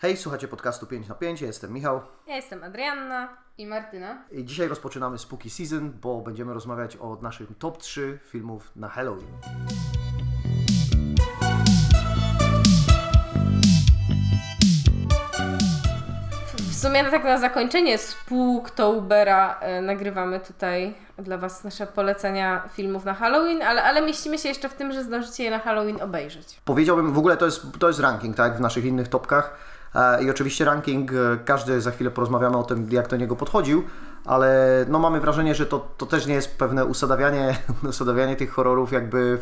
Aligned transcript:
Hej, 0.00 0.16
słuchacie 0.16 0.48
podcastu 0.48 0.86
5 0.86 1.08
na 1.08 1.14
5, 1.14 1.40
ja 1.40 1.46
jestem 1.46 1.72
Michał 1.72 2.00
Ja 2.26 2.36
jestem 2.36 2.64
Adrianna. 2.64 3.28
I 3.58 3.66
Martyna. 3.66 4.24
i 4.30 4.44
dzisiaj 4.44 4.68
rozpoczynamy 4.68 5.18
Spooky 5.18 5.50
Season, 5.50 5.92
bo 6.00 6.20
będziemy 6.20 6.54
rozmawiać 6.54 6.96
o 6.96 7.18
naszym 7.22 7.46
top 7.58 7.78
3 7.78 8.18
filmów 8.24 8.72
na 8.76 8.88
Halloween. 8.88 9.28
W 16.56 16.74
sumie 16.80 17.04
tak 17.04 17.24
na 17.24 17.38
zakończenie 17.38 17.98
Spooktobera 17.98 19.58
e, 19.60 19.80
nagrywamy 19.82 20.40
tutaj 20.40 20.94
dla 21.18 21.38
Was 21.38 21.64
nasze 21.64 21.86
polecenia 21.86 22.68
filmów 22.72 23.04
na 23.04 23.14
Halloween, 23.14 23.62
ale, 23.62 23.82
ale 23.82 24.02
mieścimy 24.02 24.38
się 24.38 24.48
jeszcze 24.48 24.68
w 24.68 24.74
tym, 24.74 24.92
że 24.92 25.04
zdążycie 25.04 25.44
je 25.44 25.50
na 25.50 25.58
Halloween 25.58 26.02
obejrzeć. 26.02 26.60
Powiedziałbym, 26.64 27.12
w 27.12 27.18
ogóle 27.18 27.36
to 27.36 27.44
jest, 27.44 27.66
to 27.78 27.88
jest 27.88 28.00
ranking, 28.00 28.36
tak, 28.36 28.56
w 28.56 28.60
naszych 28.60 28.84
innych 28.84 29.08
topkach 29.08 29.77
i 30.22 30.30
oczywiście 30.30 30.64
ranking, 30.64 31.12
e, 31.12 31.14
każdy 31.44 31.80
za 31.80 31.90
chwilę 31.90 32.10
porozmawiamy 32.10 32.56
o 32.56 32.62
tym, 32.62 32.88
jak 32.90 33.08
do 33.08 33.16
niego 33.16 33.36
podchodził, 33.36 33.84
ale 34.24 34.84
no 34.88 34.98
mamy 34.98 35.20
wrażenie, 35.20 35.54
że 35.54 35.66
to, 35.66 35.88
to 35.96 36.06
też 36.06 36.26
nie 36.26 36.34
jest 36.34 36.58
pewne 36.58 36.84
usadawianie, 36.84 37.56
usadawianie 37.88 38.36
tych 38.36 38.52
horrorów 38.52 38.92
jakby 38.92 39.38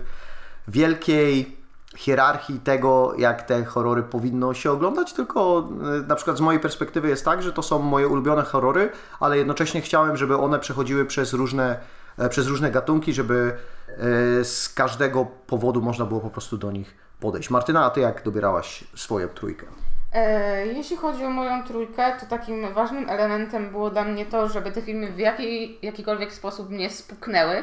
w 0.69 0.71
wielkiej 0.71 1.57
hierarchii 1.97 2.61
tego, 2.61 3.15
jak 3.19 3.43
te 3.43 3.65
horrory 3.65 4.03
powinno 4.03 4.55
się 4.55 4.71
oglądać, 4.71 5.13
tylko 5.13 5.69
e, 5.99 6.07
na 6.07 6.15
przykład 6.15 6.37
z 6.37 6.41
mojej 6.41 6.61
perspektywy 6.61 7.09
jest 7.09 7.25
tak, 7.25 7.43
że 7.43 7.53
to 7.53 7.63
są 7.63 7.79
moje 7.79 8.09
ulubione 8.09 8.43
horrory, 8.43 8.91
ale 9.21 9.39
jednocześnie 9.39 9.81
chciałem, 9.81 10.17
żeby 10.17 10.37
one 10.37 10.59
przechodziły 10.59 11.05
przez 11.05 11.33
różne, 11.33 11.79
e, 12.19 12.29
przez 12.29 12.47
różne 12.47 12.71
gatunki, 12.71 13.13
żeby 13.13 13.57
e, 13.89 14.45
z 14.45 14.69
każdego 14.75 15.27
powodu 15.47 15.83
można 15.83 16.05
było 16.05 16.21
po 16.21 16.31
prostu 16.31 16.59
do 16.59 16.73
nich 16.73 16.95
podejść. 17.21 17.51
Martyna, 17.51 17.85
a 17.85 17.91
Ty 17.91 18.01
jak 18.01 18.23
dobierałaś 18.23 18.85
swoją 18.95 19.29
trójkę? 19.29 19.67
E, 20.17 20.67
jeśli 20.67 20.97
chodzi 20.97 21.25
o 21.25 21.31
moją 21.31 21.65
trójkę, 21.65 22.13
to 22.21 22.27
takim 22.27 22.73
ważnym 22.73 23.11
elementem 23.11 23.71
było 23.71 23.91
dla 23.91 24.05
mnie 24.05 24.27
to, 24.27 24.49
żeby 24.49 24.71
te 24.71 24.83
filmy 24.83 25.13
w 25.13 25.19
jaki, 25.19 25.79
jakikolwiek 25.83 26.33
sposób 26.33 26.71
mnie 26.71 26.91
spuknęły. 26.91 27.63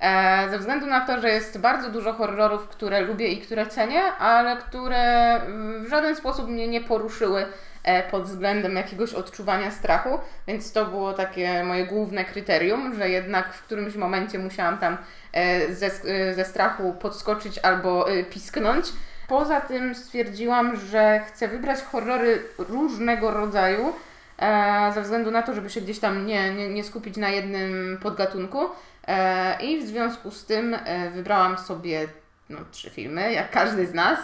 E, 0.00 0.50
ze 0.50 0.58
względu 0.58 0.86
na 0.86 1.06
to, 1.06 1.20
że 1.20 1.28
jest 1.28 1.58
bardzo 1.58 1.90
dużo 1.90 2.12
horrorów, 2.12 2.68
które 2.68 3.00
lubię 3.00 3.28
i 3.28 3.38
które 3.38 3.66
cenię, 3.66 4.02
ale 4.02 4.56
które 4.56 5.40
w 5.86 5.88
żaden 5.90 6.16
sposób 6.16 6.48
mnie 6.48 6.68
nie 6.68 6.80
poruszyły 6.80 7.46
e, 7.84 8.10
pod 8.10 8.24
względem 8.24 8.76
jakiegoś 8.76 9.14
odczuwania 9.14 9.70
strachu, 9.70 10.18
więc 10.46 10.72
to 10.72 10.84
było 10.84 11.12
takie 11.12 11.64
moje 11.64 11.86
główne 11.86 12.24
kryterium, 12.24 12.94
że 12.94 13.10
jednak 13.10 13.52
w 13.52 13.62
którymś 13.62 13.94
momencie 13.94 14.38
musiałam 14.38 14.78
tam 14.78 14.96
ze, 15.70 15.90
ze 16.34 16.44
strachu 16.44 16.92
podskoczyć 17.00 17.58
albo 17.58 18.06
pisknąć. 18.30 18.86
Poza 19.28 19.60
tym 19.60 19.94
stwierdziłam, 19.94 20.76
że 20.76 21.20
chcę 21.28 21.48
wybrać 21.48 21.80
horrory 21.82 22.42
różnego 22.58 23.30
rodzaju, 23.30 23.92
e, 24.38 24.92
ze 24.94 25.02
względu 25.02 25.30
na 25.30 25.42
to, 25.42 25.54
żeby 25.54 25.70
się 25.70 25.80
gdzieś 25.80 25.98
tam 25.98 26.26
nie, 26.26 26.54
nie, 26.54 26.68
nie 26.68 26.84
skupić 26.84 27.16
na 27.16 27.28
jednym 27.28 27.98
podgatunku. 28.02 28.58
E, 29.08 29.62
I 29.62 29.80
w 29.80 29.86
związku 29.86 30.30
z 30.30 30.44
tym 30.44 30.74
e, 30.74 31.10
wybrałam 31.10 31.58
sobie 31.58 32.08
no, 32.50 32.58
trzy 32.70 32.90
filmy, 32.90 33.32
jak 33.32 33.50
każdy 33.50 33.86
z 33.86 33.94
nas. 33.94 34.18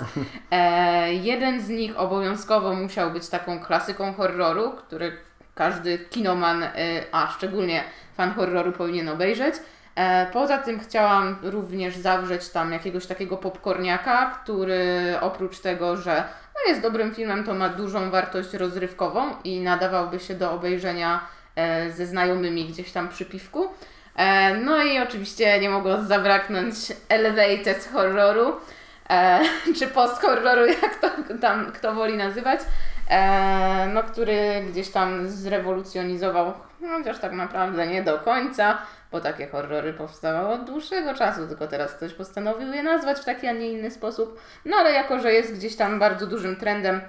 Jeden 1.11 1.63
z 1.63 1.69
nich 1.69 1.99
obowiązkowo 1.99 2.75
musiał 2.75 3.11
być 3.11 3.29
taką 3.29 3.61
klasyką 3.61 4.13
horroru, 4.13 4.71
który 4.71 5.17
każdy 5.55 5.99
kinoman, 5.99 6.65
a 7.13 7.33
szczególnie 7.37 7.85
fan 8.17 8.31
horroru 8.31 8.73
powinien 8.73 9.09
obejrzeć. 9.09 9.55
E, 9.95 10.27
Poza 10.33 10.59
tym 10.59 10.81
chciałam 10.81 11.37
również 11.43 11.97
zawrzeć 11.97 12.49
tam 12.49 12.73
jakiegoś 12.73 13.07
takiego 13.07 13.37
popcorniaka, 13.37 14.39
który 14.43 15.15
oprócz 15.21 15.59
tego, 15.59 15.97
że 15.97 16.25
no 16.55 16.71
jest 16.71 16.83
dobrym 16.83 17.15
filmem, 17.15 17.45
to 17.45 17.55
ma 17.55 17.69
dużą 17.69 18.11
wartość 18.11 18.55
rozrywkową 18.55 19.23
i 19.45 19.61
nadawałby 19.61 20.21
się 20.21 20.35
do 20.35 20.53
obejrzenia 20.53 21.21
e, 21.57 21.91
ze 21.93 22.07
znajomymi 22.07 22.65
gdzieś 22.65 22.93
tam 22.93 23.09
przy 23.09 23.25
piwku. 23.25 23.69
E, 24.17 24.55
No 24.55 24.83
i 24.85 24.99
oczywiście 24.99 25.61
nie 25.61 25.71
mogło 25.71 26.03
zabraknąć 26.03 26.75
elevated 27.09 27.89
horroru, 27.93 28.53
czy 29.79 29.87
post-horroru, 29.87 30.67
jak 30.83 30.97
to 31.01 31.11
tam 31.41 31.73
kto 31.73 31.95
woli 31.95 32.17
nazywać, 32.17 32.61
no, 33.95 34.03
który 34.03 34.65
gdzieś 34.71 34.89
tam 34.89 35.29
zrewolucjonizował, 35.29 36.53
chociaż 36.89 37.19
tak 37.19 37.33
naprawdę 37.33 37.87
nie 37.87 38.03
do 38.03 38.19
końca, 38.19 38.79
bo 39.13 39.21
takie 39.21 39.49
horrory 39.49 39.93
powstawały 39.93 40.49
od 40.49 40.65
dłuższego 40.65 41.15
czasu, 41.15 41.47
tylko 41.47 41.67
teraz 41.67 41.93
ktoś 41.93 42.15
postanowił 42.15 42.73
je 42.73 42.83
nazwać 42.83 43.19
w 43.19 43.25
taki, 43.25 43.47
a 43.47 43.53
nie 43.53 43.73
inny 43.73 43.91
sposób. 43.91 44.41
No 44.65 44.77
ale 44.77 44.93
jako, 44.93 45.21
że 45.21 45.33
jest 45.33 45.55
gdzieś 45.55 45.77
tam 45.77 45.99
bardzo 45.99 46.27
dużym 46.27 46.57
trendem 46.57 47.01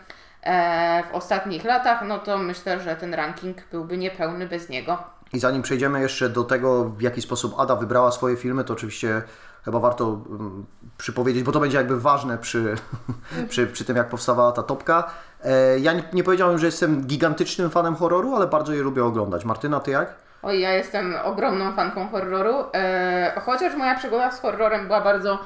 e, 0.43 1.03
w 1.11 1.15
ostatnich 1.15 1.63
latach, 1.63 2.01
no 2.07 2.19
to 2.19 2.37
myślę, 2.37 2.79
że 2.79 2.95
ten 2.95 3.13
ranking 3.13 3.57
byłby 3.71 3.97
niepełny 3.97 4.47
bez 4.47 4.69
niego. 4.69 5.03
I 5.33 5.39
zanim 5.39 5.61
przejdziemy 5.61 6.01
jeszcze 6.01 6.29
do 6.29 6.43
tego, 6.43 6.83
w 6.83 7.01
jaki 7.01 7.21
sposób 7.21 7.59
Ada 7.59 7.75
wybrała 7.75 8.11
swoje 8.11 8.37
filmy, 8.37 8.63
to 8.63 8.73
oczywiście 8.73 9.21
chyba 9.65 9.79
warto 9.79 10.07
um, 10.07 10.65
przypowiedzieć, 10.97 11.43
bo 11.43 11.51
to 11.51 11.59
będzie 11.59 11.77
jakby 11.77 11.99
ważne 11.99 12.37
przy, 12.37 12.75
przy, 13.49 13.67
przy 13.67 13.85
tym, 13.85 13.97
jak 13.97 14.09
powstawała 14.09 14.51
ta 14.51 14.63
topka. 14.63 15.11
E, 15.43 15.79
ja 15.79 15.93
nie, 15.93 16.03
nie 16.13 16.23
powiedziałem, 16.23 16.57
że 16.57 16.65
jestem 16.65 17.01
gigantycznym 17.01 17.69
fanem 17.69 17.95
horroru, 17.95 18.35
ale 18.35 18.47
bardzo 18.47 18.73
je 18.73 18.83
lubię 18.83 19.05
oglądać. 19.05 19.45
Martyna, 19.45 19.79
ty 19.79 19.91
jak? 19.91 20.15
Oj, 20.43 20.59
ja 20.59 20.71
jestem 20.71 21.15
ogromną 21.23 21.73
fanką 21.73 22.09
horroru, 22.09 22.55
e, 22.73 23.41
chociaż 23.45 23.75
moja 23.75 23.95
przygoda 23.95 24.31
z 24.31 24.39
horrorem 24.39 24.87
była 24.87 25.01
bardzo, 25.01 25.39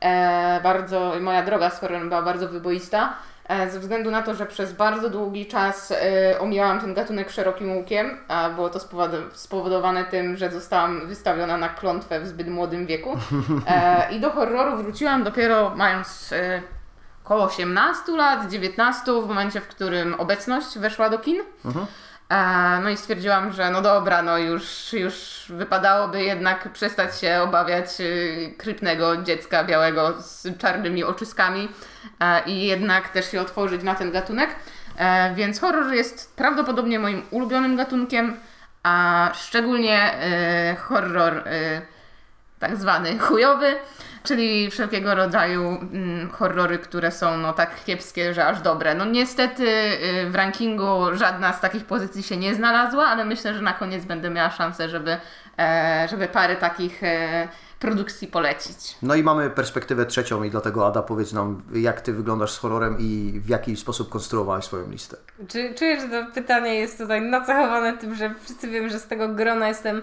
e, 0.00 0.60
bardzo, 0.62 1.12
moja 1.20 1.42
droga 1.42 1.70
z 1.70 1.80
horrorem 1.80 2.08
była 2.08 2.22
bardzo 2.22 2.48
wyboista, 2.48 3.14
ze 3.70 3.80
względu 3.80 4.10
na 4.10 4.22
to, 4.22 4.34
że 4.34 4.46
przez 4.46 4.72
bardzo 4.72 5.10
długi 5.10 5.46
czas 5.46 5.90
e, 5.92 6.38
omijałam 6.40 6.80
ten 6.80 6.94
gatunek 6.94 7.30
szerokim 7.30 7.76
łukiem, 7.76 8.18
a 8.28 8.50
było 8.50 8.70
to 8.70 8.78
spowodo- 8.78 9.30
spowodowane 9.32 10.04
tym, 10.04 10.36
że 10.36 10.50
zostałam 10.50 11.06
wystawiona 11.06 11.56
na 11.56 11.68
klątwę 11.68 12.20
w 12.20 12.26
zbyt 12.26 12.48
młodym 12.48 12.86
wieku 12.86 13.16
e, 13.66 14.06
i 14.12 14.20
do 14.20 14.30
horroru 14.30 14.76
wróciłam 14.76 15.24
dopiero 15.24 15.72
mając 15.76 16.32
e, 16.32 16.62
około 17.24 17.44
18 17.44 18.12
lat, 18.16 18.50
19, 18.50 19.12
w 19.22 19.28
momencie, 19.28 19.60
w 19.60 19.68
którym 19.68 20.14
obecność 20.14 20.78
weszła 20.78 21.10
do 21.10 21.18
kin. 21.18 21.40
E, 21.40 21.40
No 22.82 22.90
i 22.90 22.96
stwierdziłam, 22.96 23.52
że 23.52 23.70
no 23.70 23.82
dobra, 23.82 24.22
no 24.22 24.38
już, 24.38 24.92
już 24.92 25.44
wypadałoby 25.48 26.22
jednak 26.22 26.72
przestać 26.72 27.20
się 27.20 27.40
obawiać 27.42 28.00
y, 28.00 28.54
krypnego 28.58 29.16
dziecka 29.16 29.64
białego 29.64 30.22
z 30.22 30.58
czarnymi 30.58 31.04
oczyskami 31.04 31.68
e, 32.20 32.42
i 32.46 32.66
jednak 32.66 33.08
też 33.08 33.30
się 33.30 33.40
otworzyć 33.40 33.82
na 33.82 33.94
ten 33.94 34.12
gatunek. 34.12 34.50
E, 34.96 35.34
Więc 35.34 35.60
horror 35.60 35.92
jest 35.92 36.36
prawdopodobnie 36.36 36.98
moim 36.98 37.22
ulubionym 37.30 37.76
gatunkiem, 37.76 38.36
a 38.82 39.30
szczególnie 39.34 40.12
e, 40.14 40.76
horror 40.76 41.44
tak 42.58 42.76
zwany 42.76 43.18
chujowy, 43.18 43.76
czyli 44.22 44.70
wszelkiego 44.70 45.14
rodzaju 45.14 45.62
mm, 45.62 46.30
horrory, 46.30 46.78
które 46.78 47.10
są 47.10 47.36
no 47.36 47.52
tak 47.52 47.84
kiepskie, 47.84 48.34
że 48.34 48.46
aż 48.46 48.60
dobre. 48.60 48.94
No 48.94 49.04
niestety 49.04 49.64
y, 49.64 50.30
w 50.30 50.34
rankingu 50.34 51.06
żadna 51.14 51.52
z 51.52 51.60
takich 51.60 51.84
pozycji 51.84 52.22
się 52.22 52.36
nie 52.36 52.54
znalazła, 52.54 53.06
ale 53.06 53.24
myślę, 53.24 53.54
że 53.54 53.62
na 53.62 53.72
koniec 53.72 54.04
będę 54.04 54.30
miała 54.30 54.50
szansę, 54.50 54.88
żeby, 54.88 55.16
e, 55.58 56.06
żeby 56.10 56.28
parę 56.28 56.56
takich 56.56 57.02
e, 57.02 57.48
produkcji 57.82 58.28
polecić. 58.28 58.96
No 59.02 59.14
i 59.14 59.22
mamy 59.22 59.50
perspektywę 59.50 60.06
trzecią 60.06 60.42
i 60.42 60.50
dlatego 60.50 60.86
Ada 60.86 61.02
powiedz 61.02 61.32
nam, 61.32 61.62
jak 61.74 62.00
ty 62.00 62.12
wyglądasz 62.12 62.52
z 62.52 62.58
horrorem 62.58 62.96
i 62.98 63.40
w 63.44 63.48
jaki 63.48 63.76
sposób 63.76 64.08
konstruowałaś 64.08 64.64
swoją 64.64 64.90
listę. 64.90 65.16
Czy 65.48 65.74
czujesz, 65.74 66.02
że 66.02 66.08
to 66.08 66.32
pytanie 66.34 66.74
jest 66.74 66.98
tutaj 66.98 67.22
nacechowane 67.22 67.98
tym, 67.98 68.14
że 68.14 68.34
wszyscy 68.42 68.68
wiemy, 68.68 68.90
że 68.90 68.98
z 68.98 69.06
tego 69.06 69.28
grona 69.28 69.68
jestem 69.68 70.02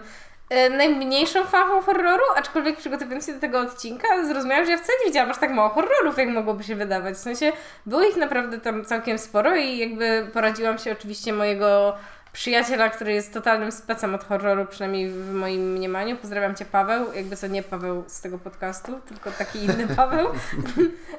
najmniejszą 0.78 1.46
fanką 1.46 1.82
horroru, 1.82 2.24
aczkolwiek 2.36 2.78
przygotowując 2.78 3.26
się 3.26 3.34
do 3.34 3.40
tego 3.40 3.60
odcinka, 3.60 4.08
zrozumiałam, 4.26 4.66
że 4.66 4.72
ja 4.72 4.78
wcale 4.78 5.00
nie 5.00 5.06
widziałam 5.06 5.32
aż 5.32 5.38
tak 5.38 5.52
mało 5.52 5.70
horrorów, 5.70 6.18
jak 6.18 6.30
mogłoby 6.30 6.64
się 6.64 6.76
wydawać. 6.76 7.16
W 7.16 7.20
sensie 7.20 7.52
było 7.86 8.04
ich 8.04 8.18
naprawdę 8.18 8.59
tam 8.59 8.86
całkiem 8.86 9.18
sporo 9.18 9.56
i 9.56 9.78
jakby 9.78 10.28
poradziłam 10.34 10.78
się 10.78 10.92
oczywiście 10.92 11.34
mojego 11.34 11.97
przyjaciela, 12.34 12.90
który 12.90 13.14
jest 13.14 13.34
totalnym 13.34 13.72
specem 13.72 14.16
od 14.16 14.23
horroru, 14.23 14.66
przynajmniej 14.66 15.09
w 15.09 15.34
moim 15.34 15.72
mniemaniu. 15.72 16.16
Pozdrawiam 16.16 16.56
Cię 16.56 16.66
Paweł, 16.66 17.14
jakby 17.14 17.35
co 17.35 17.47
nie 17.47 17.64
Paweł 17.64 18.03
z 18.08 18.22
tego 18.22 18.38
podcastu, 18.38 19.00
tylko 19.08 19.32
taki 19.32 19.59
inny 19.64 19.88
Paweł. 19.96 20.28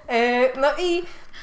E, 0.08 0.60
no 0.60 0.68
i 0.78 1.02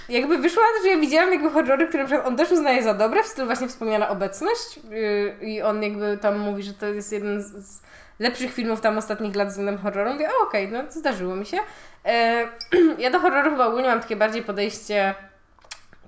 jakby 0.09 0.37
wyszło 0.37 0.61
na 0.61 0.67
to, 0.77 0.83
że 0.83 0.89
ja 0.89 0.97
widziałam 0.97 1.31
jakby 1.33 1.49
horrory, 1.49 1.87
które 1.87 2.23
on 2.23 2.35
też 2.35 2.51
uznaje 2.51 2.83
za 2.83 2.93
dobre, 2.93 3.23
w 3.23 3.27
stylu 3.27 3.47
właśnie 3.47 3.67
wspomniana 3.67 4.09
obecność 4.09 4.79
yy, 4.89 5.35
i 5.41 5.61
on 5.61 5.83
jakby 5.83 6.17
tam 6.21 6.39
mówi, 6.39 6.63
że 6.63 6.73
to 6.73 6.85
jest 6.85 7.11
jeden 7.11 7.41
z, 7.41 7.81
lepszych 8.19 8.53
filmów 8.53 8.81
tam 8.81 8.97
ostatnich 8.97 9.35
lat 9.35 9.47
względem 9.47 9.77
horroru. 9.77 10.13
Mówię, 10.13 10.29
okej, 10.43 10.71
no 10.71 10.83
to 10.83 10.91
zdarzyło 10.91 11.35
mi 11.35 11.45
się. 11.45 11.57
E, 12.05 12.47
ja 13.03 13.11
do 13.11 13.19
horroru 13.19 13.51
chyba 13.51 13.67
ogólnie 13.67 13.87
mam 13.87 13.99
takie 13.99 14.15
bardziej 14.15 14.43
podejście, 14.43 15.15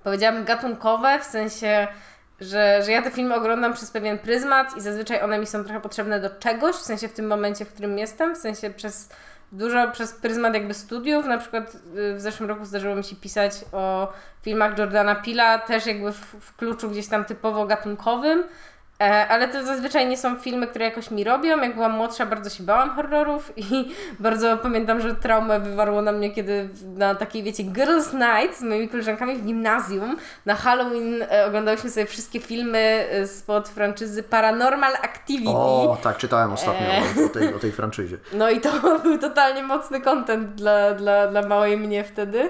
powiedziałabym 0.03 0.45
gatunkowe, 0.45 1.19
w 1.19 1.23
sensie 1.23 1.87
że, 2.41 2.83
że 2.83 2.91
ja 2.91 3.01
te 3.01 3.11
filmy 3.11 3.35
oglądam 3.35 3.73
przez 3.73 3.91
pewien 3.91 4.19
pryzmat 4.19 4.77
i 4.77 4.81
zazwyczaj 4.81 5.21
one 5.21 5.39
mi 5.39 5.45
są 5.45 5.63
trochę 5.63 5.81
potrzebne 5.81 6.19
do 6.19 6.29
czegoś, 6.29 6.75
w 6.75 6.81
sensie 6.81 7.07
w 7.07 7.13
tym 7.13 7.27
momencie, 7.27 7.65
w 7.65 7.73
którym 7.73 7.97
jestem, 7.97 8.35
w 8.35 8.37
sensie 8.37 8.69
przez 8.69 9.09
dużo 9.51 9.91
przez 9.91 10.13
pryzmat 10.13 10.53
jakby 10.53 10.73
studiów, 10.73 11.25
na 11.25 11.37
przykład 11.37 11.75
y, 11.75 12.15
w 12.15 12.21
zeszłym 12.21 12.49
roku 12.49 12.65
zdarzyło 12.65 12.95
mi 12.95 13.03
się 13.03 13.15
pisać 13.15 13.53
o 13.71 14.13
filmach 14.41 14.77
Jordana 14.77 15.15
Pila, 15.15 15.59
też 15.59 15.85
jakby 15.85 16.11
w, 16.11 16.35
w 16.39 16.55
kluczu 16.55 16.89
gdzieś 16.89 17.07
tam 17.07 17.25
typowo 17.25 17.65
gatunkowym, 17.65 18.43
Ale 18.99 19.47
to 19.47 19.65
zazwyczaj 19.65 20.07
nie 20.07 20.17
są 20.17 20.35
filmy, 20.35 20.67
które 20.67 20.85
jakoś 20.85 21.11
mi 21.11 21.23
robią. 21.23 21.61
Jak 21.61 21.75
byłam 21.75 21.91
młodsza, 21.91 22.25
bardzo 22.25 22.49
się 22.49 22.63
bałam 22.63 22.89
horrorów 22.89 23.53
i 23.57 23.63
bardzo 24.19 24.57
pamiętam, 24.57 25.01
że 25.01 25.15
traumę 25.15 25.59
wywarło 25.59 26.01
na 26.01 26.11
mnie, 26.11 26.31
kiedy 26.31 26.69
na 26.95 27.15
takiej, 27.15 27.43
wiecie, 27.43 27.63
Girls 27.63 28.13
Night 28.13 28.59
z 28.59 28.61
moimi 28.61 28.89
koleżankami 28.89 29.35
w 29.35 29.45
gimnazjum 29.45 30.17
na 30.45 30.55
Halloween 30.55 31.23
e, 31.31 31.45
oglądałyśmy 31.45 31.89
sobie 31.89 32.05
wszystkie 32.05 32.39
filmy 32.39 33.07
e, 33.11 33.27
spod 33.27 33.69
franczyzy 33.69 34.23
Paranormal 34.23 34.93
Activity. 34.95 35.51
O, 35.51 35.97
tak, 36.03 36.17
czytałem 36.17 36.53
ostatnio 36.53 36.87
o, 36.87 37.25
o, 37.25 37.29
tej, 37.29 37.53
o 37.53 37.59
tej 37.59 37.71
franczyzie. 37.71 38.17
No 38.33 38.49
i 38.49 38.61
to 38.61 38.69
był 39.03 39.17
totalnie 39.17 39.63
mocny 39.63 40.01
content 40.01 40.55
dla, 40.55 40.93
dla, 40.93 41.27
dla 41.27 41.41
małej 41.41 41.77
mnie 41.77 42.03
wtedy. 42.03 42.49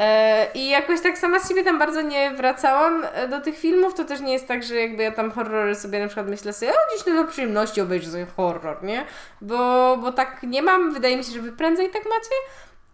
E, 0.00 0.46
I 0.54 0.68
jakoś 0.68 1.00
tak 1.00 1.18
sama 1.18 1.40
z 1.40 1.48
siebie 1.48 1.64
tam 1.64 1.78
bardzo 1.78 2.02
nie 2.02 2.30
wracałam 2.30 3.04
e, 3.12 3.28
do 3.28 3.40
tych 3.40 3.58
filmów. 3.58 3.94
To 3.94 4.04
też 4.04 4.20
nie 4.20 4.32
jest 4.32 4.48
tak, 4.48 4.62
że 4.62 4.74
jakby 4.74 5.02
ja 5.02 5.12
tam 5.12 5.30
horrory 5.30 5.74
sobie 5.74 6.00
na 6.00 6.06
przykład 6.06 6.28
myślę 6.28 6.52
sobie, 6.52 6.72
o 6.72 6.76
dziś 6.94 7.04
dla 7.04 7.24
przyjemności 7.24 7.80
obejrzę 7.80 8.10
sobie 8.10 8.26
horror, 8.36 8.82
nie? 8.82 9.04
Bo, 9.40 9.96
bo 9.96 10.12
tak 10.12 10.42
nie 10.42 10.62
mam. 10.62 10.92
Wydaje 10.94 11.16
mi 11.16 11.24
się, 11.24 11.32
że 11.32 11.40
wy 11.40 11.52
prędzej 11.52 11.90
tak 11.90 12.02
macie. 12.04 12.34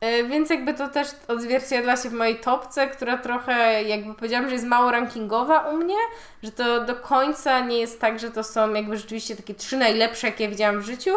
E, 0.00 0.24
Więc 0.24 0.50
jakby 0.50 0.74
to 0.74 0.88
też 0.88 1.08
odzwierciedla 1.28 1.96
się 1.96 2.08
w 2.08 2.12
mojej 2.12 2.36
topce, 2.36 2.88
która 2.88 3.18
trochę 3.18 3.82
jakby 3.82 4.14
powiedziałam, 4.14 4.48
że 4.48 4.52
jest 4.52 4.66
mało 4.66 4.90
rankingowa 4.90 5.60
u 5.60 5.76
mnie, 5.76 5.96
że 6.42 6.52
to 6.52 6.84
do 6.84 6.94
końca 6.96 7.60
nie 7.60 7.78
jest 7.78 8.00
tak, 8.00 8.18
że 8.18 8.30
to 8.30 8.44
są 8.44 8.74
jakby 8.74 8.96
rzeczywiście 8.96 9.36
takie 9.36 9.54
trzy 9.54 9.76
najlepsze, 9.76 10.26
jakie 10.26 10.48
widziałam 10.48 10.80
w 10.80 10.86
życiu. 10.86 11.10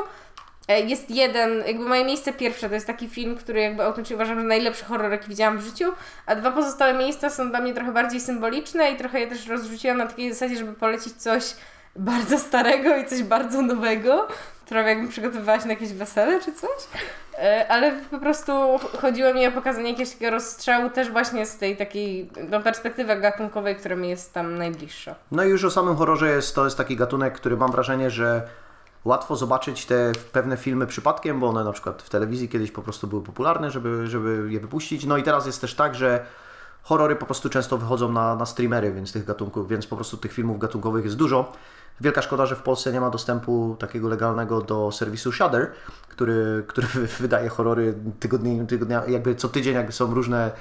E, 0.69 0.80
Jest 0.81 1.10
jeden, 1.12 1.63
jakby 1.68 1.83
moje 1.83 2.06
miejsce 2.06 2.33
pierwsze, 2.33 2.69
to 2.69 2.75
jest 2.75 2.88
taki 2.88 3.10
film, 3.10 3.38
który 3.38 3.62
jakby 3.62 3.83
autentycznie 3.83 4.16
uważam, 4.16 4.39
że 4.39 4.45
najlepszy 4.45 4.86
horror, 4.86 5.12
jaki 5.12 5.30
widziałam 5.30 5.57
w 5.57 5.62
życiu, 5.62 5.86
a 6.25 6.36
dwa 6.36 6.51
pozostałe 6.51 6.94
miejsca 6.94 7.30
są 7.30 7.50
dla 7.50 7.62
mnie 7.62 7.74
trochę 7.74 7.92
bardziej 7.92 8.19
symboliczne 8.19 8.92
i 8.92 8.98
trochę 8.98 9.19
je 9.19 9.27
też 9.27 9.48
rozrzuciłam 9.48 9.98
na 9.98 10.07
takiej 10.07 10.33
zasadzie, 10.33 10.56
żeby 10.57 10.74
polecić 10.74 11.13
coś 11.13 11.44
bardzo 11.95 12.39
starego 12.39 12.95
i 12.98 13.06
coś 13.06 13.24
bardzo 13.24 13.62
nowego. 13.62 14.27
Prawie 14.69 14.89
jakbym 14.89 15.07
przygotowywała 15.10 15.60
się 15.60 15.66
na 15.66 15.74
jakieś 15.74 15.94
wesele 15.94 16.39
czy 16.42 16.54
coś. 16.54 16.69
E, 17.39 17.66
Ale 17.69 17.92
po 18.12 18.19
prostu 18.19 18.51
chodziło 19.01 19.33
mi 19.33 19.48
o 19.48 19.51
pokazanie 19.51 19.89
jakiegoś 19.89 20.13
takiego 20.13 20.31
rozstrzału 20.31 20.89
też 20.89 21.10
właśnie 21.12 21.45
z 21.45 21.57
tej 21.57 21.77
takiej 21.77 22.30
no, 22.50 22.60
perspektywy 22.62 23.16
gatunkowej, 23.16 23.75
która 23.75 23.95
mi 23.95 24.10
jest 24.10 24.33
tam 24.33 24.57
najbliższa. 24.57 25.16
No 25.31 25.44
i 25.44 25.50
już 25.50 25.63
o 25.66 25.71
samym 25.71 25.95
horrorze 25.95 26.30
jest, 26.30 26.56
to 26.56 26.66
jest 26.66 26.77
taki 26.77 26.95
gatunek, 26.95 27.33
który 27.33 27.57
mam 27.57 27.71
wrażenie, 27.71 28.10
że 28.10 28.42
łatwo 29.06 29.36
zobaczyć 29.36 29.86
te 29.86 30.12
pewne 30.31 30.57
filmy 30.57 30.88
przypadkiem, 30.88 31.40
bo 31.40 31.48
one 31.48 31.63
na 31.63 31.72
przykład 31.72 32.01
w 32.01 32.10
telewizji 32.10 32.50
kiedyś 32.50 32.72
po 32.72 32.81
prostu 32.81 33.07
były 33.07 33.24
popularne, 33.24 33.72
żeby, 33.72 34.07
żeby 34.07 34.48
je 34.50 34.60
wypuścić. 34.60 35.06
No 35.06 35.18
i 35.18 35.24
teraz 35.24 35.46
jest 35.46 35.62
też 35.62 35.75
tak, 35.75 35.96
że 35.96 36.25
horrory 36.84 37.16
po 37.16 37.25
prostu 37.25 37.50
często 37.50 37.78
wychodzą 37.78 38.12
na, 38.12 38.36
na 38.36 38.46
streamery, 38.46 38.92
więc 38.92 39.13
tych 39.13 39.25
gatunków, 39.25 39.68
więc 39.68 39.88
po 39.88 39.96
prostu 39.96 40.18
tych 40.18 40.34
filmów 40.34 40.60
gatunkowych 40.60 41.06
jest 41.06 41.18
dużo. 41.18 41.54
Wielka 42.01 42.22
szkoda, 42.22 42.46
że 42.46 42.56
w 42.56 42.62
Polsce 42.62 42.92
nie 42.92 43.01
ma 43.01 43.10
dostępu 43.10 43.75
takiego 43.80 44.10
legalnego 44.10 44.62
do 44.62 44.92
serwisu 44.92 45.31
Shudder, 45.31 45.72
który, 46.07 46.63
który 46.68 46.88
wydaje 47.19 47.50
horrory 47.50 47.94
tygodnie, 48.19 48.66
tygodnia, 48.66 49.06
jakby 49.06 49.36
co 49.36 49.50
tydzień 49.50 49.75
jakby 49.75 49.92
są 49.92 50.13
różne, 50.13 50.52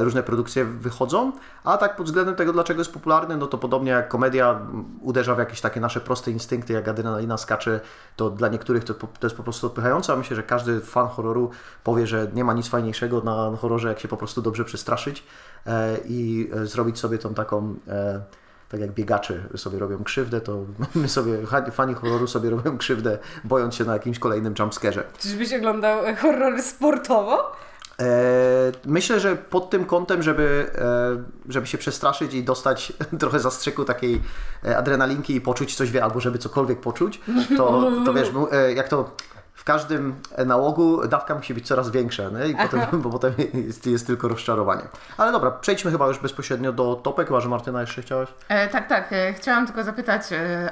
różne 0.00 0.22
produkcje 0.22 0.64
wychodzą, 0.64 1.32
a 1.64 1.76
tak 1.76 1.96
pod 1.96 2.06
względem 2.06 2.34
tego, 2.34 2.52
dlaczego 2.52 2.80
jest 2.80 2.92
popularny, 2.92 3.36
no 3.36 3.46
to 3.46 3.58
podobnie 3.58 3.90
jak 3.90 4.08
komedia 4.08 4.60
uderza 5.00 5.34
w 5.34 5.38
jakieś 5.38 5.60
takie 5.60 5.80
nasze 5.80 6.00
proste 6.00 6.30
instynkty, 6.30 6.72
jak 6.72 6.88
adrenalina 6.88 7.36
skacze, 7.36 7.80
to 8.16 8.30
dla 8.30 8.48
niektórych 8.48 8.84
to, 8.84 8.94
to 8.94 9.26
jest 9.26 9.36
po 9.36 9.42
prostu 9.42 9.66
odpychające, 9.66 10.12
a 10.12 10.16
myślę, 10.16 10.36
że 10.36 10.42
każdy 10.42 10.80
fan 10.80 11.08
horroru 11.08 11.50
powie, 11.84 12.06
że 12.06 12.30
nie 12.34 12.44
ma 12.44 12.52
nic 12.52 12.68
fajniejszego 12.68 13.20
na 13.20 13.56
horrorze, 13.56 13.88
jak 13.88 14.00
się 14.00 14.08
po 14.08 14.16
prostu 14.16 14.42
dobrze 14.42 14.64
przestraszyć 14.64 15.24
e, 15.66 15.98
i 16.04 16.50
e, 16.54 16.66
zrobić 16.66 16.98
sobie 16.98 17.18
tą 17.18 17.34
taką... 17.34 17.74
E, 17.88 18.20
tak 18.68 18.80
jak 18.80 18.92
biegacze 18.92 19.42
sobie 19.56 19.78
robią 19.78 20.04
krzywdę, 20.04 20.40
to 20.40 20.64
my 20.94 21.08
sobie, 21.08 21.38
fani 21.72 21.94
horroru 21.94 22.26
sobie 22.26 22.50
robią 22.50 22.78
krzywdę, 22.78 23.18
bojąc 23.44 23.74
się 23.74 23.84
na 23.84 23.92
jakimś 23.92 24.18
kolejnym 24.18 24.54
jumpscarze. 24.58 25.04
Czyżbyś 25.18 25.54
oglądał 25.54 26.16
horrory 26.16 26.62
sportowo? 26.62 27.52
E, 28.00 28.72
myślę, 28.86 29.20
że 29.20 29.36
pod 29.36 29.70
tym 29.70 29.84
kątem, 29.84 30.22
żeby, 30.22 30.70
e, 30.78 31.52
żeby 31.52 31.66
się 31.66 31.78
przestraszyć 31.78 32.34
i 32.34 32.44
dostać 32.44 32.92
trochę 33.20 33.40
zastrzyku 33.40 33.84
takiej 33.84 34.22
e, 34.64 34.76
adrenalinki 34.78 35.34
i 35.36 35.40
poczuć 35.40 35.76
coś, 35.76 35.90
wie- 35.90 36.04
albo 36.04 36.20
żeby 36.20 36.38
cokolwiek 36.38 36.80
poczuć, 36.80 37.20
to, 37.56 37.90
to 38.04 38.14
wiesz, 38.14 38.28
jak 38.74 38.88
to 38.88 39.10
w 39.54 39.64
każdym 39.64 40.14
nałogu 40.46 41.08
dawka 41.08 41.34
musi 41.34 41.54
być 41.54 41.66
coraz 41.66 41.90
większa, 41.90 42.22
nie? 42.30 42.48
I 42.48 42.56
potem, 42.56 42.80
bo 43.02 43.10
potem 43.10 43.32
jest, 43.54 43.86
jest 43.86 44.06
tylko 44.06 44.28
rozczarowanie. 44.28 44.82
Ale 45.16 45.32
dobra, 45.32 45.50
przejdźmy 45.50 45.90
chyba 45.90 46.06
już 46.08 46.18
bezpośrednio 46.18 46.72
do 46.72 46.94
topek, 46.94 47.26
chyba 47.28 47.40
że 47.40 47.48
Martyna 47.48 47.80
jeszcze 47.80 48.02
chciałaś? 48.02 48.28
E, 48.48 48.68
tak, 48.68 48.88
tak. 48.88 49.14
Chciałam 49.36 49.66
tylko 49.66 49.84
zapytać 49.84 50.22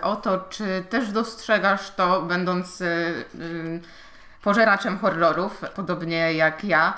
o 0.03 0.17
to, 0.17 0.44
czy 0.50 0.85
też 0.91 1.12
dostrzegasz 1.12 1.91
to, 1.91 2.23
będąc 2.23 2.82
pożeraczem 4.44 4.99
horrorów, 4.99 5.61
podobnie 5.75 6.32
jak 6.32 6.64
ja, 6.64 6.94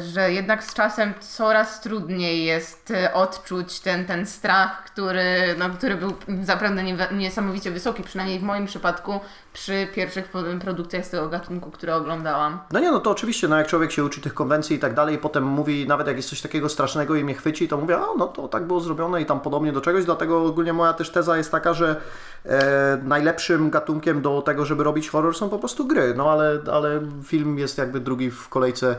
że 0.00 0.32
jednak 0.32 0.64
z 0.64 0.74
czasem 0.74 1.14
coraz 1.20 1.80
trudniej 1.80 2.44
jest 2.44 2.90
e, 2.90 3.14
odczuć 3.14 3.80
ten, 3.80 4.06
ten 4.06 4.26
strach, 4.26 4.84
który, 4.84 5.54
no, 5.58 5.70
który 5.70 5.96
był 5.96 6.12
zapewne 6.42 6.84
nie, 6.84 6.96
niesamowicie 7.12 7.70
wysoki, 7.70 8.02
przynajmniej 8.02 8.38
w 8.38 8.42
moim 8.42 8.66
przypadku, 8.66 9.20
przy 9.52 9.88
pierwszych 9.94 10.32
produkcjach 10.60 11.06
z 11.06 11.10
tego 11.10 11.28
gatunku, 11.28 11.70
które 11.70 11.96
oglądałam. 11.96 12.58
No 12.72 12.80
nie, 12.80 12.90
no 12.90 13.00
to 13.00 13.10
oczywiście, 13.10 13.48
no 13.48 13.58
jak 13.58 13.66
człowiek 13.66 13.92
się 13.92 14.04
uczy 14.04 14.20
tych 14.20 14.34
konwencji 14.34 14.76
i 14.76 14.78
tak 14.78 14.94
dalej, 14.94 15.14
i 15.14 15.18
potem 15.18 15.44
mówi, 15.44 15.86
nawet 15.86 16.06
jak 16.06 16.16
jest 16.16 16.28
coś 16.28 16.40
takiego 16.40 16.68
strasznego 16.68 17.14
i 17.14 17.24
mnie 17.24 17.34
chwyci, 17.34 17.68
to 17.68 17.76
mówię, 17.76 17.96
a 17.96 18.06
no 18.18 18.26
to 18.26 18.48
tak 18.48 18.66
było 18.66 18.80
zrobione 18.80 19.22
i 19.22 19.26
tam 19.26 19.40
podobnie 19.40 19.72
do 19.72 19.80
czegoś, 19.80 20.04
dlatego 20.04 20.44
ogólnie 20.44 20.72
moja 20.72 20.92
też 20.92 21.10
teza 21.10 21.36
jest 21.36 21.50
taka, 21.50 21.74
że 21.74 22.00
e, 22.46 22.98
najlepszym 23.02 23.70
gatunkiem 23.70 24.22
do 24.22 24.42
tego, 24.42 24.64
żeby 24.64 24.84
robić 24.84 25.08
horror 25.08 25.36
są 25.36 25.48
po 25.48 25.58
prostu 25.58 25.86
gry, 25.86 26.14
no 26.16 26.30
ale, 26.30 26.58
ale 26.72 27.00
film 27.24 27.58
jest 27.58 27.78
jakby 27.78 28.00
drugi 28.00 28.30
w 28.30 28.48
kolejce 28.48 28.96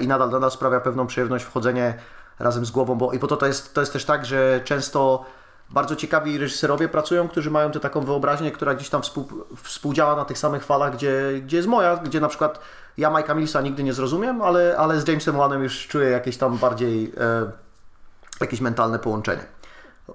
i 0.00 0.08
nadal, 0.08 0.30
nadal 0.30 0.50
sprawia 0.50 0.80
pewną 0.80 1.06
przyjemność 1.06 1.44
wchodzenie 1.44 1.94
razem 2.38 2.66
z 2.66 2.70
głową, 2.70 2.94
bo 2.94 3.12
i 3.12 3.18
po 3.18 3.26
to 3.26 3.36
to 3.36 3.46
jest, 3.46 3.74
to 3.74 3.80
jest 3.80 3.92
też 3.92 4.04
tak, 4.04 4.26
że 4.26 4.60
często 4.64 5.24
bardzo 5.70 5.96
ciekawi 5.96 6.38
reżyserowie 6.38 6.88
pracują, 6.88 7.28
którzy 7.28 7.50
mają 7.50 7.70
tę 7.70 7.80
taką 7.80 8.00
wyobraźnię, 8.00 8.50
która 8.50 8.74
gdzieś 8.74 8.88
tam 8.88 9.02
współ, 9.02 9.28
współdziała 9.62 10.16
na 10.16 10.24
tych 10.24 10.38
samych 10.38 10.64
falach, 10.64 10.92
gdzie, 10.92 11.40
gdzie 11.42 11.56
jest 11.56 11.68
moja, 11.68 11.96
gdzie 11.96 12.20
na 12.20 12.28
przykład 12.28 12.60
ja 12.98 13.10
Mike'a 13.10 13.36
Millsa 13.36 13.60
nigdy 13.60 13.82
nie 13.82 13.92
zrozumiem, 13.92 14.42
ale, 14.42 14.76
ale 14.78 15.00
z 15.00 15.08
Jamesem 15.08 15.36
Wanem 15.36 15.62
już 15.62 15.86
czuję 15.86 16.10
jakieś 16.10 16.36
tam 16.36 16.58
bardziej 16.58 17.12
e, 17.20 17.50
jakieś 18.40 18.60
mentalne 18.60 18.98
połączenie. 18.98 19.42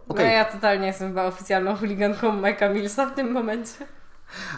Okej, 0.07 0.25
No 0.25 0.31
ja 0.31 0.45
totalnie 0.45 0.87
jestem 0.87 1.07
chyba 1.07 1.25
oficjalną 1.25 1.75
chuliganką 1.75 2.41
Mike'a 2.41 2.73
Millsa 2.73 3.05
w 3.05 3.15
tym 3.15 3.31
momencie. 3.31 3.87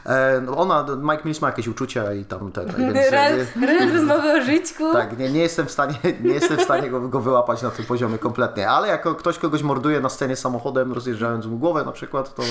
E, 0.05 0.41
ona, 0.58 0.86
Mike 0.98 1.22
Mills 1.25 1.41
ma 1.41 1.48
jakieś 1.48 1.67
uczucia 1.67 2.13
i 2.13 2.25
tam 2.25 2.51
ten, 2.51 2.65
więc, 2.77 3.12
Real, 3.12 3.39
e, 3.39 3.46
real 3.65 3.94
rozmowy 3.94 4.34
o 4.34 4.41
żyćku. 4.41 4.94
Tak, 4.94 5.17
nie, 5.17 5.29
nie 5.29 5.41
jestem 5.41 5.65
w 5.65 5.72
stanie, 5.72 5.96
nie 6.22 6.34
jestem 6.34 6.58
w 6.58 6.62
stanie 6.62 6.89
go, 6.89 7.01
go 7.01 7.20
wyłapać 7.20 7.62
na 7.62 7.72
tym 7.72 7.86
poziomie 7.86 8.17
kompletnie, 8.17 8.70
ale 8.70 8.88
jako 8.88 9.15
ktoś 9.15 9.39
kogoś 9.39 9.63
morduje 9.63 10.00
na 10.00 10.10
scenie 10.10 10.36
samochodem, 10.36 10.94
rozjeżdżając 10.94 11.46
mu 11.46 11.58
głowę 11.58 11.84
na 11.86 11.91
przykład, 11.91 12.36
to, 12.36 12.44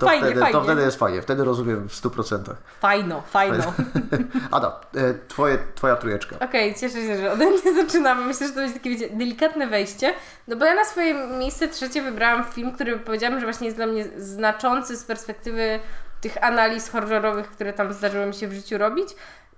to, 0.00 0.06
Fajnie, 0.06 0.24
wtedy, 0.24 0.40
fajnie. 0.40 0.52
to 0.52 0.64
wtedy 0.64 0.82
jest 0.82 0.98
fajnie, 0.98 1.22
wtedy 1.22 1.44
rozumiem 1.44 1.88
w 1.88 1.92
100%. 1.92 2.38
Fajno, 2.80 3.22
fajno. 3.30 3.64
Ada, 4.50 4.80
e, 4.96 5.14
twoje, 5.28 5.58
twoja 5.74 5.96
trójeczka. 5.96 6.36
Okej, 6.38 6.74
cieszę 6.74 6.94
się, 6.94 7.16
że 7.16 7.32
ode 7.32 7.46
mnie 7.46 7.74
zaczynamy. 7.84 8.24
Myślę, 8.24 8.46
że 8.46 8.52
to 8.52 8.60
będzie 8.60 8.74
takie, 8.74 8.90
wiecie, 8.90 9.08
delikatne 9.16 9.66
wejście. 9.66 10.14
No 10.48 10.56
bo 10.56 10.64
ja 10.64 10.74
na 10.74 10.84
swoje 10.84 11.14
miejsce 11.14 11.68
trzecie 11.68 12.02
wybrałam 12.02 12.44
film, 12.44 12.72
który 12.72 12.98
powiedziałam, 12.98 13.40
że 13.40 13.46
właśnie 13.46 13.66
jest 13.66 13.76
dla 13.78 13.86
mnie 13.86 14.04
znaczący 14.16 14.96
z 14.96 15.04
perspektywy 15.04 15.80
tych 16.20 16.44
analiz 16.44 16.88
horrorowych, 16.88 17.46
które 17.50 17.72
tam 17.72 17.92
zdarzyło 17.92 18.26
mi 18.26 18.34
się 18.34 18.48
w 18.48 18.52
życiu 18.52 18.78
robić. 18.78 19.08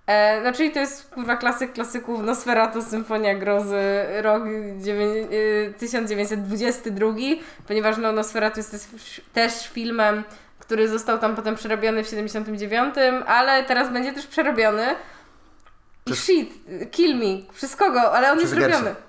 E, 0.06 0.40
no 0.40 0.52
czyli 0.52 0.70
to 0.70 0.78
jest 0.80 1.10
kurwa 1.10 1.36
klasyk 1.36 1.72
klasyków 1.72 2.22
Nosferatu, 2.22 2.82
Symfonia 2.82 3.34
Grozy, 3.34 3.82
rok 4.22 4.42
dziewię- 4.80 5.32
y, 5.32 5.74
1922, 5.78 7.10
ponieważ 7.68 7.96
no, 7.98 8.12
Nosferatu 8.12 8.58
jest 8.60 8.90
też, 9.32 9.68
filmem, 9.68 10.24
który 10.58 10.88
został 10.88 11.18
tam 11.18 11.36
potem 11.36 11.54
przerobiony 11.54 12.04
w 12.04 12.08
79, 12.08 12.94
ale 13.26 13.64
teraz 13.64 13.92
będzie 13.92 14.12
też 14.12 14.26
przerobiony. 14.26 14.86
I 16.06 16.12
Przez- 16.12 16.24
shit, 16.24 16.50
kill 16.90 17.16
me, 17.16 17.52
przez 17.54 17.76
kogo, 17.76 18.12
ale 18.12 18.32
on 18.32 18.38
Przez 18.38 18.50
jest 18.50 18.62
robiony. 18.62 18.90
Eggersa. 18.90 19.00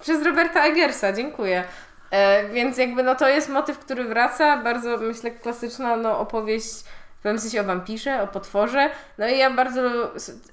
Przez 0.00 0.22
Roberta 0.26 0.64
Eggersa, 0.64 1.12
dziękuję. 1.12 1.64
E, 2.10 2.48
więc 2.48 2.78
jakby 2.78 3.02
no 3.02 3.14
to 3.14 3.28
jest 3.28 3.48
motyw, 3.48 3.78
który 3.78 4.04
wraca, 4.04 4.56
bardzo 4.56 4.96
myślę 4.98 5.30
klasyczna 5.30 5.96
no, 5.96 6.18
opowieść 6.18 6.84
w 7.20 7.22
pewnym 7.22 7.40
sensie 7.40 7.60
o 7.60 7.64
wampirze, 7.64 8.22
o 8.22 8.26
potworze. 8.26 8.90
No 9.18 9.28
i 9.28 9.38
ja 9.38 9.50
bardzo 9.50 9.80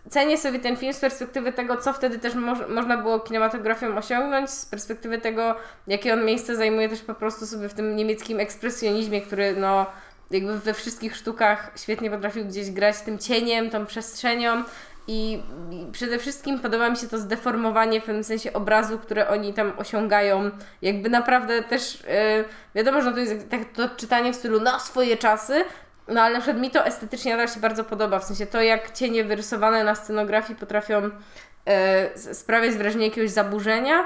cenię 0.10 0.38
sobie 0.38 0.60
ten 0.60 0.78
film 0.78 0.94
z 0.94 1.00
perspektywy 1.00 1.54
tego, 1.54 1.78
co 1.78 1.94
wtedy 1.94 2.20
też 2.20 2.36
moż, 2.36 2.60
można 2.70 2.98
było 2.98 3.20
kinematografią 3.20 3.98
osiągnąć, 3.98 4.50
z 4.50 4.66
perspektywy 4.66 5.18
tego, 5.18 5.56
jakie 5.88 6.14
on 6.14 6.26
miejsce 6.26 6.56
zajmuje 6.56 6.90
też 6.90 7.02
po 7.02 7.14
prostu 7.14 7.46
sobie 7.46 7.70
w 7.70 7.74
tym 7.74 7.96
niemieckim 7.96 8.40
ekspresjonizmie, 8.40 9.22
który 9.22 9.56
no 9.56 9.86
jakby 10.32 10.60
we 10.60 10.74
wszystkich 10.74 11.16
sztukach 11.16 11.72
świetnie 11.76 12.10
potrafił 12.12 12.46
gdzieś 12.46 12.72
grać 12.72 13.02
tym 13.02 13.20
cieniem, 13.20 13.70
tą 13.70 13.86
przestrzenią. 13.86 14.64
I, 15.08 15.44
przede 15.92 16.20
wszystkim 16.20 16.60
podoba 16.60 16.90
mi 16.90 16.98
się 16.98 17.08
to 17.08 17.18
zdeformowanie 17.18 18.02
w 18.02 18.04
pewnym 18.04 18.24
sensie 18.24 18.54
obrazu, 18.54 19.00
które 19.00 19.28
oni 19.28 19.54
tam 19.54 19.74
osiągają. 19.78 20.52
Jakby 20.82 21.10
naprawdę 21.10 21.64
też 21.64 22.04
yy, 22.04 22.46
wiadomo, 22.76 23.02
że 23.02 23.12
to 23.12 23.20
jest 23.20 23.50
tak 23.50 23.62
to 23.66 23.90
czytanie 23.90 24.34
w 24.34 24.36
stylu 24.36 24.62
na 24.62 24.80
swoje 24.80 25.18
czasy, 25.18 25.66
no 26.08 26.22
ale 26.22 26.34
na 26.34 26.42
przykład 26.42 26.62
mi 26.62 26.72
to 26.72 26.86
estetycznie 26.86 27.32
nadal 27.32 27.48
się 27.48 27.60
bardzo 27.60 27.84
podoba. 27.84 28.20
W 28.20 28.24
sensie 28.24 28.46
to, 28.46 28.62
jak 28.62 28.92
cienie 28.92 29.24
wyrysowane 29.24 29.84
na 29.84 29.96
scenografii 29.96 30.60
potrafią 30.60 31.02
yy, 31.02 32.34
sprawiać 32.34 32.76
wrażenie 32.76 33.06
jakiegoś 33.06 33.30
zaburzenia. 33.30 34.06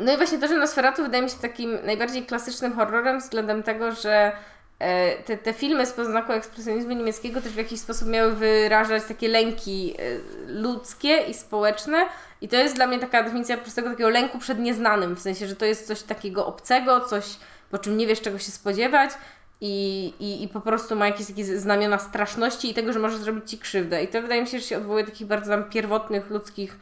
No 0.00 0.12
i 0.12 0.16
właśnie 0.16 0.38
to, 0.38 0.48
że 0.48 0.54
Nosferatu 0.54 1.02
wydaje 1.02 1.22
mi 1.22 1.30
się 1.30 1.38
takim 1.42 1.78
najbardziej 1.84 2.26
klasycznym 2.26 2.72
horrorem 2.72 3.18
względem 3.18 3.62
tego, 3.62 3.92
że 3.92 4.32
te, 5.24 5.36
te 5.36 5.52
filmy 5.52 5.86
z 5.86 5.92
poznaku 5.92 6.32
ekspresjonizmu 6.32 6.92
niemieckiego 6.92 7.40
też 7.40 7.52
w 7.52 7.56
jakiś 7.56 7.80
sposób 7.80 8.08
miały 8.08 8.32
wyrażać 8.32 9.02
takie 9.08 9.28
lęki 9.28 9.94
e, 9.98 10.02
ludzkie 10.46 11.16
i 11.16 11.34
społeczne. 11.34 12.06
I 12.40 12.48
to 12.48 12.56
jest 12.56 12.74
dla 12.74 12.86
mnie 12.86 12.98
taka 12.98 13.22
definicja 13.22 13.56
prostego 13.56 13.90
takiego 13.90 14.08
lęku 14.08 14.38
przed 14.38 14.58
nieznanym, 14.58 15.16
w 15.16 15.20
sensie, 15.20 15.46
że 15.46 15.56
to 15.56 15.64
jest 15.64 15.86
coś 15.86 16.02
takiego 16.02 16.46
obcego, 16.46 17.00
coś 17.00 17.24
po 17.70 17.78
czym 17.78 17.96
nie 17.96 18.06
wiesz 18.06 18.20
czego 18.20 18.38
się 18.38 18.52
spodziewać 18.52 19.10
i, 19.60 20.12
i, 20.20 20.42
i 20.42 20.48
po 20.48 20.60
prostu 20.60 20.96
ma 20.96 21.06
jakieś 21.06 21.26
takie 21.26 21.44
znamiona 21.44 21.98
straszności 21.98 22.70
i 22.70 22.74
tego, 22.74 22.92
że 22.92 22.98
może 22.98 23.18
zrobić 23.18 23.50
Ci 23.50 23.58
krzywdę. 23.58 24.02
I 24.02 24.08
to 24.08 24.22
wydaje 24.22 24.42
mi 24.42 24.48
się, 24.48 24.58
że 24.58 24.64
się 24.64 24.76
odwołuje 24.76 25.04
do 25.04 25.10
takich 25.10 25.26
bardzo 25.26 25.50
tam 25.50 25.70
pierwotnych 25.70 26.30
ludzkich 26.30 26.78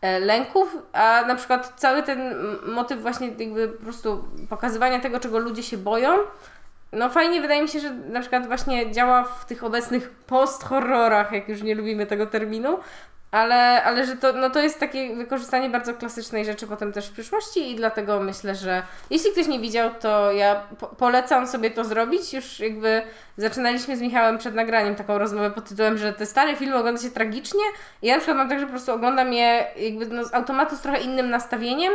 E, 0.00 0.20
lęków, 0.20 0.76
a 0.92 1.24
na 1.28 1.34
przykład 1.34 1.72
cały 1.76 2.02
ten 2.02 2.34
motyw 2.66 3.02
właśnie 3.02 3.28
jakby 3.38 3.68
po 3.68 3.82
prostu 3.82 4.24
pokazywania 4.48 5.00
tego, 5.00 5.20
czego 5.20 5.38
ludzie 5.38 5.62
się 5.62 5.78
boją, 5.78 6.18
no 6.96 7.10
fajnie 7.10 7.40
wydaje 7.40 7.62
mi 7.62 7.68
się, 7.68 7.80
że 7.80 7.90
na 7.90 8.20
przykład 8.20 8.46
właśnie 8.46 8.92
działa 8.92 9.24
w 9.24 9.44
tych 9.44 9.64
obecnych 9.64 10.10
post-horrorach, 10.10 11.32
jak 11.32 11.48
już 11.48 11.62
nie 11.62 11.74
lubimy 11.74 12.06
tego 12.06 12.26
terminu, 12.26 12.78
ale, 13.30 13.82
ale 13.84 14.06
że 14.06 14.16
to, 14.16 14.32
no 14.32 14.50
to 14.50 14.60
jest 14.60 14.80
takie 14.80 15.16
wykorzystanie 15.16 15.70
bardzo 15.70 15.94
klasycznej 15.94 16.44
rzeczy 16.44 16.66
potem 16.66 16.92
też 16.92 17.08
w 17.08 17.12
przyszłości 17.12 17.70
i 17.70 17.76
dlatego 17.76 18.20
myślę, 18.20 18.54
że 18.54 18.82
jeśli 19.10 19.32
ktoś 19.32 19.46
nie 19.46 19.60
widział, 19.60 19.90
to 20.00 20.32
ja 20.32 20.62
po 20.78 20.86
polecam 20.86 21.46
sobie 21.46 21.70
to 21.70 21.84
zrobić. 21.84 22.32
Już 22.32 22.60
jakby 22.60 23.02
zaczynaliśmy 23.36 23.96
z 23.96 24.00
Michałem 24.00 24.38
przed 24.38 24.54
nagraniem 24.54 24.94
taką 24.94 25.18
rozmowę 25.18 25.50
pod 25.50 25.68
tytułem, 25.68 25.98
że 25.98 26.12
te 26.12 26.26
stare 26.26 26.56
filmy 26.56 26.76
ogląda 26.76 27.02
się 27.02 27.10
tragicznie. 27.10 27.62
Ja 28.02 28.14
na 28.14 28.18
przykład 28.18 28.38
mam 28.38 28.48
tak, 28.48 28.60
że 28.60 28.66
po 28.66 28.72
prostu 28.72 28.92
oglądam 28.92 29.32
je 29.32 29.66
jakby 29.76 30.06
no, 30.06 30.24
z 30.24 30.34
automatu 30.34 30.76
z 30.76 30.80
trochę 30.80 31.00
innym 31.00 31.30
nastawieniem 31.30 31.92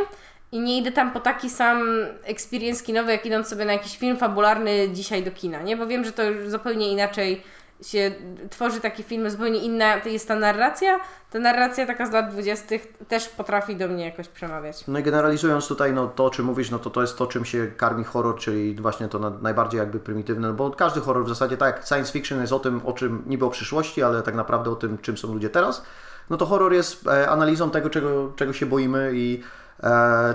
i 0.52 0.60
nie 0.60 0.78
idę 0.78 0.92
tam 0.92 1.12
po 1.12 1.20
taki 1.20 1.50
sam 1.50 1.82
experience 2.24 2.84
kinowy, 2.84 3.12
jak 3.12 3.26
idąc 3.26 3.48
sobie 3.48 3.64
na 3.64 3.72
jakiś 3.72 3.98
film 3.98 4.16
fabularny 4.16 4.90
dzisiaj 4.92 5.22
do 5.22 5.30
kina, 5.30 5.62
nie? 5.62 5.76
Bo 5.76 5.86
wiem, 5.86 6.04
że 6.04 6.12
to 6.12 6.22
już 6.22 6.48
zupełnie 6.48 6.92
inaczej 6.92 7.42
się 7.82 8.12
tworzy 8.50 8.80
taki 8.80 9.02
film, 9.02 9.30
zupełnie 9.30 9.58
inna 9.58 9.96
jest 10.04 10.28
ta 10.28 10.34
narracja. 10.34 11.00
Ta 11.30 11.38
narracja 11.38 11.86
taka 11.86 12.06
z 12.06 12.12
lat 12.12 12.30
20. 12.30 12.76
też 13.08 13.28
potrafi 13.28 13.76
do 13.76 13.88
mnie 13.88 14.04
jakoś 14.04 14.28
przemawiać. 14.28 14.86
No 14.88 14.98
i 14.98 15.02
generalizując 15.02 15.68
tutaj, 15.68 15.92
no 15.92 16.06
to 16.06 16.30
czym 16.30 16.46
mówisz, 16.46 16.70
no 16.70 16.78
to 16.78 16.90
to 16.90 17.00
jest 17.00 17.18
to, 17.18 17.26
czym 17.26 17.44
się 17.44 17.66
karmi 17.76 18.04
horror, 18.04 18.38
czyli 18.38 18.74
właśnie 18.74 19.08
to 19.08 19.30
najbardziej 19.30 19.78
jakby 19.78 19.98
prymitywne, 19.98 20.48
no 20.48 20.54
bo 20.54 20.70
każdy 20.70 21.00
horror 21.00 21.24
w 21.24 21.28
zasadzie, 21.28 21.56
tak 21.56 21.76
jak 21.76 21.86
science 21.86 22.12
fiction 22.12 22.40
jest 22.40 22.52
o 22.52 22.58
tym, 22.58 22.80
o 22.84 22.92
czym 22.92 23.22
niby 23.26 23.44
o 23.44 23.50
przyszłości, 23.50 24.02
ale 24.02 24.22
tak 24.22 24.34
naprawdę 24.34 24.70
o 24.70 24.76
tym, 24.76 24.98
czym 24.98 25.16
są 25.16 25.34
ludzie 25.34 25.50
teraz, 25.50 25.82
no 26.30 26.36
to 26.36 26.46
horror 26.46 26.72
jest 26.72 27.06
e, 27.06 27.30
analizą 27.30 27.70
tego, 27.70 27.90
czego, 27.90 28.32
czego 28.36 28.52
się 28.52 28.66
boimy 28.66 29.10
i 29.14 29.42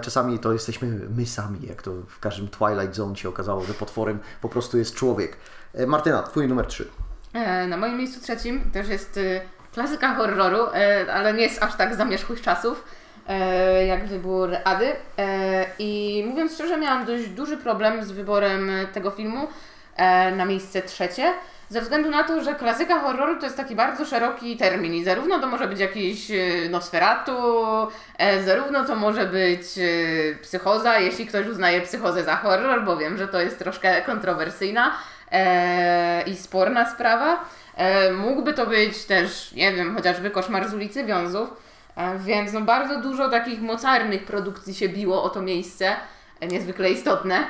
czasami 0.01 0.39
to 0.39 0.53
jesteśmy 0.53 0.87
my 1.15 1.25
sami, 1.25 1.59
jak 1.67 1.81
to 1.81 1.91
w 2.07 2.19
każdym 2.19 2.47
Twilight 2.47 2.95
Zone 2.95 3.15
się 3.15 3.29
okazało, 3.29 3.63
że 3.63 3.73
potworem 3.73 4.19
po 4.41 4.49
prostu 4.49 4.77
jest 4.77 4.95
człowiek. 4.95 5.37
E, 5.73 5.87
Martyna, 5.87 6.23
twój 6.23 6.47
numer 6.47 6.65
3. 6.65 6.87
E, 7.33 7.67
na 7.67 7.77
moim 7.77 7.97
miejscu 7.97 8.21
trzecim 8.21 8.71
też 8.71 8.87
jest 8.87 9.19
klasyka 9.73 10.15
horroru, 10.15 10.65
e, 10.73 11.13
ale 11.13 11.33
nie 11.33 11.43
jest 11.43 11.63
aż 11.63 11.75
tak 11.75 11.95
zamierzchłych 11.95 12.41
czasów 12.41 12.83
e, 13.27 13.85
jak 13.85 14.07
wybór 14.07 14.49
Ady. 14.63 14.95
I 15.79 16.23
mówiąc 16.27 16.53
szczerze, 16.53 16.77
miałam 16.77 17.05
dość 17.05 17.29
duży 17.29 17.57
problem 17.57 18.05
z 18.05 18.11
wyborem 18.11 18.71
tego 18.93 19.11
filmu 19.11 19.47
na 20.37 20.45
miejsce 20.45 20.81
trzecie. 20.81 21.33
Ze 21.69 21.81
względu 21.81 22.09
na 22.09 22.23
to, 22.23 22.43
że 22.43 22.55
klasyka 22.55 22.99
horroru 22.99 23.39
to 23.39 23.45
jest 23.45 23.57
taki 23.57 23.75
bardzo 23.75 24.05
szeroki 24.05 24.57
termin 24.57 24.93
i 24.93 25.03
zarówno 25.03 25.39
to 25.39 25.47
może 25.47 25.67
być 25.67 25.79
jakiś 25.79 26.31
Nosferatu, 26.69 27.37
zarówno 28.45 28.85
to 28.85 28.95
może 28.95 29.25
być 29.25 29.63
psychoza, 30.41 30.99
jeśli 30.99 31.25
ktoś 31.27 31.47
uznaje 31.47 31.81
psychozę 31.81 32.23
za 32.23 32.35
horror, 32.35 32.85
bo 32.85 32.97
wiem, 32.97 33.17
że 33.17 33.27
to 33.27 33.41
jest 33.41 33.59
troszkę 33.59 34.01
kontrowersyjna, 34.01 34.91
e, 35.31 36.21
i 36.21 36.35
sporna 36.35 36.91
sprawa. 36.91 37.45
E, 37.75 38.11
mógłby 38.11 38.53
to 38.53 38.65
być 38.65 39.05
też, 39.05 39.51
nie 39.51 39.73
wiem, 39.73 39.95
chociażby 39.95 40.31
koszmar 40.31 40.69
z 40.69 40.73
ulicy 40.73 41.03
Wiązów, 41.03 41.49
e, 41.95 42.19
więc 42.19 42.53
no 42.53 42.61
bardzo 42.61 43.01
dużo 43.01 43.29
takich 43.29 43.61
mocarnych 43.61 44.25
produkcji 44.25 44.75
się 44.75 44.89
biło 44.89 45.23
o 45.23 45.29
to 45.29 45.41
miejsce, 45.41 45.95
e, 46.39 46.47
niezwykle 46.47 46.89
istotne. 46.89 47.43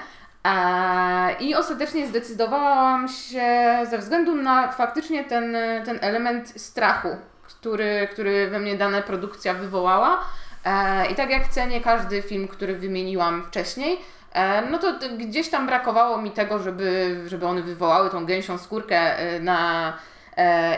I 1.39 1.55
ostatecznie 1.55 2.07
zdecydowałam 2.07 3.07
się 3.07 3.45
ze 3.89 3.97
względu 3.97 4.35
na 4.35 4.71
faktycznie 4.71 5.23
ten, 5.23 5.57
ten 5.85 5.99
element 6.01 6.61
strachu, 6.61 7.07
który, 7.43 8.07
który 8.11 8.49
we 8.49 8.59
mnie 8.59 8.77
dana 8.77 9.01
produkcja 9.01 9.53
wywołała. 9.53 10.19
E, 10.65 11.05
I 11.11 11.15
tak 11.15 11.29
jak 11.29 11.47
cenię 11.47 11.81
każdy 11.81 12.21
film, 12.21 12.47
który 12.47 12.75
wymieniłam 12.75 13.43
wcześniej, 13.43 13.99
E, 14.37 14.61
no 14.71 14.77
to 14.79 14.93
gdzieś 15.17 15.49
tam 15.49 15.67
brakowało 15.67 16.21
mi 16.21 16.31
tego, 16.31 16.59
żeby, 16.59 17.19
żeby 17.27 17.45
one 17.47 17.61
wywołały 17.61 18.09
tą 18.09 18.25
gęsią 18.25 18.57
skórkę 18.57 19.17
e, 19.17 19.39
na, 19.39 19.93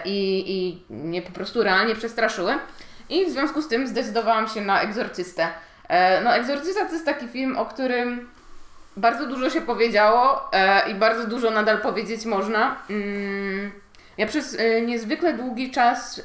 i, 0.05 0.43
i 0.47 0.93
mnie 0.93 1.21
po 1.21 1.31
prostu 1.31 1.63
realnie 1.63 1.95
przestraszyły. 1.95 2.53
I 3.09 3.25
w 3.25 3.29
związku 3.29 3.61
z 3.61 3.67
tym 3.67 3.87
zdecydowałam 3.87 4.47
się 4.47 4.61
na 4.61 4.81
Egzorcystę. 4.81 5.47
No, 6.23 6.35
Egzorcysta 6.35 6.85
to 6.85 6.93
jest 6.93 7.05
taki 7.05 7.27
film, 7.27 7.57
o 7.57 7.65
którym 7.65 8.29
bardzo 8.99 9.27
dużo 9.27 9.49
się 9.49 9.61
powiedziało 9.61 10.49
i 10.91 10.95
bardzo 10.95 11.27
dużo 11.27 11.51
nadal 11.51 11.81
powiedzieć 11.81 12.25
można. 12.25 12.75
Mm, 12.89 13.71
ja 14.17 14.27
przez 14.27 14.57
niezwykle 14.85 15.33
długi 15.33 15.71
czas 15.71 16.21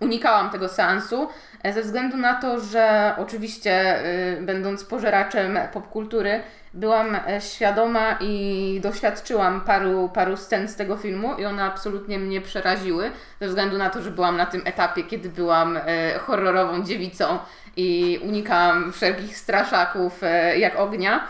unikałam 0.00 0.50
tego 0.50 0.68
seansu, 0.68 1.22
e, 1.22 1.28
ze 1.64 1.82
względu 1.82 2.16
na 2.16 2.34
to, 2.34 2.60
że 2.60 3.14
oczywiście 3.18 4.04
y, 4.38 4.42
będąc 4.42 4.84
pożeraczem 4.84 5.58
popkultury, 5.72 6.40
byłam 6.74 7.14
e, 7.14 7.40
świadoma 7.40 8.18
i 8.20 8.80
doświadczyłam 8.82 9.60
paru, 9.60 10.10
paru 10.14 10.36
scen 10.36 10.68
z 10.68 10.76
tego 10.76 10.96
filmu 10.96 11.34
i 11.34 11.44
one 11.44 11.64
absolutnie 11.64 12.18
mnie 12.18 12.40
przeraziły, 12.40 13.10
ze 13.40 13.48
względu 13.48 13.78
na 13.78 13.90
to, 13.90 14.02
że 14.02 14.10
byłam 14.10 14.36
na 14.36 14.46
tym 14.46 14.62
etapie, 14.64 15.02
kiedy 15.02 15.28
byłam 15.28 15.76
e, 15.76 16.18
horrorową 16.18 16.84
dziewicą 16.84 17.38
i 17.76 18.18
unikałam 18.22 18.92
wszelkich 18.92 19.36
straszaków 19.36 20.20
jak 20.56 20.78
ognia. 20.78 21.26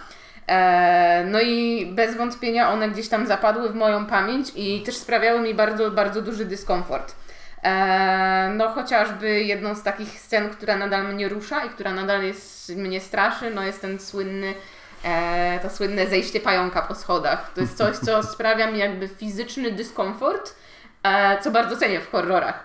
No 1.26 1.40
i 1.40 1.86
bez 1.94 2.16
wątpienia 2.16 2.70
one 2.70 2.88
gdzieś 2.88 3.08
tam 3.08 3.26
zapadły 3.26 3.68
w 3.68 3.74
moją 3.74 4.06
pamięć 4.06 4.52
i 4.56 4.82
też 4.82 4.96
sprawiały 4.96 5.40
mi 5.40 5.54
bardzo, 5.54 5.90
bardzo 5.90 6.22
duży 6.22 6.44
dyskomfort. 6.44 7.14
E, 7.62 8.52
no 8.56 8.68
chociażby 8.68 9.42
jedną 9.42 9.74
z 9.74 9.82
takich 9.82 10.20
scen, 10.20 10.50
która 10.50 10.76
nadal 10.76 11.14
mnie 11.14 11.28
rusza 11.28 11.64
i 11.64 11.68
która 11.68 11.92
nadal 11.94 12.22
jest, 12.22 12.76
mnie 12.76 13.00
straszy, 13.00 13.50
no 13.50 13.62
jest 13.62 13.80
ten 13.80 14.00
słynny 14.00 14.54
e, 15.04 15.58
to 15.62 15.70
słynne 15.70 16.06
zejście 16.06 16.40
pająka 16.40 16.82
po 16.82 16.94
schodach. 16.94 17.52
To 17.54 17.60
jest 17.60 17.76
coś, 17.76 17.96
co 17.96 18.22
sprawia 18.32 18.70
mi 18.70 18.78
jakby 18.78 19.08
fizyczny 19.08 19.70
dyskomfort, 19.70 20.54
e, 21.02 21.42
co 21.42 21.50
bardzo 21.50 21.76
cenię 21.76 22.00
w 22.00 22.10
horrorach. 22.10 22.64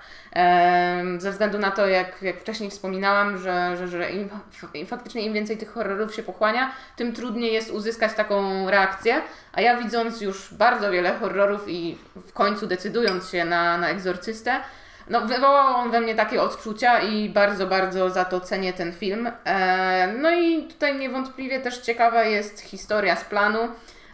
Ze 1.18 1.32
względu 1.32 1.60
na 1.60 1.72
to, 1.72 1.88
jak, 1.88 2.22
jak 2.22 2.40
wcześniej 2.40 2.70
wspominałam, 2.70 3.38
że, 3.38 3.78
że, 3.78 3.88
że 3.88 4.12
im, 4.12 4.30
im, 4.74 4.88
faktycznie 4.88 5.22
im 5.22 5.34
więcej 5.34 5.58
tych 5.58 5.74
horrorów 5.74 6.16
się 6.16 6.24
pochłania, 6.24 6.72
tym 6.96 7.14
trudniej 7.14 7.54
jest 7.54 7.72
uzyskać 7.72 8.14
taką 8.14 8.70
reakcję. 8.70 9.22
A 9.54 9.62
ja 9.62 9.78
widząc 9.78 10.22
już 10.22 10.54
bardzo 10.54 10.92
wiele 10.92 11.20
horrorów 11.20 11.64
i 11.68 11.98
w 12.16 12.34
końcu 12.34 12.68
decydując 12.68 13.30
się 13.30 13.46
na, 13.46 13.78
na 13.78 13.90
egzorcystę, 13.90 14.60
no, 15.08 15.22
wywołał 15.22 15.76
on 15.76 15.92
we 15.92 16.02
mnie 16.02 16.16
takie 16.16 16.42
odczucia 16.42 17.00
i 17.00 17.30
bardzo, 17.30 17.68
bardzo 17.68 18.10
za 18.10 18.26
to 18.26 18.42
cenię 18.42 18.74
ten 18.74 18.94
film. 18.94 19.32
E, 19.46 20.14
no 20.22 20.32
i 20.32 20.64
tutaj 20.64 21.00
niewątpliwie 21.00 21.60
też 21.60 21.78
ciekawa 21.78 22.24
jest 22.24 22.60
historia 22.60 23.16
z 23.16 23.24
planu 23.24 23.60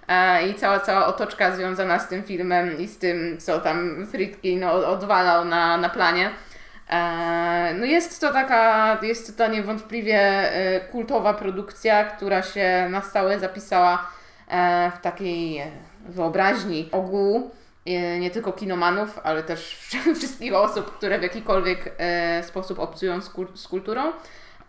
e, 0.07 0.47
i 0.47 0.53
cała, 0.53 0.79
cała 0.79 1.05
otoczka 1.05 1.55
związana 1.55 1.99
z 1.99 2.07
tym 2.07 2.23
filmem 2.23 2.79
i 2.79 2.87
z 2.87 2.97
tym, 2.97 3.37
co 3.39 3.59
tam 3.59 4.07
Friedkin 4.11 4.59
no, 4.59 4.71
odwalał 4.71 5.45
na, 5.45 5.77
na 5.77 5.89
planie. 5.89 6.29
E, 6.89 7.73
no 7.79 7.85
jest 7.85 8.21
to 8.21 8.33
taka, 8.33 8.97
jest 9.01 9.37
to 9.37 9.47
niewątpliwie 9.47 10.49
kultowa 10.91 11.33
produkcja, 11.33 12.03
która 12.03 12.41
się 12.41 12.87
na 12.89 13.01
stałe 13.01 13.39
zapisała 13.39 14.11
w 14.97 15.01
takiej 15.01 15.63
wyobraźni 16.09 16.89
ogółu 16.91 17.51
nie 18.19 18.31
tylko 18.31 18.51
kinomanów, 18.51 19.19
ale 19.23 19.43
też 19.43 19.77
wszystkich 20.17 20.53
osób, 20.53 20.97
które 20.97 21.19
w 21.19 21.23
jakikolwiek 21.23 21.95
e, 21.97 22.43
sposób 22.43 22.79
obcują 22.79 23.21
z, 23.55 23.67
kulturą. 23.67 24.11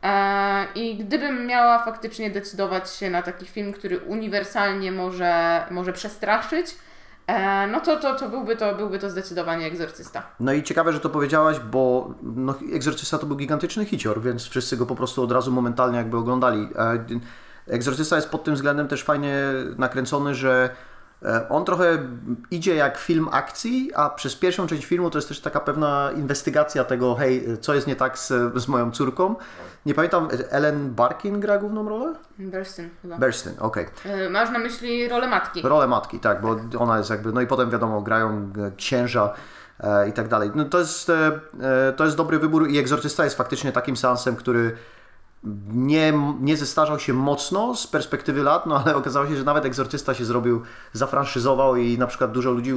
E, 0.03 0.67
I 0.75 0.97
gdybym 0.97 1.47
miała 1.47 1.85
faktycznie 1.85 2.31
decydować 2.31 2.91
się 2.91 3.11
na 3.11 3.23
taki 3.23 3.47
film, 3.47 3.73
który 3.73 3.99
uniwersalnie 3.99 4.93
może, 4.93 5.63
może 5.71 5.93
przestraszyć, 5.93 6.67
e, 7.27 7.67
no 7.67 7.81
to, 7.81 7.97
to, 7.97 8.15
to, 8.15 8.29
byłby 8.29 8.57
to 8.57 8.75
byłby 8.75 8.99
to 8.99 9.11
zdecydowanie 9.11 9.67
egzorcysta. 9.67 10.23
No 10.41 10.53
i 10.53 10.63
ciekawe, 10.63 10.93
że 10.93 11.01
to 11.01 11.11
powiedziałaś, 11.11 11.59
bo 11.59 12.15
no, 12.23 12.55
Egzorcysta 12.75 13.19
to 13.19 13.27
był 13.27 13.37
gigantyczny 13.37 13.85
hicior, 13.85 14.23
więc 14.23 14.49
wszyscy 14.49 14.77
go 14.77 14.87
po 14.87 14.95
prostu 14.95 15.23
od 15.23 15.33
razu 15.33 15.53
momentalnie 15.53 15.99
jakby 15.99 16.17
oglądali. 16.17 16.69
Egzorcysta 17.67 18.17
jest 18.17 18.29
pod 18.29 18.45
tym 18.45 18.55
względem 18.55 18.89
też 18.89 19.05
fajnie 19.05 19.37
nakręcony, 19.79 20.35
że 20.35 20.71
on 21.49 21.65
trochę 21.65 21.99
idzie 22.51 22.75
jak 22.75 22.99
film 22.99 23.29
akcji, 23.33 23.91
a 23.95 24.11
przez 24.11 24.37
pierwszą 24.37 24.67
część 24.67 24.85
filmu 24.85 25.11
to 25.11 25.19
jest 25.19 25.29
też 25.29 25.41
taka 25.41 25.61
pewna 25.61 26.11
inwestygacja 26.17 26.85
tego, 26.85 27.15
hej, 27.15 27.59
co 27.61 27.75
jest 27.75 27.87
nie 27.87 27.97
tak 27.97 28.19
z, 28.19 28.33
z 28.55 28.69
moją 28.69 28.91
córką. 28.91 29.35
Nie 29.87 29.95
pamiętam, 29.95 30.29
Ellen 30.51 30.95
Barkin 30.95 31.41
gra 31.41 31.59
główną 31.59 31.89
rolę? 31.89 32.15
Burstyn 32.39 32.91
chyba. 33.03 33.19
Burstyn, 33.19 33.53
okej. 33.59 33.87
E, 34.05 34.31
Masz 34.31 34.51
na 34.51 34.59
myśli 34.59 35.09
rolę 35.09 35.29
matki. 35.29 35.63
Rolę 35.63 35.87
matki, 35.87 36.21
tak, 36.21 36.41
bo 36.41 36.57
ona 36.79 36.99
jest 36.99 37.11
jakby, 37.11 37.33
no 37.33 37.41
i 37.41 37.47
potem 37.47 37.71
wiadomo, 37.71 38.03
grają 38.03 38.53
e, 38.59 38.71
księża 38.77 39.35
e, 39.81 40.09
i 40.09 40.13
tak 40.13 40.29
dalej. 40.29 40.51
No 40.55 40.65
to 40.65 40.79
jest, 40.79 41.11
e, 41.11 41.41
e, 41.89 41.93
to 41.93 42.05
jest 42.05 42.17
dobry 42.17 42.39
wybór 42.39 42.69
i 42.69 42.79
Egzorcysta 42.79 43.25
jest 43.25 43.37
faktycznie 43.37 43.73
takim 43.73 43.97
seansem, 43.97 44.37
który 44.37 44.77
nie, 45.73 46.13
nie 46.41 46.57
zestarzał 46.57 46.99
się 46.99 47.13
mocno 47.13 47.75
z 47.75 47.87
perspektywy 47.87 48.43
lat, 48.43 48.67
no 48.67 48.83
ale 48.85 48.97
okazało 48.97 49.27
się, 49.27 49.37
że 49.37 49.45
nawet 49.45 49.65
Egzorcysta 49.65 50.15
się 50.15 50.25
zrobił, 50.25 50.63
zafranszyzował 50.93 51.77
i 51.77 51.99
na 51.99 52.07
przykład 52.07 52.33
dużo 52.33 52.51
ludzi 52.51 52.75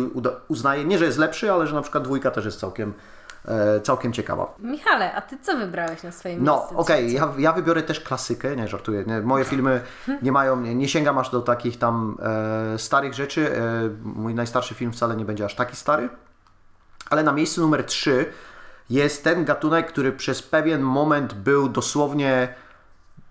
uznaje, 0.48 0.86
nie 0.86 0.98
że 0.98 1.06
jest 1.06 1.18
lepszy, 1.18 1.52
ale 1.52 1.68
że 1.68 1.76
na 1.76 1.82
przykład 1.82 2.04
dwójka 2.04 2.32
też 2.32 2.46
jest 2.46 2.60
całkiem, 2.60 2.94
e, 3.48 3.80
całkiem 3.82 4.14
ciekawa. 4.14 4.54
Michale, 4.60 5.16
a 5.16 5.22
ty 5.22 5.38
co 5.42 5.58
wybrałeś 5.58 6.04
na 6.04 6.12
swoim 6.12 6.44
No, 6.44 6.58
miejscu? 6.58 6.78
okej, 6.78 7.14
ja, 7.14 7.34
ja 7.38 7.54
wybiorę 7.54 7.84
też 7.84 8.00
klasykę, 8.00 8.56
nie 8.56 8.68
żartuję. 8.68 9.04
Nie, 9.08 9.22
moje 9.22 9.46
filmy 9.52 9.82
nie 10.22 10.32
mają, 10.32 10.62
nie, 10.62 10.76
nie 10.76 10.88
sięgam 10.88 11.18
aż 11.18 11.30
do 11.30 11.42
takich 11.42 11.78
tam 11.80 12.18
e, 12.74 12.80
starych 12.80 13.14
rzeczy. 13.14 13.58
E, 13.58 13.90
mój 14.04 14.36
najstarszy 14.36 14.74
film 14.76 14.92
wcale 14.92 15.16
nie 15.16 15.26
będzie 15.26 15.46
aż 15.46 15.56
taki 15.56 15.76
stary. 15.76 16.10
Ale 17.10 17.24
na 17.24 17.32
miejscu 17.32 17.62
numer 17.62 17.84
3 17.84 18.26
jest 18.90 19.24
ten 19.24 19.46
gatunek, 19.46 19.88
który 19.88 20.12
przez 20.12 20.42
pewien 20.42 20.82
moment 20.82 21.34
był 21.34 21.70
dosłownie 21.70 22.54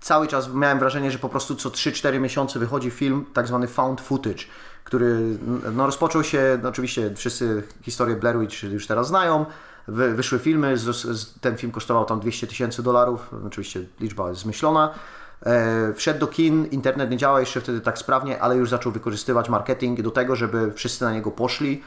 cały 0.00 0.26
czas 0.26 0.54
miałem 0.54 0.78
wrażenie, 0.78 1.10
że 1.10 1.18
po 1.18 1.28
prostu 1.28 1.54
co 1.54 1.70
3-4 1.70 2.20
miesiące 2.20 2.58
wychodzi 2.58 2.90
film, 2.90 3.26
tak 3.34 3.46
zwany 3.46 3.66
found 3.66 4.00
footage, 4.00 4.44
który 4.84 5.38
no, 5.72 5.86
rozpoczął 5.86 6.24
się, 6.24 6.58
no, 6.62 6.68
oczywiście 6.68 7.14
wszyscy 7.16 7.62
historię 7.82 8.16
Blair 8.16 8.38
Witch 8.38 8.62
już 8.62 8.86
teraz 8.86 9.08
znają, 9.08 9.46
Wy, 9.88 10.14
wyszły 10.14 10.38
filmy, 10.38 10.78
z, 10.78 10.96
z, 10.96 11.40
ten 11.40 11.56
film 11.56 11.72
kosztował 11.72 12.04
tam 12.04 12.20
200 12.20 12.46
tysięcy 12.46 12.82
dolarów, 12.82 13.30
oczywiście 13.46 13.80
liczba 14.00 14.28
jest 14.28 14.40
zmyślona. 14.40 14.94
E, 15.46 15.92
wszedł 15.94 16.20
do 16.20 16.26
kin, 16.26 16.66
internet 16.66 17.10
nie 17.10 17.16
działał 17.16 17.40
jeszcze 17.40 17.60
wtedy 17.60 17.80
tak 17.80 17.98
sprawnie, 17.98 18.42
ale 18.42 18.56
już 18.56 18.70
zaczął 18.70 18.92
wykorzystywać 18.92 19.48
marketing 19.48 20.02
do 20.02 20.10
tego, 20.10 20.36
żeby 20.36 20.72
wszyscy 20.72 21.04
na 21.04 21.12
niego 21.12 21.30
poszli 21.30 21.82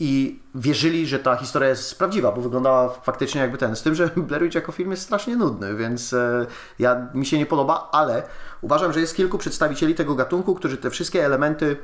i 0.00 0.40
wierzyli, 0.54 1.06
że 1.06 1.18
ta 1.18 1.36
historia 1.36 1.68
jest 1.68 1.98
prawdziwa, 1.98 2.32
bo 2.32 2.40
wyglądała 2.40 2.88
faktycznie 2.88 3.40
jakby 3.40 3.58
ten. 3.58 3.76
Z 3.76 3.82
tym, 3.82 3.94
że 3.94 4.10
Blair 4.16 4.42
Witch 4.42 4.54
jako 4.54 4.72
film 4.72 4.90
jest 4.90 5.02
strasznie 5.02 5.36
nudny, 5.36 5.74
więc 5.74 6.12
e, 6.12 6.46
ja, 6.78 7.08
mi 7.14 7.26
się 7.26 7.38
nie 7.38 7.46
podoba, 7.46 7.88
ale 7.92 8.22
uważam, 8.60 8.92
że 8.92 9.00
jest 9.00 9.16
kilku 9.16 9.38
przedstawicieli 9.38 9.94
tego 9.94 10.14
gatunku, 10.14 10.54
którzy 10.54 10.76
te 10.76 10.90
wszystkie 10.90 11.24
elementy 11.24 11.76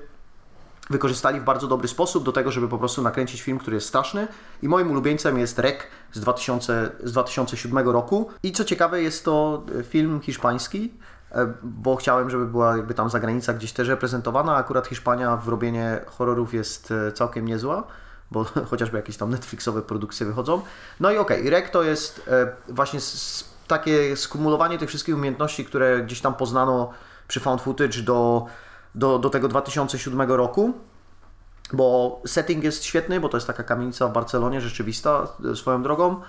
wykorzystali 0.90 1.40
w 1.40 1.45
bardzo 1.45 1.66
dobry 1.66 1.88
sposób 1.88 2.25
do 2.25 2.33
tego, 2.33 2.50
żeby 2.50 2.69
po 2.69 2.78
prostu 2.78 3.02
nakręcić 3.02 3.42
film, 3.42 3.59
który 3.59 3.76
jest 3.76 3.88
straszny. 3.88 4.28
I 4.62 4.69
moim 4.69 4.90
ulubieńcem 4.90 5.38
jest 5.38 5.59
Rek 5.59 5.87
z, 6.12 6.21
2000, 6.21 6.90
z 7.02 7.12
2007 7.12 7.78
roku. 7.78 8.31
I 8.42 8.52
co 8.52 8.64
ciekawe, 8.64 9.02
jest 9.02 9.25
to 9.25 9.64
film 9.85 10.21
hiszpański, 10.21 10.85
e, 10.85 11.22
bo 11.62 11.96
chciałem, 11.96 12.30
żeby 12.30 12.46
była 12.46 12.76
jakby 12.76 12.94
tam 12.94 13.10
zagranica 13.10 13.54
gdzieś 13.54 13.72
też 13.72 13.88
reprezentowana. 13.88 14.56
Akurat 14.56 14.86
Hiszpania 14.86 15.36
w 15.36 15.48
robienie 15.48 16.00
horrorów 16.06 16.54
jest 16.54 16.90
e, 16.90 17.12
całkiem 17.12 17.46
niezła, 17.46 17.84
bo 18.30 18.44
chociażby 18.70 18.96
jakieś 18.96 19.16
tam 19.16 19.30
Netflixowe 19.30 19.82
produkcje 19.82 20.26
wychodzą. 20.26 20.62
No 21.00 21.10
i 21.10 21.18
okej, 21.18 21.38
okay, 21.38 21.50
Rek 21.50 21.70
to 21.70 21.82
jest 21.82 22.28
e, 22.28 22.52
właśnie 22.68 23.00
takie 23.68 24.16
skumulowanie 24.16 24.78
tych 24.78 24.88
wszystkich 24.88 25.14
umiejętności, 25.14 25.64
które 25.64 26.02
gdzieś 26.02 26.20
tam 26.20 26.34
poznano 26.34 26.90
przy 27.28 27.40
found 27.40 27.62
footage 27.62 28.02
do 28.02 28.46
do, 28.94 29.18
do 29.18 29.30
tego 29.30 29.48
2007 29.48 30.32
roku, 30.32 30.72
bo 31.72 32.20
setting 32.26 32.64
jest 32.64 32.84
świetny, 32.84 33.21
bo 33.21 33.28
to 33.28 33.36
jest 33.36 33.47
taka 33.47 33.62
kamienica 33.62 34.08
w 34.08 34.12
Barcelonie, 34.12 34.60
rzeczywista 34.60 35.26
swoją 35.54 35.82
drogą. 35.82 36.21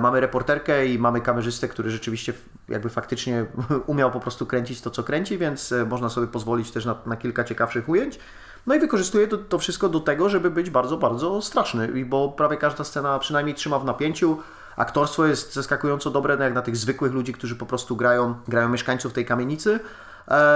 Mamy 0.00 0.20
reporterkę 0.20 0.86
i 0.86 0.98
mamy 0.98 1.20
kamerzystę, 1.20 1.68
który 1.68 1.90
rzeczywiście 1.90 2.32
jakby 2.68 2.88
faktycznie 2.88 3.46
umiał 3.86 4.10
po 4.10 4.20
prostu 4.20 4.46
kręcić 4.46 4.80
to, 4.80 4.90
co 4.90 5.02
kręci, 5.02 5.38
więc 5.38 5.74
można 5.90 6.08
sobie 6.08 6.26
pozwolić 6.26 6.70
też 6.70 6.84
na, 6.84 6.94
na 7.06 7.16
kilka 7.16 7.44
ciekawszych 7.44 7.88
ujęć. 7.88 8.18
No 8.66 8.74
i 8.74 8.80
wykorzystuje 8.80 9.28
to, 9.28 9.38
to, 9.38 9.58
wszystko 9.58 9.88
do 9.88 10.00
tego, 10.00 10.28
żeby 10.28 10.50
być 10.50 10.70
bardzo, 10.70 10.96
bardzo 10.96 11.42
straszny, 11.42 12.04
bo 12.04 12.28
prawie 12.28 12.56
każda 12.56 12.84
scena 12.84 13.18
przynajmniej 13.18 13.54
trzyma 13.54 13.78
w 13.78 13.84
napięciu. 13.84 14.38
Aktorstwo 14.76 15.26
jest 15.26 15.54
zaskakująco 15.54 16.10
dobre, 16.10 16.36
no 16.36 16.44
jak 16.44 16.54
na 16.54 16.62
tych 16.62 16.76
zwykłych 16.76 17.12
ludzi, 17.12 17.32
którzy 17.32 17.56
po 17.56 17.66
prostu 17.66 17.96
grają, 17.96 18.34
grają 18.48 18.68
mieszkańców 18.68 19.12
tej 19.12 19.24
kamienicy. 19.24 19.80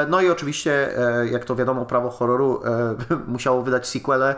No 0.09 0.21
i 0.21 0.31
oczywiście, 0.31 0.95
jak 1.31 1.45
to 1.45 1.57
wiadomo, 1.57 1.87
prawo 1.87 2.11
horroru 2.11 2.63
musiało 3.27 3.63
wydać 3.63 3.89
sequele, 3.89 4.35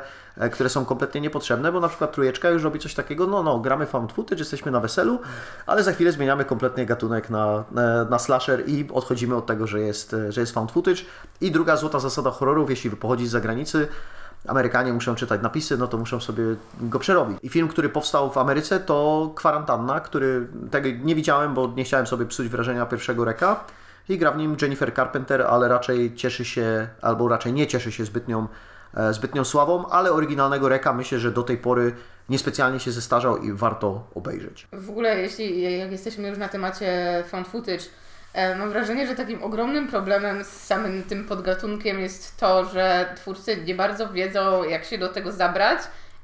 które 0.53 0.69
są 0.69 0.85
kompletnie 0.85 1.21
niepotrzebne, 1.21 1.73
bo 1.73 1.81
na 1.81 1.89
przykład 1.89 2.13
Trójeczka 2.13 2.51
już 2.51 2.63
robi 2.63 2.79
coś 2.79 2.95
takiego, 2.95 3.27
no 3.27 3.43
no, 3.43 3.59
gramy 3.59 3.87
found 3.87 4.13
footage, 4.13 4.39
jesteśmy 4.39 4.73
na 4.73 4.81
weselu, 4.81 5.21
ale 5.67 5.83
za 5.83 5.93
chwilę 5.93 6.13
zmieniamy 6.13 6.45
kompletnie 6.45 6.87
gatunek 6.87 7.31
na, 7.31 7.65
na 8.11 8.19
slasher 8.19 8.69
i 8.69 8.89
odchodzimy 8.93 9.37
od 9.37 9.47
tego, 9.47 9.67
że 9.67 9.81
jest, 9.81 10.17
że 10.29 10.41
jest 10.41 10.55
found 10.55 10.73
footage. 10.73 11.03
I 11.41 11.51
druga 11.51 11.77
złota 11.77 11.99
zasada 11.99 12.31
horrorów, 12.31 12.71
jeśli 12.71 12.91
pochodzi 12.91 13.27
z 13.27 13.31
zagranicy, 13.31 13.89
Amerykanie 14.47 14.93
muszą 14.93 15.15
czytać 15.15 15.43
napisy, 15.43 15.77
no 15.77 15.87
to 15.87 15.99
muszą 15.99 16.21
sobie 16.21 16.45
go 16.81 16.99
przerobić. 16.99 17.39
I 17.43 17.49
film, 17.49 17.69
który 17.69 17.89
powstał 17.89 18.31
w 18.31 18.39
Ameryce 18.39 18.81
to 18.81 19.31
Kwarantanna, 19.35 20.01
który 20.01 20.47
tego 20.71 20.89
nie 21.03 21.15
widziałem, 21.15 21.55
bo 21.55 21.73
nie 21.77 21.85
chciałem 21.85 22.07
sobie 22.07 22.27
psuć 22.27 22.49
wrażenia 22.49 22.87
pierwszego 22.87 23.25
reka 23.25 23.65
i 24.09 24.19
gra 24.19 24.31
w 24.31 24.37
nim 24.37 24.57
Jennifer 24.63 24.95
Carpenter, 24.95 25.43
ale 25.43 25.69
raczej 25.69 26.15
cieszy 26.15 26.45
się, 26.45 26.89
albo 27.03 27.29
raczej 27.29 27.53
nie 27.53 27.67
cieszy 27.67 27.93
się 27.93 28.05
zbytnią, 28.05 28.49
zbytnią 29.11 29.45
sławą, 29.45 29.87
ale 29.87 30.13
oryginalnego 30.13 30.69
Reka 30.69 30.93
myślę, 30.93 31.19
że 31.19 31.31
do 31.31 31.43
tej 31.43 31.59
pory 31.59 31.95
niespecjalnie 32.29 32.81
się 32.81 32.93
zestarzał 32.93 33.37
i 33.37 33.53
warto 33.53 34.07
obejrzeć. 34.15 34.69
W 34.73 34.91
ogóle, 34.91 35.19
jeśli 35.19 35.79
jak 35.79 35.93
jesteśmy 35.93 36.29
już 36.29 36.39
na 36.39 36.49
temacie 36.49 37.23
found 37.27 37.49
footage, 37.49 37.85
mam 38.59 38.71
wrażenie, 38.71 39.07
że 39.07 39.15
takim 39.15 39.43
ogromnym 39.43 39.89
problemem 39.89 40.45
z 40.45 40.49
samym 40.49 41.03
tym 41.03 41.25
podgatunkiem 41.25 42.01
jest 42.01 42.37
to, 42.37 42.65
że 42.65 43.13
twórcy 43.17 43.57
nie 43.67 43.75
bardzo 43.75 44.09
wiedzą, 44.09 44.65
jak 44.65 44.85
się 44.85 44.99
do 44.99 45.09
tego 45.09 45.33
zabrać. 45.33 45.79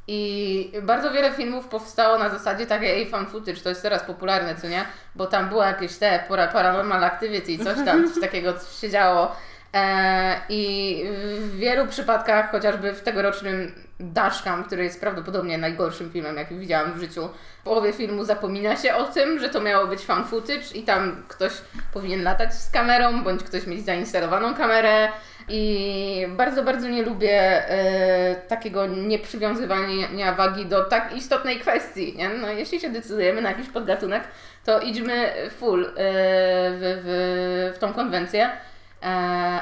I 0.07 0.73
bardzo 0.83 1.11
wiele 1.11 1.33
filmów 1.33 1.67
powstało 1.67 2.19
na 2.19 2.29
zasadzie 2.29 2.67
takiej 2.67 3.11
fan 3.11 3.27
footage, 3.27 3.61
to 3.61 3.69
jest 3.69 3.83
teraz 3.83 4.03
popularne, 4.03 4.55
co 4.55 4.69
nie? 4.69 4.85
Bo 5.15 5.27
tam 5.27 5.49
było 5.49 5.63
jakieś 5.63 5.97
te 5.97 6.25
paranormal 6.29 7.05
activity 7.05 7.65
coś 7.65 7.85
tam, 7.85 8.13
coś 8.13 8.21
takiego 8.21 8.53
coś 8.53 8.69
się 8.81 8.91
działo. 8.91 9.37
E, 9.75 10.41
I 10.49 11.05
w 11.39 11.57
wielu 11.57 11.87
przypadkach, 11.87 12.51
chociażby 12.51 12.93
w 12.93 13.03
tegorocznym 13.03 13.73
Dashcam, 14.01 14.65
który 14.65 14.85
jest 14.85 15.01
prawdopodobnie 15.01 15.59
najgorszym 15.59 16.11
filmem, 16.11 16.37
jaki 16.37 16.55
widziałam 16.55 16.93
w 16.93 17.01
życiu, 17.01 17.29
w 17.61 17.65
połowie 17.65 17.93
filmu 17.93 18.25
zapomina 18.25 18.77
się 18.77 18.95
o 18.95 19.05
tym, 19.05 19.39
że 19.39 19.49
to 19.49 19.61
miało 19.61 19.87
być 19.87 20.01
fan 20.01 20.25
footage 20.25 20.75
i 20.75 20.83
tam 20.83 21.25
ktoś 21.29 21.53
powinien 21.93 22.23
latać 22.23 22.55
z 22.55 22.71
kamerą, 22.71 23.25
bądź 23.25 23.43
ktoś 23.43 23.67
mieć 23.67 23.85
zainstalowaną 23.85 24.55
kamerę. 24.55 25.09
I 25.49 26.27
bardzo, 26.29 26.63
bardzo 26.63 26.89
nie 26.89 27.03
lubię 27.03 27.69
e, 27.69 28.35
takiego 28.35 28.87
nieprzywiązywania 28.87 30.35
wagi 30.35 30.67
do 30.67 30.85
tak 30.85 31.17
istotnej 31.17 31.61
kwestii. 31.61 32.17
Nie? 32.17 32.29
No, 32.29 32.49
jeśli 32.49 32.81
się 32.81 32.91
decydujemy 32.91 33.43
na 33.43 33.49
jakiś 33.49 33.69
podgatunek, 33.69 34.25
to 34.65 34.81
idźmy 34.81 35.33
full 35.59 35.85
e, 35.85 35.91
w, 35.91 37.03
w, 37.05 37.77
w 37.77 37.79
tą 37.79 37.93
konwencję. 37.93 38.51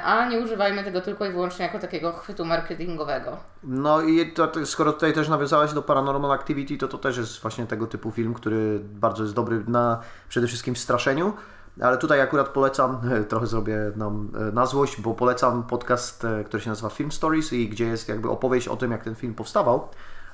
A 0.05 0.29
nie 0.31 0.41
używajmy 0.41 0.85
tego 0.85 1.01
tylko 1.01 1.27
i 1.27 1.31
wyłącznie 1.31 1.65
jako 1.67 1.79
takiego 1.79 2.13
chwytu 2.13 2.45
marketingowego. 2.45 3.37
No 3.65 4.03
i 4.03 4.33
to, 4.33 4.67
skoro 4.67 4.93
tutaj 4.93 5.13
też 5.13 5.29
nawiązałaś 5.29 5.73
do 5.73 5.83
Paranormal 5.83 6.33
Activity, 6.33 6.79
to 6.79 6.89
to 6.89 6.99
też 6.99 7.17
jest 7.17 7.41
właśnie 7.41 7.67
tego 7.67 7.87
typu 7.87 8.11
film, 8.11 8.35
który 8.35 8.81
bardzo 8.83 9.23
jest 9.23 9.35
dobry 9.35 9.65
na 9.67 10.01
przede 10.29 10.47
wszystkim 10.47 10.77
straszeniu. 10.77 11.33
Ale 11.81 11.99
tutaj 11.99 12.21
akurat 12.21 12.49
polecam, 12.49 13.01
trochę 13.29 13.47
zrobię 13.47 13.77
nam 13.97 14.33
na 14.53 14.67
złość, 14.67 15.01
bo 15.01 15.15
polecam 15.15 15.63
podcast, 15.63 16.27
który 16.47 16.63
się 16.63 16.71
nazywa 16.71 16.89
Film 16.89 17.13
Stories 17.13 17.53
i 17.53 17.69
gdzie 17.69 17.87
jest 17.87 18.09
jakby 18.09 18.31
opowieść 18.31 18.69
o 18.69 18.77
tym, 18.77 18.91
jak 18.91 19.05
ten 19.05 19.15
film 19.15 19.35
powstawał. 19.35 19.89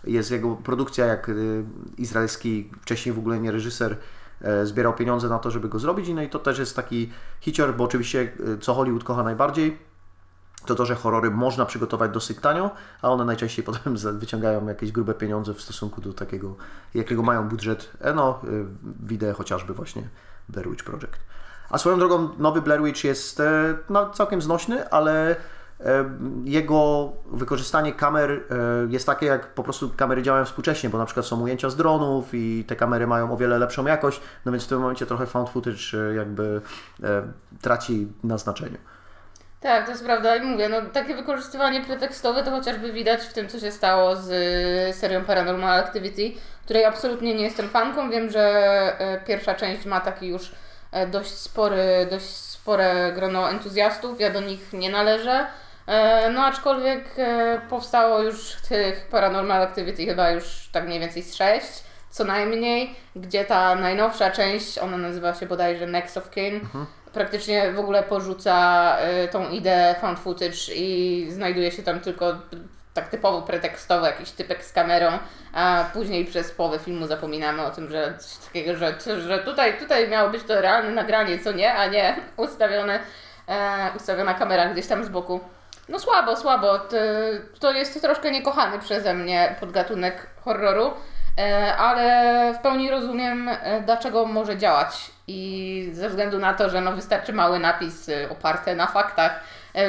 Jest 0.05 0.31
jego 0.31 0.57
produkcja, 0.57 1.07
jak 1.07 1.31
izraelski, 1.99 2.71
wcześniej 2.83 3.14
w 3.14 3.18
ogóle 3.18 3.40
nie 3.40 3.53
reżyser, 3.53 3.97
zbierał 4.64 4.94
pieniądze 4.94 5.29
na 5.29 5.38
to, 5.38 5.51
żeby 5.51 5.68
go 5.68 5.79
zrobić. 5.79 6.09
No 6.09 6.22
i 6.22 6.29
to 6.29 6.38
też 6.38 6.59
jest 6.59 6.77
taki 6.77 7.12
hicior, 7.40 7.77
bo 7.77 7.85
oczywiście 7.85 8.33
co 8.61 8.74
Hollywood 8.74 9.05
kocha 9.05 9.22
najbardziej, 9.22 9.79
to 10.66 10.74
to, 10.74 10.87
że 10.87 10.94
horrory 10.94 11.31
można 11.31 11.66
przygotować 11.66 12.11
dosyć 12.11 12.38
tanio, 12.40 12.70
a 13.03 13.11
one 13.11 13.24
najczęściej 13.24 13.64
potem 13.72 13.96
wyciągają 14.18 14.66
jakieś 14.66 14.92
grube 14.92 15.14
pieniądze 15.14 15.55
w 15.55 15.62
stosunku 15.62 16.01
do 16.01 16.12
takiego, 16.12 16.57
jakiego 16.94 17.22
mają 17.22 17.48
budżet. 17.48 17.90
No, 18.14 18.40
widzę 19.03 19.33
chociażby 19.33 19.74
właśnie 19.74 20.09
Blair 20.48 20.70
Witch 20.70 20.85
Project. 20.85 21.18
A 21.70 21.79
swoją 21.79 21.98
drogą 21.98 22.29
nowy 22.38 22.62
Blair 22.62 22.83
Witch 22.83 23.05
jest 23.05 23.42
no, 23.90 24.11
całkiem 24.11 24.42
znośny, 24.42 24.90
ale 24.90 25.31
e, 25.31 25.37
jego 26.45 27.12
wykorzystanie 27.27 27.93
kamer 27.93 28.31
e, 28.31 28.38
jest 28.88 29.07
takie, 29.07 29.27
jak 29.27 29.47
po 29.47 29.62
prostu 29.62 29.91
kamery 29.97 30.23
działają 30.23 30.45
współcześnie, 30.45 30.91
bo 30.91 30.99
na 30.99 31.05
przykład 31.05 31.27
są 31.27 31.41
ujęcia 31.41 31.71
z 31.71 31.77
dronów 31.77 32.29
i 32.33 32.64
te 32.69 32.77
kamery 32.77 33.07
mają 33.07 33.33
o 33.33 33.37
wiele 33.37 33.59
lepszą 33.59 33.87
jakość, 33.87 34.21
no 34.45 34.53
więc 34.53 34.64
w 34.64 34.69
tym 34.69 34.81
momencie 34.81 35.07
trochę 35.07 35.27
found 35.27 35.49
footage 35.49 35.79
e, 35.95 36.14
jakby 36.14 36.61
e, 37.03 37.23
traci 37.62 38.09
na 38.25 38.38
znaczeniu. 38.38 38.79
Tak, 39.61 39.85
to 39.85 39.91
jest 39.91 40.05
prawda 40.05 40.37
i 40.37 40.41
mówię, 40.41 40.69
no 40.69 40.83
takie 40.93 41.14
wykorzystywanie 41.14 41.81
pretekstowe 41.81 42.45
to 42.45 42.51
chociażby 42.51 42.93
widać 42.93 43.23
w 43.23 43.33
tym, 43.33 43.49
co 43.49 43.59
się 43.59 43.73
stało 43.73 44.17
z 44.17 44.31
y, 44.31 44.99
serią 44.99 45.25
Paranormal 45.25 45.81
Activity, 45.81 46.33
której 46.64 46.85
absolutnie 46.85 47.35
nie 47.35 47.45
jestem 47.45 47.69
fanką. 47.69 48.11
Wiem, 48.11 48.31
że 48.31 49.23
pierwsza 49.27 49.55
część 49.55 49.87
ma 49.87 50.01
taki 50.01 50.29
już 50.29 50.53
dość 51.11 51.31
spory, 51.31 52.07
dość 52.11 52.27
spore 52.27 53.12
grono 53.14 53.51
entuzjastów, 53.51 54.21
ja 54.21 54.31
do 54.31 54.41
nich 54.41 54.73
nie 54.73 54.91
należę. 54.91 55.47
E, 55.88 56.31
No 56.31 56.44
aczkolwiek 56.44 57.05
e, 57.18 57.61
powstało 57.70 58.22
już 58.22 58.53
tych 58.68 59.07
Paranormal 59.11 59.62
Activity 59.62 60.07
chyba 60.07 60.31
już 60.31 60.68
tak 60.72 60.85
mniej 60.87 61.01
więcej 61.01 61.22
z 61.22 61.35
sześć, 61.35 61.68
co 62.11 62.24
najmniej, 62.24 62.94
gdzie 63.16 63.44
ta 63.44 63.74
najnowsza 63.74 64.31
część, 64.31 64.79
ona 64.79 64.96
nazywa 64.96 65.35
się 65.35 65.46
bodajże 65.46 65.87
Next 65.87 66.16
of 66.16 66.31
Kin, 66.31 66.61
praktycznie 67.12 67.72
w 67.72 67.79
ogóle 67.79 68.03
porzuca 68.03 68.96
y, 69.24 69.29
tą 69.29 69.48
ideę 69.51 69.94
found 70.01 70.18
footage 70.18 70.74
i 70.74 71.27
znajduje 71.31 71.72
się 71.72 71.83
tam 71.83 72.01
tylko 72.01 72.35
tak 72.94 73.09
typowo 73.09 73.42
pretekstowo 73.42 74.07
jakiś 74.07 74.31
typek 74.31 74.64
z 74.64 74.72
kamerą, 74.72 75.18
a 75.53 75.85
później 75.92 76.24
przez 76.24 76.51
połowę 76.53 76.79
filmu 76.79 77.07
zapominamy 77.07 77.62
o 77.62 77.70
tym, 77.70 77.90
że 77.90 78.14
coś 78.18 78.46
takiego, 78.46 78.77
że, 78.77 78.94
że 79.20 79.38
tutaj, 79.38 79.79
tutaj 79.79 80.09
miało 80.09 80.31
być 80.31 80.42
to 80.44 80.61
realne 80.61 80.90
nagranie, 80.90 81.38
co 81.38 81.53
nie, 81.53 81.74
a 81.74 81.87
nie 81.87 82.16
ustawione, 82.37 83.01
e, 83.48 83.90
ustawiona 83.96 84.35
kamera 84.35 84.66
gdzieś 84.66 84.87
tam 84.87 85.05
z 85.05 85.09
boku. 85.09 85.40
No 85.88 85.98
słabo, 85.98 86.37
słabo. 86.37 86.79
To, 87.61 87.72
jest 87.72 88.03
troszkę 88.03 88.31
niekochany 88.31 88.79
przeze 88.79 89.14
mnie 89.14 89.57
podgatunek 89.61 90.27
horroru, 90.44 90.92
e, 91.38 91.77
ale 91.77 92.55
w 92.55 92.59
pełni 92.59 92.90
rozumiem, 92.90 93.48
e, 93.48 93.83
dlaczego 93.87 94.24
może 94.24 94.57
działać. 94.57 95.11
I 95.27 95.90
ze 95.92 96.09
względu 96.09 96.38
na 96.38 96.55
to, 96.55 96.70
że 96.70 96.81
no 96.81 96.92
wystarczy 96.92 97.33
mały 97.33 97.59
napis 97.59 98.09
e, 98.09 98.31
oparty 98.31 98.77
na 98.77 98.87
faktach, 98.87 99.40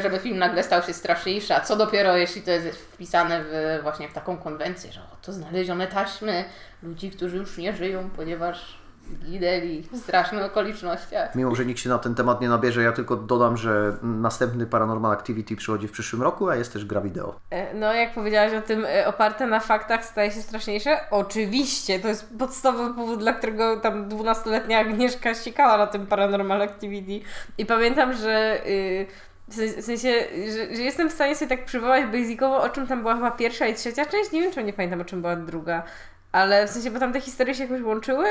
żeby 0.02 0.20
film 0.20 0.38
nagle 0.38 0.64
stał 0.64 0.84
się 0.84 0.94
straszniejszy, 0.94 1.56
a 1.56 1.60
co 1.60 1.76
dopiero 1.76 2.18
jeśli 2.18 2.42
to 2.42 2.52
jest 2.52 2.68
wpisane 2.80 3.44
w, 3.44 3.80
właśnie 3.84 4.10
w 4.10 4.14
taką 4.14 4.38
konwencję, 4.38 4.92
że 4.92 5.02
oto 5.14 5.34
znalezione 5.34 5.88
taśmy 5.88 6.46
ludzi, 6.84 7.12
którzy 7.12 7.38
już 7.38 7.58
nie 7.58 7.74
żyją, 7.74 8.10
ponieważ 8.16 8.78
zginęli 9.10 9.82
w 9.92 9.98
strasznych 9.98 10.44
okolicznościach. 10.44 11.36
Mimo, 11.36 11.56
że 11.56 11.66
nikt 11.66 11.80
się 11.80 11.90
na 11.90 11.98
ten 11.98 12.16
temat 12.16 12.42
nie 12.42 12.50
nabierze, 12.50 12.84
ja 12.84 12.92
tylko 12.92 13.16
dodam, 13.16 13.58
że 13.58 13.98
następny 14.04 14.66
Paranormal 14.66 15.12
Activity 15.12 15.56
przychodzi 15.56 15.88
w 15.88 15.92
przyszłym 15.92 16.22
roku, 16.22 16.50
a 16.50 16.56
jest 16.56 16.74
też 16.74 16.86
gra 16.86 17.02
wideo. 17.02 17.36
E, 17.52 17.74
No, 17.74 17.94
jak 17.94 18.14
powiedziałaś 18.14 18.54
o 18.54 18.62
tym, 18.62 18.86
e, 18.86 19.08
oparte 19.08 19.48
na 19.48 19.60
faktach 19.60 20.06
staje 20.06 20.32
się 20.32 20.42
straszniejsze? 20.42 20.98
Oczywiście, 21.12 22.00
to 22.00 22.08
jest 22.08 22.38
podstawowy 22.40 22.94
powód, 22.94 23.20
dla 23.20 23.34
którego 23.34 23.78
tam 23.80 24.10
12-letnia 24.10 24.80
Agnieszka 24.80 25.34
ściekała 25.34 25.78
na 25.78 25.88
tym 25.88 26.08
Paranormal 26.08 26.62
Activity. 26.62 27.26
I 27.58 27.66
pamiętam, 27.66 28.14
że 28.14 28.62
y, 28.68 29.06
w 29.48 29.54
sen- 29.56 29.82
w 29.82 29.86
sensie, 29.86 30.14
że, 30.46 30.76
że 30.76 30.82
jestem 30.82 31.10
w 31.10 31.14
stanie 31.14 31.36
sobie 31.36 31.50
tak 31.58 31.66
przywołać 31.66 32.06
basicowo, 32.06 32.62
o 32.62 32.70
czym 32.70 32.88
tam 32.88 33.02
była 33.02 33.16
chyba 33.16 33.32
pierwsza 33.32 33.68
i 33.68 33.76
trzecia 33.76 34.06
część. 34.06 34.32
Nie 34.32 34.42
wiem, 34.42 34.52
czy 34.52 34.64
nie 34.64 34.74
pamiętam, 34.74 35.02
o 35.02 35.06
czym 35.06 35.22
była 35.22 35.36
druga. 35.36 35.84
Ale 36.32 36.68
w 36.68 36.70
sensie, 36.70 36.92
bo 36.92 37.00
tam 37.00 37.14
te 37.14 37.22
historie 37.22 37.56
się 37.56 37.64
jakoś 37.64 37.82
łączyły, 37.82 38.26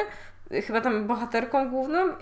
chyba 0.66 0.80
tam 0.80 1.06
bohaterką 1.06 1.70
główną 1.70 2.08
y, 2.08 2.14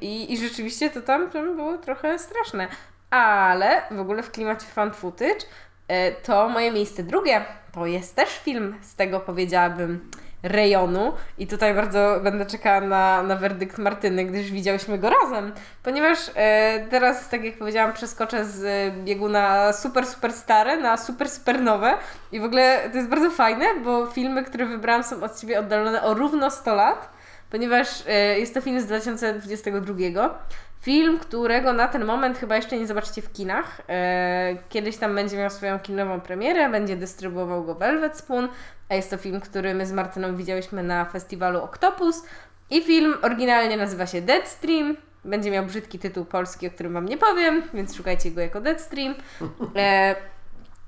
i, 0.00 0.32
i 0.32 0.38
rzeczywiście 0.38 0.90
to 0.90 1.00
tam, 1.00 1.30
tam 1.30 1.56
było 1.56 1.78
trochę 1.78 2.18
straszne. 2.18 2.68
Ale 3.10 3.82
w 3.90 4.00
ogóle 4.00 4.22
w 4.22 4.30
klimacie 4.30 4.66
fan 4.66 4.92
footage 4.92 5.46
E, 5.88 6.12
to 6.12 6.48
moje 6.48 6.72
miejsce 6.72 7.02
drugie 7.02 7.44
to 7.72 7.86
jest 7.86 8.16
też 8.16 8.38
film 8.38 8.74
z 8.82 8.94
tego 8.94 9.20
powiedziałabym 9.20 10.10
rejonu. 10.42 11.12
I 11.38 11.46
tutaj 11.46 11.74
bardzo 11.74 12.20
będę 12.22 12.46
czekała 12.46 12.80
na, 12.80 13.22
na 13.22 13.36
werdykt 13.36 13.78
Martyny, 13.78 14.24
gdyż 14.24 14.50
widziałyśmy 14.50 14.98
go 14.98 15.10
razem, 15.10 15.52
ponieważ 15.82 16.18
e, 16.34 16.86
teraz, 16.90 17.28
tak 17.28 17.44
jak 17.44 17.58
powiedziałam, 17.58 17.92
przeskoczę 17.92 18.44
z 18.44 18.64
e, 18.64 19.04
biegu 19.04 19.28
na 19.28 19.72
super, 19.72 20.06
super 20.06 20.32
stare, 20.32 20.76
na 20.76 20.96
super, 20.96 21.30
super 21.30 21.60
nowe. 21.60 21.94
I 22.32 22.40
w 22.40 22.44
ogóle 22.44 22.80
to 22.90 22.96
jest 22.96 23.08
bardzo 23.08 23.30
fajne, 23.30 23.66
bo 23.84 24.06
filmy, 24.06 24.44
które 24.44 24.66
wybrałam 24.66 25.04
są 25.04 25.22
od 25.22 25.40
siebie 25.40 25.60
oddalone 25.60 26.02
o 26.02 26.14
równo 26.14 26.50
100 26.50 26.74
lat, 26.74 27.13
ponieważ 27.54 27.88
e, 28.06 28.38
jest 28.38 28.54
to 28.54 28.60
film 28.60 28.80
z 28.80 28.86
2022. 28.86 30.38
Film, 30.80 31.18
którego 31.18 31.72
na 31.72 31.88
ten 31.88 32.04
moment 32.04 32.38
chyba 32.38 32.56
jeszcze 32.56 32.78
nie 32.78 32.86
zobaczycie 32.86 33.22
w 33.22 33.32
kinach. 33.32 33.80
E, 33.88 34.56
Kiedyś 34.68 34.96
tam 34.96 35.14
będzie 35.14 35.36
miał 35.36 35.50
swoją 35.50 35.78
kinową 35.78 36.20
premierę, 36.20 36.70
będzie 36.70 36.96
dystrybuował 36.96 37.64
go 37.64 37.74
Velvet 37.74 38.16
Spoon, 38.16 38.48
a 38.88 38.94
jest 38.94 39.10
to 39.10 39.16
film, 39.16 39.40
który 39.40 39.74
my 39.74 39.86
z 39.86 39.92
Martyną 39.92 40.36
widziałyśmy 40.36 40.82
na 40.82 41.04
festiwalu 41.04 41.62
Octopus. 41.62 42.22
I 42.70 42.82
film 42.82 43.14
oryginalnie 43.22 43.76
nazywa 43.76 44.06
się 44.06 44.22
Deadstream. 44.22 44.96
Będzie 45.24 45.50
miał 45.50 45.66
brzydki 45.66 45.98
tytuł 45.98 46.24
polski, 46.24 46.66
o 46.66 46.70
którym 46.70 46.92
Wam 46.92 47.06
nie 47.06 47.18
powiem, 47.18 47.62
więc 47.74 47.96
szukajcie 47.96 48.30
go 48.30 48.40
jako 48.40 48.60
Deadstream. 48.60 49.14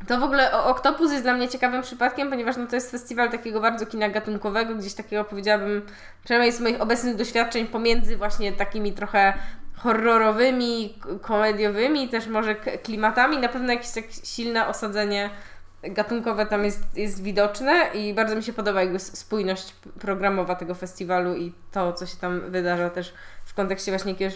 To 0.09 0.21
w 0.21 0.23
ogóle 0.23 0.53
o- 0.53 0.67
Octopus 0.67 1.13
jest 1.13 1.25
dla 1.25 1.35
mnie 1.35 1.49
ciekawym 1.49 1.83
przypadkiem, 1.83 2.31
ponieważ 2.31 2.57
no, 2.57 2.67
to 2.67 2.75
jest 2.75 2.91
festiwal 2.91 3.31
takiego 3.31 3.61
bardzo 3.61 3.87
kina 3.87 4.09
gatunkowego, 4.09 4.75
gdzieś 4.75 4.95
takiego 4.95 5.25
powiedziałabym, 5.25 5.83
przynajmniej 6.25 6.53
z 6.53 6.61
moich 6.61 6.81
obecnych 6.81 7.17
doświadczeń 7.17 7.67
pomiędzy 7.67 8.17
właśnie 8.17 8.53
takimi 8.53 8.93
trochę 8.93 9.35
horrorowymi, 9.77 10.99
komediowymi, 11.23 12.09
też 12.09 12.27
może 12.27 12.55
klimatami. 12.55 13.39
Na 13.39 13.49
pewno 13.49 13.73
jakieś 13.73 13.91
tak 13.91 14.05
silne 14.25 14.67
osadzenie 14.69 15.31
gatunkowe 15.83 16.47
tam 16.47 16.65
jest, 16.65 16.81
jest 16.95 17.23
widoczne 17.23 17.73
i 17.95 18.15
bardzo 18.15 18.37
mi 18.37 18.43
się 18.43 18.53
podoba 18.53 18.81
jakby 18.81 18.99
spójność 18.99 19.75
programowa 20.01 20.55
tego 20.55 20.75
festiwalu 20.75 21.35
i 21.35 21.53
to, 21.73 21.93
co 21.93 22.07
się 22.07 22.17
tam 22.17 22.51
wydarza 22.51 22.91
też 22.91 23.15
kontekście 23.57 23.92
właśnie 23.92 24.12
jakiegoś 24.12 24.35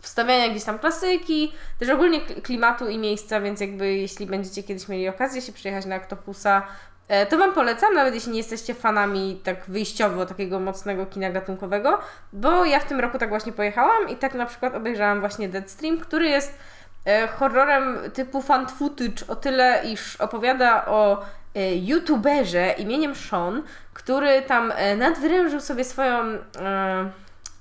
wstawiania 0.00 0.48
gdzieś 0.48 0.64
tam 0.64 0.78
klasyki, 0.78 1.52
też 1.78 1.88
ogólnie 1.88 2.20
klimatu 2.20 2.88
i 2.88 2.98
miejsca, 2.98 3.40
więc 3.40 3.60
jakby 3.60 3.94
jeśli 3.94 4.26
będziecie 4.26 4.62
kiedyś 4.62 4.88
mieli 4.88 5.08
okazję 5.08 5.42
się 5.42 5.52
przyjechać 5.52 5.86
na 5.86 5.96
Octopusa, 5.96 6.62
e, 7.08 7.26
to 7.26 7.38
Wam 7.38 7.52
polecam, 7.52 7.94
nawet 7.94 8.14
jeśli 8.14 8.32
nie 8.32 8.38
jesteście 8.38 8.74
fanami 8.74 9.40
tak 9.44 9.64
wyjściowo 9.68 10.26
takiego 10.26 10.60
mocnego 10.60 11.06
kina 11.06 11.30
gatunkowego, 11.30 11.98
bo 12.32 12.64
ja 12.64 12.80
w 12.80 12.84
tym 12.84 13.00
roku 13.00 13.18
tak 13.18 13.28
właśnie 13.28 13.52
pojechałam 13.52 14.08
i 14.08 14.16
tak 14.16 14.34
na 14.34 14.46
przykład 14.46 14.74
obejrzałam 14.74 15.20
właśnie 15.20 15.48
Deadstream, 15.48 15.98
który 15.98 16.28
jest 16.28 16.58
e, 17.06 17.28
horrorem 17.28 17.98
typu 18.14 18.42
fan 18.42 18.68
footage 18.68 19.26
o 19.28 19.36
tyle, 19.36 19.82
iż 19.84 20.16
opowiada 20.16 20.86
o 20.86 21.22
e, 21.54 21.76
youtuberze 21.76 22.74
imieniem 22.78 23.14
Sean, 23.14 23.62
który 23.94 24.42
tam 24.42 24.72
nadwyrężył 24.96 25.60
sobie 25.60 25.84
swoją 25.84 26.38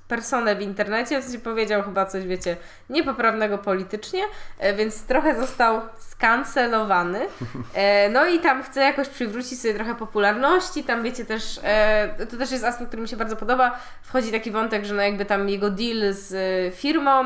personę 0.09 0.55
w 0.55 0.61
internecie, 0.61 1.21
w 1.21 1.23
sensie 1.23 1.39
powiedział 1.39 1.83
chyba 1.83 2.05
coś, 2.05 2.27
wiecie, 2.27 2.57
niepoprawnego 2.89 3.57
politycznie, 3.57 4.23
e, 4.59 4.73
więc 4.73 5.03
trochę 5.03 5.39
został 5.39 5.81
skancelowany. 5.99 7.19
E, 7.73 8.09
No 8.09 8.25
i 8.25 8.39
tam 8.39 8.63
chce 8.63 8.81
jakoś 8.81 9.09
przywrócić 9.09 9.61
sobie 9.61 9.73
trochę 9.73 9.95
popularności, 9.95 10.83
tam 10.83 11.03
wiecie 11.03 11.25
też, 11.25 11.59
e, 11.63 12.25
to 12.31 12.37
też 12.37 12.51
jest 12.51 12.63
aspekt, 12.63 12.87
który 12.87 13.01
mi 13.01 13.07
się 13.07 13.17
bardzo 13.17 13.35
podoba, 13.35 13.79
wchodzi 14.01 14.31
taki 14.31 14.51
wątek, 14.51 14.85
że 14.85 14.93
no 14.93 15.01
jakby 15.01 15.25
tam 15.25 15.49
jego 15.49 15.69
deal 15.69 16.13
z 16.13 16.75
firmą, 16.75 17.23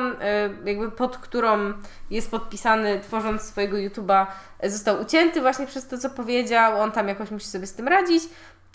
jakby 0.65 0.91
pod 0.91 1.17
którą 1.17 1.73
jest 2.09 2.31
podpisany 2.31 2.99
tworząc 2.99 3.41
swojego 3.41 3.77
YouTube'a, 3.77 4.25
został 4.63 5.01
ucięty 5.01 5.41
właśnie 5.41 5.67
przez 5.67 5.87
to, 5.87 5.97
co 5.97 6.09
powiedział, 6.09 6.81
on 6.81 6.91
tam 6.91 7.07
jakoś 7.07 7.31
musi 7.31 7.47
sobie 7.47 7.67
z 7.67 7.73
tym 7.73 7.87
radzić. 7.87 8.23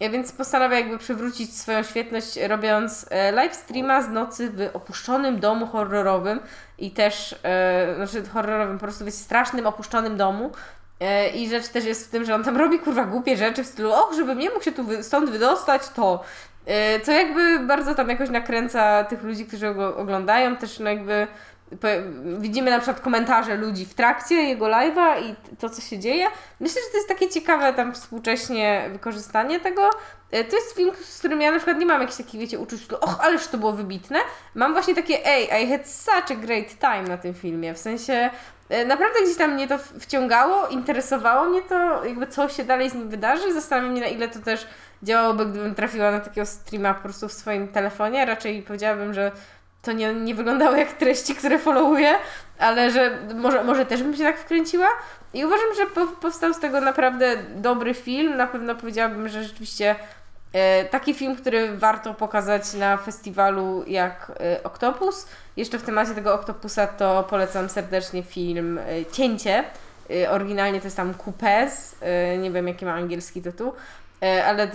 Ja 0.01 0.11
więc 0.11 0.33
postanawia 0.33 0.79
jakby 0.79 0.99
przywrócić 0.99 1.57
swoją 1.57 1.83
świetność, 1.83 2.39
robiąc 2.49 3.07
e, 3.11 3.33
live 3.33 3.55
streama 3.55 4.03
z 4.03 4.09
nocy 4.09 4.51
w 4.51 4.71
opuszczonym 4.73 5.41
domu 5.41 5.67
horrorowym 5.67 6.41
i 6.79 6.91
też, 6.91 7.35
e, 7.43 7.95
znaczy 7.97 8.29
horrorowym, 8.29 8.79
po 8.79 8.85
prostu 8.85 9.05
w 9.05 9.11
strasznym, 9.11 9.67
opuszczonym 9.67 10.17
domu. 10.17 10.53
E, 11.01 11.29
I 11.29 11.49
rzecz 11.49 11.69
też 11.69 11.85
jest 11.85 12.07
w 12.07 12.11
tym, 12.11 12.25
że 12.25 12.35
on 12.35 12.45
tam 12.45 12.57
robi 12.57 12.79
kurwa 12.79 13.05
głupie 13.05 13.37
rzeczy 13.37 13.65
w 13.65 13.67
stylu, 13.67 13.93
och, 13.93 14.15
żebym 14.17 14.39
nie 14.39 14.51
mógł 14.51 14.63
się 14.65 14.73
tu 14.73 14.85
wy- 14.85 15.03
stąd 15.03 15.31
wydostać, 15.31 15.89
to. 15.89 16.25
E, 16.67 17.01
co 17.01 17.13
jakby 17.13 17.59
bardzo 17.59 17.95
tam 17.95 18.09
jakoś 18.09 18.31
nakręca 18.31 19.05
tych 19.05 19.23
ludzi, 19.23 19.47
którzy 19.47 19.75
go 19.75 19.97
oglądają, 19.97 20.57
też 20.57 20.79
no 20.79 20.91
jakby 20.91 21.27
widzimy 22.39 22.71
na 22.71 22.79
przykład 22.79 23.01
komentarze 23.01 23.57
ludzi 23.57 23.87
w 23.87 23.95
trakcie 23.95 24.35
jego 24.35 24.67
live'a 24.67 25.23
i 25.23 25.35
to, 25.59 25.71
co 25.71 25.81
się 25.81 25.99
dzieje. 25.99 26.27
Myślę, 26.61 26.83
że 26.83 26.91
to 26.91 26.97
jest 26.97 27.09
takie 27.09 27.29
ciekawe 27.29 27.73
tam 27.73 27.93
współcześnie 27.95 28.89
wykorzystanie 28.93 29.61
tego. 29.61 29.91
E, 30.31 30.45
To 30.45 30.57
jest 30.57 30.77
film, 30.77 30.91
z 31.05 31.19
którym 31.19 31.41
ja 31.41 31.51
na 31.51 31.57
przykład 31.57 31.79
nie 31.79 31.87
mam 31.87 32.01
jakichś 32.01 32.19
takich, 32.19 32.41
wiecie, 32.41 32.59
uczuć, 32.59 32.81
och, 33.01 33.21
ależ 33.21 33.47
to 33.49 33.59
było 33.59 33.73
wybitne. 33.73 34.19
Mam 34.55 34.73
właśnie 34.73 34.95
takie, 34.95 35.27
ej, 35.27 35.65
I 35.65 35.71
had 35.71 35.89
such 35.89 36.31
a 36.31 36.35
great 36.35 36.69
time 36.81 37.03
na 37.03 37.17
tym 37.17 37.35
filmie, 37.35 37.75
w 37.75 37.79
sensie 37.79 38.31
e, 38.69 38.85
naprawdę 38.85 39.23
gdzieś 39.25 39.37
tam 39.37 39.55
mnie 39.55 39.69
to 39.69 39.79
wciągało, 39.79 40.69
interesowało 40.69 41.51
mnie 41.51 41.63
to, 41.63 42.05
jakby 42.05 42.27
co 42.27 42.49
się 42.49 42.65
dalej 42.65 42.91
z 42.91 42.95
nim 42.95 43.09
wydarzy. 43.09 43.53
Zastanawiam 43.55 43.91
mnie, 43.93 44.01
na 44.01 44.07
ile 44.07 44.29
to 44.29 44.39
też 44.39 44.67
działałoby, 45.03 45.47
gdybym 45.47 45.75
trafiła 45.75 46.11
na 46.11 46.21
takiego 46.21 46.47
streama 46.47 46.95
po 46.95 47.03
prostu 47.03 47.29
w 47.29 47.33
swoim 47.33 47.69
telefonie. 47.69 48.25
Raczej 48.27 48.63
powiedziałabym, 48.63 49.15
że 49.15 49.33
to 49.89 49.93
nie, 49.93 50.15
nie 50.15 50.35
wyglądało 50.35 50.77
jak 50.77 50.93
treści, 50.93 51.35
które 51.35 51.59
followuję, 51.59 52.15
ale 52.59 52.91
że 52.91 53.19
może, 53.35 53.65
może 53.65 53.87
też 53.87 54.03
bym 54.03 54.17
się 54.17 54.23
tak 54.23 54.39
wkręciła. 54.39 54.87
I 55.35 55.45
uważam, 55.45 55.75
że 55.77 55.87
po, 55.87 56.07
powstał 56.07 56.55
z 56.55 56.59
tego 56.59 56.81
naprawdę 56.81 57.37
dobry 57.57 57.95
film. 57.95 58.37
Na 58.37 58.47
pewno 58.47 58.75
powiedziałabym, 58.75 59.29
że 59.29 59.45
rzeczywiście 59.45 59.97
e, 60.53 60.85
taki 60.85 61.15
film, 61.15 61.37
który 61.37 61.77
warto 61.77 62.15
pokazać 62.15 62.75
na 62.75 62.97
festiwalu 62.97 63.85
jak 63.87 64.33
e, 64.41 64.63
Octopus. 64.63 65.27
Jeszcze 65.57 65.79
w 65.79 65.83
temacie 65.83 66.15
tego 66.15 66.35
Octopusa 66.35 66.87
to 66.87 67.27
polecam 67.31 67.69
serdecznie 67.69 68.23
film 68.23 68.79
e, 68.79 68.83
Cięcie. 69.13 69.65
E, 70.11 70.31
oryginalnie 70.31 70.81
to 70.81 70.87
jest 70.87 70.97
tam 70.97 71.15
Coupez, 71.15 71.97
e, 72.01 72.39
nie 72.39 72.51
wiem 72.51 72.69
jaki 72.69 72.85
ma 72.85 72.93
angielski 72.93 73.43
tytuł. 73.43 73.73
E, 74.23 74.45
Ale 74.47 74.69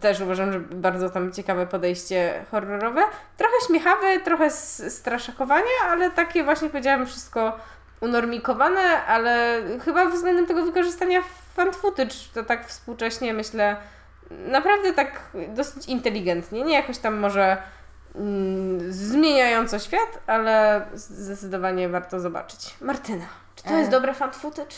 też 0.00 0.20
uważam, 0.20 0.52
że 0.52 0.60
bardzo 0.60 1.10
tam 1.10 1.32
ciekawe 1.32 1.66
podejście 1.66 2.44
horrorowe. 2.50 3.02
Trochę 3.36 3.54
śmiechawe, 3.66 4.20
trochę 4.20 4.50
straszakowanie, 4.90 5.70
ale 5.88 6.10
takie 6.10 6.44
właśnie 6.44 6.70
powiedziałam 6.70 7.06
wszystko 7.06 7.56
unormikowane, 8.00 9.04
ale 9.06 9.62
chyba 9.84 10.06
względem 10.06 10.46
tego 10.46 10.64
wykorzystania 10.64 11.22
fan 11.56 11.72
footage 11.72 12.14
to 12.34 12.44
tak 12.44 12.66
współcześnie 12.66 13.34
myślę 13.34 13.76
naprawdę 14.30 14.92
tak 14.92 15.20
dosyć 15.48 15.86
inteligentnie. 15.86 16.62
Nie 16.62 16.74
jakoś 16.74 16.98
tam 16.98 17.16
może 17.16 17.56
mm, 18.14 18.92
zmieniająco 18.92 19.78
świat, 19.78 20.18
ale 20.26 20.86
zdecydowanie 20.94 21.88
warto 21.88 22.20
zobaczyć. 22.20 22.74
Martyna, 22.80 23.24
czy 23.56 23.64
to 23.64 23.70
E. 23.70 23.78
jest 23.78 23.90
dobre 23.90 24.14
fan 24.14 24.32
footage? 24.32 24.76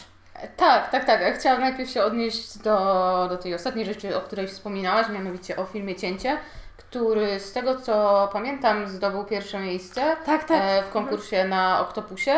Tak, 0.56 0.90
tak, 0.90 1.04
tak. 1.04 1.20
Ja 1.20 1.32
Chciałam 1.32 1.60
najpierw 1.60 1.90
się 1.90 2.04
odnieść 2.04 2.58
do, 2.58 3.26
do 3.30 3.36
tej 3.36 3.54
ostatniej 3.54 3.86
rzeczy, 3.86 4.16
o 4.16 4.20
której 4.20 4.48
wspominałaś, 4.48 5.08
mianowicie 5.08 5.56
o 5.56 5.64
filmie 5.64 5.96
Cięcie, 5.96 6.38
który 6.76 7.40
z 7.40 7.52
tego 7.52 7.80
co 7.80 8.28
pamiętam 8.32 8.88
zdobył 8.88 9.24
pierwsze 9.24 9.58
miejsce 9.58 10.16
Tak, 10.26 10.44
tak. 10.44 10.62
e, 10.62 10.82
w 10.82 10.92
konkursie 10.92 11.44
na 11.44 11.80
Oktopusie. 11.80 12.32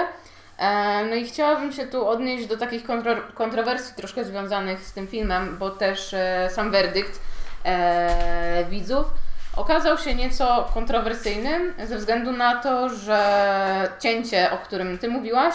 E, 0.58 1.04
no 1.04 1.14
i 1.14 1.26
chciałabym 1.26 1.72
się 1.72 1.86
tu 1.86 2.08
odnieść 2.08 2.46
do 2.46 2.56
takich 2.56 2.84
kontro, 2.86 3.16
kontrowersji 3.34 3.94
troszkę 3.96 4.24
związanych 4.24 4.80
z 4.80 4.92
tym 4.92 5.06
filmem, 5.06 5.56
bo 5.58 5.70
też 5.70 6.14
e, 6.14 6.48
sam 6.52 6.70
werdykt 6.70 7.20
widzów 8.70 9.06
okazał 9.56 9.98
się 9.98 10.14
nieco 10.14 10.70
kontrowersyjny 10.74 11.74
ze 11.86 11.98
względu 11.98 12.32
na 12.32 12.56
to, 12.56 12.88
że 12.88 13.88
cięcie, 14.00 14.50
o 14.50 14.56
którym 14.56 14.98
Ty 14.98 15.08
mówiłaś, 15.08 15.54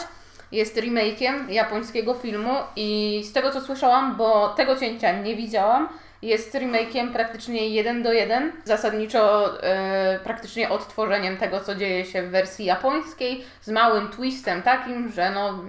jest 0.51 0.75
remake'iem 0.77 1.49
japońskiego 1.49 2.13
filmu 2.13 2.55
i 2.75 3.21
z 3.25 3.33
tego 3.33 3.51
co 3.51 3.61
słyszałam, 3.61 4.15
bo 4.15 4.49
tego 4.49 4.75
cięcia 4.75 5.11
nie 5.11 5.35
widziałam, 5.35 5.89
jest 6.21 6.53
remake'iem 6.53 7.13
praktycznie 7.13 7.69
jeden 7.69 8.03
do 8.03 8.13
jeden, 8.13 8.51
zasadniczo 8.63 9.53
e, 9.63 10.19
praktycznie 10.23 10.69
odtworzeniem 10.69 11.37
tego, 11.37 11.59
co 11.59 11.75
dzieje 11.75 12.05
się 12.05 12.23
w 12.23 12.29
wersji 12.29 12.65
japońskiej, 12.65 13.45
z 13.61 13.69
małym 13.69 14.09
twistem 14.09 14.61
takim, 14.61 15.11
że 15.11 15.31
no, 15.31 15.63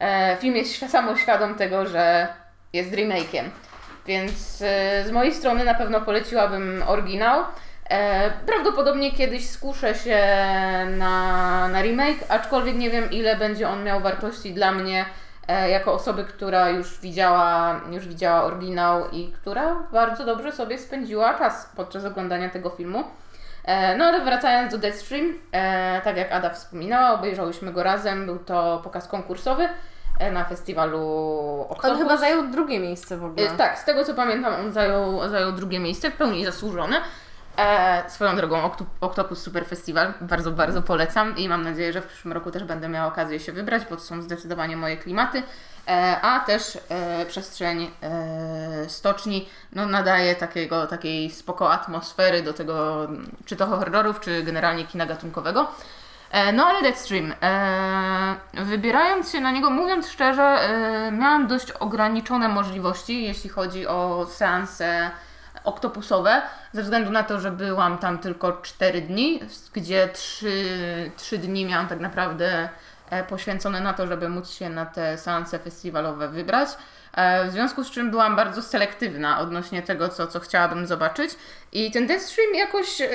e, 0.00 0.36
film 0.40 0.56
jest 0.56 0.72
świ- 0.72 0.88
samoświadom 0.88 1.54
tego, 1.54 1.86
że 1.86 2.28
jest 2.72 2.92
remake'iem. 2.92 3.44
Więc 4.06 4.62
e, 4.62 5.04
z 5.06 5.10
mojej 5.10 5.34
strony 5.34 5.64
na 5.64 5.74
pewno 5.74 6.00
poleciłabym 6.00 6.82
oryginał. 6.86 7.44
E, 7.90 8.30
prawdopodobnie 8.46 9.12
kiedyś 9.12 9.50
skuszę 9.50 9.94
się 9.94 10.18
na, 10.96 11.68
na 11.68 11.82
remake, 11.82 12.24
aczkolwiek 12.28 12.76
nie 12.76 12.90
wiem 12.90 13.10
ile 13.10 13.36
będzie 13.36 13.68
on 13.68 13.84
miał 13.84 14.00
wartości 14.00 14.54
dla 14.54 14.72
mnie 14.72 15.04
e, 15.48 15.70
jako 15.70 15.92
osoby, 15.92 16.24
która 16.24 16.70
już 16.70 17.00
widziała, 17.00 17.80
już 17.90 18.08
widziała 18.08 18.44
oryginał 18.44 19.10
i 19.10 19.32
która 19.32 19.76
bardzo 19.92 20.24
dobrze 20.24 20.52
sobie 20.52 20.78
spędziła 20.78 21.34
czas 21.38 21.70
podczas 21.76 22.04
oglądania 22.04 22.48
tego 22.48 22.70
filmu. 22.70 23.04
E, 23.64 23.96
no 23.96 24.04
ale 24.04 24.20
wracając 24.20 24.72
do 24.72 24.78
Deathstream, 24.78 25.34
tak 26.04 26.16
jak 26.16 26.32
Ada 26.32 26.50
wspominała, 26.50 27.14
obejrzałyśmy 27.14 27.72
go 27.72 27.82
razem, 27.82 28.26
był 28.26 28.38
to 28.38 28.80
pokaz 28.84 29.08
konkursowy 29.08 29.68
na 30.32 30.44
festiwalu 30.44 31.00
Octopus. 31.68 31.90
On 31.90 31.98
chyba 31.98 32.16
zajął 32.16 32.46
drugie 32.46 32.80
miejsce 32.80 33.16
w 33.16 33.24
ogóle. 33.24 33.50
Tak, 33.50 33.78
z 33.78 33.84
tego 33.84 34.04
co 34.04 34.14
pamiętam, 34.14 34.54
on 34.54 34.72
zajął, 34.72 35.28
zajął 35.28 35.52
drugie 35.52 35.80
miejsce, 35.80 36.10
w 36.10 36.16
pełni 36.16 36.44
zasłużone. 36.44 37.00
E, 37.56 38.10
swoją 38.10 38.36
drogą, 38.36 38.70
Octopus 39.00 39.42
Super 39.42 39.66
Festival 39.66 40.12
bardzo, 40.20 40.50
bardzo 40.50 40.82
polecam 40.82 41.36
i 41.36 41.48
mam 41.48 41.62
nadzieję, 41.62 41.92
że 41.92 42.00
w 42.00 42.06
przyszłym 42.06 42.32
roku 42.32 42.50
też 42.50 42.64
będę 42.64 42.88
miała 42.88 43.06
okazję 43.06 43.40
się 43.40 43.52
wybrać, 43.52 43.82
bo 43.90 43.96
to 43.96 44.02
są 44.02 44.22
zdecydowanie 44.22 44.76
moje 44.76 44.96
klimaty. 44.96 45.42
E, 45.88 46.20
a 46.22 46.40
też 46.40 46.78
e, 46.88 47.26
przestrzeń 47.26 47.90
e, 48.02 48.88
stoczni 48.88 49.48
no, 49.72 49.86
nadaje 49.86 50.34
takiego, 50.34 50.86
takiej 50.86 51.30
spoko 51.30 51.72
atmosfery 51.72 52.42
do 52.42 52.52
tego, 52.52 53.08
czy 53.44 53.56
to 53.56 53.66
horrorów, 53.66 54.20
czy 54.20 54.42
generalnie 54.42 54.84
kina 54.84 55.06
gatunkowego. 55.06 55.68
E, 56.30 56.52
No 56.52 56.66
ale 56.66 56.82
Deathstream, 56.82 57.34
e, 57.42 58.36
wybierając 58.54 59.32
się 59.32 59.40
na 59.40 59.50
niego, 59.50 59.70
mówiąc 59.70 60.08
szczerze, 60.08 60.58
miałam 61.12 61.46
dość 61.46 61.70
ograniczone 61.70 62.48
możliwości, 62.48 63.22
jeśli 63.24 63.50
chodzi 63.50 63.86
o 63.86 64.26
seanse 64.30 65.10
oktopusowe, 65.64 66.42
ze 66.72 66.82
względu 66.82 67.10
na 67.10 67.22
to, 67.22 67.40
że 67.40 67.50
byłam 67.50 67.98
tam 67.98 68.18
tylko 68.18 68.52
4 68.62 69.00
dni, 69.00 69.40
gdzie 69.72 70.08
3, 70.12 71.10
3 71.16 71.38
dni 71.38 71.66
miałam 71.66 71.88
tak 71.88 72.00
naprawdę 72.00 72.68
e, 73.10 73.24
poświęcone 73.24 73.80
na 73.80 73.92
to, 73.92 74.06
żeby 74.06 74.28
móc 74.28 74.50
się 74.50 74.70
na 74.70 74.86
te 74.86 75.18
seanse 75.18 75.58
festiwalowe 75.58 76.28
wybrać. 76.28 76.68
E, 77.12 77.48
W 77.48 77.52
związku 77.52 77.84
z 77.84 77.90
czym 77.90 78.10
byłam 78.10 78.36
bardzo 78.36 78.62
selektywna 78.62 79.40
odnośnie 79.40 79.82
tego, 79.82 80.08
co, 80.08 80.26
co 80.26 80.40
chciałabym 80.40 80.86
zobaczyć. 80.86 81.30
I 81.72 81.90
ten 81.90 82.06
Deathstream 82.06 82.54
jakoś 82.54 83.00
e, 83.00 83.08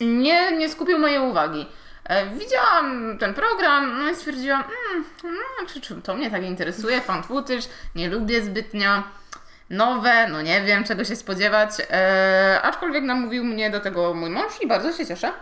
nie, 0.00 0.56
nie 0.56 0.68
skupił 0.68 0.98
mojej 0.98 1.18
uwagi. 1.18 1.66
Widziałam 2.38 3.18
ten 3.18 3.34
program, 3.34 3.98
no 3.98 4.10
i 4.10 4.16
stwierdziłam, 4.16 4.62
mm, 4.62 5.04
no, 5.24 5.66
czy, 5.66 5.80
czy 5.80 6.02
to 6.02 6.14
mnie 6.14 6.30
tak 6.30 6.42
interesuje, 6.42 7.00
fan 7.00 7.22
footage, 7.22 7.62
nie 7.94 8.08
lubię 8.08 8.42
zbytnio. 8.42 9.02
Nowe, 9.70 10.28
no 10.28 10.42
nie 10.42 10.60
wiem 10.60 10.84
czego 10.84 11.04
się 11.04 11.16
spodziewać, 11.16 11.70
e, 11.90 12.60
aczkolwiek 12.62 13.04
namówił 13.04 13.44
mnie 13.44 13.70
do 13.70 13.80
tego 13.80 14.14
mój 14.14 14.30
mąż 14.30 14.62
i 14.62 14.66
bardzo 14.66 14.92
się 14.92 15.06
cieszę, 15.06 15.32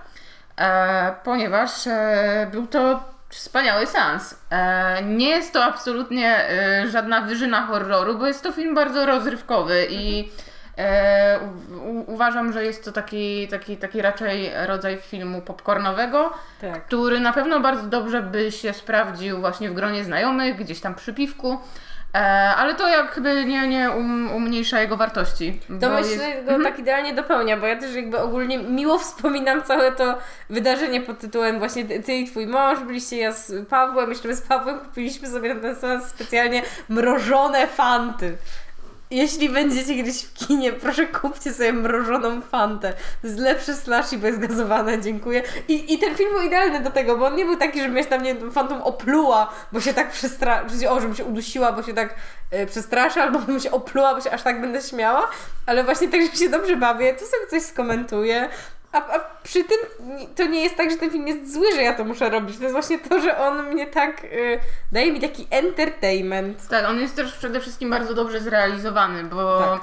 e, 0.61 1.15
ponieważ 1.25 1.87
e, 1.87 2.49
był 2.53 2.67
to 2.67 3.01
wspaniały 3.29 3.87
seans. 3.87 4.35
E, 4.51 5.03
nie 5.03 5.29
jest 5.29 5.53
to 5.53 5.65
absolutnie 5.65 6.49
e, 6.51 6.89
żadna 6.89 7.21
wyżyna 7.21 7.67
horroru, 7.67 8.19
bo 8.19 8.27
jest 8.27 8.43
to 8.43 8.53
film 8.53 8.75
bardzo 8.75 9.07
rozrywkowy 9.07 9.87
i 9.91 10.31
e, 10.79 11.39
u, 11.85 12.13
uważam, 12.13 12.53
że 12.53 12.65
jest 12.65 12.85
to 12.85 12.93
taki, 12.93 13.49
taki, 13.49 13.77
taki 13.77 14.03
raczej 14.03 14.51
rodzaj 14.67 14.99
filmu 14.99 15.43
popcornowego, 15.43 16.33
Tak. 16.61 16.87
który 16.87 17.21
na 17.21 17.33
pewno 17.33 17.61
bardzo 17.61 17.83
dobrze 17.83 18.23
by 18.23 18.53
się 18.53 18.73
sprawdził 18.73 19.41
właśnie 19.41 19.71
w 19.71 19.75
gronie 19.75 20.05
znajomych, 20.05 20.57
gdzieś 20.57 20.81
tam 20.81 20.95
przy 20.95 21.15
piwku. 21.15 21.59
E, 22.17 22.55
ale 22.57 22.75
to 22.75 22.89
jakby 22.89 23.45
nie, 23.45 23.69
nie 23.69 23.91
um, 23.91 24.33
umniejsza 24.33 24.81
jego 24.81 24.97
wartości. 24.97 25.61
To 25.81 25.91
myślę, 25.91 26.29
jest- 26.29 26.47
go 26.49 26.63
tak 26.63 26.79
idealnie 26.79 27.15
dopełnia, 27.15 27.57
bo 27.57 27.67
ja 27.67 27.77
też 27.77 27.95
jakby 27.95 28.19
ogólnie 28.19 28.59
miło 28.59 28.99
wspominam 29.05 29.63
całe 29.63 29.93
to 29.93 30.19
wydarzenie 30.51 31.01
pod 31.01 31.19
tytułem 31.19 31.59
właśnie 31.59 31.85
ty, 31.85 32.15
i 32.15 32.27
twój 32.27 32.47
mąż 32.47 32.81
byliście, 32.81 33.17
ja 33.17 33.33
z 33.33 33.69
Pawłem, 33.69 34.11
jeszcze 34.11 34.29
my 34.29 34.35
z 34.37 34.41
Pawłem 34.43 34.81
kupiliśmy 34.81 35.29
sobie 35.29 35.55
na 35.55 35.61
ten 35.61 35.77
seans 35.77 36.05
specjalnie 36.07 36.63
mrożone 36.89 37.67
fanty. 37.67 38.37
Jeśli 39.11 39.49
będziecie 39.49 39.95
gdzieś 39.95 40.23
w 40.23 40.35
kinie, 40.35 40.73
proszę 40.73 41.07
kupcie 41.07 41.53
sobie 41.53 41.73
mrożoną 41.73 42.41
fantę. 42.41 42.93
To 43.23 43.27
jest 43.27 43.39
lepszy 43.39 43.75
slushy, 43.75 44.19
bo 44.19 44.27
jest 44.27 44.39
gazowane, 44.39 45.01
dziękuję. 45.01 45.43
I, 45.69 45.95
I 45.95 45.99
ten 45.99 46.15
film 46.15 46.33
był 46.33 46.43
idealny 46.43 46.81
do 46.81 46.91
tego, 46.91 47.17
bo 47.17 47.27
on 47.27 47.37
nie 47.37 47.45
był 47.45 47.57
taki, 47.57 47.81
że 47.81 47.89
mnie 47.89 48.05
tam 48.05 48.23
nie 48.23 48.35
fantom 48.51 48.83
opluła, 48.83 49.53
bo 49.73 49.81
się 49.81 49.95
tak 49.95 50.11
przestraszyła, 50.11 50.93
o, 50.93 51.01
żebym 51.01 51.17
się 51.17 51.25
udusiła, 51.25 51.73
bo 51.73 51.83
się 51.83 51.95
tak 51.95 52.15
e, 52.51 52.67
przestraszę, 52.67 53.23
albo 53.23 53.39
bym 53.39 53.61
się 53.61 53.71
opluła, 53.71 54.15
bo 54.15 54.21
się 54.21 54.31
aż 54.31 54.43
tak 54.43 54.61
będę 54.61 54.83
śmiała, 54.83 55.31
ale 55.67 55.85
właśnie 55.85 56.09
tak, 56.09 56.21
że 56.23 56.29
się 56.29 56.49
dobrze 56.49 56.77
bawię, 56.77 57.15
to 57.15 57.21
sobie 57.21 57.47
coś 57.51 57.63
skomentuję. 57.63 58.49
A, 58.97 59.15
a 59.15 59.21
przy 59.43 59.65
tym 59.65 59.79
to 60.37 60.47
nie 60.47 60.63
jest 60.63 60.77
tak, 60.77 60.91
że 60.91 60.97
ten 60.97 61.11
film 61.11 61.29
jest 61.29 61.53
zły, 61.53 61.67
że 61.75 61.83
ja 61.83 61.95
to 61.95 62.05
muszę 62.05 62.31
robić. 62.31 62.57
To 62.57 62.63
jest 62.63 62.73
właśnie 62.73 62.99
to, 62.99 63.21
że 63.21 63.39
on 63.39 63.67
mnie 63.67 63.87
tak 63.87 64.25
y, 64.25 64.59
daje 64.93 65.13
mi 65.13 65.21
taki 65.21 65.47
entertainment. 65.51 66.69
Tak, 66.69 66.85
on 66.85 67.01
jest 67.01 67.17
też 67.17 67.33
przede 67.33 67.61
wszystkim 67.61 67.91
bardzo 67.91 68.15
dobrze 68.15 68.41
zrealizowany, 68.41 69.25
bo 69.25 69.59
Tak. 69.59 69.81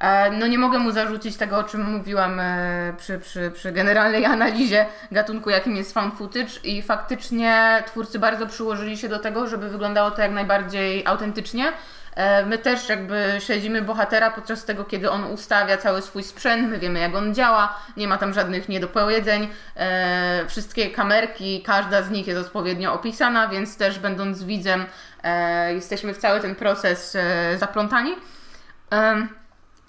e, 0.00 0.30
no 0.30 0.46
nie 0.46 0.58
mogę 0.58 0.78
mu 0.78 0.90
zarzucić 0.92 1.36
tego, 1.36 1.58
o 1.58 1.64
czym 1.64 1.92
mówiłam 1.92 2.40
e, 2.40 2.94
przy, 2.98 3.18
przy, 3.18 3.50
przy 3.50 3.72
generalnej 3.72 4.24
analizie 4.36 4.86
gatunku, 5.12 5.50
jakim 5.50 5.76
jest 5.76 5.94
found 5.94 6.14
footage 6.14 6.52
i 6.64 6.82
faktycznie 6.82 7.82
twórcy 7.86 8.18
bardzo 8.18 8.46
przyłożyli 8.46 8.96
się 8.96 9.08
do 9.08 9.18
tego, 9.18 9.46
żeby 9.46 9.68
wyglądało 9.68 10.10
to 10.10 10.22
jak 10.22 10.32
najbardziej 10.32 11.06
autentycznie. 11.06 11.72
E, 12.14 12.46
My 12.46 12.58
też 12.58 12.88
jakby 12.88 13.36
śledzimy 13.38 13.82
bohatera 13.82 14.30
podczas 14.30 14.64
tego, 14.64 14.84
kiedy 14.84 15.10
on 15.10 15.24
ustawia 15.24 15.76
cały 15.76 16.02
swój 16.02 16.22
sprzęt, 16.22 16.70
my 16.70 16.78
wiemy 16.78 16.98
jak 16.98 17.14
on 17.14 17.34
działa, 17.34 17.76
nie 17.96 18.08
ma 18.08 18.18
tam 18.18 18.34
żadnych 18.34 18.68
niedopowiedzeń, 18.68 19.48
e, 19.76 20.44
wszystkie 20.48 20.90
kamerki, 20.90 21.62
każda 21.62 22.02
z 22.02 22.10
nich 22.10 22.26
jest 22.26 22.46
odpowiednio 22.46 22.92
opisana, 22.92 23.48
więc 23.48 23.76
też 23.76 23.98
będąc 23.98 24.42
widzem 24.44 24.86
e, 25.22 25.74
jesteśmy 25.74 26.14
w 26.14 26.18
cały 26.18 26.40
ten 26.40 26.54
proces 26.54 27.16
zaplątani. 27.56 28.14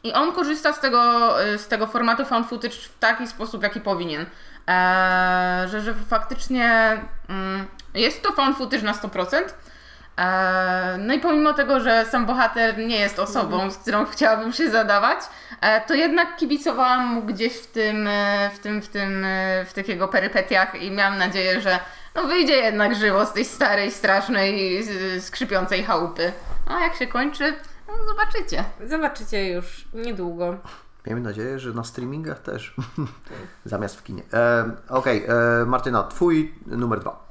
I 0.03 0.13
on 0.13 0.31
korzysta 0.31 0.73
z 0.73 0.79
tego, 0.79 1.33
z 1.57 1.67
tego 1.67 1.87
formatu 1.87 2.25
found 2.25 2.47
footage 2.47 2.75
w 2.75 2.99
taki 2.99 3.27
sposób, 3.27 3.63
jaki 3.63 3.81
powinien. 3.81 4.25
Że, 5.65 5.81
że 5.81 5.93
faktycznie 5.93 6.97
mm, 7.29 7.65
jest 7.93 8.23
to 8.23 8.31
found 8.31 8.57
footage 8.57 8.83
na 8.83 8.93
100%. 8.93 9.43
Eee, 10.21 10.97
no 10.97 11.13
i 11.13 11.19
pomimo 11.19 11.53
tego, 11.53 11.79
że 11.79 12.05
sam 12.05 12.25
bohater 12.25 12.77
nie 12.77 12.99
jest 12.99 13.19
osobą, 13.19 13.71
z 13.71 13.77
którą 13.77 14.05
chciałabym 14.05 14.53
się 14.53 14.69
zadawać, 14.71 15.19
e, 15.61 15.81
to 15.81 15.93
jednak 15.93 16.35
kibicowałam 16.35 17.05
mu 17.05 17.21
gdzieś 17.21 17.53
w 17.53 17.67
tym, 17.67 18.07
e, 18.07 18.49
w 18.53 18.59
tym, 18.59 18.81
w 18.81 18.87
tym, 18.87 19.25
e, 19.25 19.65
w 19.65 19.73
tych 19.73 19.87
jego 19.87 20.07
perypetiach 20.07 20.81
i 20.81 20.91
miałam 20.91 21.17
nadzieję, 21.17 21.61
że 21.61 21.79
no 22.15 22.23
wyjdzie 22.23 22.55
jednak 22.55 22.95
żywo 22.95 23.25
z 23.25 23.33
tej 23.33 23.45
starej, 23.45 23.91
strasznej, 23.91 24.83
skrzypiącej 25.19 25.83
chałupy. 25.83 26.31
A 26.67 26.79
jak 26.79 26.95
się 26.95 27.07
kończy, 27.07 27.53
no 27.87 27.93
zobaczycie. 28.05 28.63
Zobaczycie 28.87 29.49
już 29.49 29.87
niedługo. 29.93 30.57
Miejmy 31.05 31.21
nadzieję, 31.21 31.59
że 31.59 31.73
na 31.73 31.83
streamingach 31.83 32.39
też. 32.39 32.75
Zamiast 33.65 33.99
w 33.99 34.03
kinie. 34.03 34.23
E, 34.33 34.71
Okej, 34.89 35.25
e, 35.27 35.65
Martyna, 35.65 36.03
twój 36.03 36.53
numer 36.65 36.99
dwa. 36.99 37.30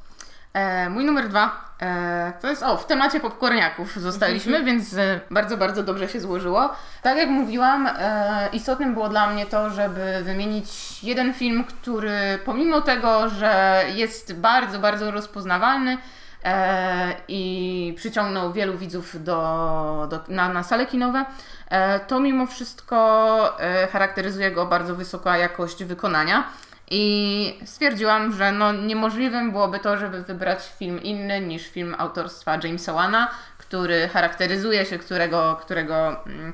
E, 0.52 0.90
mój 0.90 1.04
numer 1.04 1.28
dwa 1.28 1.70
e, 1.82 2.32
to 2.40 2.48
jest, 2.48 2.62
o, 2.62 2.76
w 2.76 2.86
temacie 2.86 3.20
popcorniaków 3.20 3.96
zostaliśmy, 3.96 4.64
więc 4.64 4.94
e, 4.94 5.20
bardzo, 5.30 5.56
bardzo 5.56 5.82
dobrze 5.82 6.08
się 6.08 6.20
złożyło. 6.20 6.70
Tak 7.02 7.18
jak 7.18 7.28
mówiłam, 7.28 7.86
e, 7.98 8.48
istotnym 8.52 8.94
było 8.94 9.08
dla 9.08 9.30
mnie 9.30 9.46
to, 9.46 9.70
żeby 9.70 10.20
wymienić 10.22 11.02
jeden 11.02 11.34
film, 11.34 11.64
który 11.64 12.38
pomimo 12.44 12.80
tego, 12.80 13.28
że 13.28 13.84
jest 13.94 14.34
bardzo, 14.34 14.78
bardzo 14.78 15.10
rozpoznawalny 15.10 15.98
e, 16.44 17.14
i 17.28 17.94
przyciągnął 17.96 18.52
wielu 18.52 18.78
widzów 18.78 19.24
do, 19.24 20.06
do, 20.10 20.20
na, 20.28 20.48
na 20.48 20.62
sale 20.62 20.86
kinowe, 20.86 21.24
e, 21.68 22.00
to 22.00 22.20
mimo 22.20 22.46
wszystko 22.46 23.56
charakteryzuje 23.92 24.50
go 24.50 24.66
bardzo 24.66 24.94
wysoka 24.94 25.38
jakość 25.38 25.84
wykonania. 25.84 26.44
I 26.90 27.58
stwierdziłam, 27.64 28.32
że 28.32 28.52
no 28.52 28.72
niemożliwym 28.72 29.52
byłoby 29.52 29.78
to, 29.78 29.98
żeby 29.98 30.22
wybrać 30.22 30.58
film 30.78 31.02
inny 31.02 31.40
niż 31.40 31.68
film 31.68 31.94
autorstwa 31.98 32.58
Jamesa 32.64 32.92
Wana, 32.92 33.30
który 33.58 34.08
charakteryzuje 34.08 34.86
się, 34.86 34.98
którego, 34.98 35.58
którego 35.60 36.24
mm, 36.26 36.52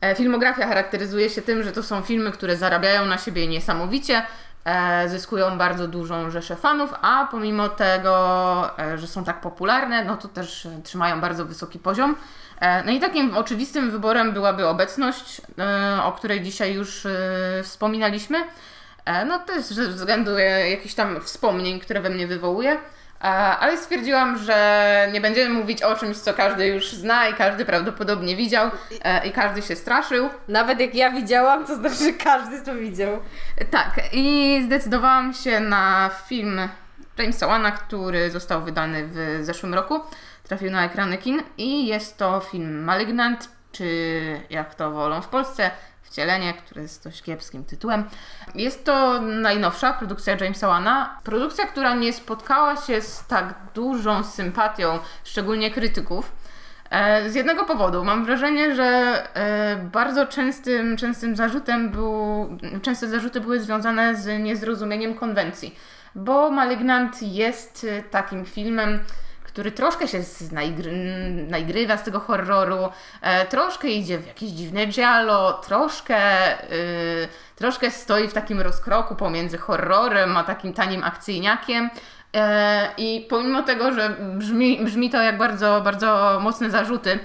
e, 0.00 0.14
filmografia 0.14 0.66
charakteryzuje 0.66 1.30
się 1.30 1.42
tym, 1.42 1.62
że 1.62 1.72
to 1.72 1.82
są 1.82 2.02
filmy, 2.02 2.32
które 2.32 2.56
zarabiają 2.56 3.04
na 3.06 3.18
siebie 3.18 3.46
niesamowicie, 3.46 4.22
e, 4.64 5.08
zyskują 5.08 5.58
bardzo 5.58 5.88
dużą 5.88 6.30
rzeszę 6.30 6.56
fanów, 6.56 6.94
a 7.02 7.28
pomimo 7.30 7.68
tego, 7.68 8.78
e, 8.78 8.98
że 8.98 9.06
są 9.06 9.24
tak 9.24 9.40
popularne, 9.40 10.04
no 10.04 10.16
to 10.16 10.28
też 10.28 10.68
trzymają 10.84 11.20
bardzo 11.20 11.44
wysoki 11.44 11.78
poziom. 11.78 12.16
No 12.84 12.92
i 12.92 13.00
takim 13.00 13.36
oczywistym 13.36 13.90
wyborem 13.90 14.32
byłaby 14.32 14.66
obecność, 14.68 15.40
o 16.02 16.12
której 16.12 16.42
dzisiaj 16.42 16.74
już 16.74 17.06
wspominaliśmy. 17.62 18.44
E, 19.06 19.24
No 19.24 19.38
też 19.38 19.64
ze 19.64 19.88
względu 19.88 20.38
jakichś 20.70 20.94
tam 20.94 21.20
wspomnień, 21.20 21.80
które 21.80 22.00
we 22.00 22.10
mnie 22.10 22.26
wywołuje. 22.26 22.72
E, 22.72 23.26
Ale 23.28 23.76
stwierdziłam, 23.76 24.38
że 24.38 25.08
nie 25.12 25.20
będziemy 25.20 25.54
mówić 25.54 25.82
o 25.82 25.96
czymś, 25.96 26.16
co 26.16 26.34
każdy 26.34 26.66
już 26.66 26.92
zna 26.92 27.28
i 27.28 27.34
każdy 27.34 27.64
prawdopodobnie 27.64 28.36
widział 28.36 28.70
e, 29.04 29.26
i 29.26 29.32
każdy 29.32 29.62
się 29.62 29.76
straszył. 29.76 30.28
Nawet 30.48 30.80
jak 30.80 30.94
ja 30.94 31.10
widziałam, 31.10 31.66
to 31.66 31.76
znaczy, 31.76 31.96
że 32.04 32.12
każdy 32.12 32.62
to 32.62 32.74
widział. 32.74 33.18
Tak, 33.70 34.00
i 34.12 34.60
zdecydowałam 34.66 35.34
się 35.34 35.60
na 35.60 36.10
film 36.28 36.60
Jamesa 37.18 37.46
Wana, 37.46 37.70
który 37.72 38.30
został 38.30 38.62
wydany 38.62 39.08
w 39.12 39.38
zeszłym 39.42 39.74
roku. 39.74 40.00
Trafił 40.44 40.70
na 40.70 40.84
ekrany 40.84 41.18
kin 41.18 41.42
i 41.58 41.86
jest 41.86 42.16
to 42.18 42.40
film 42.40 42.84
Malignant, 42.84 43.48
czy 43.72 43.86
jak 44.50 44.74
to 44.74 44.90
wolą 44.90 45.22
w 45.22 45.28
Polsce, 45.28 45.70
Wcielenie, 46.16 46.54
które 46.54 46.82
jest 46.82 47.04
dość 47.04 47.22
kiepskim 47.22 47.64
tytułem. 47.64 48.04
Jest 48.54 48.84
to 48.84 49.20
najnowsza 49.20 49.92
produkcja 49.92 50.36
Jamesa 50.40 50.68
Wana. 50.68 51.20
Produkcja, 51.24 51.66
która 51.66 51.94
nie 51.94 52.12
spotkała 52.12 52.76
się 52.76 53.02
z 53.02 53.26
tak 53.26 53.54
dużą 53.74 54.24
sympatią, 54.24 54.98
szczególnie 55.24 55.70
krytyków. 55.70 56.32
E, 56.90 57.30
Z 57.30 57.34
jednego 57.34 57.64
powodu. 57.64 58.04
Mam 58.04 58.24
wrażenie, 58.24 58.74
że 58.74 58.84
e, 59.34 59.76
bardzo 59.76 60.26
częstym, 60.26 60.96
częstym 60.96 61.36
zarzutem 61.36 61.90
był, 61.90 62.48
częste 62.82 63.08
zarzuty 63.08 63.40
były 63.40 63.60
związane 63.60 64.16
z 64.16 64.42
niezrozumieniem 64.42 65.14
konwencji, 65.14 65.78
bo 66.14 66.50
Malignant 66.50 67.22
jest 67.22 67.86
e, 67.90 68.02
takim 68.02 68.44
filmem, 68.44 69.00
który 69.56 69.72
troszkę 69.72 70.08
się 70.08 70.22
znaigry, 70.22 70.92
naigrywa 71.48 71.96
z 71.96 72.02
tego 72.02 72.20
horroru, 72.20 72.88
e, 73.22 73.46
troszkę 73.46 73.88
idzie 73.88 74.18
w 74.18 74.26
jakieś 74.26 74.50
dziwne 74.50 74.86
giallo, 74.86 75.52
troszkę, 75.52 76.18
y, 76.72 77.28
troszkę 77.56 77.90
stoi 77.90 78.28
w 78.28 78.32
takim 78.32 78.60
rozkroku 78.60 79.14
pomiędzy 79.14 79.58
horrorem 79.58 80.36
a 80.36 80.44
takim 80.44 80.72
tanim 80.72 81.04
akcyjniakiem. 81.04 81.90
E, 82.34 82.88
I 82.96 83.26
pomimo 83.30 83.62
tego, 83.62 83.92
że 83.92 84.16
brzmi, 84.34 84.84
brzmi 84.84 85.10
to 85.10 85.22
jak 85.22 85.38
bardzo, 85.38 85.80
bardzo 85.80 86.38
mocne 86.42 86.70
zarzuty, 86.70 87.18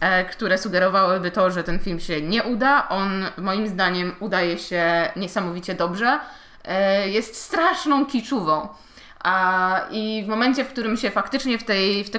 e, 0.00 0.24
które 0.24 0.58
sugerowałyby 0.58 1.30
to, 1.30 1.50
że 1.50 1.64
ten 1.64 1.78
film 1.78 2.00
się 2.00 2.22
nie 2.22 2.42
uda, 2.42 2.88
on 2.88 3.24
moim 3.36 3.68
zdaniem 3.68 4.14
udaje 4.20 4.58
się 4.58 5.12
niesamowicie 5.16 5.74
dobrze. 5.74 6.20
E, 6.64 7.08
Jest 7.08 7.36
straszną 7.42 8.06
kiczówą. 8.06 8.68
A, 9.24 9.80
I 9.90 10.22
w 10.26 10.28
momencie, 10.28 10.64
w 10.64 10.68
którym 10.68 10.96
się 10.96 11.10
faktycznie 11.10 11.58
w, 11.58 11.64
tej, 11.64 12.04
w 12.04 12.10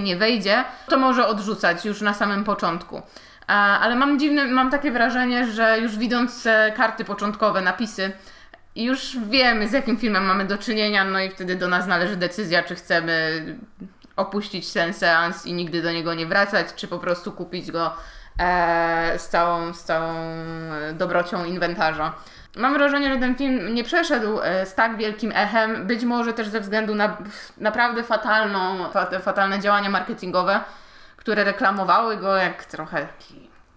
nie 0.00 0.16
wejdzie, 0.16 0.64
to 0.88 0.98
może 0.98 1.26
odrzucać 1.26 1.84
już 1.84 2.00
na 2.00 2.14
samym 2.14 2.44
początku. 2.44 3.02
A, 3.46 3.80
ale 3.80 3.94
mam 3.94 4.18
dziwne, 4.18 4.46
mam 4.46 4.70
takie 4.70 4.90
wrażenie, 4.90 5.46
że 5.52 5.78
już 5.80 5.98
widząc 5.98 6.46
e, 6.46 6.72
karty 6.76 7.04
początkowe, 7.04 7.60
napisy, 7.60 8.12
już 8.76 9.16
wiemy 9.28 9.68
z 9.68 9.72
jakim 9.72 9.96
filmem 9.96 10.24
mamy 10.24 10.44
do 10.44 10.58
czynienia, 10.58 11.04
no 11.04 11.20
i 11.20 11.30
wtedy 11.30 11.56
do 11.56 11.68
nas 11.68 11.86
należy 11.86 12.16
decyzja, 12.16 12.62
czy 12.62 12.74
chcemy 12.74 13.44
opuścić 14.16 14.72
ten 14.72 14.94
seans 14.94 15.46
i 15.46 15.52
nigdy 15.52 15.82
do 15.82 15.92
niego 15.92 16.14
nie 16.14 16.26
wracać, 16.26 16.66
czy 16.76 16.88
po 16.88 16.98
prostu 16.98 17.32
kupić 17.32 17.70
go 17.70 17.92
e, 18.38 19.14
z, 19.18 19.28
całą, 19.28 19.74
z 19.74 19.84
całą 19.84 20.14
e, 20.14 20.92
dobrocią 20.92 21.44
inwentarza. 21.44 22.12
Mam 22.56 22.74
wrażenie, 22.74 23.12
że 23.14 23.20
ten 23.20 23.34
film 23.34 23.74
nie 23.74 23.84
przeszedł 23.84 24.40
e, 24.42 24.66
z 24.66 24.74
tak 24.74 24.96
wielkim 24.96 25.32
echem, 25.34 25.86
być 25.86 26.04
może 26.04 26.32
też 26.32 26.48
ze 26.48 26.60
względu 26.60 26.94
na 26.94 27.16
naprawdę 27.58 28.04
fatalną, 28.04 28.90
fa- 28.90 29.20
fatalne 29.20 29.60
działania 29.60 29.90
marketingowe, 29.90 30.60
które 31.16 31.44
reklamowały 31.44 32.16
go 32.16 32.36
jak 32.36 32.64
trochę 32.64 33.08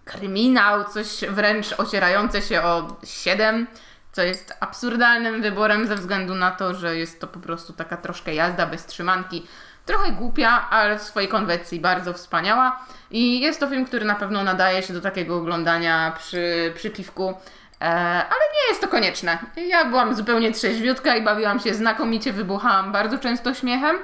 kryminał, 0.04 0.84
coś 0.84 1.24
wręcz 1.28 1.72
ocierające 1.78 2.42
się 2.42 2.62
o 2.62 2.96
7, 3.04 3.66
co 4.12 4.22
jest 4.22 4.56
absurdalnym 4.60 5.42
wyborem 5.42 5.86
ze 5.86 5.94
względu 5.96 6.34
na 6.34 6.50
to, 6.50 6.74
że 6.74 6.96
jest 6.96 7.20
to 7.20 7.26
po 7.26 7.40
prostu 7.40 7.72
taka 7.72 7.96
troszkę 7.96 8.34
jazda 8.34 8.66
bez 8.66 8.86
trzymanki. 8.86 9.46
Trochę 9.86 10.12
głupia, 10.12 10.66
ale 10.70 10.98
w 10.98 11.02
swojej 11.02 11.28
konwencji 11.28 11.80
bardzo 11.80 12.12
wspaniała. 12.12 12.80
I 13.10 13.40
jest 13.40 13.60
to 13.60 13.66
film, 13.66 13.86
który 13.86 14.04
na 14.04 14.14
pewno 14.14 14.44
nadaje 14.44 14.82
się 14.82 14.94
do 14.94 15.00
takiego 15.00 15.36
oglądania 15.36 16.12
przy, 16.18 16.72
przy 16.76 16.90
piwku. 16.90 17.34
E, 17.80 17.84
ale 18.14 18.40
nie 18.54 18.68
jest 18.68 18.80
to 18.80 18.88
konieczne. 18.88 19.38
Ja 19.56 19.84
byłam 19.84 20.14
zupełnie 20.14 20.52
trzeźwiutka 20.52 21.16
i 21.16 21.22
bawiłam 21.22 21.60
się 21.60 21.74
znakomicie, 21.74 22.32
wybuchałam 22.32 22.92
bardzo 22.92 23.18
często 23.18 23.54
śmiechem, 23.54 23.96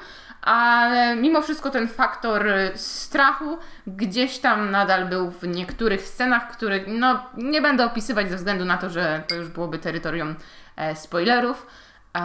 ale 0.43 1.17
mimo 1.17 1.43
wszystko 1.43 1.71
ten 1.71 1.89
faktor 1.89 2.47
strachu 2.75 3.59
gdzieś 3.87 4.39
tam 4.39 4.71
nadal 4.71 5.07
był 5.07 5.31
w 5.31 5.49
niektórych 5.49 6.09
scenach, 6.09 6.51
których 6.51 6.83
no, 6.87 7.27
nie 7.37 7.63
będę 7.63 7.85
opisywać 7.85 8.31
ze 8.31 8.37
względu 8.37 8.65
na 8.65 8.79
to, 8.79 8.91
że 8.91 9.23
to 9.29 9.35
już 9.35 9.49
byłoby 9.49 9.79
terytorium 9.79 10.35
e, 10.77 10.97
spoilerów. 10.97 11.67
A, 12.13 12.21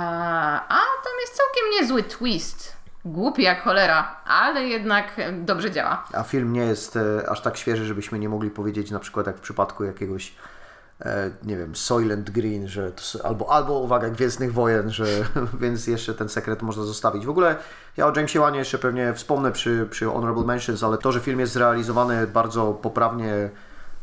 a 0.68 0.78
tam 0.78 1.14
jest 1.22 1.38
całkiem 1.38 1.80
niezły 1.80 2.04
twist. 2.04 2.78
Głupi 3.06 3.44
jak 3.44 3.64
cholera, 3.64 4.22
ale 4.26 4.64
jednak 4.64 5.20
e, 5.20 5.32
dobrze 5.32 5.72
działa. 5.72 6.04
A 6.14 6.24
film 6.24 6.54
nie 6.54 6.62
jest 6.62 6.96
e, 6.96 7.30
aż 7.30 7.42
tak 7.42 7.58
świeży, 7.58 7.86
żebyśmy 7.86 8.20
nie 8.20 8.30
mogli 8.30 8.50
powiedzieć 8.50 8.92
na 8.92 9.00
przykład 9.00 9.28
jak 9.28 9.38
w 9.38 9.42
przypadku 9.42 9.84
jakiegoś 9.84 10.28
e, 10.28 10.34
nie 11.44 11.58
wiem, 11.58 11.76
Soylent 11.76 12.30
Green, 12.30 12.68
że 12.68 12.92
albo, 13.24 13.50
albo 13.54 13.80
uwaga, 13.80 14.10
Gwiezdnych 14.10 14.54
Wojen, 14.54 14.90
że, 14.90 15.06
więc 15.62 15.88
jeszcze 15.88 16.14
ten 16.14 16.30
sekret 16.30 16.62
można 16.62 16.84
zostawić. 16.84 17.26
W 17.26 17.30
ogóle 17.30 17.56
ja 17.98 18.08
o 18.08 18.14
Jamesie 18.16 18.40
Wanie 18.40 18.60
jeszcze 18.60 18.78
pewnie 18.78 19.14
wspomnę 19.14 19.52
przy, 19.52 19.88
przy 19.90 20.06
Honorable 20.06 20.44
Mentions, 20.44 20.84
ale 20.84 20.98
to, 20.98 21.12
że 21.12 21.20
film 21.20 21.40
jest 21.40 21.54
zrealizowany 21.54 22.28
bardzo 22.28 22.74
poprawnie 22.74 23.50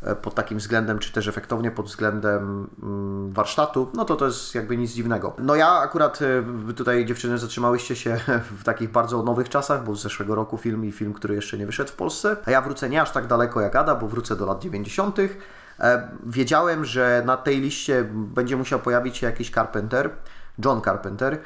e, 0.01 0.15
pod 0.15 0.35
takim 0.35 0.57
względem, 0.57 0.99
czy 0.99 1.13
też 1.13 1.27
efektownie 1.27 1.71
pod 1.71 1.85
względem 1.85 2.67
mm, 2.83 3.33
warsztatu, 3.33 3.91
no 3.93 4.05
to 4.05 4.15
to 4.15 4.25
jest 4.25 4.55
jakby 4.55 4.77
nic 4.77 4.91
dziwnego. 4.91 5.35
No 5.37 5.55
ja 5.55 5.69
akurat, 5.69 6.19
e, 6.21 6.73
tutaj 6.73 7.05
dziewczyny 7.05 7.37
zatrzymałyście 7.37 7.95
się 7.95 8.19
w 8.59 8.63
takich 8.63 8.91
bardzo 8.91 9.23
nowych 9.23 9.49
czasach, 9.49 9.83
bo 9.83 9.95
z 9.95 10.01
zeszłego 10.01 10.35
roku 10.35 10.57
film 10.57 10.85
i 10.85 10.91
film, 10.91 11.13
który 11.13 11.35
jeszcze 11.35 11.57
nie 11.57 11.65
wyszedł 11.65 11.91
w 11.91 11.95
Polsce, 11.95 12.37
a 12.45 12.51
ja 12.51 12.61
wrócę 12.61 12.89
nie 12.89 13.01
aż 13.01 13.11
tak 13.11 13.27
daleko 13.27 13.61
jak 13.61 13.75
Ada, 13.75 13.95
bo 13.95 14.07
wrócę 14.07 14.35
do 14.35 14.45
lat 14.45 14.59
90. 14.59 15.17
E, 15.79 16.09
Wiedziałem, 16.25 16.85
że 16.85 17.23
na 17.25 17.37
tej 17.37 17.61
liście 17.61 18.03
będzie 18.13 18.57
musiał 18.57 18.79
pojawić 18.79 19.17
się 19.17 19.27
jakiś 19.27 19.51
Carpenter, 19.51 20.09
John 20.65 20.81
Carpenter. 20.81 21.39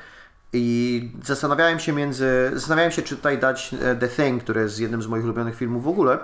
I 0.54 1.12
zastanawiałem 1.24 1.80
się 1.80 1.94
między. 1.94 2.52
Zastanawiałem 2.54 2.92
się, 2.92 3.02
czy 3.02 3.16
tutaj 3.16 3.40
dać 3.40 3.76
e, 3.82 3.96
The 3.96 4.08
Thing, 4.08 4.44
który 4.44 4.62
jest 4.62 4.80
jednym 4.80 5.02
z 5.02 5.08
moich 5.08 5.24
ulubionych 5.24 5.56
filmów 5.56 5.84
w 5.84 5.88
ogóle, 5.88 6.18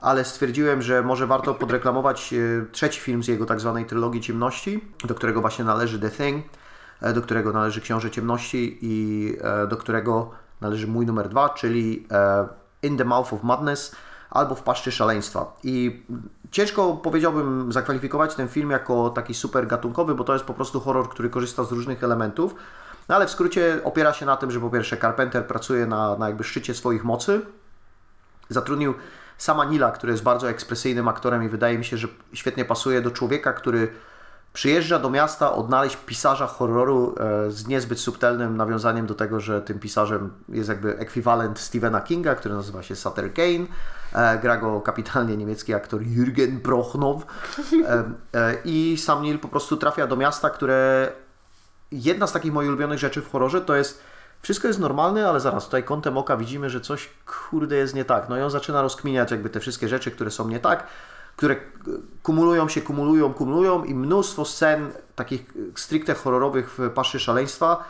ale 0.00 0.24
stwierdziłem, 0.24 0.82
że 0.82 1.02
może 1.02 1.26
warto 1.26 1.54
podreklamować 1.54 2.32
e, 2.32 2.36
trzeci 2.72 3.00
film 3.00 3.22
z 3.22 3.28
jego 3.28 3.46
tak 3.46 3.60
zwanej 3.60 3.86
trylogii 3.86 4.20
ciemności, 4.20 4.84
do 5.04 5.14
którego 5.14 5.40
właśnie 5.40 5.64
należy 5.64 5.98
The 6.00 6.10
Thing, 6.10 6.46
do 7.14 7.22
którego 7.22 7.52
należy 7.52 7.80
Książę 7.80 8.10
Ciemności 8.10 8.78
i 8.82 9.36
do 9.68 9.76
którego 9.76 10.30
należy 10.60 10.86
mój 10.86 11.06
numer 11.06 11.28
dwa, 11.28 11.48
czyli 11.48 12.06
In 12.82 12.96
the 12.96 13.04
Mouth 13.04 13.32
of 13.32 13.42
Madness 13.42 13.96
albo 14.34 14.54
W 14.54 14.62
paszczy 14.62 14.92
szaleństwa. 14.92 15.56
I 15.62 16.02
ciężko 16.50 16.92
powiedziałbym 16.92 17.72
zakwalifikować 17.72 18.34
ten 18.34 18.48
film 18.48 18.70
jako 18.70 19.10
taki 19.10 19.34
super 19.34 19.66
gatunkowy, 19.66 20.14
bo 20.14 20.24
to 20.24 20.32
jest 20.32 20.44
po 20.44 20.54
prostu 20.54 20.80
horror, 20.80 21.08
który 21.08 21.30
korzysta 21.30 21.64
z 21.64 21.72
różnych 21.72 22.04
elementów. 22.04 22.54
No 23.08 23.14
ale 23.14 23.26
w 23.26 23.30
skrócie 23.30 23.80
opiera 23.84 24.12
się 24.12 24.26
na 24.26 24.36
tym, 24.36 24.50
że 24.50 24.60
po 24.60 24.70
pierwsze 24.70 24.96
Carpenter 24.96 25.46
pracuje 25.46 25.86
na, 25.86 26.16
na 26.16 26.26
jakby 26.26 26.44
szczycie 26.44 26.74
swoich 26.74 27.04
mocy. 27.04 27.40
Zatrudnił 28.48 28.94
sama 29.38 29.64
Nila, 29.64 29.90
który 29.90 30.12
jest 30.12 30.22
bardzo 30.22 30.50
ekspresyjnym 30.50 31.08
aktorem 31.08 31.42
i 31.42 31.48
wydaje 31.48 31.78
mi 31.78 31.84
się, 31.84 31.96
że 31.96 32.08
świetnie 32.32 32.64
pasuje 32.64 33.00
do 33.00 33.10
człowieka, 33.10 33.52
który 33.52 33.92
przyjeżdża 34.54 34.98
do 34.98 35.10
miasta 35.10 35.52
odnaleźć 35.52 35.96
pisarza 35.96 36.46
horroru 36.46 37.14
e, 37.46 37.50
z 37.50 37.66
niezbyt 37.66 38.00
subtelnym 38.00 38.56
nawiązaniem 38.56 39.06
do 39.06 39.14
tego, 39.14 39.40
że 39.40 39.62
tym 39.62 39.78
pisarzem 39.78 40.32
jest 40.48 40.68
jakby 40.68 40.98
ekwiwalent 40.98 41.58
Stephena 41.58 42.00
Kinga, 42.00 42.34
który 42.34 42.54
nazywa 42.54 42.82
się 42.82 42.96
Sutter 42.96 43.34
Kane. 43.34 43.66
E, 44.12 44.38
gra 44.38 44.56
go 44.56 44.80
kapitalnie 44.80 45.36
niemiecki 45.36 45.74
aktor 45.74 46.00
Jürgen 46.00 46.60
Prochnow. 46.60 47.22
E, 48.34 48.56
I 48.64 48.96
sam 48.98 49.22
Neil 49.22 49.38
po 49.38 49.48
prostu 49.48 49.76
trafia 49.76 50.06
do 50.06 50.16
miasta, 50.16 50.50
które 50.50 51.12
jedna 51.92 52.26
z 52.26 52.32
takich 52.32 52.52
moich 52.52 52.68
ulubionych 52.68 52.98
rzeczy 52.98 53.22
w 53.22 53.30
horrorze 53.30 53.60
to 53.60 53.76
jest 53.76 54.02
wszystko 54.42 54.68
jest 54.68 54.80
normalne, 54.80 55.28
ale 55.28 55.40
zaraz 55.40 55.64
tutaj 55.64 55.84
kątem 55.84 56.18
oka 56.18 56.36
widzimy, 56.36 56.70
że 56.70 56.80
coś 56.80 57.08
kurde 57.26 57.76
jest 57.76 57.94
nie 57.94 58.04
tak. 58.04 58.28
No 58.28 58.38
i 58.38 58.40
on 58.40 58.50
zaczyna 58.50 58.82
rozkminiać 58.82 59.30
jakby 59.30 59.50
te 59.50 59.60
wszystkie 59.60 59.88
rzeczy, 59.88 60.10
które 60.10 60.30
są 60.30 60.48
nie 60.48 60.60
tak, 60.60 60.86
które 61.36 61.56
kumulują 62.22 62.68
się, 62.68 62.80
kumulują, 62.80 63.34
kumulują 63.34 63.84
i 63.84 63.94
mnóstwo 63.94 64.44
scen 64.44 64.90
takich 65.14 65.54
stricte 65.74 66.14
horrorowych 66.14 66.70
w 66.78 66.90
Paszy 66.90 67.20
Szaleństwa 67.20 67.84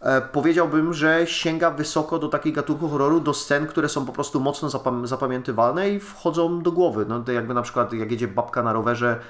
e, 0.00 0.20
powiedziałbym, 0.20 0.94
że 0.94 1.26
sięga 1.26 1.70
wysoko 1.70 2.18
do 2.18 2.28
takich 2.28 2.54
gatunków 2.54 2.90
horroru, 2.90 3.20
do 3.20 3.34
scen, 3.34 3.66
które 3.66 3.88
są 3.88 4.06
po 4.06 4.12
prostu 4.12 4.40
mocno 4.40 4.68
zapam- 4.68 5.06
zapamiętywalne 5.06 5.90
i 5.90 6.00
wchodzą 6.00 6.62
do 6.62 6.72
głowy. 6.72 7.06
No 7.08 7.32
jakby 7.32 7.54
na 7.54 7.62
przykład 7.62 7.92
jak 7.92 8.10
jedzie 8.10 8.28
babka 8.28 8.62
na 8.62 8.72
rowerze, 8.72 9.20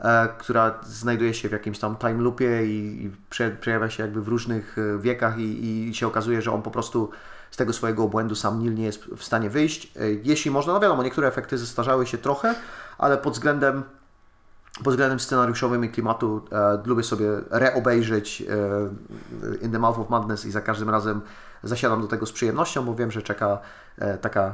e, 0.00 0.28
która 0.38 0.74
znajduje 0.82 1.34
się 1.34 1.48
w 1.48 1.52
jakimś 1.52 1.78
tam 1.78 1.96
time 1.96 2.22
loopie 2.22 2.66
i, 2.66 3.04
i 3.04 3.10
prze, 3.30 3.50
przejawia 3.50 3.90
się 3.90 4.02
jakby 4.02 4.22
w 4.22 4.28
różnych 4.28 4.76
e, 4.78 4.98
wiekach 4.98 5.38
i, 5.38 5.88
i 5.88 5.94
się 5.94 6.06
okazuje, 6.06 6.42
że 6.42 6.52
on 6.52 6.62
po 6.62 6.70
prostu 6.70 7.10
z 7.50 7.56
tego 7.56 7.72
swojego 7.72 8.02
obłędu 8.02 8.34
sam 8.34 8.58
Nil 8.58 8.74
nie 8.74 8.84
jest 8.84 9.04
w 9.04 9.24
stanie 9.24 9.50
wyjść. 9.50 9.92
E, 9.96 10.00
Jeśli 10.24 10.50
można, 10.50 10.72
no 10.72 10.80
wiadomo, 10.80 11.02
niektóre 11.02 11.28
efekty 11.28 11.58
zestarzały 11.58 12.06
się 12.06 12.18
trochę, 12.18 12.54
ale 12.98 13.18
pod 13.18 13.32
względem 13.32 13.82
pod 14.84 14.92
względem 14.92 15.20
scenariuszowym 15.20 15.84
i 15.84 15.88
klimatu 15.88 16.44
e, 16.52 16.78
lubię 16.84 17.02
sobie 17.02 17.26
reobejrzeć 17.50 18.42
e, 18.42 19.64
In 19.64 19.72
the 19.72 19.78
Mouth 19.78 19.98
of 19.98 20.10
Madness 20.10 20.44
i 20.44 20.50
za 20.50 20.60
każdym 20.60 20.90
razem 20.90 21.20
zasiadam 21.62 22.02
do 22.02 22.08
tego 22.08 22.26
z 22.26 22.32
przyjemnością, 22.32 22.84
bo 22.84 22.94
wiem, 22.94 23.10
że 23.10 23.22
czeka 23.22 23.58
e, 23.98 24.18
taka 24.18 24.40
e, 24.42 24.52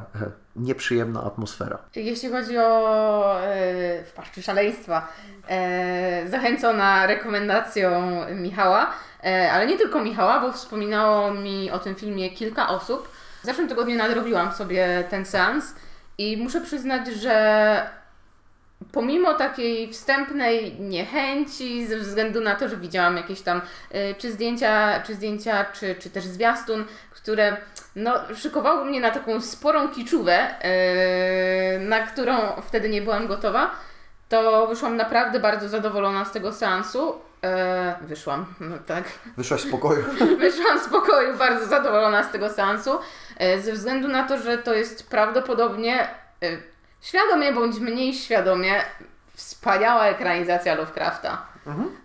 nieprzyjemna 0.56 1.22
atmosfera. 1.24 1.78
Jeśli 1.96 2.30
chodzi 2.30 2.58
o 2.58 3.40
e, 3.40 4.04
w 4.38 4.42
szaleństwa, 4.42 5.08
e, 5.48 6.28
zachęcona 6.28 7.06
rekomendacją 7.06 7.90
Michała, 8.34 8.90
e, 9.24 9.52
ale 9.52 9.66
nie 9.66 9.78
tylko 9.78 10.00
Michała, 10.00 10.40
bo 10.40 10.52
wspominało 10.52 11.34
mi 11.34 11.70
o 11.70 11.78
tym 11.78 11.94
filmie 11.94 12.30
kilka 12.30 12.68
osób. 12.68 13.08
W 13.42 13.46
zeszłym 13.46 13.68
tygodniu 13.68 13.96
nadrobiłam 13.96 14.52
sobie 14.52 15.04
ten 15.10 15.24
seans 15.24 15.74
i 16.18 16.36
muszę 16.36 16.60
przyznać, 16.60 17.08
że 17.08 18.01
pomimo 18.92 19.34
takiej 19.34 19.92
wstępnej 19.92 20.80
niechęci, 20.80 21.86
ze 21.86 21.96
względu 21.96 22.40
na 22.40 22.54
to, 22.54 22.68
że 22.68 22.76
widziałam 22.76 23.16
jakieś 23.16 23.40
tam 23.40 23.60
y, 23.94 24.14
czy 24.18 24.32
zdjęcia, 24.32 25.00
czy, 25.06 25.14
zdjęcia, 25.14 25.64
czy, 25.64 25.94
czy 25.94 26.10
też 26.10 26.24
zwiastun, 26.24 26.84
które 27.10 27.56
no, 27.96 28.14
szykowały 28.36 28.84
mnie 28.84 29.00
na 29.00 29.10
taką 29.10 29.40
sporą 29.40 29.88
kiczówę, 29.88 30.48
y, 31.76 31.80
na 31.80 32.06
którą 32.06 32.34
wtedy 32.62 32.88
nie 32.88 33.02
byłam 33.02 33.26
gotowa, 33.26 33.70
to 34.28 34.66
wyszłam 34.66 34.96
naprawdę 34.96 35.40
bardzo 35.40 35.68
zadowolona 35.68 36.24
z 36.24 36.32
tego 36.32 36.52
seansu. 36.52 37.14
E, 37.44 37.94
wyszłam, 38.02 38.46
no 38.60 38.78
tak. 38.86 39.04
Wyszłaś 39.36 39.60
z 39.60 39.70
pokoju. 39.70 40.04
Wyszłam 40.38 40.78
z 40.78 40.88
pokoju 40.88 41.36
bardzo 41.38 41.66
zadowolona 41.66 42.24
z 42.24 42.32
tego 42.32 42.50
seansu, 42.50 42.98
ze 43.62 43.72
względu 43.72 44.08
na 44.08 44.28
to, 44.28 44.38
że 44.38 44.58
to 44.58 44.74
jest 44.74 45.10
prawdopodobnie, 45.10 46.08
świadomie 47.02 47.52
bądź 47.52 47.78
mniej 47.78 48.14
świadomie, 48.14 48.74
wspaniała 49.34 50.06
ekranizacja 50.06 50.74
Lovecrafta. 50.74 51.46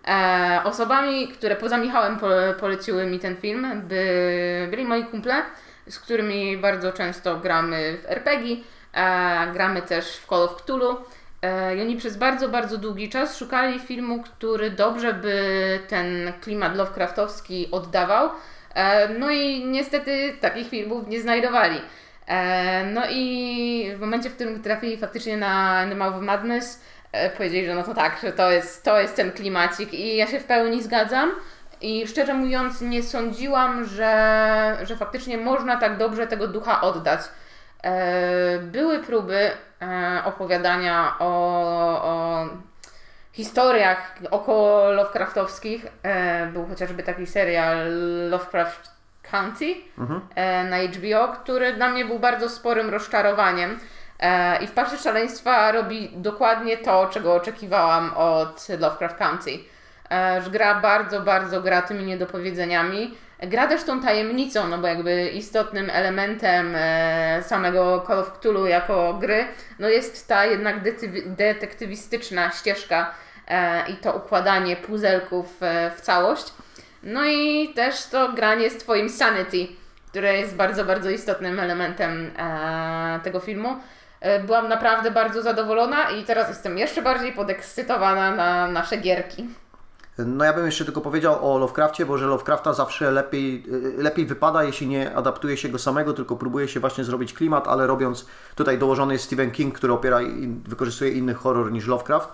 E, 0.08 0.60
osobami, 0.64 1.28
które 1.28 1.56
poza 1.56 1.78
Michałem 1.78 2.18
po, 2.18 2.28
poleciły 2.60 3.06
mi 3.06 3.18
ten 3.18 3.36
film, 3.36 3.82
by, 3.88 4.68
byli 4.70 4.84
moi 4.84 5.04
kumple, 5.04 5.42
z 5.88 5.98
którymi 5.98 6.56
bardzo 6.56 6.92
często 6.92 7.36
gramy 7.36 7.98
w 8.02 8.10
RPG, 8.10 8.56
e, 8.94 9.52
gramy 9.52 9.82
też 9.82 10.16
w 10.16 10.26
Call 10.26 10.42
of 10.42 10.56
Cthulhu. 10.62 10.96
E, 11.42 11.76
I 11.76 11.80
oni 11.80 11.96
przez 11.96 12.16
bardzo, 12.16 12.48
bardzo 12.48 12.78
długi 12.78 13.08
czas 13.08 13.38
szukali 13.38 13.80
filmu, 13.80 14.22
który 14.22 14.70
dobrze 14.70 15.14
by 15.14 15.78
ten 15.88 16.32
klimat 16.40 16.76
Lovecraftowski 16.76 17.68
oddawał. 17.70 18.30
E, 18.74 19.08
no 19.08 19.30
i 19.30 19.64
niestety 19.64 20.36
takich 20.40 20.68
filmów 20.68 21.08
nie 21.08 21.20
znajdowali. 21.20 21.80
E, 22.28 22.84
no 22.84 23.02
i 23.10 23.92
w 23.96 24.00
momencie, 24.00 24.30
w 24.30 24.34
którym 24.34 24.62
trafili 24.62 24.96
faktycznie 24.96 25.36
na 25.36 25.84
Mouth 25.96 26.16
of 26.16 26.22
Madness, 26.22 26.82
e, 27.12 27.30
powiedzieli, 27.30 27.66
że 27.66 27.74
no 27.74 27.82
to 27.82 27.94
tak, 27.94 28.18
że 28.22 28.32
to 28.32 28.50
jest, 28.50 28.84
to 28.84 29.00
jest 29.00 29.16
ten 29.16 29.32
klimacik 29.32 29.94
i 29.94 30.16
ja 30.16 30.26
się 30.26 30.40
w 30.40 30.44
pełni 30.44 30.82
zgadzam. 30.82 31.30
I 31.80 32.06
szczerze 32.06 32.34
mówiąc, 32.34 32.80
nie 32.80 33.02
sądziłam, 33.02 33.84
że, 33.84 34.76
że 34.82 34.96
faktycznie 34.96 35.38
można 35.38 35.76
tak 35.76 35.96
dobrze 35.96 36.26
tego 36.26 36.48
ducha 36.48 36.80
oddać. 36.80 37.20
E, 37.84 38.58
były 38.58 38.98
próby 38.98 39.50
opowiadania 40.24 41.14
o, 41.18 41.28
o 42.02 42.46
historiach 43.32 44.14
około 44.30 44.90
Lovecraftowskich. 44.90 45.86
Był 46.52 46.66
chociażby 46.66 47.02
taki 47.02 47.26
serial 47.26 47.86
Lovecraft 48.30 48.97
County 49.30 49.74
e, 50.34 50.64
na 50.64 50.76
HBO, 50.78 51.28
który 51.28 51.72
dla 51.72 51.88
mnie 51.88 52.04
był 52.04 52.18
bardzo 52.18 52.48
sporym 52.48 52.90
rozczarowaniem. 52.90 53.78
E, 54.20 54.62
I 54.64 54.66
w 54.66 54.72
Paszy 54.72 54.98
Szaleństwa 54.98 55.72
robi 55.72 56.10
dokładnie 56.14 56.76
to, 56.76 57.06
czego 57.06 57.34
oczekiwałam 57.34 58.12
od 58.16 58.66
Lovecraft 58.78 59.16
County. 59.16 59.50
E, 60.10 60.42
że 60.42 60.50
gra 60.50 60.80
bardzo, 60.80 61.20
bardzo 61.20 61.60
gra 61.60 61.82
tymi 61.82 62.04
niedopowiedzeniami. 62.04 63.14
Gra 63.42 63.66
też 63.66 63.84
tą 63.84 64.00
tajemnicą, 64.02 64.68
no 64.68 64.78
bo 64.78 64.86
jakby 64.86 65.28
istotnym 65.28 65.90
elementem 65.90 66.76
samego 67.42 68.04
Call 68.06 68.18
of 68.18 68.32
Cthulhu 68.32 68.66
jako 68.66 69.14
gry, 69.14 69.44
no 69.78 69.88
jest 69.88 70.28
ta 70.28 70.44
jednak 70.44 70.76
detektywistyczna 71.26 72.50
ścieżka 72.50 73.14
i 73.88 73.96
to 73.96 74.12
układanie 74.12 74.76
puzelków 74.76 75.60
w 75.96 76.00
całość. 76.00 76.52
No 77.02 77.24
i 77.24 77.68
też 77.74 78.06
to 78.06 78.32
granie 78.32 78.70
z 78.70 78.76
Twoim 78.76 79.10
sanity, 79.10 79.66
które 80.08 80.36
jest 80.38 80.56
bardzo, 80.56 80.84
bardzo 80.84 81.10
istotnym 81.10 81.60
elementem 81.60 82.30
e, 82.38 83.20
tego 83.24 83.40
filmu. 83.40 83.76
E, 84.20 84.40
byłam 84.40 84.68
naprawdę 84.68 85.10
bardzo 85.10 85.42
zadowolona 85.42 86.10
i 86.10 86.24
teraz 86.24 86.48
jestem 86.48 86.78
jeszcze 86.78 87.02
bardziej 87.02 87.32
podekscytowana 87.32 88.36
na 88.36 88.68
nasze 88.68 88.96
gierki. 88.96 89.48
No 90.26 90.44
ja 90.44 90.52
bym 90.52 90.66
jeszcze 90.66 90.84
tylko 90.84 91.00
powiedział 91.00 91.54
o 91.54 91.58
Lovecraftie, 91.58 92.06
bo 92.06 92.18
że 92.18 92.26
Lovecrafta 92.26 92.72
zawsze 92.72 93.10
lepiej, 93.10 93.64
y, 93.98 94.02
lepiej 94.02 94.26
wypada, 94.26 94.64
jeśli 94.64 94.86
nie 94.86 95.14
adaptuje 95.14 95.56
się 95.56 95.68
go 95.68 95.78
samego, 95.78 96.12
tylko 96.12 96.36
próbuje 96.36 96.68
się 96.68 96.80
właśnie 96.80 97.04
zrobić 97.04 97.34
klimat, 97.34 97.68
ale 97.68 97.86
robiąc 97.86 98.26
tutaj 98.54 98.78
dołożony 98.78 99.12
jest 99.12 99.24
Stephen 99.24 99.50
King, 99.50 99.74
który 99.74 99.92
opiera 99.92 100.22
i 100.22 100.48
wykorzystuje 100.68 101.10
inny 101.10 101.34
horror 101.34 101.72
niż 101.72 101.86
Lovecraft. 101.86 102.28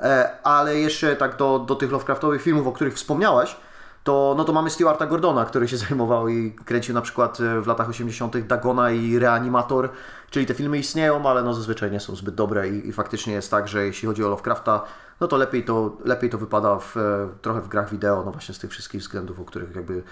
E, 0.00 0.30
Ale 0.42 0.78
jeszcze 0.78 1.16
tak 1.16 1.36
do, 1.36 1.58
do 1.58 1.74
tych 1.74 1.92
Lovecraftowych 1.92 2.42
filmów, 2.42 2.66
o 2.66 2.72
których 2.72 2.94
wspomniałaś, 2.94 3.56
to, 4.04 4.34
no 4.36 4.44
to 4.44 4.52
mamy 4.52 4.70
Stewarta 4.70 5.06
Gordona, 5.06 5.44
który 5.44 5.68
się 5.68 5.76
zajmował 5.88 6.28
i 6.28 6.52
kręcił 6.52 6.94
na 6.94 7.02
przykład 7.02 7.40
e, 7.40 7.60
w 7.60 7.66
latach 7.66 7.88
80. 7.88 8.38
Dagona 8.38 8.90
i 8.90 9.18
Reanimator, 9.18 9.88
czyli 10.30 10.46
te 10.46 10.54
filmy 10.54 10.78
istnieją, 10.78 11.26
ale 11.26 11.42
no 11.42 11.54
zazwyczaj 11.54 11.90
nie 11.90 12.00
są 12.00 12.16
zbyt 12.16 12.34
dobre 12.34 12.68
i, 12.68 12.88
i 12.88 12.92
faktycznie 12.92 13.32
jest 13.32 13.50
tak, 13.50 13.68
że 13.68 13.86
jeśli 13.86 14.08
chodzi 14.08 14.24
o 14.24 14.28
Lovecrafta, 14.28 14.82
no 15.20 15.26
to 15.26 15.36
lepiej 15.36 15.64
to, 15.64 15.96
lepiej 16.04 16.30
to 16.30 16.38
wypada 16.38 16.78
w, 16.78 16.96
e, 16.96 17.28
trochę 17.42 17.60
w 17.60 17.68
grach 17.68 17.90
wideo, 17.90 18.22
no 18.24 18.32
właśnie 18.32 18.54
z 18.54 18.58
tych 18.58 18.70
wszystkich 18.70 19.00
względów, 19.00 19.40
o 19.40 19.44
których 19.44 19.76
jakby 19.76 20.02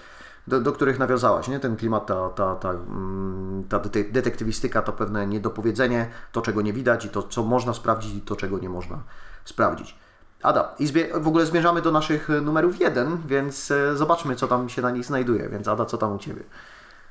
do, 0.47 0.61
do 0.61 0.71
których 0.71 0.99
nawiązałaś, 0.99 1.47
nie? 1.47 1.59
Ten 1.59 1.75
klimat, 1.75 2.05
ta, 2.05 2.29
ta, 2.29 2.55
ta, 2.55 2.69
mm, 2.69 3.63
ta 3.69 3.79
dete- 3.79 4.11
detektywistyka, 4.11 4.81
to 4.81 4.93
pewne 4.93 5.27
niedopowiedzenie, 5.27 6.09
to 6.31 6.41
czego 6.41 6.61
nie 6.61 6.73
widać 6.73 7.05
i 7.05 7.09
to 7.09 7.23
co 7.23 7.43
można 7.43 7.73
sprawdzić 7.73 8.15
i 8.15 8.21
to 8.21 8.35
czego 8.35 8.59
nie 8.59 8.69
można 8.69 9.03
sprawdzić. 9.45 9.98
Ada, 10.43 10.75
i 10.79 10.87
w 11.13 11.27
ogóle 11.27 11.45
zmierzamy 11.45 11.81
do 11.81 11.91
naszych 11.91 12.29
e, 12.29 12.33
numerów 12.33 12.79
1, 12.79 13.17
więc 13.25 13.71
e, 13.71 13.95
zobaczmy 13.95 14.35
co 14.35 14.47
tam 14.47 14.69
się 14.69 14.81
na 14.81 14.91
nich 14.91 15.05
znajduje. 15.05 15.49
Więc 15.49 15.67
Ada, 15.67 15.85
co 15.85 15.97
tam 15.97 16.15
u 16.15 16.17
Ciebie? 16.17 16.41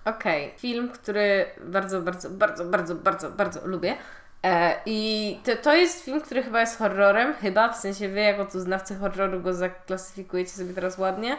Okej, 0.05 0.55
film, 0.59 0.89
który 0.89 1.47
bardzo, 1.65 2.03
bardzo, 2.03 2.31
bardzo, 2.31 2.65
bardzo, 2.65 2.95
bardzo, 2.95 3.31
bardzo 3.31 3.61
lubię. 3.65 3.97
E, 4.43 4.75
I 4.87 5.41
to, 5.45 5.53
to 5.63 5.75
jest 5.75 6.05
film, 6.05 6.21
który 6.21 6.43
chyba 6.43 6.61
jest 6.61 6.79
horrorem, 6.79 7.35
chyba, 7.35 7.73
w 7.73 7.77
sensie 7.77 8.09
wy 8.09 8.21
jako 8.21 8.45
tu 8.45 8.61
znawcy 8.61 8.97
horroru 8.97 9.41
go 9.41 9.55
zaklasyfikujecie 9.55 10.51
sobie 10.51 10.75
teraz 10.75 10.99
ładnie, 10.99 11.37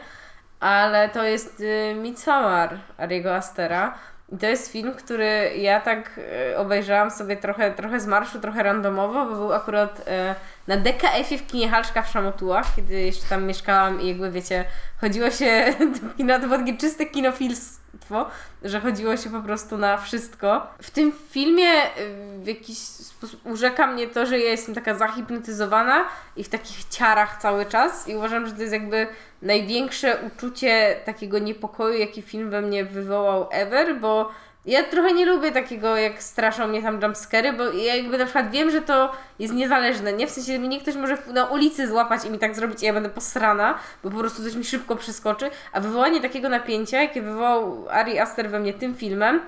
ale 0.60 1.10
to 1.10 1.24
jest 1.24 1.60
y, 1.60 1.96
Midsommar 1.96 2.80
Ariego 2.98 3.36
Astera. 3.36 3.98
I 4.32 4.38
to 4.38 4.46
jest 4.46 4.72
film, 4.72 4.94
który 4.94 5.52
ja 5.58 5.80
tak 5.80 6.20
y, 6.52 6.58
obejrzałam 6.58 7.12
sobie 7.12 7.38
trochę, 7.38 7.72
trochę 7.72 8.00
z 8.00 8.08
marszu, 8.08 8.40
trochę 8.40 8.64
randomowo, 8.64 9.26
bo 9.26 9.36
był 9.36 9.54
akurat 9.54 10.00
y, 10.00 10.04
na 10.70 10.78
DKF-ie 10.78 11.38
w 11.38 11.48
kinie 11.48 11.70
Halszka 11.70 12.02
w 12.02 12.10
Szamotułach, 12.10 12.76
kiedy 12.76 13.02
jeszcze 13.02 13.26
tam 13.30 13.46
mieszkałam 13.46 14.02
i 14.02 14.08
jakby 14.08 14.32
wiecie, 14.32 14.66
chodziło 15.02 15.32
się 15.32 15.74
do 16.02 16.14
kina, 16.18 16.40
to 16.40 16.48
było 16.48 16.58
takie 16.58 16.78
czyste 16.78 17.06
kinofilstwo, 17.06 18.26
że 18.64 18.80
chodziło 18.80 19.18
się 19.18 19.30
po 19.30 19.42
prostu 19.42 19.78
na 19.78 19.98
wszystko. 19.98 20.68
W 20.82 20.92
tym 20.92 21.12
filmie 21.30 21.86
y, 21.86 21.90
w 22.44 22.48
jakiś 22.48 22.78
sposób 22.78 23.46
urzeka 23.46 23.88
mnie 23.88 24.08
to, 24.08 24.26
że 24.26 24.40
ja 24.40 24.52
jestem 24.52 24.76
taka 24.76 24.96
zahipnotyzowana 24.96 26.06
i 26.36 26.44
w 26.44 26.50
takich 26.50 26.84
ciarach 26.90 27.42
cały 27.42 27.66
czas 27.66 28.08
i 28.08 28.16
uważam, 28.16 28.48
że 28.48 28.54
to 28.54 28.62
jest 28.62 28.74
jakby 28.74 29.08
największe 29.42 30.18
uczucie 30.28 30.96
takiego 31.06 31.40
niepokoju, 31.40 32.00
jaki 32.00 32.22
film 32.22 32.50
we 32.50 32.62
mnie 32.62 32.86
wywołał 32.86 33.48
ever, 33.52 34.00
bo 34.00 34.32
ja 34.66 34.84
trochę 34.84 35.14
nie 35.14 35.26
lubię 35.26 35.52
takiego, 35.52 35.98
jak 35.98 36.24
straszą 36.24 36.68
mnie 36.68 36.82
tam 36.82 37.02
jumpscary, 37.02 37.54
bo 37.54 37.64
ja 37.64 37.96
jakby 37.96 38.18
na 38.18 38.26
przykład 38.26 38.52
wiem, 38.52 38.70
że 38.72 38.82
to 38.82 39.12
jest 39.40 39.54
niezależne, 39.54 40.14
nie? 40.14 40.28
W 40.28 40.30
sensie 40.30 40.60
mnie 40.60 40.82
ktoś 40.82 40.96
może 40.96 41.18
na 41.34 41.46
ulicy 41.46 41.88
złapać 41.88 42.26
i 42.26 42.30
mi 42.32 42.40
tak 42.40 42.56
zrobić 42.56 42.84
i 42.84 42.86
ja 42.86 42.94
będę 42.94 43.10
posrana, 43.10 43.80
bo 44.04 44.12
po 44.12 44.18
prostu 44.18 44.44
coś 44.44 44.56
mi 44.56 44.64
szybko 44.64 44.96
przeskoczy, 44.96 45.50
a 45.72 45.80
wywołanie 45.80 46.22
takiego 46.22 46.50
napięcia, 46.50 47.02
jakie 47.02 47.22
wywołał 47.22 47.90
Ari 47.90 48.20
Aster 48.20 48.50
we 48.50 48.60
mnie 48.60 48.74
tym 48.74 48.96
filmem, 48.96 49.42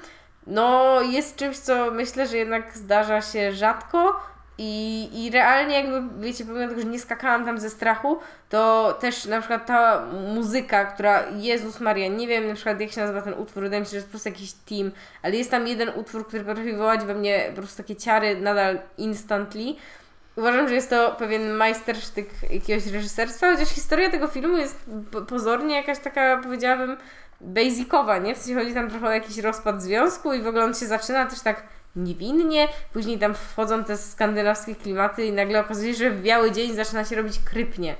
no 0.47 1.01
jest 1.01 1.36
czymś, 1.36 1.57
co 1.57 1.91
myślę, 1.91 2.28
że 2.28 2.38
jednak 2.38 2.78
zdarza 2.78 3.22
się 3.22 3.51
rzadko, 3.51 4.20
i, 4.64 5.09
I 5.26 5.32
realnie 5.32 5.76
jakby, 5.76 6.22
wiecie, 6.26 6.45
pomimo 6.45 6.68
tego, 6.68 6.82
że 6.82 6.88
nie 6.88 6.99
skakałam 6.99 7.45
tam 7.45 7.59
ze 7.59 7.70
strachu, 7.70 8.20
to 8.49 8.93
też 8.99 9.26
na 9.26 9.39
przykład 9.39 9.66
ta 9.66 10.05
muzyka, 10.36 10.86
która, 10.86 11.24
Jezus 11.36 11.80
Maria, 11.80 12.07
nie 12.07 12.28
wiem 12.28 12.47
na 12.47 12.53
przykład 12.53 12.82
jak 12.82 12.91
się 12.91 13.01
nazywa 13.01 13.22
ten 13.22 13.34
utwór, 13.34 13.64
wydaje 13.64 13.80
mi 13.80 13.86
się, 13.86 13.89
że 13.89 13.95
jest 13.95 14.07
po 14.07 14.12
prostu 14.12 14.30
jakiś 14.30 14.53
team, 14.53 14.91
ale 15.24 15.36
jest 15.36 15.51
tam 15.51 15.68
jeden 15.68 15.89
utwór, 15.89 16.28
który 16.28 16.43
potrafi 16.43 16.72
wywołać 16.72 17.05
we 17.05 17.14
mnie 17.14 17.45
po 17.49 17.62
prostu 17.62 17.78
takie 17.78 17.95
ciary 17.95 18.41
nadal 18.41 18.80
instantly. 18.97 19.76
Uważam, 20.36 20.68
że 20.68 20.76
jest 20.76 20.89
to 20.89 21.16
pewien 21.20 21.51
majstersztyk 21.51 22.30
jakiegoś 22.53 22.88
reżyserstwa, 22.88 23.51
chociaż 23.51 23.70
historia 23.70 24.09
tego 24.09 24.28
filmu 24.28 24.57
jest 24.57 24.86
po- 25.12 25.22
pozornie 25.22 25.76
jakaś 25.76 25.99
taka, 25.99 26.38
powiedziałabym, 26.43 26.97
basicowa, 27.41 28.18
nie? 28.18 28.36
W 28.36 28.38
sensie 28.38 28.59
chodzi 28.59 28.74
tam 28.74 28.89
trochę 28.89 29.07
o 29.07 29.12
jakiś 29.12 29.38
rozpad 29.38 29.82
związku 29.82 30.34
i 30.34 30.41
w 30.41 30.47
ogóle 30.47 30.64
on 30.64 30.74
się 30.74 30.86
zaczyna 30.86 31.26
też 31.26 31.39
tak 31.39 31.64
niewinnie, 31.96 32.68
później 32.94 33.20
tam 33.20 33.34
wchodzą 33.34 33.84
te 33.84 33.98
skandynawskie 33.98 34.76
klimaty 34.76 35.26
i 35.26 35.32
nagle 35.32 35.60
okazuje 35.60 35.94
się, 35.94 36.00
że 36.00 36.12
w 36.12 36.22
biały 36.22 36.52
dzień 36.52 36.76
zaczyna 36.76 37.06
się 37.06 37.16
robić 37.16 37.39
krypnie. 37.46 37.96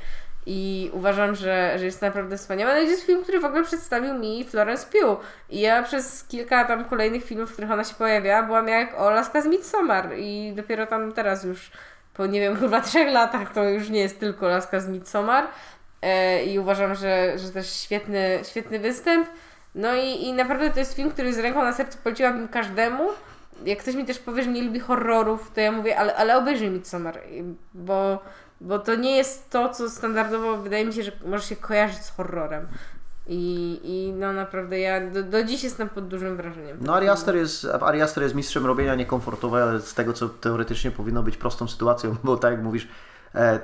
I 0.46 0.90
uważam, 0.94 1.36
że, 1.36 1.74
że 1.80 1.86
jest 1.86 2.02
naprawdę 2.02 2.38
wspaniały. 2.38 2.74
No 2.74 2.80
i 2.80 2.84
to 2.86 2.92
jest 2.92 3.06
film, 3.06 3.24
który 3.24 3.40
w 3.40 3.46
ogóle 3.46 3.64
przedstawił 3.64 4.14
mi 4.14 4.44
Florence 4.44 4.88
Pugh. 4.92 5.20
I 5.50 5.60
ja 5.60 5.84
przez 5.84 6.24
kilka 6.24 6.66
tam 6.66 6.86
kolejnych 6.86 7.24
filmów, 7.26 7.50
w 7.50 7.54
których 7.54 7.72
ona 7.72 7.84
się 7.84 7.96
pojawiała, 7.96 8.44
byłam 8.44 8.68
jak 8.68 9.00
o 9.00 9.10
Laska 9.10 9.42
z 9.42 9.46
Midsommar. 9.46 10.10
I 10.18 10.54
dopiero 10.56 10.88
tam 10.88 11.12
teraz 11.12 11.44
już, 11.44 11.72
po 12.14 12.26
nie 12.26 12.40
wiem, 12.40 12.58
chyba 12.62 12.82
trzech 12.82 13.14
latach, 13.14 13.54
to 13.54 13.64
już 13.64 13.90
nie 13.90 14.00
jest 14.00 14.20
tylko 14.20 14.48
Laska 14.48 14.80
z 14.80 14.88
Midsommar. 14.88 15.48
E, 16.02 16.44
I 16.44 16.60
uważam, 16.60 16.96
że, 16.96 17.34
że 17.38 17.50
też 17.50 17.74
świetny, 17.74 18.40
świetny 18.44 18.80
występ. 18.80 19.28
No 19.76 19.96
i, 19.96 20.24
i 20.24 20.34
naprawdę 20.34 20.70
to 20.70 20.80
jest 20.80 20.96
film, 20.96 21.12
który 21.12 21.34
z 21.34 21.40
ręką 21.40 21.64
na 21.64 21.74
sercu 21.74 21.98
poleciłabym 22.04 22.48
każdemu. 22.48 23.04
Jak 23.66 23.80
ktoś 23.80 23.96
mi 23.96 24.06
też 24.06 24.20
powie, 24.20 24.44
że 24.44 24.50
nie 24.50 24.64
lubi 24.64 24.80
horrorów, 24.80 25.52
to 25.56 25.62
ja 25.62 25.72
mówię, 25.72 26.00
ale, 26.00 26.16
ale 26.16 26.38
obejrzyj 26.38 26.70
Midsommar, 26.70 27.20
bo, 27.74 28.20
bo 28.62 28.80
to 28.80 28.96
nie 28.96 29.18
jest 29.18 29.50
to, 29.50 29.70
co 29.70 29.90
standardowo 29.90 30.58
wydaje 30.58 30.86
mi 30.86 30.94
się, 30.94 31.04
że 31.04 31.12
może 31.26 31.44
się 31.44 31.56
kojarzyć 31.56 32.00
z 32.00 32.10
horrorem. 32.10 32.68
I, 33.28 33.80
i 33.84 34.14
no 34.14 34.34
naprawdę 34.34 34.80
ja 34.80 35.10
do, 35.10 35.24
do 35.24 35.44
dziś 35.44 35.64
jestem 35.64 35.90
pod 35.90 36.08
dużym 36.08 36.38
wrażeniem. 36.38 36.78
No 36.82 36.96
Ari 36.96 37.10
Aster 37.10 37.36
jest, 37.36 37.66
Ari 37.82 38.00
jest 38.00 38.36
mistrzem 38.36 38.66
robienia 38.66 38.96
niekomfortowej, 38.96 39.64
ale 39.64 39.80
z 39.80 39.94
tego 39.94 40.14
co 40.14 40.30
teoretycznie 40.30 40.92
powinno 40.92 41.24
być 41.24 41.38
prostą 41.38 41.68
sytuacją, 41.68 42.16
bo 42.24 42.38
tak 42.38 42.52
jak 42.52 42.64
mówisz, 42.64 42.88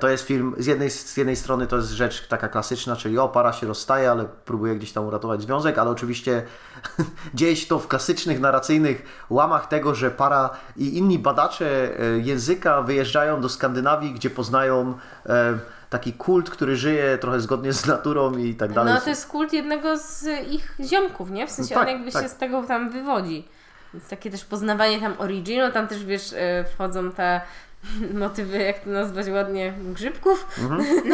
to 0.00 0.08
jest 0.08 0.24
film, 0.24 0.54
z 0.58 0.66
jednej, 0.66 0.90
z 0.90 1.16
jednej 1.16 1.36
strony 1.36 1.66
to 1.66 1.76
jest 1.76 1.88
rzecz 1.88 2.28
taka 2.28 2.48
klasyczna, 2.48 2.96
czyli 2.96 3.18
o, 3.18 3.28
para 3.28 3.52
się 3.52 3.66
rozstaje, 3.66 4.10
ale 4.10 4.24
próbuje 4.24 4.76
gdzieś 4.76 4.92
tam 4.92 5.06
uratować 5.06 5.42
związek, 5.42 5.78
ale 5.78 5.90
oczywiście 5.90 6.42
dzieje 7.34 7.56
się 7.56 7.66
to 7.66 7.78
w 7.78 7.88
klasycznych, 7.88 8.40
narracyjnych 8.40 9.26
łamach 9.30 9.66
tego, 9.66 9.94
że 9.94 10.10
para 10.10 10.50
i 10.76 10.98
inni 10.98 11.18
badacze 11.18 12.00
e, 12.00 12.18
języka 12.18 12.82
wyjeżdżają 12.82 13.40
do 13.40 13.48
Skandynawii, 13.48 14.12
gdzie 14.12 14.30
poznają 14.30 14.94
e, 15.26 15.58
taki 15.90 16.12
kult, 16.12 16.50
który 16.50 16.76
żyje 16.76 17.18
trochę 17.18 17.40
zgodnie 17.40 17.72
z 17.72 17.86
naturą 17.86 18.36
i 18.36 18.54
tak 18.54 18.72
dalej. 18.72 18.94
No 18.94 19.00
to 19.00 19.10
jest 19.10 19.26
kult 19.26 19.52
jednego 19.52 19.96
z 19.96 20.26
ich 20.50 20.74
ziomków, 20.80 21.30
nie? 21.30 21.46
W 21.46 21.50
sensie 21.50 21.74
Tak, 21.74 21.82
on 21.82 21.94
jakby 21.94 22.12
tak. 22.12 22.22
się 22.22 22.28
z 22.28 22.36
tego 22.36 22.62
tam 22.62 22.90
wywodzi. 22.90 23.48
Więc 23.94 24.08
takie 24.08 24.30
też 24.30 24.44
poznawanie 24.44 25.00
tam 25.00 25.14
originu, 25.18 25.72
tam 25.72 25.88
też 25.88 26.04
wiesz, 26.04 26.32
e, 26.32 26.64
wchodzą 26.74 27.12
te 27.12 27.40
motywy, 28.14 28.58
jak 28.58 28.78
to 28.78 28.90
nazwać 28.90 29.28
ładnie, 29.28 29.72
grzybków. 29.92 30.46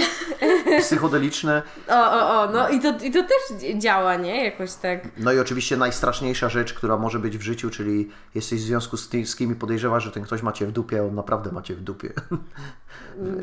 Psychodeliczne. 0.81 1.63
O, 1.89 2.13
o, 2.13 2.43
o, 2.43 2.51
no 2.53 2.69
i 2.69 2.81
to, 2.81 2.89
i 3.03 3.11
to 3.11 3.23
też 3.23 3.59
działa, 3.79 4.17
nie? 4.17 4.45
Jakoś 4.45 4.75
tak. 4.75 5.09
No 5.17 5.33
i 5.33 5.39
oczywiście 5.39 5.77
najstraszniejsza 5.77 6.49
rzecz, 6.49 6.75
która 6.75 6.97
może 6.97 7.19
być 7.19 7.39
w 7.39 7.43
życiu, 7.43 7.71
czyli 7.71 8.11
jesteś 8.35 8.61
w 8.61 8.65
związku 8.65 8.97
z, 8.97 9.09
ty, 9.09 9.27
z 9.27 9.37
kim 9.37 9.53
i 9.53 9.55
podejrzewasz, 9.55 10.05
że 10.05 10.11
ten 10.11 10.23
ktoś 10.23 10.43
macie 10.43 10.67
w 10.67 10.73
dupie, 10.73 11.01
a 11.01 11.03
on 11.03 11.15
naprawdę 11.15 11.53
macie 11.53 11.75
w 11.75 11.81
dupie. 11.81 12.13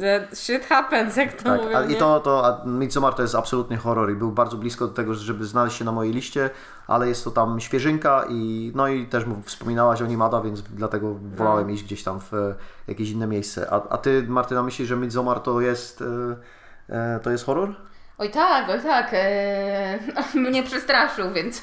That 0.02 0.38
shit 0.40 0.66
happens, 0.66 1.16
jak 1.16 1.34
to 1.34 1.44
tak, 1.44 1.62
mówią, 1.62 1.78
a? 1.78 1.84
I 1.84 1.96
to, 1.96 2.20
to 2.20 2.46
a 2.46 2.66
Midsommar 2.66 3.14
to 3.14 3.22
jest 3.22 3.36
absolutny 3.36 3.78
horror 3.78 4.12
i 4.12 4.16
był 4.16 4.32
bardzo 4.32 4.58
blisko 4.58 4.88
do 4.88 4.94
tego, 4.94 5.14
żeby 5.14 5.46
znaleźć 5.46 5.78
się 5.78 5.86
na 5.86 5.92
mojej 5.92 6.14
liście, 6.14 6.50
ale 6.88 7.08
jest 7.08 7.24
to 7.24 7.32
tam 7.32 7.60
świeżynka 7.60 8.26
i 8.30 8.72
no 8.76 8.88
i 8.88 9.08
też 9.08 9.26
mu 9.26 9.42
wspominałaś 9.42 10.02
o 10.02 10.06
nim 10.06 10.22
Ada, 10.22 10.42
więc 10.42 10.62
dlatego 10.62 11.16
wolałem 11.36 11.68
No. 11.68 11.74
iść 11.74 11.84
gdzieś 11.84 12.04
tam 12.04 12.20
w 12.20 12.32
jakieś 12.92 13.10
inne 13.10 13.28
miejsce. 13.28 13.68
A, 13.72 13.89
a 13.89 13.98
ty 13.98 14.24
Martyna 14.28 14.64
myślisz, 14.64 14.88
że 14.88 14.96
Midsommar 14.96 15.39
to 15.39 15.62
jest, 15.62 16.04
e, 16.89 16.96
e, 17.16 17.20
to 17.20 17.32
jest 17.32 17.46
horror? 17.46 17.76
Oj 18.18 18.30
tak, 18.30 18.70
oj 18.70 18.80
tak. 18.82 19.10
E, 19.14 20.00
mnie 20.34 20.64
przestraszył, 20.64 21.32
więc, 21.32 21.62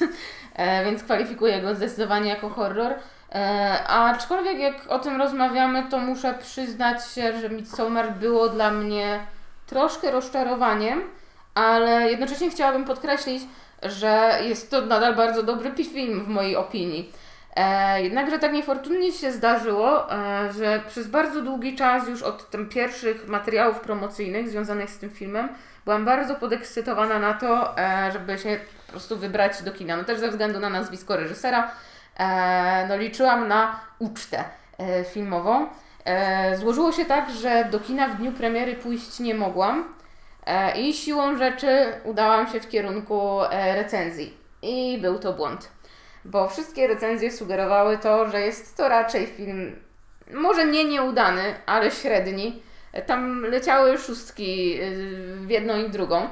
e, 0.55 0.85
więc 0.85 1.03
kwalifikuję 1.03 1.61
go 1.61 1.75
zdecydowanie 1.75 2.29
jako 2.29 2.49
horror. 2.49 2.93
E, 3.31 3.83
aczkolwiek 3.87 4.59
jak 4.59 4.87
o 4.87 4.99
tym 4.99 5.21
rozmawiamy, 5.21 5.83
to 5.89 5.99
muszę 5.99 6.33
przyznać 6.41 7.07
się, 7.07 7.39
że 7.41 7.49
Midsommar 7.49 8.13
było 8.13 8.49
dla 8.49 8.71
mnie 8.71 9.19
troszkę 9.67 10.11
rozczarowaniem, 10.11 11.01
ale 11.55 12.11
jednocześnie 12.11 12.49
chciałabym 12.49 12.85
podkreślić, 12.85 13.43
że 13.83 14.39
jest 14.43 14.71
to 14.71 14.81
nadal 14.81 15.15
bardzo 15.15 15.43
dobry 15.43 15.71
film 15.93 16.23
w 16.23 16.27
mojej 16.27 16.55
opinii. 16.55 17.11
E, 17.59 18.01
jednakże 18.01 18.39
tak 18.39 18.53
niefortunnie 18.53 19.11
się 19.11 19.31
zdarzyło, 19.31 20.13
e, 20.13 20.53
że 20.53 20.81
przez 20.87 21.07
bardzo 21.07 21.41
długi 21.41 21.75
czas 21.75 22.07
już 22.07 22.23
od 22.23 22.49
tym 22.49 22.69
pierwszych 22.69 23.27
materiałów 23.27 23.79
promocyjnych 23.79 24.49
związanych 24.49 24.89
z 24.89 24.97
tym 24.97 25.09
filmem 25.09 25.49
byłam 25.85 26.05
bardzo 26.05 26.35
podekscytowana 26.35 27.19
na 27.19 27.33
to, 27.33 27.77
e, 27.77 28.11
żeby 28.11 28.37
się 28.37 28.59
po 28.85 28.91
prostu 28.91 29.17
wybrać 29.17 29.63
do 29.63 29.71
kina. 29.71 29.97
No 29.97 30.03
też 30.03 30.19
ze 30.19 30.29
względu 30.29 30.59
na 30.59 30.69
nazwisko 30.69 31.17
reżysera, 31.17 31.71
e, 32.17 32.85
no 32.89 32.97
liczyłam 32.97 33.47
na 33.47 33.79
ucztę 33.99 34.43
e, 34.77 35.03
filmową. 35.03 35.67
E, 36.05 36.57
złożyło 36.57 36.91
się 36.91 37.05
tak, 37.05 37.31
że 37.31 37.65
do 37.71 37.79
kina 37.79 38.07
w 38.07 38.17
dniu 38.17 38.31
premiery 38.31 38.75
pójść 38.75 39.19
nie 39.19 39.35
mogłam 39.35 39.93
e, 40.45 40.81
i 40.81 40.93
siłą 40.93 41.37
rzeczy 41.37 41.93
udałam 42.03 42.47
się 42.47 42.59
w 42.59 42.69
kierunku 42.69 43.43
e, 43.43 43.75
recenzji. 43.75 44.37
I 44.61 44.97
był 45.01 45.19
to 45.19 45.33
błąd, 45.33 45.69
bo 46.25 46.49
wszystkie 46.49 46.87
recenzje 46.87 47.31
sugerowały 47.31 47.97
to, 47.97 48.29
że 48.29 48.41
jest 48.41 48.77
to 48.77 48.89
raczej 48.89 49.27
film 49.27 49.75
może 50.33 50.65
nie 50.65 50.85
nieudany, 50.85 51.55
ale 51.65 51.91
średni. 51.91 52.61
Tam 53.05 53.41
leciały 53.41 53.97
szóstki 53.97 54.81
y, 54.81 55.35
w 55.35 55.49
jedną 55.49 55.77
i 55.77 55.89
drugą. 55.89 56.27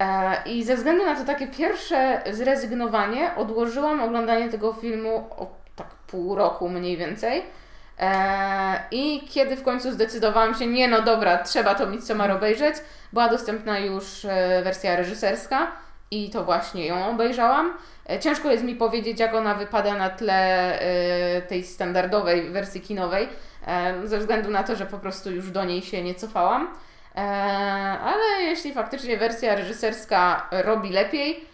E, 0.00 0.42
I 0.46 0.64
ze 0.64 0.76
względu 0.76 1.04
na 1.04 1.16
to 1.16 1.24
takie 1.24 1.46
pierwsze 1.46 2.22
zrezygnowanie, 2.32 3.30
odłożyłam 3.36 4.02
oglądanie 4.02 4.48
tego 4.48 4.72
filmu 4.72 5.16
o 5.16 5.46
tak 5.76 5.88
pół 6.06 6.34
roku 6.34 6.68
mniej 6.68 6.96
więcej. 6.96 7.42
E, 7.98 8.82
I 8.90 9.28
kiedy 9.30 9.56
w 9.56 9.62
końcu 9.62 9.92
zdecydowałam 9.92 10.54
się, 10.54 10.66
nie 10.66 10.88
no 10.88 11.02
dobra, 11.02 11.38
trzeba 11.38 11.74
to 11.74 11.86
Midsommar 11.86 12.30
obejrzeć, 12.30 12.74
była 13.12 13.28
dostępna 13.28 13.78
już 13.78 14.24
e, 14.24 14.62
wersja 14.64 14.96
reżyserska 14.96 15.72
i 16.10 16.30
to 16.30 16.44
właśnie 16.44 16.86
ją 16.86 17.10
obejrzałam. 17.10 17.74
E, 18.10 18.18
Ciężko 18.18 18.50
jest 18.50 18.64
mi 18.64 18.74
powiedzieć, 18.74 19.20
jak 19.20 19.34
ona 19.34 19.54
wypada 19.54 19.94
na 19.94 20.10
tle 20.10 20.80
e, 20.80 21.42
tej 21.42 21.64
standardowej 21.64 22.50
wersji 22.50 22.80
kinowej, 22.80 23.28
e, 23.66 24.08
ze 24.08 24.18
względu 24.18 24.50
na 24.50 24.62
to, 24.62 24.76
że 24.76 24.86
po 24.86 24.98
prostu 24.98 25.30
już 25.30 25.50
do 25.50 25.64
niej 25.64 25.82
się 25.82 26.02
nie 26.02 26.14
cofałam. 26.14 26.74
Ale 28.04 28.42
jeśli 28.42 28.74
faktycznie 28.74 29.16
wersja 29.16 29.54
reżyserska 29.54 30.48
robi 30.50 30.90
lepiej, 30.90 31.44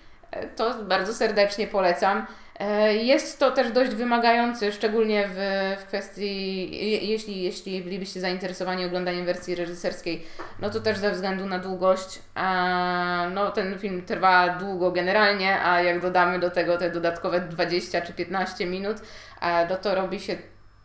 to 0.56 0.74
bardzo 0.74 1.14
serdecznie 1.14 1.66
polecam. 1.66 2.26
E, 2.60 2.94
Jest 2.96 3.38
to 3.38 3.50
też 3.50 3.72
dość 3.72 3.90
wymagający, 3.90 4.72
szczególnie 4.72 5.28
w, 5.34 5.36
w 5.80 5.84
kwestii, 5.86 6.70
je- 6.90 6.98
jeśli, 6.98 7.42
jeśli 7.42 7.82
bylibyście 7.82 8.20
zainteresowani 8.20 8.84
oglądaniem 8.84 9.26
wersji 9.26 9.54
reżyserskiej, 9.54 10.26
no 10.60 10.70
to 10.70 10.80
też 10.80 10.98
ze 10.98 11.10
względu 11.10 11.46
na 11.46 11.58
długość. 11.58 12.18
A, 12.34 13.26
no, 13.34 13.50
ten 13.50 13.78
film 13.78 14.02
trwa 14.06 14.48
długo 14.48 14.90
generalnie, 14.92 15.60
a 15.62 15.82
jak 15.82 16.00
dodamy 16.00 16.38
do 16.38 16.50
tego 16.50 16.76
te 16.78 16.90
dodatkowe 16.90 17.40
20 17.40 18.00
czy 18.00 18.12
15 18.12 18.66
minut, 18.66 18.96
a, 19.40 19.64
no 19.70 19.76
to 19.76 19.94
robi 19.94 20.20
się 20.20 20.36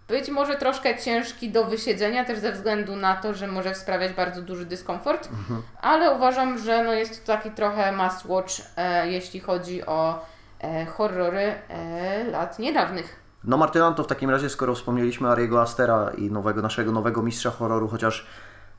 być 0.08 0.30
może 0.30 0.56
troszkę 0.56 0.98
ciężki 0.98 1.50
do 1.50 1.64
wysiedzenia, 1.66 2.26
też 2.26 2.40
ze 2.40 2.52
względu 2.52 2.96
na 2.96 3.16
to, 3.16 3.34
że 3.34 3.48
może 3.48 3.76
sprawiać 3.76 4.14
bardzo 4.14 4.42
duży 4.42 4.66
dyskomfort, 4.66 5.30
ale 5.82 6.12
uważam, 6.12 6.58
że 6.60 6.84
no 6.84 6.94
jest 6.94 7.26
to 7.26 7.34
taki 7.38 7.52
trochę 7.52 7.92
must 7.92 8.26
watch, 8.26 8.54
e, 8.78 9.10
jeśli 9.12 9.40
chodzi 9.40 9.86
o 9.86 10.26
horrory 10.86 11.56
e, 11.70 12.24
lat 12.24 12.60
niedawnych. 12.60 13.24
No 13.44 13.58
Martyna, 13.58 13.92
to 13.92 14.04
w 14.04 14.08
takim 14.08 14.30
razie, 14.30 14.50
skoro 14.50 14.76
wspomnieliśmy 14.76 15.30
Ariego 15.30 15.62
Astera 15.62 16.12
i 16.18 16.32
nowego, 16.32 16.62
naszego 16.62 16.92
nowego 16.92 17.24
mistrza 17.24 17.52
horroru, 17.52 17.88
chociaż 17.88 18.28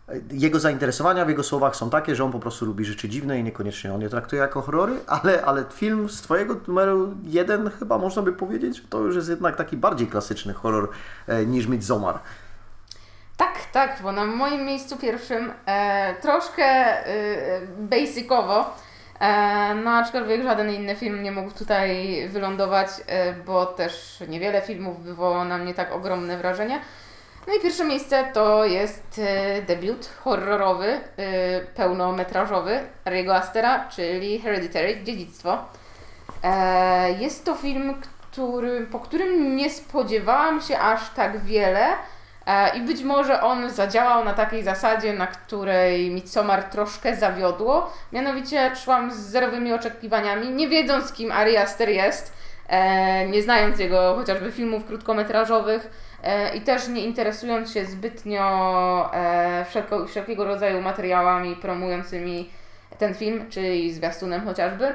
e, 0.09 0.13
jego 0.31 0.61
zainteresowania 0.61 1.25
w 1.25 1.29
jego 1.29 1.43
słowach 1.43 1.77
są 1.77 1.91
takie, 1.91 2.15
że 2.15 2.25
on 2.25 2.33
po 2.33 2.41
prostu 2.41 2.67
lubi 2.67 2.85
rzeczy 2.85 3.09
dziwne 3.09 3.39
i 3.39 3.43
niekoniecznie 3.45 3.95
on 3.95 4.01
je 4.01 4.09
traktuje 4.09 4.43
jako 4.43 4.63
horrory, 4.63 5.01
ale, 5.07 5.45
ale 5.45 5.65
film 5.73 6.09
z 6.09 6.23
Twojego 6.23 6.57
numeru 6.69 7.15
jeden 7.23 7.71
chyba 7.71 7.99
można 7.99 8.23
by 8.23 8.33
powiedzieć, 8.33 8.77
że 8.77 8.83
to 8.89 8.99
już 8.99 9.17
jest 9.17 9.29
jednak 9.29 9.57
taki 9.57 9.77
bardziej 9.77 10.07
klasyczny 10.07 10.55
horror 10.55 10.89
e, 11.27 11.47
niż 11.47 11.67
Midsommar. 11.67 12.19
Tak, 13.37 13.59
tak, 13.73 14.03
bo 14.03 14.13
na 14.13 14.25
moim 14.25 14.65
miejscu 14.65 14.97
pierwszym 14.97 15.53
e, 15.67 16.15
troszkę 16.15 16.65
e, 16.65 17.61
basicowo, 17.79 18.61
e, 18.61 18.65
no 19.85 19.91
aczkolwiek 19.91 20.43
żaden 20.43 20.71
inny 20.71 20.97
film 20.97 21.23
nie 21.23 21.33
mógł 21.33 21.51
tutaj 21.51 22.19
wylądować, 22.29 22.89
e, 23.07 23.33
bo 23.33 23.67
też 23.67 24.23
niewiele 24.29 24.63
filmów 24.63 25.03
wywołało 25.03 25.45
na 25.45 25.59
mnie 25.59 25.75
tak 25.75 25.93
ogromne 25.93 26.37
wrażenie. 26.37 26.81
No 27.47 27.55
i 27.55 27.61
pierwsze 27.61 27.85
miejsce 27.85 28.25
to 28.33 28.65
jest 28.65 29.21
e, 29.25 29.63
debiut 29.63 30.11
horrorowy, 30.25 30.87
e, 30.87 31.01
pełnometrażowy 31.61 32.81
Ariego 33.05 33.37
Astera, 33.37 33.89
czyli 33.89 34.41
Hereditary, 34.41 35.05
Dziedzictwo. 35.05 35.59
E, 36.43 37.13
jest 37.13 37.45
to 37.45 37.55
film, 37.55 37.95
który, 38.01 38.87
po 38.87 39.01
którym 39.01 39.57
nie 39.57 39.71
spodziewałam 39.71 40.61
się 40.61 40.79
aż 40.79 41.11
tak 41.11 41.41
wiele 41.41 41.87
e, 41.93 41.97
i 42.77 42.81
być 42.81 43.03
może 43.03 43.41
on 43.41 43.71
zadziałał 43.71 44.25
na 44.25 44.35
takiej 44.35 44.63
zasadzie, 44.63 45.13
na 45.13 45.27
której 45.27 46.11
Midsommar 46.11 46.65
troszkę 46.65 47.17
zawiodło. 47.17 47.93
Mianowicie 48.13 48.77
szłam 48.77 49.13
z 49.13 49.17
zerowymi 49.17 49.73
oczekiwaniami, 49.73 50.51
nie 50.51 50.69
wiedząc 50.69 51.13
kim 51.13 51.33
Ari 51.33 51.57
Aster 51.57 51.89
jest, 51.89 52.33
e, 52.69 53.27
nie 53.29 53.43
znając 53.43 53.79
jego 53.79 54.15
chociażby 54.15 54.53
filmów 54.53 54.87
krótkometrażowych 54.87 55.91
e, 56.23 56.57
i 56.57 56.61
też 56.61 56.89
nie 56.89 57.05
interesując 57.05 57.73
się 57.73 57.85
zbytnio 57.85 59.11
e, 59.15 59.65
wszelkiego 60.09 60.45
rodzaju 60.45 60.81
materiałami 60.81 61.57
promującymi 61.57 62.51
ten 62.99 63.15
film, 63.15 63.51
czyli 63.51 63.93
zwiastunem 63.93 64.45
chociażby. 64.45 64.95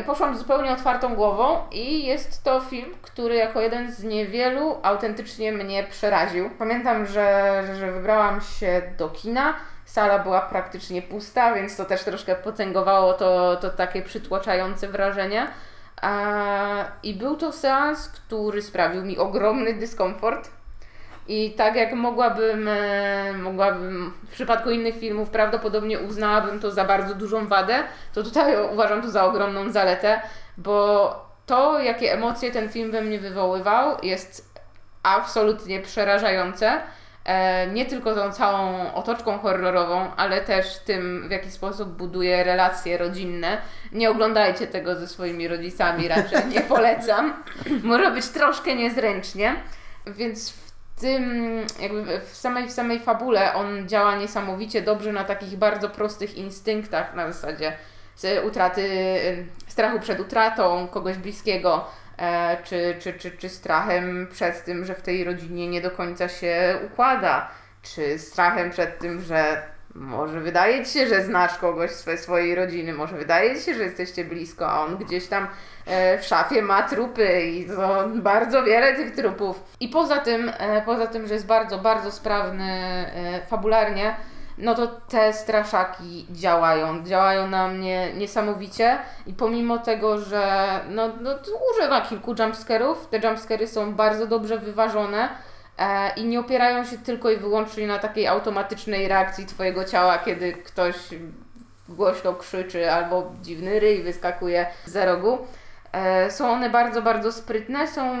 I 0.00 0.04
poszłam 0.04 0.38
zupełnie 0.38 0.72
otwartą 0.72 1.14
głową 1.14 1.58
i 1.70 2.06
jest 2.06 2.42
to 2.44 2.60
film, 2.60 2.90
który 3.02 3.34
jako 3.34 3.60
jeden 3.60 3.92
z 3.92 4.02
niewielu 4.02 4.76
autentycznie 4.82 5.52
mnie 5.52 5.84
przeraził. 5.84 6.50
Pamiętam, 6.58 7.06
że, 7.06 7.62
że- 7.78 7.92
wybrałam 7.92 8.40
się 8.40 8.82
do 8.98 9.08
kina, 9.08 9.54
sala 9.84 10.18
była 10.18 10.40
praktycznie 10.40 11.02
pusta, 11.02 11.54
więc 11.54 11.76
to 11.76 11.84
też 11.84 12.04
troszkę 12.04 12.34
potęgowało 12.34 13.12
to, 13.12 13.56
to 13.56 13.70
takie 13.70 14.02
przytłaczające 14.02 14.88
wrażenie. 14.88 15.46
I 17.02 17.14
był 17.14 17.36
to 17.36 17.52
seans, 17.52 18.08
który 18.08 18.62
sprawił 18.62 19.04
mi 19.04 19.18
ogromny 19.18 19.74
dyskomfort. 19.74 20.50
I 21.28 21.50
tak 21.50 21.76
jak 21.76 21.92
mogłabym, 21.92 22.68
e, 22.68 23.32
mogłabym 23.32 24.12
w 24.28 24.32
przypadku 24.32 24.70
innych 24.70 24.98
filmów 24.98 25.30
prawdopodobnie 25.30 25.98
uznałabym 25.98 26.60
to 26.60 26.70
za 26.70 26.84
bardzo 26.84 27.14
dużą 27.14 27.46
wadę, 27.46 27.74
to 28.14 28.22
tutaj 28.22 28.54
uważam 28.72 29.02
to 29.02 29.10
za 29.10 29.24
ogromną 29.24 29.70
zaletę, 29.70 30.20
bo 30.58 31.24
to, 31.46 31.80
jakie 31.80 32.12
emocje 32.12 32.50
ten 32.50 32.68
film 32.68 32.90
we 32.90 33.00
mnie 33.00 33.18
wywoływał, 33.18 33.96
jest 34.02 34.54
absolutnie 35.02 35.80
przerażające. 35.80 36.80
E, 37.24 37.66
nie 37.66 37.86
tylko 37.86 38.14
tą 38.14 38.32
całą 38.32 38.92
otoczką 38.94 39.38
horrorową, 39.38 40.16
ale 40.16 40.40
też 40.40 40.78
tym, 40.78 41.28
w 41.28 41.30
jaki 41.30 41.50
sposób 41.50 41.88
buduje 41.88 42.44
relacje 42.44 42.98
rodzinne. 42.98 43.58
Nie 43.92 44.10
oglądajcie 44.10 44.66
tego 44.66 44.94
ze 44.96 45.08
swoimi 45.08 45.48
rodzicami, 45.48 46.08
raczej 46.08 46.46
nie 46.48 46.60
polecam. 46.74 47.42
Może 47.82 48.10
być 48.10 48.28
troszkę 48.28 48.74
niezręcznie, 48.74 49.56
więc 50.06 50.50
w 50.50 50.73
tym, 51.00 51.56
jakby 51.80 52.20
w 52.20 52.36
samej, 52.36 52.68
w 52.68 52.72
samej 52.72 53.00
fabule 53.00 53.54
on 53.54 53.88
działa 53.88 54.16
niesamowicie 54.16 54.82
dobrze 54.82 55.12
na 55.12 55.24
takich 55.24 55.56
bardzo 55.56 55.90
prostych 55.90 56.34
instynktach, 56.36 57.14
na 57.14 57.32
zasadzie 57.32 57.72
utraty, 58.46 58.82
y, 58.82 59.46
strachu 59.66 60.00
przed 60.00 60.20
utratą 60.20 60.88
kogoś 60.88 61.16
bliskiego, 61.16 61.84
e, 62.18 62.56
czy, 62.64 62.96
czy, 63.00 63.12
czy, 63.12 63.30
czy 63.30 63.48
strachem 63.48 64.28
przed 64.32 64.64
tym, 64.64 64.84
że 64.84 64.94
w 64.94 65.02
tej 65.02 65.24
rodzinie 65.24 65.68
nie 65.68 65.80
do 65.80 65.90
końca 65.90 66.28
się 66.28 66.78
układa, 66.86 67.50
czy 67.82 68.18
strachem 68.18 68.70
przed 68.70 68.98
tym, 68.98 69.20
że 69.20 69.62
może 69.94 70.40
wydaje 70.40 70.84
Ci 70.84 70.92
się, 70.92 71.06
że 71.08 71.24
znasz 71.24 71.58
kogoś 71.58 71.90
z 71.90 72.00
swe- 72.00 72.18
swojej 72.18 72.54
rodziny, 72.54 72.92
może 72.92 73.16
wydaje 73.16 73.56
Ci 73.56 73.62
się, 73.62 73.74
że 73.74 73.82
jesteście 73.82 74.24
blisko, 74.24 74.70
a 74.70 74.80
on 74.80 74.96
gdzieś 74.96 75.26
tam 75.26 75.48
w 76.20 76.24
szafie 76.24 76.62
ma 76.62 76.82
trupy 76.82 77.42
i 77.42 77.66
to 77.66 78.08
bardzo 78.14 78.62
wiele 78.62 78.96
tych 78.96 79.14
trupów. 79.14 79.64
I 79.80 79.88
poza 79.88 80.16
tym, 80.18 80.52
e, 80.58 80.82
poza 80.82 81.06
tym, 81.06 81.26
że 81.26 81.34
jest 81.34 81.46
bardzo, 81.46 81.78
bardzo 81.78 82.12
sprawny 82.12 82.64
e, 82.64 83.46
fabularnie, 83.46 84.16
no 84.58 84.74
to 84.74 84.86
te 84.86 85.32
straszaki 85.32 86.26
działają. 86.30 87.04
Działają 87.04 87.48
na 87.48 87.68
mnie 87.68 88.14
niesamowicie 88.14 88.98
i 89.26 89.32
pomimo 89.32 89.78
tego, 89.78 90.18
że 90.18 90.66
no, 90.88 91.08
no, 91.20 91.30
używa 91.72 92.00
kilku 92.00 92.34
jumpscarów, 92.38 93.06
te 93.06 93.18
jumpscary 93.18 93.68
są 93.68 93.94
bardzo 93.94 94.26
dobrze 94.26 94.58
wyważone 94.58 95.28
e, 95.78 96.14
i 96.16 96.24
nie 96.24 96.40
opierają 96.40 96.84
się 96.84 96.98
tylko 96.98 97.30
i 97.30 97.36
wyłącznie 97.36 97.86
na 97.86 97.98
takiej 97.98 98.26
automatycznej 98.26 99.08
reakcji 99.08 99.46
Twojego 99.46 99.84
ciała, 99.84 100.18
kiedy 100.18 100.52
ktoś 100.52 100.94
głośno 101.88 102.34
krzyczy 102.34 102.92
albo 102.92 103.32
dziwny 103.42 103.80
ryj 103.80 104.02
wyskakuje 104.02 104.66
za 104.86 105.04
rogu. 105.04 105.38
E, 105.94 106.30
Są 106.30 106.50
one 106.50 106.70
bardzo, 106.70 107.02
bardzo 107.02 107.32
sprytne, 107.32 107.88
są 107.88 108.16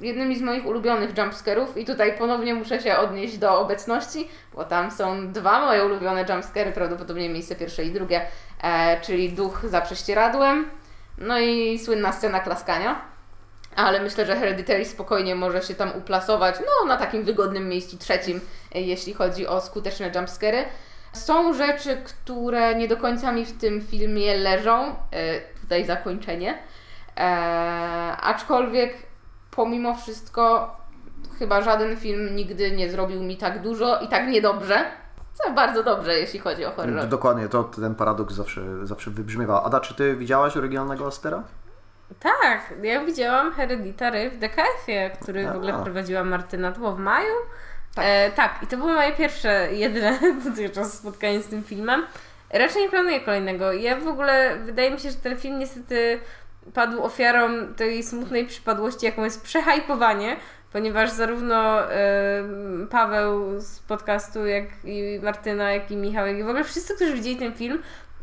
jednymi 0.00 0.38
z 0.38 0.42
moich 0.42 0.66
ulubionych 0.66 1.18
jumpscarów 1.18 1.76
i 1.76 1.84
tutaj 1.84 2.18
ponownie 2.18 2.54
muszę 2.54 2.80
się 2.80 2.96
odnieść 2.96 3.38
do 3.38 3.60
obecności, 3.60 4.28
bo 4.54 4.64
tam 4.64 4.90
są 4.90 5.32
dwa 5.32 5.60
moje 5.66 5.84
ulubione 5.84 6.24
jumpscary, 6.28 6.72
prawdopodobnie 6.72 7.28
miejsce 7.28 7.56
pierwsze 7.56 7.84
i 7.84 7.90
drugie, 7.92 8.20
e, 8.62 9.00
czyli 9.00 9.32
duch 9.32 9.60
za 9.64 9.80
prześcieradłem, 9.80 10.70
no 11.18 11.38
i 11.38 11.78
słynna 11.78 12.12
scena 12.12 12.40
klaskania. 12.40 13.00
Ale 13.76 14.00
myślę, 14.00 14.26
że 14.26 14.36
Hereditary 14.36 14.84
spokojnie 14.84 15.34
może 15.34 15.62
się 15.62 15.74
tam 15.74 15.92
uplasować, 15.98 16.54
no 16.60 16.88
na 16.88 16.96
takim 16.96 17.24
wygodnym 17.24 17.68
miejscu 17.68 17.98
trzecim, 17.98 18.40
e, 18.74 18.80
jeśli 18.80 19.14
chodzi 19.14 19.46
o 19.46 19.60
skuteczne 19.60 20.10
jumpscary. 20.14 20.64
Są 21.12 21.54
rzeczy, 21.54 22.02
które 22.04 22.74
nie 22.74 22.88
do 22.88 22.96
końca 22.96 23.32
mi 23.32 23.44
w 23.44 23.58
tym 23.60 23.80
filmie 23.80 24.36
leżą. 24.36 24.94
Tutaj 25.60 25.84
zakończenie. 25.84 26.58
E, 27.18 28.16
aczkolwiek 28.20 28.94
pomimo 29.50 29.94
wszystko 29.94 30.76
chyba 31.38 31.62
żaden 31.62 31.96
film 31.96 32.36
nigdy 32.36 32.72
nie 32.72 32.90
zrobił 32.90 33.22
mi 33.22 33.36
tak 33.36 33.62
dużo 33.62 34.00
i 34.00 34.08
tak 34.08 34.28
niedobrze. 34.28 34.84
Co 35.34 35.52
bardzo 35.52 35.82
dobrze, 35.82 36.18
jeśli 36.18 36.38
chodzi 36.38 36.64
o 36.64 36.70
horror. 36.70 37.08
Dokładnie, 37.08 37.48
to 37.48 37.64
ten 37.64 37.94
paradoks 37.94 38.34
zawsze, 38.34 38.86
zawsze 38.86 39.10
wybrzmiewa. 39.10 39.62
Ada, 39.62 39.80
czy 39.80 39.94
Ty 39.94 40.16
widziałaś 40.16 40.56
oryginalnego 40.56 41.06
Astera? 41.06 41.42
Tak, 42.20 42.74
ja 42.82 43.04
widziałam 43.04 43.52
Hereditary 43.52 44.30
w 44.30 44.38
DKF-ie, 44.38 45.10
który 45.22 45.46
w 45.46 45.56
ogóle 45.56 45.82
prowadziła 45.82 46.24
Martyna, 46.24 46.72
to 46.72 46.78
było 46.78 46.92
w 46.92 46.98
maju. 46.98 47.34
Tak. 47.94 48.04
E, 48.08 48.30
tak, 48.30 48.62
i 48.62 48.66
to 48.66 48.76
było 48.76 48.92
moje 48.92 49.12
pierwsze, 49.12 49.68
jedyne 49.72 50.18
dotychczas 50.44 50.98
spotkanie 50.98 51.42
z 51.42 51.46
tym 51.46 51.64
filmem. 51.64 52.06
Raczej 52.50 52.82
nie 52.82 52.90
planuję 52.90 53.20
kolejnego. 53.20 53.72
Ja 53.72 53.96
w 53.96 54.08
ogóle, 54.08 54.56
wydaje 54.64 54.90
mi 54.90 55.00
się, 55.00 55.10
że 55.10 55.16
ten 55.16 55.36
film 55.36 55.58
niestety 55.58 56.20
padł 56.74 57.02
ofiarą 57.02 57.74
tej 57.76 58.02
smutnej 58.02 58.46
przypadłości, 58.46 59.06
jaką 59.06 59.24
jest 59.24 59.42
przehajpowanie, 59.42 60.36
ponieważ 60.72 61.10
zarówno 61.10 61.90
e, 61.92 62.42
Paweł 62.90 63.60
z 63.60 63.78
podcastu, 63.78 64.46
jak 64.46 64.64
i 64.84 65.20
Martyna, 65.22 65.72
jak 65.72 65.90
i 65.90 65.96
Michał, 65.96 66.26
jak 66.26 66.38
i 66.38 66.42
w 66.42 66.48
ogóle 66.48 66.64
wszyscy, 66.64 66.94
którzy 66.94 67.14
widzieli 67.14 67.36
ten 67.36 67.54
film, 67.54 67.82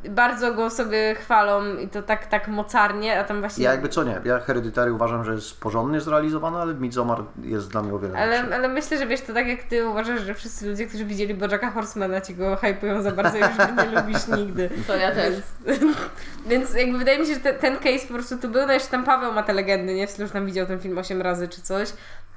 bardzo 0.09 0.53
go 0.53 0.69
sobie 0.69 1.15
chwalą 1.15 1.75
i 1.77 1.87
to 1.87 2.01
tak, 2.03 2.25
tak 2.27 2.47
mocarnie, 2.47 3.19
a 3.19 3.23
tam 3.23 3.39
właśnie... 3.39 3.63
Ja 3.63 3.71
jakby 3.71 3.89
co 3.89 4.03
nie, 4.03 4.21
ja 4.25 4.39
Hereditary 4.39 4.93
uważam, 4.93 5.23
że 5.23 5.33
jest 5.33 5.59
porządnie 5.59 6.01
zrealizowana, 6.01 6.61
ale 6.61 6.73
Midsommar 6.73 7.23
jest 7.43 7.69
dla 7.69 7.81
mnie 7.81 7.93
o 7.93 7.99
wiele 7.99 8.19
Ale, 8.19 8.37
lepszy. 8.41 8.55
ale 8.55 8.67
myślę, 8.67 8.97
że 8.97 9.07
wiesz, 9.07 9.21
to 9.21 9.33
tak 9.33 9.47
jak 9.47 9.63
ty 9.63 9.87
uważasz, 9.87 10.21
że 10.21 10.33
wszyscy 10.33 10.69
ludzie, 10.69 10.87
którzy 10.87 11.05
widzieli 11.05 11.33
Bojacka 11.33 11.71
Horsemana 11.71 12.21
ci 12.21 12.35
go 12.35 12.55
hypują 12.55 13.01
za 13.01 13.11
bardzo 13.11 13.37
i 13.37 13.41
już 13.41 13.49
nie 13.77 14.01
lubisz 14.01 14.27
nigdy. 14.37 14.69
To 14.87 14.95
ja 14.95 15.11
też. 15.11 15.35
Więc, 15.65 15.97
więc 16.49 16.73
jakby 16.73 16.97
wydaje 16.97 17.19
mi 17.19 17.25
się, 17.27 17.33
że 17.33 17.39
te, 17.39 17.53
ten 17.53 17.75
case 17.77 18.07
po 18.07 18.13
prostu 18.13 18.37
tu 18.37 18.49
był, 18.49 18.67
no 18.67 18.73
jeszcze 18.73 18.89
tam 18.91 19.03
Paweł 19.03 19.33
ma 19.33 19.43
te 19.43 19.53
legendy, 19.53 19.93
nie? 19.93 20.07
W 20.07 20.11
stylu, 20.11 20.27
że 20.27 20.33
tam 20.33 20.45
widział 20.45 20.65
ten 20.65 20.79
film 20.79 20.97
8 20.97 21.21
razy 21.21 21.47
czy 21.47 21.61
coś. 21.61 21.89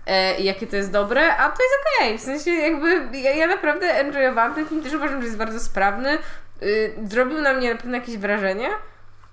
E, 0.07 0.41
i 0.41 0.45
jakie 0.45 0.67
to 0.67 0.77
jest 0.77 0.93
dobre, 0.93 1.37
a 1.37 1.45
to 1.45 1.63
jest 1.63 1.75
okej. 1.99 2.19
W 2.19 2.21
sensie 2.21 2.51
jakby 2.51 3.19
ja, 3.19 3.35
ja 3.35 3.47
naprawdę 3.47 3.87
enjoyowałam 3.87 4.55
ten 4.55 4.67
film, 4.67 4.83
też 4.83 4.95
uważam, 4.95 5.21
że 5.21 5.27
jest 5.27 5.39
bardzo 5.39 5.61
sprawny. 5.61 6.19
Y, 6.63 6.95
zrobił 7.07 7.41
na 7.41 7.55
mnie 7.55 7.75
na 7.75 7.81
pewno 7.81 7.97
jakieś 7.97 8.17
wrażenie, 8.17 8.69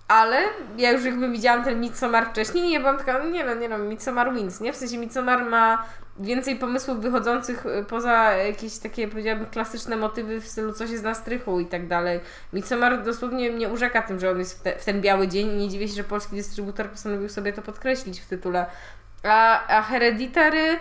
ale 0.08 0.38
ja 0.78 0.92
już 0.92 1.06
jakby 1.06 1.30
widziałam 1.30 1.64
ten 1.64 1.80
Midsommar 1.80 2.30
wcześniej 2.30 2.66
i 2.66 2.72
ja 2.72 2.80
byłam 2.80 2.98
taka, 2.98 3.24
nie 3.24 3.44
no, 3.44 3.56
nie 3.56 3.70
no, 3.70 3.78
Midsommar 3.78 4.34
wins, 4.34 4.62
nie? 4.62 4.74
W 4.74 4.76
sensie 4.76 4.98
Midsommar 4.98 5.46
ma 5.46 5.86
więcej 6.20 6.56
pomysłów 6.56 7.00
wychodzących 7.00 7.66
y, 7.66 7.86
poza 7.90 8.32
jakieś 8.32 8.78
takie, 8.78 9.08
powiedziałabym, 9.08 9.46
klasyczne 9.46 9.96
motywy 9.96 10.42
w 10.42 10.48
stylu 10.48 10.74
coś 10.74 10.90
jest 10.90 11.04
na 11.04 11.14
strychu 11.14 11.60
i 11.60 11.66
tak 11.66 11.88
dalej. 11.88 12.20
Midsommar 12.54 13.04
dosłownie 13.04 13.52
mnie 13.52 13.70
urzeka 13.70 14.02
tym, 14.02 14.20
że 14.20 14.32
on 14.32 14.40
jest 14.40 14.60
w, 14.60 14.62
te, 14.62 14.80
w 14.80 14.86
ten 14.86 15.02
biały 15.02 15.28
dzień 15.28 15.50
i 15.50 15.56
nie 15.56 15.70
dziwię 15.70 15.88
się, 15.88 15.94
że 15.94 16.04
polski 16.04 16.36
dystrybutor 16.36 16.90
postanowił 16.90 17.30
sobie 17.30 17.54
to 17.54 17.62
podkreślić 17.62 18.20
w 18.20 18.28
tytule. 18.28 18.66
A, 19.24 19.68
a 19.68 19.82
Hereditary 19.82 20.78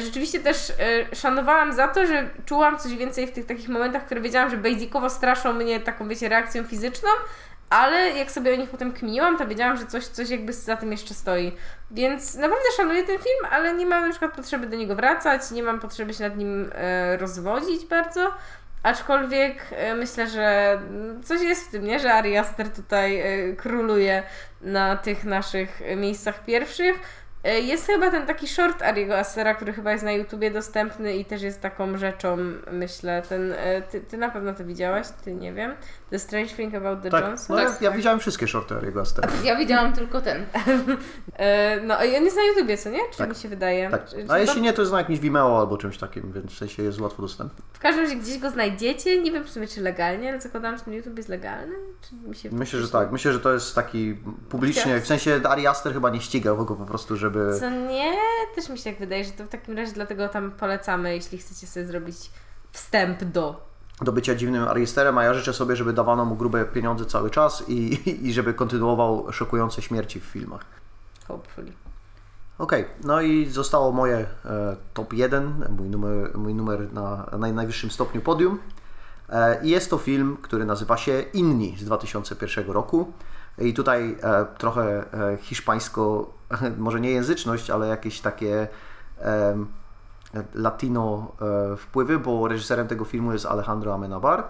rzeczywiście 0.00 0.40
też 0.40 0.70
e, 0.70 1.14
szanowałam 1.14 1.72
za 1.72 1.88
to, 1.88 2.06
że 2.06 2.30
czułam 2.46 2.78
coś 2.78 2.96
więcej 2.96 3.26
w 3.26 3.32
tych 3.32 3.46
takich 3.46 3.68
momentach, 3.68 4.06
które 4.06 4.20
wiedziałam, 4.20 4.50
że 4.50 4.56
basicowo 4.56 5.10
straszą 5.10 5.52
mnie 5.52 5.80
taką, 5.80 6.08
wiecie, 6.08 6.28
reakcją 6.28 6.64
fizyczną, 6.64 7.08
ale 7.70 8.10
jak 8.10 8.30
sobie 8.30 8.54
o 8.54 8.56
nich 8.56 8.70
potem 8.70 8.92
kminiłam, 8.92 9.38
to 9.38 9.46
wiedziałam, 9.46 9.76
że 9.76 9.86
coś, 9.86 10.04
coś 10.04 10.30
jakby 10.30 10.52
za 10.52 10.76
tym 10.76 10.92
jeszcze 10.92 11.14
stoi. 11.14 11.52
Więc 11.90 12.34
naprawdę 12.34 12.64
szanuję 12.76 13.02
ten 13.02 13.18
film, 13.18 13.50
ale 13.50 13.74
nie 13.74 13.86
mam 13.86 14.04
na 14.04 14.10
przykład 14.10 14.34
potrzeby 14.36 14.66
do 14.66 14.76
niego 14.76 14.96
wracać, 14.96 15.50
nie 15.50 15.62
mam 15.62 15.80
potrzeby 15.80 16.14
się 16.14 16.24
nad 16.24 16.36
nim 16.36 16.70
e, 16.74 17.16
rozwodzić 17.16 17.84
bardzo. 17.84 18.32
Aczkolwiek 18.82 19.66
e, 19.70 19.94
myślę, 19.94 20.28
że 20.28 20.78
coś 21.24 21.42
jest 21.42 21.68
w 21.68 21.70
tym, 21.70 21.84
nie? 21.84 22.00
Że 22.00 22.14
Ari 22.14 22.36
Aster 22.36 22.70
tutaj 22.70 23.20
e, 23.20 23.52
króluje 23.52 24.22
na 24.60 24.96
tych 24.96 25.24
naszych 25.24 25.82
e, 25.82 25.96
miejscach 25.96 26.44
pierwszych. 26.44 27.21
E, 27.44 27.60
Jest 27.60 27.86
chyba 27.86 28.10
ten 28.10 28.26
taki 28.26 28.48
short 28.48 28.82
Ariego 28.82 29.18
Astera, 29.18 29.54
który 29.54 29.72
chyba 29.72 29.92
jest 29.92 30.04
na 30.04 30.12
YouTubie 30.12 30.50
dostępny 30.50 31.16
i 31.16 31.24
też 31.24 31.42
jest 31.42 31.60
taką 31.60 31.98
rzeczą, 31.98 32.36
myślę. 32.72 33.22
Ten, 33.28 33.52
e, 33.52 33.82
ty, 33.82 34.00
ty 34.00 34.16
na 34.18 34.30
pewno 34.30 34.54
to 34.54 34.64
widziałaś, 34.64 35.06
ty 35.24 35.34
nie 35.34 35.52
wiem. 35.52 35.74
The 36.10 36.18
Strange 36.18 36.48
Thing 36.54 36.74
About 36.74 37.02
the 37.02 37.10
Tak, 37.10 37.24
Johnson. 37.24 37.56
no 37.56 37.62
ja, 37.62 37.74
ja 37.80 37.90
widziałem 37.90 38.20
wszystkie 38.20 38.48
shorty 38.48 38.74
Ariego 38.74 39.00
Astera. 39.00 39.28
Ja 39.44 39.56
widziałam 39.56 39.92
tylko 39.92 40.20
ten. 40.20 40.44
E, 41.36 41.80
No 41.80 42.04
i 42.04 42.16
on 42.16 42.24
jest 42.24 42.36
na 42.36 42.42
YouTubie, 42.44 42.76
co 42.78 42.90
nie? 42.90 42.98
Czy 43.12 43.18
Tak. 43.18 43.28
mi 43.28 43.34
się 43.34 43.48
wydaje? 43.48 43.90
Tak. 43.90 44.02
A 44.24 44.28
to- 44.28 44.38
jeśli 44.38 44.62
nie, 44.62 44.72
to 44.72 44.82
jest 44.82 44.92
na 44.92 44.98
jakimś 44.98 45.18
Vimeo 45.18 45.58
albo 45.60 45.76
czymś 45.78 45.98
takim, 45.98 46.32
więc 46.32 46.52
w 46.52 46.58
sensie 46.58 46.82
jest 46.82 47.00
łatwo 47.00 47.22
dostępny. 47.22 47.62
W 47.72 47.78
każdym 47.78 48.04
razie 48.04 48.16
gdzieś 48.16 48.38
go 48.38 48.50
znajdziecie, 48.50 49.22
nie 49.22 49.32
wiem 49.32 49.44
w 49.44 49.50
sumie 49.50 49.66
czy 49.68 49.80
legalnie, 49.80 50.28
ale 50.28 50.40
zakładam, 50.40 50.76
że 50.78 50.84
ten 50.84 50.94
YouTube 50.94 51.16
jest 51.16 51.28
legalny? 51.28 51.74
Czy 52.08 52.14
mi 52.28 52.34
się 52.36 52.48
Myślę, 52.52 52.80
że 52.80 52.88
tak. 52.88 53.12
Myślę, 53.12 53.32
że 53.32 53.40
to 53.40 53.52
jest 53.52 53.74
taki 53.74 54.16
publicznie, 54.48 55.00
w 55.00 55.06
sensie 55.06 55.40
Ari 55.48 55.66
Aster 55.66 55.92
chyba 55.92 56.10
nie 56.10 56.20
ścigał 56.20 56.56
go 56.66 56.76
po 56.76 56.84
prostu, 56.86 57.16
żeby... 57.16 57.31
Co 57.60 57.70
nie? 57.70 58.12
Też 58.54 58.68
mi 58.68 58.78
się 58.78 58.84
tak 58.84 58.98
wydaje, 58.98 59.24
że 59.24 59.30
to 59.30 59.44
w 59.44 59.48
takim 59.48 59.76
razie 59.76 59.92
dlatego 59.92 60.28
tam 60.28 60.50
polecamy, 60.50 61.14
jeśli 61.14 61.38
chcecie 61.38 61.66
sobie 61.66 61.86
zrobić 61.86 62.16
wstęp 62.72 63.24
do. 63.24 63.66
do 64.00 64.12
bycia 64.12 64.34
dziwnym 64.34 64.68
Aristerem, 64.68 65.18
a 65.18 65.24
ja 65.24 65.34
życzę 65.34 65.52
sobie, 65.52 65.76
żeby 65.76 65.92
dawano 65.92 66.24
mu 66.24 66.36
grube 66.36 66.64
pieniądze 66.64 67.06
cały 67.06 67.30
czas 67.30 67.64
i, 67.68 68.00
i 68.28 68.32
żeby 68.32 68.54
kontynuował 68.54 69.32
szokujące 69.32 69.82
śmierci 69.82 70.20
w 70.20 70.24
filmach. 70.24 70.64
Hopefully. 71.28 71.72
Okej, 72.58 72.84
no 73.04 73.20
i 73.20 73.46
zostało 73.46 73.92
moje 73.92 74.16
e, 74.16 74.76
top 74.94 75.12
1, 75.12 75.64
mój 75.78 75.88
numer, 75.88 76.38
mój 76.38 76.54
numer 76.54 76.92
na, 76.92 77.30
na 77.38 77.52
najwyższym 77.52 77.90
stopniu 77.90 78.20
podium. 78.20 78.58
E, 79.28 79.64
I 79.64 79.70
jest 79.70 79.90
to 79.90 79.98
film, 79.98 80.36
który 80.42 80.64
nazywa 80.64 80.96
się 80.96 81.24
Inni 81.34 81.76
z 81.78 81.84
2001 81.84 82.70
roku. 82.70 83.12
I 83.58 83.74
tutaj 83.74 84.16
e, 84.22 84.46
trochę 84.58 85.04
e, 85.32 85.36
hiszpańsko, 85.36 86.32
może 86.78 87.00
nie 87.00 87.10
języczność, 87.10 87.70
ale 87.70 87.88
jakieś 87.88 88.20
takie 88.20 88.68
latino 90.54 91.32
e, 91.72 91.76
wpływy, 91.76 92.18
bo 92.18 92.48
reżyserem 92.48 92.88
tego 92.88 93.04
filmu 93.04 93.32
jest 93.32 93.46
Alejandro 93.46 93.94
Amenabar. 93.94 94.44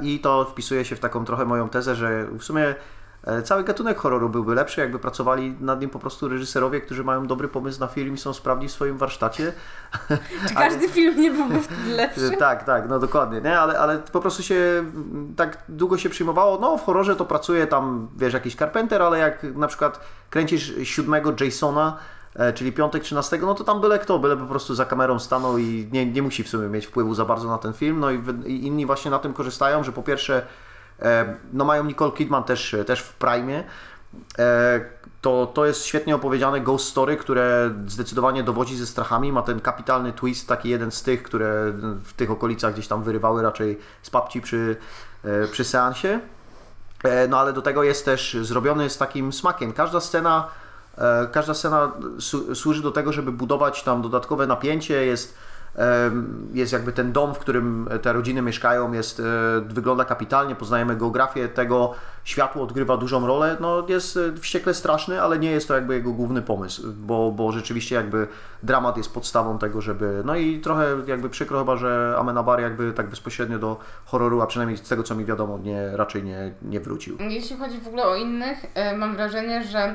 I 0.00 0.20
to 0.20 0.44
wpisuje 0.44 0.84
się 0.84 0.96
w 0.96 1.00
taką 1.00 1.24
trochę 1.24 1.44
moją 1.44 1.68
tezę, 1.68 1.94
że 1.94 2.26
w 2.38 2.44
sumie 2.44 2.74
cały 3.44 3.64
gatunek 3.64 3.98
horroru 3.98 4.28
byłby 4.28 4.54
lepszy, 4.54 4.80
jakby 4.80 4.98
pracowali 4.98 5.56
nad 5.60 5.80
nim 5.80 5.90
po 5.90 5.98
prostu 5.98 6.28
reżyserowie, 6.28 6.80
którzy 6.80 7.04
mają 7.04 7.26
dobry 7.26 7.48
pomysł 7.48 7.80
na 7.80 7.86
film 7.86 8.14
i 8.14 8.18
są 8.18 8.32
sprawni 8.32 8.68
w 8.68 8.72
swoim 8.72 8.98
warsztacie. 8.98 9.52
Czy 10.48 10.54
każdy 10.54 10.88
film 10.88 11.20
nie 11.20 11.30
byłby 11.30 11.58
lepszy? 11.88 12.30
Tak, 12.38 12.64
tak, 12.64 12.88
no 12.88 12.98
dokładnie, 12.98 13.40
nie? 13.40 13.58
Ale, 13.58 13.78
ale 13.78 13.98
po 13.98 14.20
prostu 14.20 14.42
się 14.42 14.54
mm, 14.54 15.34
tak 15.36 15.58
długo 15.68 15.98
się 15.98 16.08
przyjmowało, 16.08 16.58
no 16.60 16.78
w 16.78 16.84
horrorze 16.84 17.16
to 17.16 17.24
pracuje 17.24 17.66
tam, 17.66 18.08
wiesz, 18.16 18.34
jakiś 18.34 18.56
Carpenter, 18.56 19.02
ale 19.02 19.18
jak 19.18 19.42
na 19.42 19.66
przykład 19.66 20.00
kręcisz 20.30 20.74
siódmego 20.82 21.32
Jasona, 21.40 21.96
e, 22.34 22.52
czyli 22.52 22.72
piątek 22.72 23.02
13, 23.02 23.38
no 23.38 23.54
to 23.54 23.64
tam 23.64 23.80
byle 23.80 23.98
kto, 23.98 24.18
byle 24.18 24.36
po 24.36 24.46
prostu 24.46 24.74
za 24.74 24.84
kamerą 24.84 25.18
stanął 25.18 25.58
i 25.58 25.88
nie, 25.92 26.06
nie 26.06 26.22
musi 26.22 26.44
w 26.44 26.48
sumie 26.48 26.68
mieć 26.68 26.86
wpływu 26.86 27.14
za 27.14 27.24
bardzo 27.24 27.48
na 27.48 27.58
ten 27.58 27.72
film, 27.72 28.00
no 28.00 28.10
i, 28.10 28.22
i 28.46 28.66
inni 28.66 28.86
właśnie 28.86 29.10
na 29.10 29.18
tym 29.18 29.32
korzystają, 29.32 29.84
że 29.84 29.92
po 29.92 30.02
pierwsze 30.02 30.36
e, 30.36 30.46
no 31.52 31.64
mają 31.64 31.84
Nicole 31.84 32.12
Kidman 32.12 32.44
też, 32.44 32.76
też 32.86 33.00
w 33.00 33.14
prime, 33.14 33.64
E, 34.38 34.80
to, 35.20 35.46
to 35.54 35.66
jest 35.66 35.84
świetnie 35.84 36.14
opowiedziane 36.14 36.60
ghost 36.60 36.88
story, 36.88 37.16
które 37.16 37.70
zdecydowanie 37.86 38.42
dowodzi 38.42 38.76
ze 38.76 38.86
strachami. 38.86 39.32
Ma 39.32 39.42
ten 39.42 39.60
kapitalny 39.60 40.12
twist, 40.12 40.48
taki 40.48 40.68
jeden 40.68 40.90
z 40.90 41.02
tych, 41.02 41.22
które 41.22 41.72
w 42.04 42.12
tych 42.16 42.30
okolicach 42.30 42.72
gdzieś 42.72 42.88
tam 42.88 43.02
wyrywały 43.02 43.42
raczej 43.42 43.78
z 44.02 44.10
papci 44.10 44.40
przy, 44.40 44.76
e, 45.24 45.46
przy 45.48 45.64
seansie. 45.64 46.20
E, 47.04 47.28
No 47.28 47.38
ale 47.38 47.52
do 47.52 47.62
tego 47.62 47.82
jest 47.82 48.04
też 48.04 48.36
zrobiony 48.42 48.90
z 48.90 48.98
takim 48.98 49.32
smakiem. 49.32 49.72
Każda 49.72 50.00
scena, 50.00 50.48
e, 50.98 51.28
każda 51.32 51.54
scena 51.54 51.92
służy 52.54 52.82
do 52.82 52.90
tego, 52.90 53.12
żeby 53.12 53.32
budować 53.32 53.82
tam 53.82 54.02
dodatkowe 54.02 54.46
napięcie. 54.46 55.06
Jest, 55.06 55.38
jest 56.54 56.72
jakby 56.72 56.92
ten 56.92 57.12
dom, 57.12 57.34
w 57.34 57.38
którym 57.38 57.88
te 58.02 58.12
rodziny 58.12 58.42
mieszkają, 58.42 58.92
jest, 58.92 59.20
e, 59.20 59.22
wygląda 59.60 60.04
kapitalnie, 60.04 60.54
poznajemy 60.54 60.96
geografię 60.96 61.48
tego, 61.48 61.94
światło 62.24 62.62
odgrywa 62.62 62.96
dużą 62.96 63.26
rolę. 63.26 63.56
No 63.60 63.86
jest 63.88 64.16
e, 64.16 64.36
wściekle 64.40 64.74
straszny, 64.74 65.22
ale 65.22 65.38
nie 65.38 65.50
jest 65.50 65.68
to 65.68 65.74
jakby 65.74 65.94
jego 65.94 66.12
główny 66.12 66.42
pomysł, 66.42 66.82
bo, 66.92 67.32
bo 67.32 67.52
rzeczywiście 67.52 67.94
jakby 67.94 68.28
dramat 68.62 68.96
jest 68.96 69.14
podstawą 69.14 69.58
tego, 69.58 69.80
żeby... 69.80 70.22
No 70.24 70.36
i 70.36 70.60
trochę 70.60 70.86
jakby 71.06 71.28
przykro 71.28 71.58
chyba, 71.58 71.76
że 71.76 72.14
Amenabar 72.18 72.60
jakby 72.60 72.92
tak 72.92 73.10
bezpośrednio 73.10 73.58
do 73.58 73.76
horroru, 74.04 74.40
a 74.40 74.46
przynajmniej 74.46 74.78
z 74.78 74.88
tego 74.88 75.02
co 75.02 75.14
mi 75.14 75.24
wiadomo, 75.24 75.58
nie, 75.58 75.96
raczej 75.96 76.24
nie, 76.24 76.54
nie 76.62 76.80
wrócił. 76.80 77.18
Jeśli 77.20 77.56
chodzi 77.56 77.80
w 77.80 77.86
ogóle 77.86 78.04
o 78.04 78.16
innych, 78.16 78.66
e, 78.74 78.96
mam 78.96 79.16
wrażenie, 79.16 79.64
że 79.64 79.94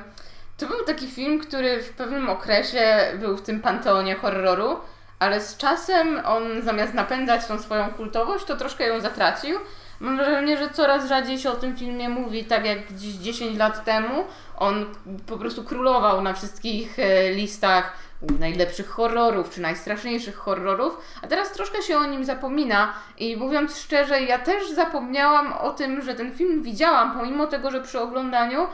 to 0.58 0.68
był 0.68 0.86
taki 0.86 1.08
film, 1.08 1.40
który 1.40 1.84
w 1.84 1.90
pewnym 1.90 2.30
okresie 2.30 2.98
był 3.20 3.38
w 3.38 3.42
tym 3.42 3.60
panteonie 3.60 4.16
horroru, 4.16 4.78
ale 5.22 5.42
z 5.42 5.58
czasem 5.58 6.22
on 6.26 6.62
zamiast 6.62 6.94
napędzać 6.94 7.46
tą 7.46 7.60
swoją 7.60 7.90
kultowość, 7.90 8.46
to 8.46 8.58
troszkę 8.58 8.88
ją 8.88 9.00
zatracił. 9.00 9.60
Mam 10.00 10.18
wrażenie, 10.18 10.58
że 10.58 10.70
coraz 10.70 11.08
rzadziej 11.10 11.40
się 11.40 11.52
o 11.52 11.56
tym 11.56 11.78
filmie 11.78 12.10
mówi, 12.10 12.46
tak 12.46 12.66
jak 12.66 12.94
gdzieś 12.94 13.14
10 13.14 13.58
lat 13.58 13.86
temu. 13.86 14.26
On 14.58 14.86
po 15.28 15.38
prostu 15.38 15.64
królował 15.64 16.22
na 16.22 16.34
wszystkich 16.34 17.00
e, 17.00 17.32
listach 17.32 17.94
najlepszych 18.40 18.90
horrorów, 18.90 19.50
czy 19.50 19.62
najstraszniejszych 19.62 20.36
horrorów, 20.36 20.98
a 21.22 21.28
teraz 21.28 21.52
troszkę 21.52 21.82
się 21.82 21.98
o 21.98 22.06
nim 22.06 22.26
zapomina 22.26 22.94
i 23.18 23.38
mówiąc 23.38 23.78
szczerze, 23.78 24.22
ja 24.22 24.40
też 24.40 24.70
zapomniałam 24.70 25.54
o 25.54 25.70
tym, 25.70 26.02
że 26.02 26.14
ten 26.16 26.32
film 26.32 26.64
widziałam, 26.64 27.20
pomimo 27.20 27.48
tego, 27.48 27.72
że 27.72 27.82
przy 27.82 28.00
oglądaniu 28.00 28.68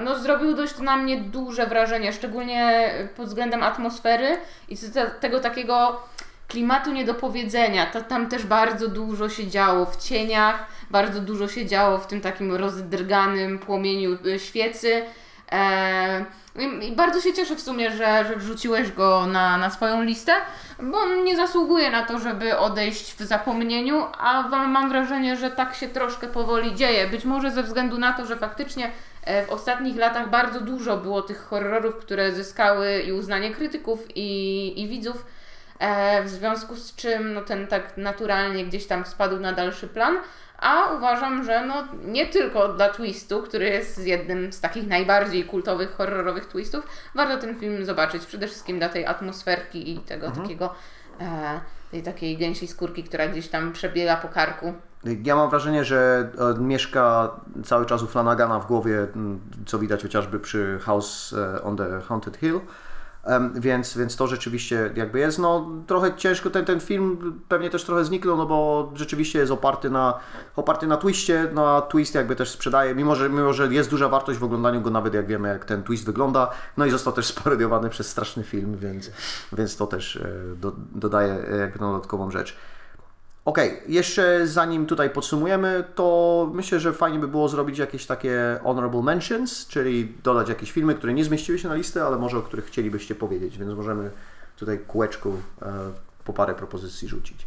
no, 0.00 0.18
zrobił 0.18 0.54
dość 0.54 0.78
na 0.78 0.96
mnie 0.96 1.20
duże 1.20 1.66
wrażenie, 1.66 2.12
szczególnie 2.12 2.90
pod 3.16 3.26
względem 3.26 3.62
atmosfery 3.62 4.36
i 4.68 4.76
tego 5.20 5.40
takiego 5.40 6.02
klimatu 6.48 6.92
niedopowiedzenia. 6.92 7.86
To, 7.86 8.00
tam 8.00 8.28
też 8.28 8.46
bardzo 8.46 8.88
dużo 8.88 9.28
się 9.28 9.46
działo 9.46 9.86
w 9.86 9.96
cieniach, 9.96 10.66
bardzo 10.90 11.20
dużo 11.20 11.48
się 11.48 11.66
działo 11.66 11.98
w 11.98 12.06
tym 12.06 12.20
takim 12.20 12.54
rozdrganym 12.54 13.58
płomieniu 13.58 14.18
y, 14.26 14.38
świecy. 14.38 15.02
E, 15.52 16.24
i- 16.60 16.92
bardzo 16.92 17.20
się 17.20 17.32
cieszę 17.32 17.56
w 17.56 17.60
sumie, 17.60 17.90
że, 17.90 18.24
że 18.28 18.36
wrzuciłeś 18.36 18.92
go 18.92 19.26
na, 19.26 19.58
na 19.58 19.70
swoją 19.70 20.02
listę, 20.02 20.32
bo 20.82 20.98
on 20.98 21.24
nie 21.24 21.36
zasługuje 21.36 21.90
na 21.90 22.02
to, 22.02 22.18
żeby 22.18 22.58
odejść 22.58 23.14
w 23.14 23.20
zapomnieniu, 23.22 24.06
a 24.18 24.42
mam 24.48 24.88
wrażenie, 24.88 25.36
że 25.36 25.50
tak 25.50 25.74
się 25.74 25.88
troszkę 25.88 26.26
powoli 26.26 26.74
dzieje. 26.74 27.08
Być 27.08 27.24
może 27.24 27.50
ze 27.50 27.62
względu 27.62 27.98
na 27.98 28.12
to, 28.12 28.26
że 28.26 28.36
faktycznie 28.36 28.90
e, 29.24 29.46
w 29.46 29.50
ostatnich 29.50 29.96
latach 29.96 30.30
bardzo 30.30 30.60
dużo 30.60 30.96
było 30.96 31.22
tych 31.22 31.40
horrorów, 31.44 31.96
które 31.96 32.32
zyskały 32.32 33.02
i 33.06 33.12
uznanie 33.12 33.50
krytyków, 33.50 34.00
i, 34.14 34.82
i 34.82 34.88
widzów, 34.88 35.24
e, 35.78 36.22
w 36.22 36.28
związku 36.28 36.76
z 36.76 36.96
czym 36.96 37.34
no, 37.34 37.40
ten 37.40 37.66
tak 37.66 37.96
naturalnie 37.96 38.64
gdzieś 38.64 38.86
tam 38.86 39.06
spadł 39.06 39.40
na 39.40 39.52
dalszy 39.52 39.88
plan. 39.88 40.16
A 40.60 40.92
uważam, 40.96 41.44
że 41.44 41.66
no 41.66 41.74
nie 42.04 42.26
tylko 42.26 42.68
dla 42.68 42.88
twistu, 42.88 43.42
który 43.42 43.64
jest 43.64 44.06
jednym 44.06 44.52
z 44.52 44.60
takich 44.60 44.86
najbardziej 44.86 45.44
kultowych, 45.44 45.96
horrorowych 45.96 46.46
twistów, 46.46 46.86
warto 47.14 47.38
ten 47.38 47.56
film 47.56 47.84
zobaczyć. 47.84 48.26
Przede 48.26 48.46
wszystkim 48.46 48.78
dla 48.78 48.88
tej 48.88 49.06
atmosferki 49.06 49.94
i 49.94 49.98
tego 49.98 50.30
takiego, 50.30 50.74
e, 51.20 51.60
tej 51.90 52.02
takiej 52.02 52.36
gęsiej 52.36 52.68
skórki, 52.68 53.04
która 53.04 53.28
gdzieś 53.28 53.48
tam 53.48 53.72
przebiega 53.72 54.16
po 54.16 54.28
karku. 54.28 54.74
Ja 55.24 55.36
mam 55.36 55.50
wrażenie, 55.50 55.84
że 55.84 56.30
e, 56.56 56.60
mieszka 56.60 57.30
cały 57.64 57.86
czas 57.86 58.02
u 58.02 58.06
Flanagana 58.06 58.60
w 58.60 58.66
głowie, 58.66 59.06
co 59.66 59.78
widać 59.78 60.02
chociażby 60.02 60.40
przy 60.40 60.78
House 60.82 61.32
e, 61.32 61.62
on 61.62 61.76
the 61.76 62.00
Haunted 62.00 62.36
Hill. 62.36 62.60
Więc, 63.54 63.96
więc 63.96 64.16
to 64.16 64.26
rzeczywiście 64.26 64.90
jakby 64.94 65.18
jest, 65.18 65.38
no 65.38 65.70
trochę 65.86 66.14
ciężko 66.16 66.50
ten, 66.50 66.64
ten 66.64 66.80
film 66.80 67.40
pewnie 67.48 67.70
też 67.70 67.84
trochę 67.84 68.04
zniknął, 68.04 68.36
no 68.36 68.46
bo 68.46 68.90
rzeczywiście 68.94 69.38
jest 69.38 69.52
oparty 69.52 69.90
na, 69.90 70.18
oparty 70.56 70.86
na 70.86 70.96
twiście, 70.96 71.50
no 71.54 71.76
a 71.76 71.82
twist 71.82 72.14
jakby 72.14 72.36
też 72.36 72.50
sprzedaje, 72.50 72.94
mimo 72.94 73.14
że, 73.14 73.28
mimo 73.28 73.52
że 73.52 73.74
jest 73.74 73.90
duża 73.90 74.08
wartość 74.08 74.38
w 74.38 74.44
oglądaniu 74.44 74.80
go, 74.80 74.90
nawet 74.90 75.14
jak 75.14 75.26
wiemy 75.26 75.48
jak 75.48 75.64
ten 75.64 75.82
twist 75.82 76.06
wygląda, 76.06 76.50
no 76.76 76.86
i 76.86 76.90
został 76.90 77.12
też 77.12 77.26
sparodiowany 77.34 77.90
przez 77.90 78.08
straszny 78.08 78.44
film, 78.44 78.76
więc, 78.76 79.10
więc 79.52 79.76
to 79.76 79.86
też 79.86 80.16
e, 80.16 80.56
do, 80.56 80.72
dodaje 80.76 81.48
e, 81.48 81.56
jakby 81.56 81.78
dodatkową 81.78 82.30
rzecz. 82.30 82.56
Okej, 83.44 83.80
jeszcze 83.88 84.46
zanim 84.46 84.86
tutaj 84.86 85.10
podsumujemy, 85.10 85.84
to 85.94 86.50
myślę, 86.54 86.80
że 86.80 86.92
fajnie 86.92 87.18
by 87.18 87.28
było 87.28 87.48
zrobić 87.48 87.78
jakieś 87.78 88.06
takie 88.06 88.60
honorable 88.62 89.02
mentions, 89.02 89.66
czyli 89.66 90.14
dodać 90.22 90.48
jakieś 90.48 90.72
filmy, 90.72 90.94
które 90.94 91.14
nie 91.14 91.24
zmieściły 91.24 91.58
się 91.58 91.68
na 91.68 91.74
listę, 91.74 92.04
ale 92.04 92.16
może 92.18 92.38
o 92.38 92.42
których 92.42 92.66
chcielibyście 92.66 93.14
powiedzieć, 93.14 93.58
więc 93.58 93.74
możemy 93.74 94.10
tutaj 94.56 94.78
kółeczku 94.78 95.36
e, 95.62 95.72
po 96.24 96.32
parę 96.32 96.54
propozycji 96.54 97.08
rzucić. 97.08 97.46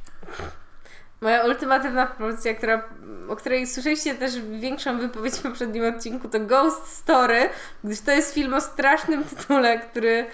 Moja 1.22 1.46
ultimatywna 1.46 2.08
propozycja, 2.08 2.54
która, 2.54 2.90
o 3.30 3.36
której 3.36 3.68
słyszeliście 3.68 4.16
też 4.16 4.42
większą 4.60 5.00
wypowiedź 5.00 5.34
w 5.34 5.42
poprzednim 5.42 5.96
odcinku, 5.96 6.30
to 6.30 6.40
Ghost 6.40 6.88
Story, 6.88 7.50
gdyż 7.84 8.02
to 8.02 8.12
jest 8.12 8.34
film 8.34 8.54
o 8.54 8.62
strasznym 8.62 9.24
tytule, 9.24 9.80
który 9.80 10.26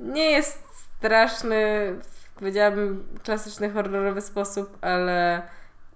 nie 0.00 0.30
jest 0.30 0.58
straszny 0.98 1.56
w, 2.02 2.15
powiedziałabym, 2.38 3.06
klasyczny, 3.24 3.70
horrorowy 3.70 4.20
sposób, 4.20 4.78
ale 4.80 5.42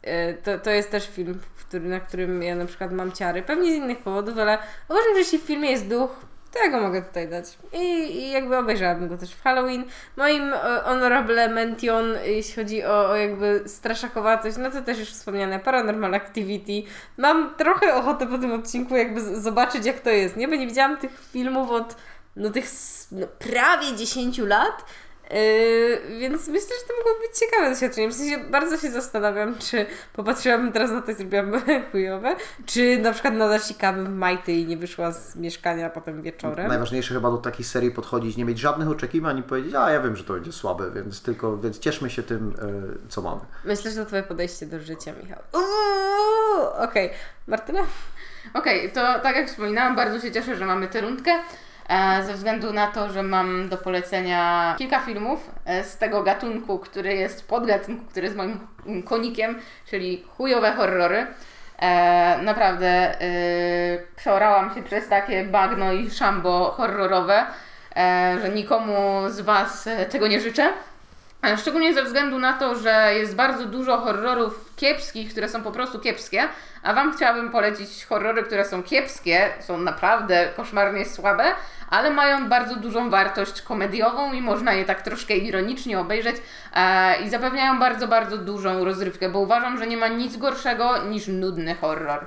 e, 0.03 0.34
to, 0.34 0.59
to 0.59 0.70
jest 0.70 0.91
też 0.91 1.11
film, 1.11 1.41
który, 1.59 1.88
na 1.88 2.01
którym 2.01 2.43
ja 2.43 2.57
na 2.57 2.64
przykład 2.64 2.93
mam 2.93 3.12
ciary. 3.12 3.43
Pewnie 3.43 3.72
z 3.72 3.74
innych 3.74 3.99
powodów, 3.99 4.38
ale 4.38 4.59
uważam, 4.88 5.12
że 5.12 5.18
jeśli 5.18 5.38
w 5.38 5.43
filmie 5.43 5.70
jest 5.70 5.88
duch, 5.88 6.11
to 6.53 6.59
ja 6.59 6.70
go 6.70 6.80
mogę 6.80 7.03
tutaj 7.03 7.28
dać. 7.28 7.59
I, 7.72 7.86
i 8.16 8.30
jakby 8.30 8.57
obejrzałabym 8.57 9.09
go 9.09 9.18
też 9.18 9.34
w 9.34 9.43
Halloween. 9.43 9.84
Moim 10.16 10.55
e, 10.55 10.59
honorable 10.84 11.49
mention, 11.49 12.14
jeśli 12.24 12.55
chodzi 12.55 12.84
o, 12.84 13.11
o 13.11 13.16
jakby 13.16 13.62
straszakowatość, 13.66 14.57
no 14.57 14.70
to 14.70 14.82
też 14.82 14.99
już 14.99 15.09
wspomniane 15.09 15.59
Paranormal 15.59 16.14
Activity. 16.14 16.91
Mam 17.16 17.55
trochę 17.55 17.95
ochotę 17.95 18.26
po 18.26 18.38
tym 18.38 18.53
odcinku 18.53 18.97
jakby 18.97 19.41
zobaczyć 19.41 19.86
jak 19.86 20.01
to 20.01 20.11
jest, 20.11 20.36
nie? 20.36 20.49
Bo 20.49 20.55
nie 20.55 20.66
widziałam 20.66 20.97
tych 20.97 21.11
filmów 21.32 21.70
od 21.70 21.97
no 22.36 22.51
tych 22.51 22.64
no, 23.12 23.26
prawie 23.26 23.97
10 23.97 24.38
lat. 24.38 24.84
Yy, 25.31 26.18
więc 26.18 26.49
myślę, 26.49 26.68
że 26.81 26.89
to 26.89 26.95
mogło 26.97 27.22
być 27.28 27.39
ciekawe 27.39 27.70
doświadczenie. 27.70 28.09
W 28.09 28.14
sensie 28.14 28.39
bardzo 28.39 28.76
się 28.76 28.91
zastanawiam, 28.91 29.59
czy 29.59 29.87
popatrzyłabym 30.12 30.72
teraz 30.72 30.91
na 30.91 31.03
to 31.03 31.11
i 31.11 31.14
zrobiłabym 31.14 31.62
chujowe, 31.93 32.37
czy 32.66 32.99
na 32.99 33.12
przykład 33.12 33.35
nadal 33.35 33.61
sikałabym 33.61 34.07
w 34.07 34.16
majty 34.16 34.53
i 34.53 34.66
nie 34.66 34.76
wyszła 34.76 35.12
z 35.12 35.37
mieszkania 35.37 35.91
potem 35.91 36.22
wieczorem. 36.22 36.68
Najważniejsze 36.68 37.14
chyba 37.14 37.31
do 37.31 37.39
takiej 37.39 37.64
serii 37.64 37.91
podchodzić, 37.91 38.37
nie 38.37 38.45
mieć 38.45 38.59
żadnych 38.59 38.91
oczekiwań 38.91 39.39
i 39.39 39.43
powiedzieć, 39.43 39.74
a 39.74 39.91
ja 39.91 40.01
wiem, 40.01 40.16
że 40.16 40.24
to 40.24 40.33
będzie 40.33 40.53
słabe, 40.53 40.91
więc 40.91 41.22
tylko, 41.22 41.59
więc 41.59 41.78
cieszmy 41.78 42.11
się 42.11 42.22
tym, 42.22 42.55
e, 43.07 43.09
co 43.09 43.22
mamy. 43.22 43.41
Myślę, 43.64 43.91
że 43.91 43.97
to 43.97 44.07
twoje 44.07 44.22
podejście 44.22 44.66
do 44.66 44.81
życia, 44.81 45.12
Michał. 45.22 45.43
Okej, 46.85 47.11
Martyna? 47.47 47.81
Okej, 48.55 48.93
to 48.93 49.01
tak 49.22 49.37
jak 49.37 49.49
wspominałam, 49.49 49.97
bardzo 49.97 50.20
się 50.20 50.33
cieszę, 50.33 50.57
że 50.57 50.66
mamy 50.66 50.89
tę 50.89 51.01
rundkę. 51.01 51.31
E, 51.91 52.22
ze 52.24 52.34
względu 52.34 52.72
na 52.72 52.86
to, 52.86 53.12
że 53.12 53.22
mam 53.22 53.68
do 53.68 53.76
polecenia 53.76 54.74
kilka 54.78 55.01
filmów 55.01 55.51
e, 55.64 55.84
z 55.84 55.97
tego 55.97 56.22
gatunku, 56.22 56.78
który 56.78 57.14
jest 57.14 57.49
podgatunku, 57.49 58.05
który 58.05 58.26
jest 58.26 58.36
moim 58.36 58.61
konikiem, 59.05 59.59
czyli 59.86 60.24
chujowe 60.36 60.72
horrory. 60.72 61.26
E, 61.78 62.38
naprawdę 62.43 63.14
przeorałam 64.16 64.74
się 64.74 64.82
przez 64.82 65.09
takie 65.09 65.45
bagno 65.45 65.93
i 65.93 66.11
szambo 66.11 66.74
horrorowe, 66.76 67.47
że 68.43 68.51
nikomu 68.55 69.22
z 69.28 69.41
Was 69.41 69.88
tego 70.11 70.28
nie 70.28 70.41
życzę. 70.41 70.72
Szczególnie 71.57 71.95
ze 71.95 72.03
względu 72.03 72.38
na 72.38 72.53
to, 72.53 72.74
że 72.74 73.14
jest 73.14 73.34
bardzo 73.34 73.66
dużo 73.66 73.97
horrorów 73.97 74.72
kiepskich, 74.76 75.30
które 75.30 75.49
są 75.49 75.62
po 75.62 75.72
prostu 75.72 75.99
kiepskie, 75.99 76.49
a 76.82 76.95
Wam 76.95 77.16
chciałabym 77.16 77.51
polecić 77.51 78.05
horrory, 78.05 78.43
które 78.43 78.64
są 78.64 78.82
kiepskie, 78.82 79.49
są 79.61 79.78
naprawdę 79.78 80.49
koszmarnie 80.57 81.05
słabe, 81.05 81.45
ale 81.91 82.11
mają 82.11 82.49
bardzo 82.49 82.76
dużą 82.76 83.11
wartość 83.11 83.62
komediową 83.62 84.32
i 84.32 84.43
można 84.43 84.72
je 84.72 84.84
tak 84.84 85.03
troszkę 85.03 85.36
ironicznie 85.36 86.01
obejrzeć 86.01 86.36
e, 86.74 87.22
i 87.22 87.30
zapewniają 87.30 87.78
bardzo, 87.78 88.09
bardzo 88.09 88.38
dużą 88.38 88.84
rozrywkę, 88.84 89.28
bo 89.28 89.38
uważam, 89.38 89.78
że 89.78 89.86
nie 89.86 89.97
ma 89.97 90.09
nic 90.09 90.36
gorszego 90.36 91.03
niż 91.03 91.28
nudny 91.28 91.74
horror. 91.74 92.26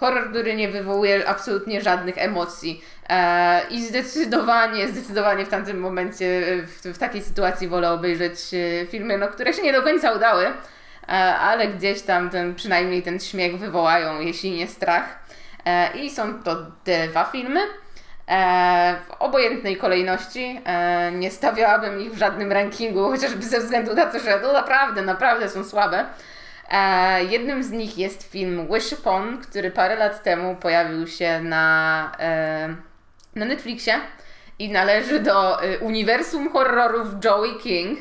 Horror, 0.00 0.30
który 0.30 0.56
nie 0.56 0.68
wywołuje 0.68 1.28
absolutnie 1.28 1.80
żadnych 1.80 2.18
emocji. 2.18 2.84
E, 3.08 3.60
I 3.70 3.84
zdecydowanie, 3.86 4.88
zdecydowanie 4.88 5.46
w 5.46 5.48
tamtym 5.48 5.80
momencie, 5.80 6.42
w, 6.66 6.94
w 6.94 6.98
takiej 6.98 7.22
sytuacji 7.22 7.68
wolę 7.68 7.90
obejrzeć 7.90 8.38
e, 8.54 8.86
filmy, 8.86 9.18
no, 9.18 9.28
które 9.28 9.52
się 9.52 9.62
nie 9.62 9.72
do 9.72 9.82
końca 9.82 10.12
udały, 10.12 10.46
e, 10.46 11.10
ale 11.36 11.68
gdzieś 11.68 12.02
tam 12.02 12.30
ten, 12.30 12.54
przynajmniej 12.54 13.02
ten 13.02 13.20
śmiech 13.20 13.58
wywołają, 13.58 14.20
jeśli 14.20 14.50
nie 14.50 14.66
strach. 14.66 15.20
I 15.94 16.10
są 16.10 16.42
to 16.42 16.56
dwa 17.08 17.24
filmy. 17.24 17.60
W 19.08 19.10
obojętnej 19.18 19.76
kolejności. 19.76 20.60
Nie 21.12 21.30
stawiałabym 21.30 22.00
ich 22.00 22.14
w 22.14 22.18
żadnym 22.18 22.52
rankingu, 22.52 23.10
chociażby 23.10 23.42
ze 23.42 23.60
względu 23.60 23.94
na 23.94 24.06
to, 24.06 24.18
że 24.18 24.40
no 24.42 24.52
naprawdę, 24.52 25.02
naprawdę 25.02 25.48
są 25.48 25.64
słabe. 25.64 26.04
E, 26.70 27.24
jednym 27.24 27.62
z 27.62 27.70
nich 27.70 27.98
jest 27.98 28.22
film 28.22 28.68
Wish 28.74 28.92
Upon, 28.92 29.38
który 29.42 29.70
parę 29.70 29.96
lat 29.96 30.22
temu 30.22 30.56
pojawił 30.56 31.06
się 31.06 31.40
na, 31.40 32.12
e, 32.18 32.68
na 33.34 33.44
Netflixie 33.44 34.00
i 34.58 34.72
należy 34.72 35.20
do 35.20 35.62
e, 35.62 35.78
uniwersum 35.78 36.52
horrorów 36.52 37.08
Joey 37.24 37.58
King, 37.58 37.98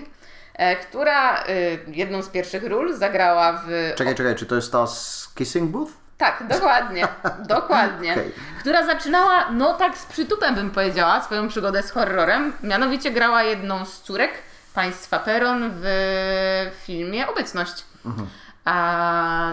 która 0.81 1.43
jedną 1.87 2.21
z 2.21 2.29
pierwszych 2.29 2.63
ról 2.63 2.93
zagrała 2.93 3.63
w 3.67 3.93
Czekaj, 3.95 4.15
czekaj, 4.15 4.35
czy 4.35 4.45
to 4.45 4.55
jest 4.55 4.71
ta 4.71 4.87
z 4.87 5.29
Kissing 5.35 5.71
Booth? 5.71 5.91
tak, 6.17 6.47
dokładnie, 6.47 7.07
dokładnie. 7.55 8.11
Okej. 8.11 8.31
Która 8.59 8.85
zaczynała, 8.85 9.51
no 9.51 9.73
tak 9.73 9.97
z 9.97 10.05
przytupem 10.05 10.55
bym 10.55 10.71
powiedziała, 10.71 11.21
swoją 11.21 11.47
przygodę 11.47 11.83
z 11.83 11.91
horrorem. 11.91 12.53
Mianowicie 12.63 13.11
grała 13.11 13.43
jedną 13.43 13.85
z 13.85 14.01
córek 14.01 14.31
państwa 14.73 15.19
Peron 15.19 15.71
w 15.73 16.71
filmie 16.85 17.27
Obecność. 17.27 17.85
A, 18.05 18.09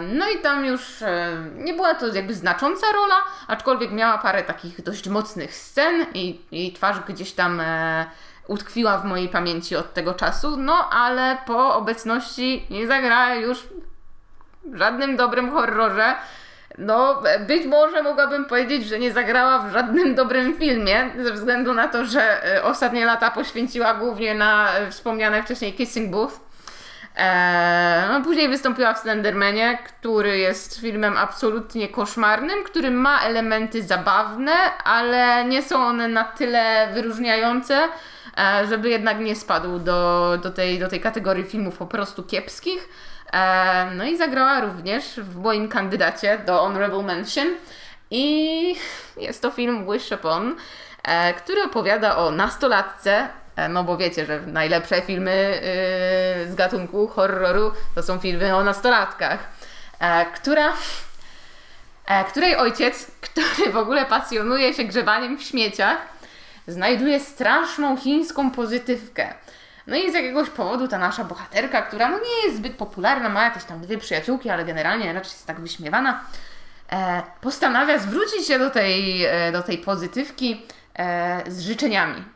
no 0.03 0.29
i 0.29 0.39
tam 0.39 0.65
już 0.65 1.03
e, 1.03 1.37
nie 1.55 1.75
była 1.75 1.95
to 1.95 2.07
jakby 2.07 2.35
znacząca 2.35 2.87
rola, 2.93 3.17
aczkolwiek 3.47 3.93
miała 3.93 4.19
parę 4.19 4.43
takich 4.43 4.83
dość 4.83 5.09
mocnych 5.09 5.55
scen 5.55 6.07
i 6.53 6.73
twarz 6.73 7.01
gdzieś 7.09 7.33
tam 7.33 7.61
e, 7.61 8.07
utkwiła 8.49 8.99
w 8.99 9.05
mojej 9.05 9.29
pamięci 9.29 9.77
od 9.77 9.95
tego 9.95 10.15
czasu, 10.15 10.57
no 10.57 10.91
ale 10.91 11.39
po 11.47 11.75
obecności 11.75 12.67
nie 12.71 12.87
zagrała 12.87 13.35
już 13.35 13.67
w 14.65 14.77
żadnym 14.79 15.17
dobrym 15.17 15.51
horrorze. 15.51 16.15
No, 16.79 17.23
być 17.47 17.67
może 17.67 18.03
mogłabym 18.03 18.45
powiedzieć, 18.45 18.87
że 18.87 18.99
nie 18.99 19.13
zagrała 19.13 19.59
w 19.59 19.73
żadnym 19.73 20.15
dobrym 20.15 20.59
filmie, 20.59 21.11
ze 21.19 21.33
względu 21.33 21.75
na 21.75 21.89
to, 21.89 22.05
że 22.05 22.55
e, 22.57 22.63
ostatnie 22.63 23.07
lata 23.07 23.31
poświęciła 23.31 23.95
głównie 23.95 24.35
na 24.35 24.73
e, 24.73 24.91
wspomniane 24.91 25.43
wcześniej 25.43 25.73
Kissing 25.73 26.11
Booth. 26.11 26.46
Eee, 27.17 28.09
no, 28.09 28.21
później 28.21 28.49
wystąpiła 28.49 28.95
w 28.95 28.99
Slendermanie, 28.99 29.79
który 29.85 30.39
jest 30.39 30.81
filmem 30.81 31.17
absolutnie 31.17 31.89
koszmarnym, 31.89 32.65
który 32.65 32.91
ma 32.91 33.21
elementy 33.21 33.83
zabawne, 33.83 34.53
ale 34.85 35.45
nie 35.45 35.63
są 35.63 35.87
one 35.87 36.09
na 36.09 36.25
tyle 36.25 36.89
wyróżniające, 36.95 37.89
e, 38.39 38.67
żeby 38.67 38.89
jednak 38.89 39.21
nie 39.21 39.37
spadł 39.37 39.79
do, 39.79 40.39
do, 40.43 40.51
tej, 40.51 40.79
do 40.79 40.89
tej 40.89 41.01
kategorii 41.01 41.45
filmów 41.45 41.77
po 41.77 41.87
prostu 41.87 42.23
kiepskich. 42.23 42.89
E, 43.33 43.91
no 43.95 44.05
i 44.05 44.17
zagrała 44.17 44.61
również 44.61 45.21
w 45.21 45.37
moim 45.37 45.69
kandydacie 45.69 46.39
do 46.47 46.59
Honorable 46.59 47.03
Mention 47.03 47.47
i 48.11 48.77
jest 49.17 49.43
to 49.43 49.51
film 49.51 49.93
Wish 49.93 50.13
Upon, 50.13 50.57
który 51.37 51.63
opowiada 51.63 52.17
o 52.17 52.31
nastolatce, 52.31 53.29
no 53.69 53.85
bo 53.85 53.97
wiecie, 53.97 54.27
że 54.27 54.41
najlepsze 54.41 55.03
filmy 55.03 55.33
e, 55.33 55.61
z 56.51 56.55
gatunku 56.55 57.09
horroru 57.09 57.73
to 57.95 58.03
są 58.03 58.19
filmy 58.19 58.57
o 58.57 58.65
nastolatkach, 58.65 59.39
e, 60.01 60.27
która 60.27 60.73
e, 62.07 62.25
której 62.25 62.57
ojciec, 62.57 63.11
który 63.21 63.73
w 63.73 63.77
ogóle 63.77 64.07
pasjonuje 64.07 64.75
się 64.75 64.85
grzebaniem 64.85 65.39
w 65.39 65.43
śmieciach, 65.43 65.99
znajduje 66.67 67.21
straszną 67.21 67.97
chińską 67.97 68.51
pozytywkę. 68.51 69.35
No 69.87 69.97
i 69.97 70.11
z 70.11 70.15
jakiegoś 70.15 70.51
powodu 70.51 70.89
ta 70.89 70.99
nasza 70.99 71.25
bohaterka, 71.25 71.83
która 71.83 72.09
no 72.09 72.19
nie 72.19 72.45
jest 72.45 72.57
zbyt 72.57 72.77
popularna, 72.77 73.29
ma 73.29 73.45
jakieś 73.45 73.65
tam 73.65 73.81
dwie 73.81 73.99
przyjaciółki, 73.99 74.51
ale 74.51 74.65
generalnie 74.65 75.13
raczej 75.13 75.33
jest 75.33 75.47
tak 75.47 75.61
wyśmiewana, 75.61 76.21
e, 76.93 77.23
postanawia 77.41 77.99
zwrócić 77.99 78.47
się 78.47 78.59
do 78.59 78.71
tej, 78.71 79.25
e, 79.25 79.53
do 79.53 79.63
tej 79.63 79.79
pozytywki 79.79 80.63
e, 80.99 81.43
z 81.47 81.61
życzeniami. 81.61 82.36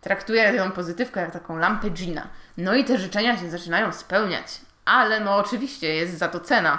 Traktuje 0.00 0.52
tę 0.52 0.70
pozytywkę 0.70 1.20
jak 1.20 1.30
taką 1.30 1.58
lampę 1.58 1.90
Gina. 1.90 2.26
No 2.56 2.74
i 2.74 2.84
te 2.84 2.98
życzenia 2.98 3.38
się 3.38 3.50
zaczynają 3.50 3.92
spełniać. 3.92 4.60
Ale 4.84 5.20
no 5.20 5.36
oczywiście 5.36 5.94
jest 5.94 6.18
za 6.18 6.28
to 6.28 6.40
cena. 6.40 6.78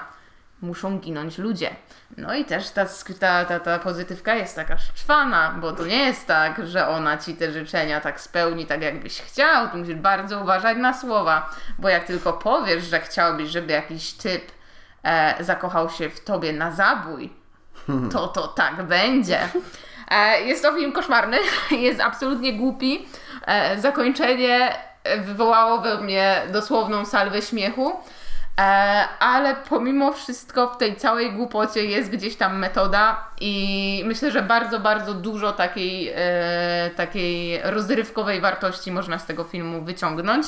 Muszą 0.61 0.99
ginąć 0.99 1.38
ludzie. 1.38 1.76
No 2.17 2.34
i 2.34 2.45
też 2.45 2.69
ta, 2.69 2.86
ta, 3.19 3.45
ta, 3.45 3.59
ta 3.59 3.80
pozytywka 3.80 4.36
jest 4.36 4.55
taka 4.55 4.78
szczwana, 4.78 5.55
bo 5.61 5.72
to 5.72 5.86
nie 5.86 5.97
jest 5.97 6.28
tak, 6.28 6.67
że 6.67 6.88
ona 6.88 7.17
ci 7.17 7.36
te 7.36 7.51
życzenia 7.51 8.01
tak 8.01 8.22
spełni, 8.22 8.65
tak 8.65 8.82
jakbyś 8.82 9.22
chciał. 9.22 9.69
Tu 9.69 9.78
musisz 9.78 9.95
bardzo 9.95 10.41
uważać 10.41 10.78
na 10.78 10.93
słowa, 10.93 11.49
bo 11.80 11.89
jak 11.89 12.03
tylko 12.03 12.34
powiesz, 12.34 12.84
że 12.84 12.99
chciałbyś, 12.99 13.49
żeby 13.49 13.74
jakiś 13.74 14.13
typ 14.13 14.51
e, 15.03 15.43
zakochał 15.43 15.89
się 15.89 16.09
w 16.09 16.24
tobie 16.24 16.53
na 16.53 16.72
zabój, 16.72 17.34
to 18.11 18.28
to 18.28 18.47
tak 18.47 18.84
będzie. 18.84 19.39
E, 20.12 20.41
Jest 20.41 20.64
to 20.64 20.74
film 20.76 20.91
koszmarny, 20.91 21.38
jest 21.72 22.01
absolutnie 22.01 22.53
głupi. 22.53 23.05
E, 23.47 23.80
Zakończenie 23.82 24.74
wywołało 25.18 25.78
we 25.78 26.01
mnie 26.01 26.41
dosłowną 26.53 27.05
salwę 27.05 27.41
śmiechu. 27.41 27.93
E, 28.59 28.64
ale 29.20 29.55
pomimo 29.70 30.14
wszystko 30.14 30.68
w 30.68 30.78
tej 30.78 30.95
całej 30.95 31.32
głupocie 31.32 31.86
jest 31.86 32.09
gdzieś 32.09 32.36
tam 32.36 32.57
metoda 32.59 33.28
i 33.41 34.03
myślę, 34.05 34.32
że 34.32 34.41
bardzo, 34.41 34.80
bardzo 34.80 35.14
dużo 35.14 35.51
takiej, 35.51 36.14
takiej 36.95 37.62
rozrywkowej 37.64 38.41
wartości 38.41 38.91
można 38.91 39.20
z 39.20 39.26
tego 39.26 39.43
filmu 39.43 39.82
wyciągnąć. 39.82 40.47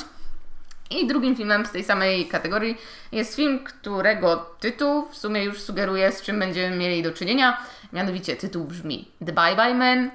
I 0.90 1.06
drugim 1.06 1.36
filmem 1.36 1.66
z 1.66 1.70
tej 1.70 1.84
samej 1.84 2.26
kategorii 2.28 2.78
jest 3.12 3.36
film, 3.36 3.64
którego 3.64 4.36
tytuł 4.60 5.08
w 5.10 5.16
sumie 5.16 5.44
już 5.44 5.60
sugeruje, 5.62 6.12
z 6.12 6.22
czym 6.22 6.38
będziemy 6.38 6.76
mieli 6.76 7.02
do 7.02 7.12
czynienia. 7.12 7.56
Mianowicie 7.92 8.36
tytuł 8.36 8.64
brzmi 8.64 9.08
The 9.26 9.32
Bye 9.32 9.56
Bye 9.56 9.74
Man. 9.74 10.10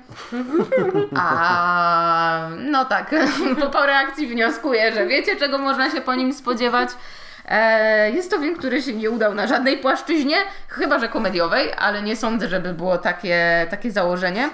A 1.16 2.48
no 2.58 2.86
tak, 2.86 3.16
po, 3.60 3.68
po 3.80 3.86
reakcji 3.86 4.28
wnioskuję, 4.28 4.94
że 4.94 5.08
wiecie, 5.08 5.36
czego 5.36 5.58
można 5.58 5.92
się 5.92 6.02
po 6.02 6.16
nim 6.16 6.34
spodziewać. 6.34 6.90
E, 7.48 8.12
Jest 8.12 8.32
to 8.32 8.40
film, 8.40 8.56
który 8.58 8.82
się 8.82 8.94
nie 8.94 9.10
udał 9.10 9.34
na 9.36 9.48
żadnej 9.48 9.78
płaszczyźnie, 9.78 10.36
chyba 10.68 11.00
że 11.00 11.08
komediowej, 11.10 11.70
ale 11.78 12.02
nie 12.02 12.16
sądzę, 12.16 12.48
żeby 12.48 12.74
było 12.74 12.98
takie, 12.98 13.68
takie 13.70 13.92
założenie. 13.92 14.50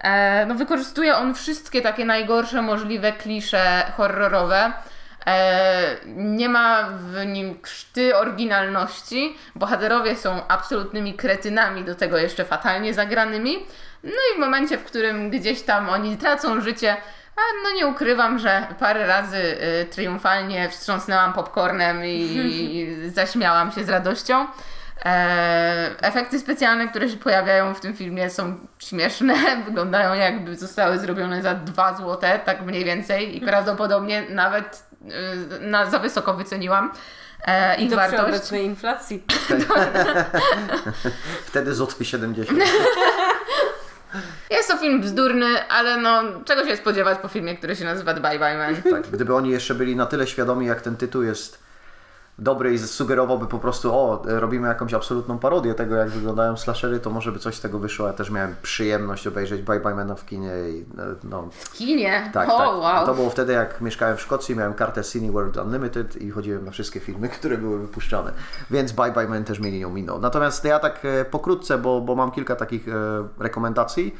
E, 0.00 0.46
No, 0.46 0.54
wykorzystuje 0.54 1.16
on 1.16 1.34
wszystkie 1.34 1.82
takie 1.82 2.04
najgorsze 2.04 2.62
możliwe 2.62 3.12
klisze 3.12 3.82
horrorowe. 3.96 4.72
E, 5.26 5.96
nie 6.16 6.48
ma 6.48 6.88
w 6.90 7.26
nim 7.26 7.60
krzty 7.60 8.16
oryginalności. 8.16 9.36
Bohaterowie 9.54 10.16
są 10.16 10.48
absolutnymi 10.48 11.14
kretynami, 11.14 11.84
do 11.84 11.94
tego 11.94 12.18
jeszcze 12.18 12.44
fatalnie 12.44 12.94
zagranymi. 12.94 13.56
No 14.04 14.10
i 14.10 14.36
w 14.36 14.38
momencie, 14.38 14.78
w 14.78 14.84
którym 14.84 15.30
gdzieś 15.30 15.62
tam 15.62 15.88
oni 15.88 16.16
tracą 16.16 16.60
życie, 16.60 16.96
a 17.36 17.40
no 17.64 17.76
nie 17.76 17.86
ukrywam, 17.86 18.38
że 18.38 18.66
parę 18.78 19.06
razy 19.06 19.36
y, 19.36 19.86
triumfalnie 19.90 20.68
wstrząsnęłam 20.68 21.32
popcornem 21.32 22.04
i, 22.04 22.20
i 22.20 22.96
zaśmiałam 23.10 23.72
się 23.72 23.84
z 23.84 23.88
radością. 23.88 24.46
E, 25.04 25.90
efekty 26.00 26.38
specjalne, 26.38 26.88
które 26.88 27.08
się 27.08 27.16
pojawiają 27.16 27.74
w 27.74 27.80
tym 27.80 27.94
filmie 27.94 28.30
są 28.30 28.56
śmieszne, 28.78 29.34
wyglądają 29.66 30.14
jakby 30.14 30.56
zostały 30.56 30.98
zrobione 30.98 31.42
za 31.42 31.54
2 31.54 31.94
złote, 31.94 32.38
tak 32.38 32.62
mniej 32.62 32.84
więcej 32.84 33.36
i 33.36 33.40
prawdopodobnie 33.40 34.22
nawet 34.30 34.86
na, 35.60 35.90
za 35.90 35.98
wysoko 35.98 36.34
wyceniłam 36.34 36.92
e, 37.46 37.76
ich 37.76 37.90
Do 37.90 37.96
przy 37.96 38.10
wartość. 38.10 38.28
obecnej 38.28 38.64
inflacji. 38.64 39.24
Wtedy 41.46 41.74
złoty 41.74 42.04
70. 42.04 42.58
Jest 44.50 44.68
to 44.68 44.76
film 44.78 45.00
bzdurny, 45.00 45.68
ale 45.68 45.96
no 45.96 46.22
czego 46.44 46.66
się 46.66 46.76
spodziewać 46.76 47.18
po 47.18 47.28
filmie, 47.28 47.56
który 47.56 47.76
się 47.76 47.84
nazywa 47.84 48.14
Bye 48.14 48.38
Bye 48.38 48.58
Man. 48.58 48.82
Tak, 48.82 49.10
gdyby 49.10 49.34
oni 49.34 49.50
jeszcze 49.50 49.74
byli 49.74 49.96
na 49.96 50.06
tyle 50.06 50.26
świadomi, 50.26 50.66
jak 50.66 50.80
ten 50.80 50.96
tytuł 50.96 51.22
jest 51.22 51.65
dobry 52.38 52.74
i 52.74 52.78
sugerowałby 52.78 53.46
po 53.46 53.58
prostu, 53.58 53.94
o, 53.94 54.22
robimy 54.24 54.68
jakąś 54.68 54.94
absolutną 54.94 55.38
parodię 55.38 55.74
tego, 55.74 55.94
jak 55.94 56.08
wyglądają 56.08 56.56
slashery, 56.56 57.00
to 57.00 57.10
może 57.10 57.32
by 57.32 57.38
coś 57.38 57.54
z 57.54 57.60
tego 57.60 57.78
wyszło. 57.78 58.06
Ja 58.06 58.12
też 58.12 58.30
miałem 58.30 58.54
przyjemność 58.62 59.26
obejrzeć 59.26 59.62
Bye 59.62 59.80
Bye 59.80 59.94
Mana 59.94 60.14
w 60.14 60.26
kinie 60.26 60.52
i 60.68 60.80
e, 60.98 61.14
no, 61.24 61.48
W 61.52 61.72
kinie? 61.72 62.30
tak, 62.32 62.48
o, 62.48 62.58
tak. 62.58 62.68
wow. 62.68 63.06
To 63.06 63.14
było 63.14 63.30
wtedy, 63.30 63.52
jak 63.52 63.80
mieszkałem 63.80 64.16
w 64.16 64.20
Szkocji, 64.20 64.56
miałem 64.56 64.74
kartę 64.74 65.04
Cineworld 65.04 65.56
Unlimited 65.56 66.16
i 66.16 66.30
chodziłem 66.30 66.64
na 66.64 66.70
wszystkie 66.70 67.00
filmy, 67.00 67.28
które 67.38 67.58
były 67.58 67.78
wypuszczane. 67.78 68.32
Więc 68.70 68.92
Bye 68.92 69.12
Bye 69.12 69.28
Man 69.28 69.44
też 69.44 69.60
mieli 69.60 69.78
nią 69.78 69.90
minął. 69.90 70.20
Natomiast 70.20 70.64
ja 70.64 70.78
tak 70.78 71.04
e, 71.04 71.24
pokrótce, 71.24 71.78
bo, 71.78 72.00
bo 72.00 72.14
mam 72.14 72.30
kilka 72.30 72.56
takich 72.56 72.88
e, 72.88 72.92
rekomendacji. 73.38 74.16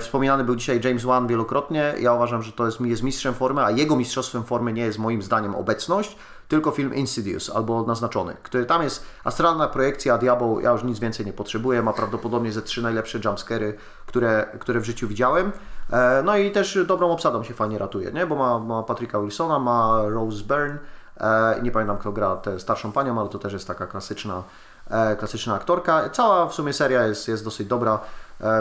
Wspominany 0.00 0.44
był 0.44 0.56
dzisiaj 0.56 0.80
James 0.84 1.04
Wan 1.04 1.26
wielokrotnie. 1.26 1.94
Ja 2.00 2.12
uważam, 2.14 2.42
że 2.42 2.52
to 2.52 2.66
jest, 2.66 2.80
jest 2.80 3.02
mistrzem 3.02 3.34
formy, 3.34 3.64
a 3.64 3.70
jego 3.70 3.96
mistrzostwem 3.96 4.44
formy 4.44 4.72
nie 4.72 4.82
jest 4.82 4.98
moim 4.98 5.22
zdaniem 5.22 5.54
obecność, 5.54 6.16
tylko 6.48 6.70
film 6.70 6.94
Insidious 6.94 7.50
albo 7.50 7.82
Naznaczony, 7.82 8.36
który 8.42 8.66
tam 8.66 8.82
jest 8.82 9.04
astralna 9.24 9.68
projekcja 9.68 10.18
diabeł. 10.18 10.60
Ja 10.60 10.70
już 10.70 10.82
nic 10.82 10.98
więcej 10.98 11.26
nie 11.26 11.32
potrzebuję. 11.32 11.82
Ma 11.82 11.92
prawdopodobnie 11.92 12.52
ze 12.52 12.62
trzy 12.62 12.82
najlepsze 12.82 13.18
jumpscary, 13.24 13.76
które, 14.06 14.46
które 14.58 14.80
w 14.80 14.84
życiu 14.84 15.08
widziałem. 15.08 15.52
E, 15.92 16.22
No 16.22 16.36
i 16.36 16.50
też 16.50 16.78
dobrą 16.86 17.10
obsadą 17.10 17.44
się 17.44 17.54
fajnie 17.54 17.78
ratuje, 17.78 18.12
nie? 18.12 18.26
bo 18.26 18.36
ma, 18.36 18.58
ma 18.58 18.82
Patricka 18.82 19.20
Wilsona, 19.20 19.58
ma 19.58 20.02
Rose 20.08 20.44
Byrne. 20.44 20.78
E, 21.20 21.60
nie 21.62 21.70
pamiętam 21.70 21.98
kto 21.98 22.12
gra 22.12 22.36
tę 22.36 22.60
starszą 22.60 22.92
panią, 22.92 23.20
ale 23.20 23.28
to 23.28 23.38
też 23.38 23.52
jest 23.52 23.66
taka 23.66 23.86
klasyczna, 23.86 24.42
e, 24.90 25.16
klasyczna 25.16 25.54
aktorka. 25.54 26.10
Cała 26.10 26.46
w 26.48 26.54
sumie 26.54 26.72
seria 26.72 27.06
jest, 27.06 27.28
jest 27.28 27.44
dosyć 27.44 27.68
dobra. 27.68 28.00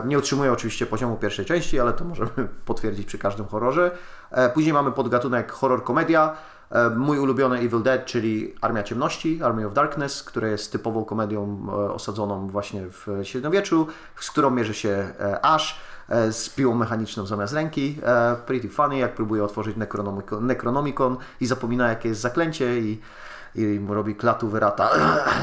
Nie 0.05 0.17
utrzymuje 0.17 0.51
oczywiście 0.51 0.85
poziomu 0.85 1.15
pierwszej 1.15 1.45
części, 1.45 1.79
ale 1.79 1.93
to 1.93 2.05
możemy 2.05 2.29
potwierdzić 2.65 3.07
przy 3.07 3.17
każdym 3.17 3.47
horrorze. 3.47 3.91
Później 4.53 4.73
mamy 4.73 4.91
podgatunek 4.91 5.51
horror 5.51 5.83
komedia. 5.83 6.35
E, 6.71 6.89
mój 6.89 7.19
ulubiony 7.19 7.59
Evil 7.59 7.83
Dead, 7.83 8.05
czyli 8.05 8.55
Armia 8.61 8.83
Ciemności, 8.83 9.43
Army 9.43 9.67
of 9.67 9.73
Darkness, 9.73 10.23
które 10.23 10.49
jest 10.49 10.71
typową 10.71 11.05
komedią 11.05 11.67
e, 11.67 11.71
osadzoną 11.71 12.47
właśnie 12.47 12.81
w 12.89 13.07
średniowieczu, 13.23 13.87
z 14.15 14.31
którą 14.31 14.49
mierzy 14.49 14.73
się 14.73 14.89
e, 14.89 15.45
Ash 15.45 15.79
z 16.31 16.49
piłą 16.49 16.75
mechaniczną 16.75 17.25
zamiast 17.25 17.53
ręki. 17.53 17.97
Pretty 18.45 18.69
funny, 18.69 18.97
jak 18.97 19.15
próbuje 19.15 19.43
otworzyć 19.43 19.77
Necronomicon, 19.77 20.45
Necronomicon 20.45 21.17
i 21.41 21.45
zapomina 21.45 21.89
jakie 21.89 22.09
jest 22.09 22.21
zaklęcie 22.21 22.79
i, 22.79 23.01
i 23.55 23.79
mu 23.79 23.93
robi 23.93 24.15
klatu 24.15 24.49
wyrata, 24.49 24.89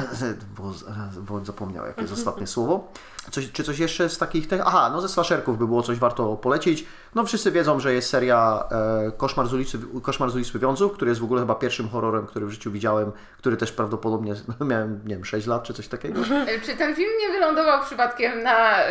bo, 0.58 0.72
bo 1.16 1.44
zapomniał 1.44 1.86
jakie 1.86 2.00
jest 2.00 2.12
ostatnie 2.12 2.46
słowo. 2.46 2.88
Coś, 3.30 3.52
czy 3.52 3.64
coś 3.64 3.78
jeszcze 3.78 4.08
z 4.08 4.18
takich... 4.18 4.48
Te... 4.48 4.64
Aha, 4.64 4.90
no 4.92 5.00
ze 5.00 5.08
slasherków 5.08 5.58
by 5.58 5.66
było 5.66 5.82
coś 5.82 5.98
warto 5.98 6.36
polecić. 6.36 6.86
No 7.14 7.24
wszyscy 7.26 7.50
wiedzą, 7.50 7.80
że 7.80 7.94
jest 7.94 8.08
seria 8.10 8.64
e, 9.06 9.12
Koszmar, 9.16 9.46
z 9.46 9.54
ulicy, 9.54 9.78
Koszmar 10.02 10.30
z 10.30 10.34
ulicy 10.34 10.58
Wiąców, 10.58 10.92
który 10.92 11.08
jest 11.10 11.20
w 11.20 11.24
ogóle 11.24 11.40
chyba 11.40 11.54
pierwszym 11.54 11.88
horrorem, 11.88 12.26
który 12.26 12.46
w 12.46 12.50
życiu 12.50 12.70
widziałem, 12.70 13.12
który 13.38 13.56
też 13.56 13.72
prawdopodobnie, 13.72 14.34
no, 14.60 14.66
miałem, 14.66 15.00
nie 15.04 15.14
wiem, 15.14 15.24
6 15.24 15.46
lat 15.46 15.62
czy 15.62 15.74
coś 15.74 15.88
takiego. 15.88 16.20
E, 16.20 16.60
Czy 16.60 16.76
ten 16.76 16.94
film 16.94 17.10
nie 17.20 17.28
wylądował 17.32 17.84
przypadkiem 17.84 18.42
na 18.42 18.82
y, 18.82 18.90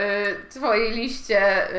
Twojej 0.50 0.92
liście? 0.92 1.70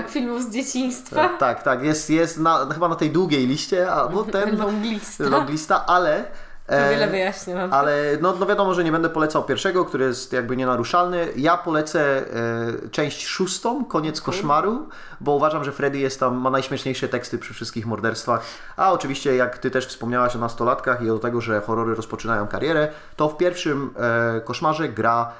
Y, 0.00 0.08
filmów 0.08 0.42
z 0.42 0.50
dzieciństwa. 0.50 1.28
tak, 1.28 1.62
tak, 1.62 1.82
jest, 1.82 2.10
jest 2.10 2.38
na, 2.38 2.66
chyba 2.74 2.88
na 2.88 2.96
tej 2.96 3.10
długiej 3.10 3.46
liście, 3.46 3.92
albo 3.92 4.24
ten 4.32 4.58
Long 4.58 4.82
lista. 4.82 5.24
long 5.24 5.50
lista, 5.50 5.86
ale... 5.86 6.24
To 6.66 6.90
wiele 6.90 7.06
wyjaśnia 7.06 7.54
nam. 7.54 7.72
Ale 7.72 8.18
no, 8.20 8.34
no 8.40 8.46
wiadomo, 8.46 8.74
że 8.74 8.84
nie 8.84 8.92
będę 8.92 9.08
polecał 9.08 9.44
pierwszego, 9.44 9.84
który 9.84 10.04
jest 10.04 10.32
jakby 10.32 10.56
nienaruszalny. 10.56 11.28
Ja 11.36 11.56
polecę 11.56 12.00
e, 12.00 12.88
część 12.90 13.26
szóstą, 13.26 13.84
Koniec 13.84 14.20
koszmaru, 14.20 14.88
bo 15.20 15.32
uważam, 15.32 15.64
że 15.64 15.72
Freddy 15.72 15.98
jest 15.98 16.20
tam, 16.20 16.36
ma 16.36 16.50
najśmieszniejsze 16.50 17.08
teksty 17.08 17.38
przy 17.38 17.54
wszystkich 17.54 17.86
morderstwach. 17.86 18.42
A 18.76 18.92
oczywiście, 18.92 19.36
jak 19.36 19.58
Ty 19.58 19.70
też 19.70 19.86
wspomniałaś 19.86 20.36
o 20.36 20.38
nastolatkach 20.38 21.02
i 21.02 21.10
o 21.10 21.18
tego, 21.18 21.40
że 21.40 21.60
horrory 21.60 21.94
rozpoczynają 21.94 22.48
karierę, 22.48 22.88
to 23.16 23.28
w 23.28 23.36
pierwszym 23.36 23.94
e, 24.36 24.40
koszmarze 24.40 24.88
gra 24.88 25.32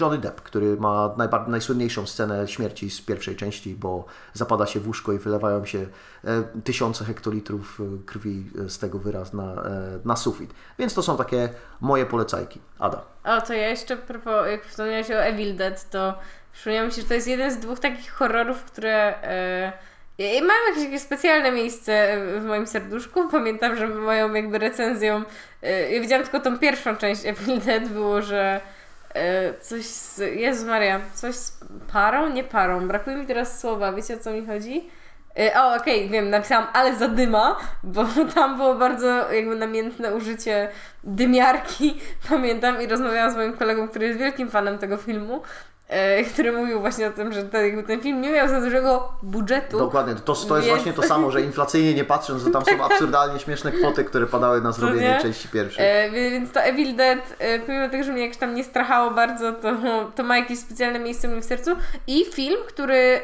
Johnny 0.00 0.18
Depp, 0.18 0.40
który 0.40 0.76
ma 0.76 1.14
najsłynniejszą 1.46 2.06
scenę 2.06 2.48
śmierci 2.48 2.90
z 2.90 3.00
pierwszej 3.00 3.36
części, 3.36 3.74
bo 3.74 4.04
zapada 4.32 4.66
się 4.66 4.80
w 4.80 4.86
łóżko 4.86 5.12
i 5.12 5.18
wylewają 5.18 5.64
się 5.64 5.86
e, 6.24 6.42
tysiące 6.64 7.04
hektolitrów 7.04 7.80
e, 7.80 8.04
krwi 8.06 8.50
e, 8.64 8.68
z 8.68 8.78
tego 8.78 8.98
wyraz 8.98 9.32
na, 9.32 9.52
e, 9.52 9.98
na 10.04 10.16
sufit. 10.16 10.54
Więc 10.78 10.94
to 10.94 11.02
są 11.02 11.16
takie 11.16 11.48
moje 11.80 12.06
polecajki. 12.06 12.60
Ada. 12.78 13.02
O, 13.24 13.40
to 13.40 13.52
ja 13.54 13.68
jeszcze, 13.68 13.96
jak 14.46 14.64
wspomniałeś 14.64 15.10
o 15.10 15.14
Evil 15.14 15.56
Dead, 15.56 15.90
to 15.90 16.18
przypomniało 16.52 16.90
się, 16.90 17.02
że 17.02 17.08
to 17.08 17.14
jest 17.14 17.28
jeden 17.28 17.52
z 17.52 17.58
dwóch 17.58 17.78
takich 17.78 18.12
horrorów, 18.12 18.64
które 18.64 19.22
e, 19.22 19.72
e, 20.18 20.40
mają 20.40 20.82
jakieś 20.84 21.00
specjalne 21.00 21.52
miejsce 21.52 22.16
w 22.40 22.44
moim 22.44 22.66
serduszku. 22.66 23.28
Pamiętam, 23.30 23.76
że 23.76 23.86
moją 23.86 24.34
jakby 24.34 24.58
recenzją, 24.58 25.24
e, 25.62 25.92
ja 25.92 26.00
widziałam 26.00 26.24
tylko 26.24 26.40
tą 26.40 26.58
pierwszą 26.58 26.96
część 26.96 27.26
Evil 27.26 27.60
Dead, 27.60 27.88
było, 27.88 28.22
że 28.22 28.60
e, 28.60 28.81
coś 29.60 29.84
z, 29.84 30.18
Jezu 30.18 30.66
Maria, 30.66 31.00
coś 31.14 31.34
z 31.34 31.60
parą? 31.92 32.28
Nie 32.28 32.44
parą, 32.44 32.88
brakuje 32.88 33.16
mi 33.16 33.26
teraz 33.26 33.60
słowa, 33.60 33.92
wiecie 33.92 34.14
o 34.14 34.18
co 34.18 34.32
mi 34.32 34.46
chodzi? 34.46 34.90
Y, 35.38 35.50
O, 35.58 35.74
okej, 35.76 36.08
wiem, 36.08 36.30
napisałam, 36.30 36.66
ale 36.72 36.96
zadyma, 36.96 37.56
bo 37.82 38.04
tam 38.34 38.56
było 38.56 38.74
bardzo 38.74 39.32
jakby 39.32 39.56
namiętne 39.56 40.14
użycie 40.14 40.68
dymiarki, 41.04 42.00
pamiętam, 42.28 42.82
i 42.82 42.86
rozmawiałam 42.86 43.32
z 43.32 43.36
moim 43.36 43.56
kolegą, 43.56 43.88
który 43.88 44.06
jest 44.06 44.18
wielkim 44.18 44.50
fanem 44.50 44.78
tego 44.78 44.96
filmu, 44.96 45.42
y, 46.20 46.24
który 46.24 46.52
mówił 46.52 46.80
właśnie 46.80 47.06
o 47.06 47.10
tym, 47.10 47.32
że 47.32 47.42
ten, 47.42 47.84
ten 47.84 48.00
film 48.00 48.20
nie 48.20 48.30
miał 48.30 48.48
za 48.48 48.60
dużego 48.60 49.12
budżetu. 49.22 49.78
Dokładnie, 49.78 50.14
to, 50.14 50.22
to 50.22 50.32
jest 50.34 50.48
Więc- 50.48 50.66
właśnie 50.66 50.92
to 50.92 51.02
samo, 51.02 51.30
że 51.30 51.42
inflacyjnie 51.42 51.94
nie 51.94 52.04
patrząc, 52.04 52.44
to 52.44 52.50
tam 52.50 52.64
są 52.64 52.84
absurdalnie 52.92 53.40
śmieszne 53.40 53.72
kwoty, 53.72 54.04
które 54.04 54.26
padały 54.26 54.60
na 54.60 54.72
zrobienie 54.72 55.08
nie? 55.08 55.20
części 55.22 55.48
pierwszej. 55.48 55.84
E, 55.88 56.10
więc 56.10 56.52
to 56.52 56.60
Evil 56.60 56.96
Dead, 56.96 57.36
e, 57.38 57.58
pomimo 57.58 57.88
tego, 57.88 58.04
że 58.04 58.12
mnie 58.12 58.22
jakoś 58.22 58.36
tam 58.36 58.54
nie 58.54 58.64
strachało 58.64 59.10
bardzo, 59.10 59.52
to, 59.52 59.72
to 60.16 60.22
ma 60.22 60.36
jakieś 60.38 60.58
specjalne 60.58 60.98
miejsce 60.98 61.28
mnie 61.28 61.40
w 61.40 61.44
sercu. 61.44 61.70
I 62.06 62.24
film, 62.24 62.58
który 62.68 63.20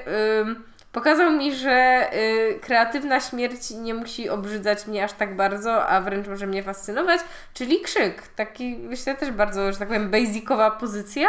pokazał 0.93 1.33
mi, 1.33 1.55
że 1.55 2.09
y, 2.15 2.61
kreatywna 2.61 3.21
śmierć 3.21 3.71
nie 3.71 3.95
musi 3.95 4.29
obrzydzać 4.29 4.87
mnie 4.87 5.05
aż 5.05 5.13
tak 5.13 5.37
bardzo, 5.37 5.87
a 5.87 6.01
wręcz 6.01 6.27
może 6.29 6.47
mnie 6.47 6.63
fascynować, 6.63 7.21
czyli 7.55 7.81
Krzyk. 7.81 8.23
Taki, 8.37 8.77
myślę, 8.79 9.15
też 9.15 9.31
bardzo, 9.31 9.73
że 9.73 9.79
tak 9.79 9.89
powiem, 9.89 10.11
basicowa 10.11 10.71
pozycja. 10.71 11.29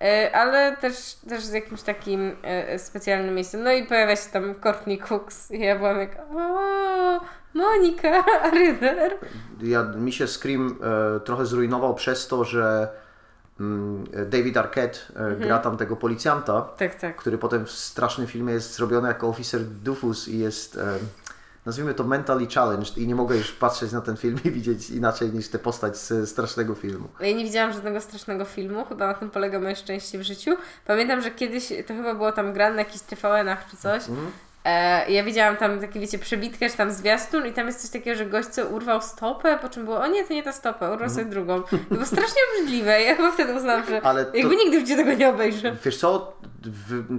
E, 0.00 0.30
Ale 0.36 0.76
też, 0.76 1.14
też 1.28 1.44
z 1.44 1.52
jakimś 1.52 1.82
takim 1.82 2.36
e, 2.42 2.78
specjalnym 2.78 3.34
miejscem. 3.34 3.62
No 3.62 3.72
i 3.72 3.86
pojawia 3.86 4.16
się 4.16 4.30
tam 4.30 4.54
Courtney 4.54 4.98
Cooks 4.98 5.50
i 5.50 5.60
ja 5.60 5.76
byłam 5.76 5.98
jak 5.98 6.18
o, 6.36 7.20
Monika 7.54 8.24
Ryder. 8.52 9.18
Ja, 9.62 9.82
mi 9.82 10.12
się 10.12 10.26
Scream 10.26 10.78
e, 11.16 11.20
trochę 11.20 11.46
zrujnował 11.46 11.94
przez 11.94 12.26
to, 12.28 12.44
że 12.44 12.88
mm, 13.60 14.04
David 14.26 14.56
Arquette 14.56 14.98
e, 15.16 15.36
gra 15.36 15.58
tam 15.58 15.76
tego 15.76 15.96
policjanta, 15.96 16.62
Tak, 16.62 16.94
tak. 16.94 17.16
który 17.16 17.38
potem 17.38 17.66
w 17.66 17.70
strasznym 17.70 18.26
filmie 18.26 18.52
jest 18.54 18.74
zrobiony 18.74 19.08
jako 19.08 19.28
oficer 19.28 19.60
Dufus 19.64 20.28
i 20.28 20.38
jest, 20.38 20.76
e, 20.78 20.98
nazwijmy 21.66 21.94
to 21.94 22.04
mentally 22.04 22.46
challenged 22.46 22.98
i 22.98 23.06
nie 23.06 23.14
mogę 23.14 23.36
już 23.36 23.52
patrzeć 23.52 23.92
na 23.92 24.00
ten 24.00 24.16
film 24.16 24.38
i 24.44 24.50
widzieć 24.50 24.90
inaczej 24.90 25.32
niż 25.32 25.48
tę 25.48 25.58
postać 25.58 25.96
z 25.96 26.30
strasznego 26.30 26.74
filmu. 26.74 27.08
Ja 27.20 27.32
nie 27.32 27.44
widziałam 27.44 27.72
żadnego 27.72 28.00
strasznego 28.00 28.44
filmu, 28.44 28.84
chyba 28.84 29.06
na 29.06 29.14
tym 29.14 29.30
polega 29.30 29.60
moje 29.60 29.76
szczęście 29.76 30.18
w 30.18 30.22
życiu. 30.22 30.56
Pamiętam, 30.86 31.20
że 31.22 31.30
kiedyś 31.30 31.68
to 31.86 31.94
chyba 31.94 32.14
było 32.14 32.32
tam 32.32 32.52
grane 32.52 32.74
na 32.74 32.82
jakichś 32.82 33.04
TVN-ach 33.04 33.70
czy 33.70 33.76
coś. 33.76 34.02
E, 34.66 35.10
ja 35.12 35.24
widziałam 35.24 35.56
tam 35.56 35.80
takie, 35.80 36.00
wiecie, 36.00 36.18
przebitkę, 36.18 36.70
czy 36.70 36.76
tam 36.76 36.90
zwiastun 36.90 37.46
i 37.46 37.52
tam 37.52 37.66
jest 37.66 37.82
coś 37.82 37.90
takiego, 37.90 38.18
że 38.18 38.26
gość 38.26 38.48
co 38.48 38.66
urwał 38.66 39.02
stopę, 39.02 39.58
po 39.62 39.68
czym 39.68 39.84
było, 39.84 40.00
o 40.00 40.06
nie, 40.06 40.24
to 40.24 40.34
nie 40.34 40.42
ta 40.42 40.52
stopa, 40.52 40.90
urwał 40.90 41.10
sobie 41.10 41.24
drugą. 41.24 41.62
To 41.62 41.76
było 41.90 42.04
strasznie 42.06 42.40
obrzydliwe. 42.52 43.02
Ja 43.02 43.14
chyba 43.16 43.30
wtedy 43.32 43.54
uznałam, 43.54 43.86
że 43.86 44.00
Ale 44.02 44.24
to- 44.24 44.36
jakby 44.36 44.56
nigdy 44.56 44.76
w 44.80 44.88
życiu 44.88 44.96
tego 44.96 45.14
nie 45.14 45.28
obejrzę. 45.28 45.76
Wiesz 45.84 45.96
co, 45.96 46.36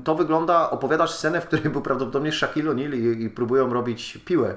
to 0.04 0.16
wygląda, 0.16 0.70
opowiadasz 0.70 1.12
scenę, 1.12 1.42
w 1.42 1.46
której 1.46 1.70
był 1.70 1.82
prawdopodobnie 1.82 2.32
Shaquille 2.32 2.72
O'Neal 2.72 2.94
i, 2.94 3.24
i 3.24 3.30
próbują 3.30 3.74
robić 3.74 4.18
piłę. 4.26 4.56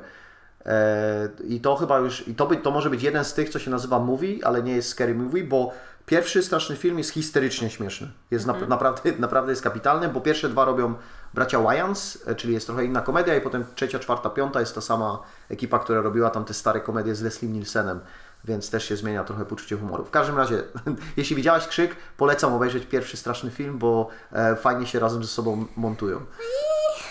E, 0.67 1.29
I 1.49 1.61
to 1.61 1.77
chyba 1.77 1.99
już, 1.99 2.29
i 2.29 2.35
to, 2.35 2.47
by, 2.47 2.57
to 2.57 2.71
może 2.71 2.91
być 2.91 3.03
jeden 3.03 3.25
z 3.25 3.35
tych, 3.35 3.49
co 3.49 3.59
się 3.59 3.71
nazywa 3.71 3.99
movie, 3.99 4.39
ale 4.47 4.63
nie 4.63 4.73
jest 4.73 4.89
scary 4.89 5.15
movie, 5.15 5.45
bo 5.45 5.73
pierwszy 6.11 6.43
straszny 6.43 6.77
film 6.77 6.99
jest 6.99 7.11
histerycznie 7.11 7.71
śmieszny. 7.71 8.11
Jest 8.31 8.47
nap- 8.47 8.69
naprawdę, 8.69 9.13
naprawdę 9.19 9.53
jest 9.53 9.63
kapitalny, 9.63 10.09
bo 10.09 10.21
pierwsze 10.21 10.49
dwa 10.49 10.65
robią 10.65 10.95
bracia 11.35 11.61
Wayans, 11.61 12.19
e, 12.27 12.35
czyli 12.35 12.55
jest 12.55 12.67
trochę 12.67 12.85
inna 12.85 13.01
komedia 13.01 13.37
i 13.37 13.41
potem 13.41 13.65
trzecia, 13.75 13.99
czwarta, 13.99 14.31
piąta 14.31 14.61
jest 14.61 14.75
ta 14.75 14.81
sama 14.81 15.23
ekipa, 15.49 15.79
która 15.79 16.01
robiła 16.01 16.31
tam 16.31 16.45
te 16.45 16.55
stare 16.55 16.81
komedie 16.81 17.15
z 17.15 17.23
Leslie 17.23 17.49
Nielsenem. 17.49 18.01
Więc 18.45 18.71
też 18.71 18.85
się 18.89 18.97
zmienia 18.97 19.25
trochę 19.25 19.45
poczucie 19.45 19.77
humoru. 19.77 20.05
W 20.05 20.11
każdym 20.11 20.37
razie, 20.37 20.63
jeśli 21.17 21.37
widziałaś 21.37 21.69
Krzyk, 21.69 21.97
polecam 22.17 22.55
obejrzeć 22.55 22.87
pierwszy 22.87 23.17
straszny 23.17 23.51
film, 23.51 23.79
bo 23.79 24.09
e, 24.33 24.57
fajnie 24.57 24.87
się 24.87 24.99
razem 24.99 25.25
ze 25.25 25.29
sobą 25.29 25.67
montują. 25.77 26.21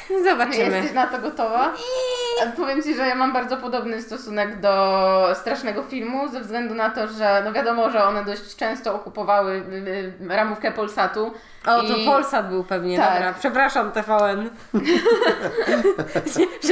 Zobaczymy. 0.29 0.75
Jesteś 0.77 0.93
na 0.93 1.07
to 1.07 1.19
gotowa? 1.19 1.73
Powiem 2.57 2.83
Ci, 2.83 2.95
że 2.95 3.07
ja 3.07 3.15
mam 3.15 3.33
bardzo 3.33 3.57
podobny 3.57 4.01
stosunek 4.01 4.59
do 4.59 5.35
strasznego 5.35 5.83
filmu, 5.83 6.27
ze 6.29 6.41
względu 6.41 6.75
na 6.75 6.89
to, 6.89 7.07
że 7.07 7.41
no 7.45 7.53
wiadomo, 7.53 7.89
że 7.89 8.03
one 8.03 8.25
dość 8.25 8.55
często 8.55 8.93
okupowały 8.95 9.51
y, 9.51 10.23
y, 10.31 10.35
ramówkę 10.35 10.71
Polsatu. 10.71 11.33
O, 11.65 11.81
to 11.83 11.95
I- 11.97 12.05
Polsat 12.05 12.49
był 12.49 12.63
pewnie, 12.63 12.97
Tak. 12.97 13.13
dobra. 13.13 13.33
Przepraszam, 13.39 13.91
TVN. 13.91 14.49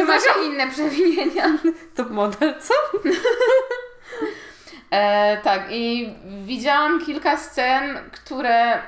Masz 0.08 0.24
inne 0.46 0.68
przewinienia. 0.68 1.44
Top 1.96 2.10
model, 2.10 2.56
co? 2.62 2.74
E, 4.92 5.38
tak, 5.44 5.62
i 5.70 6.14
widziałam 6.46 7.06
kilka 7.06 7.38
scen, 7.38 8.00
które. 8.12 8.82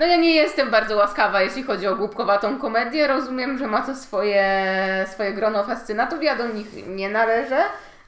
No 0.00 0.06
ja 0.06 0.16
nie 0.16 0.34
jestem 0.34 0.70
bardzo 0.70 0.96
łaskawa, 0.96 1.42
jeśli 1.42 1.62
chodzi 1.62 1.86
o 1.86 1.96
głupkowatą 1.96 2.58
komedię. 2.58 3.06
Rozumiem, 3.06 3.58
że 3.58 3.66
ma 3.66 3.82
to 3.82 3.96
swoje, 3.96 4.44
swoje 5.12 5.32
grono 5.32 5.64
fascynatów. 5.64 6.22
Ja 6.22 6.36
do 6.36 6.48
nich 6.48 6.86
nie 6.86 7.08
należę, 7.08 7.58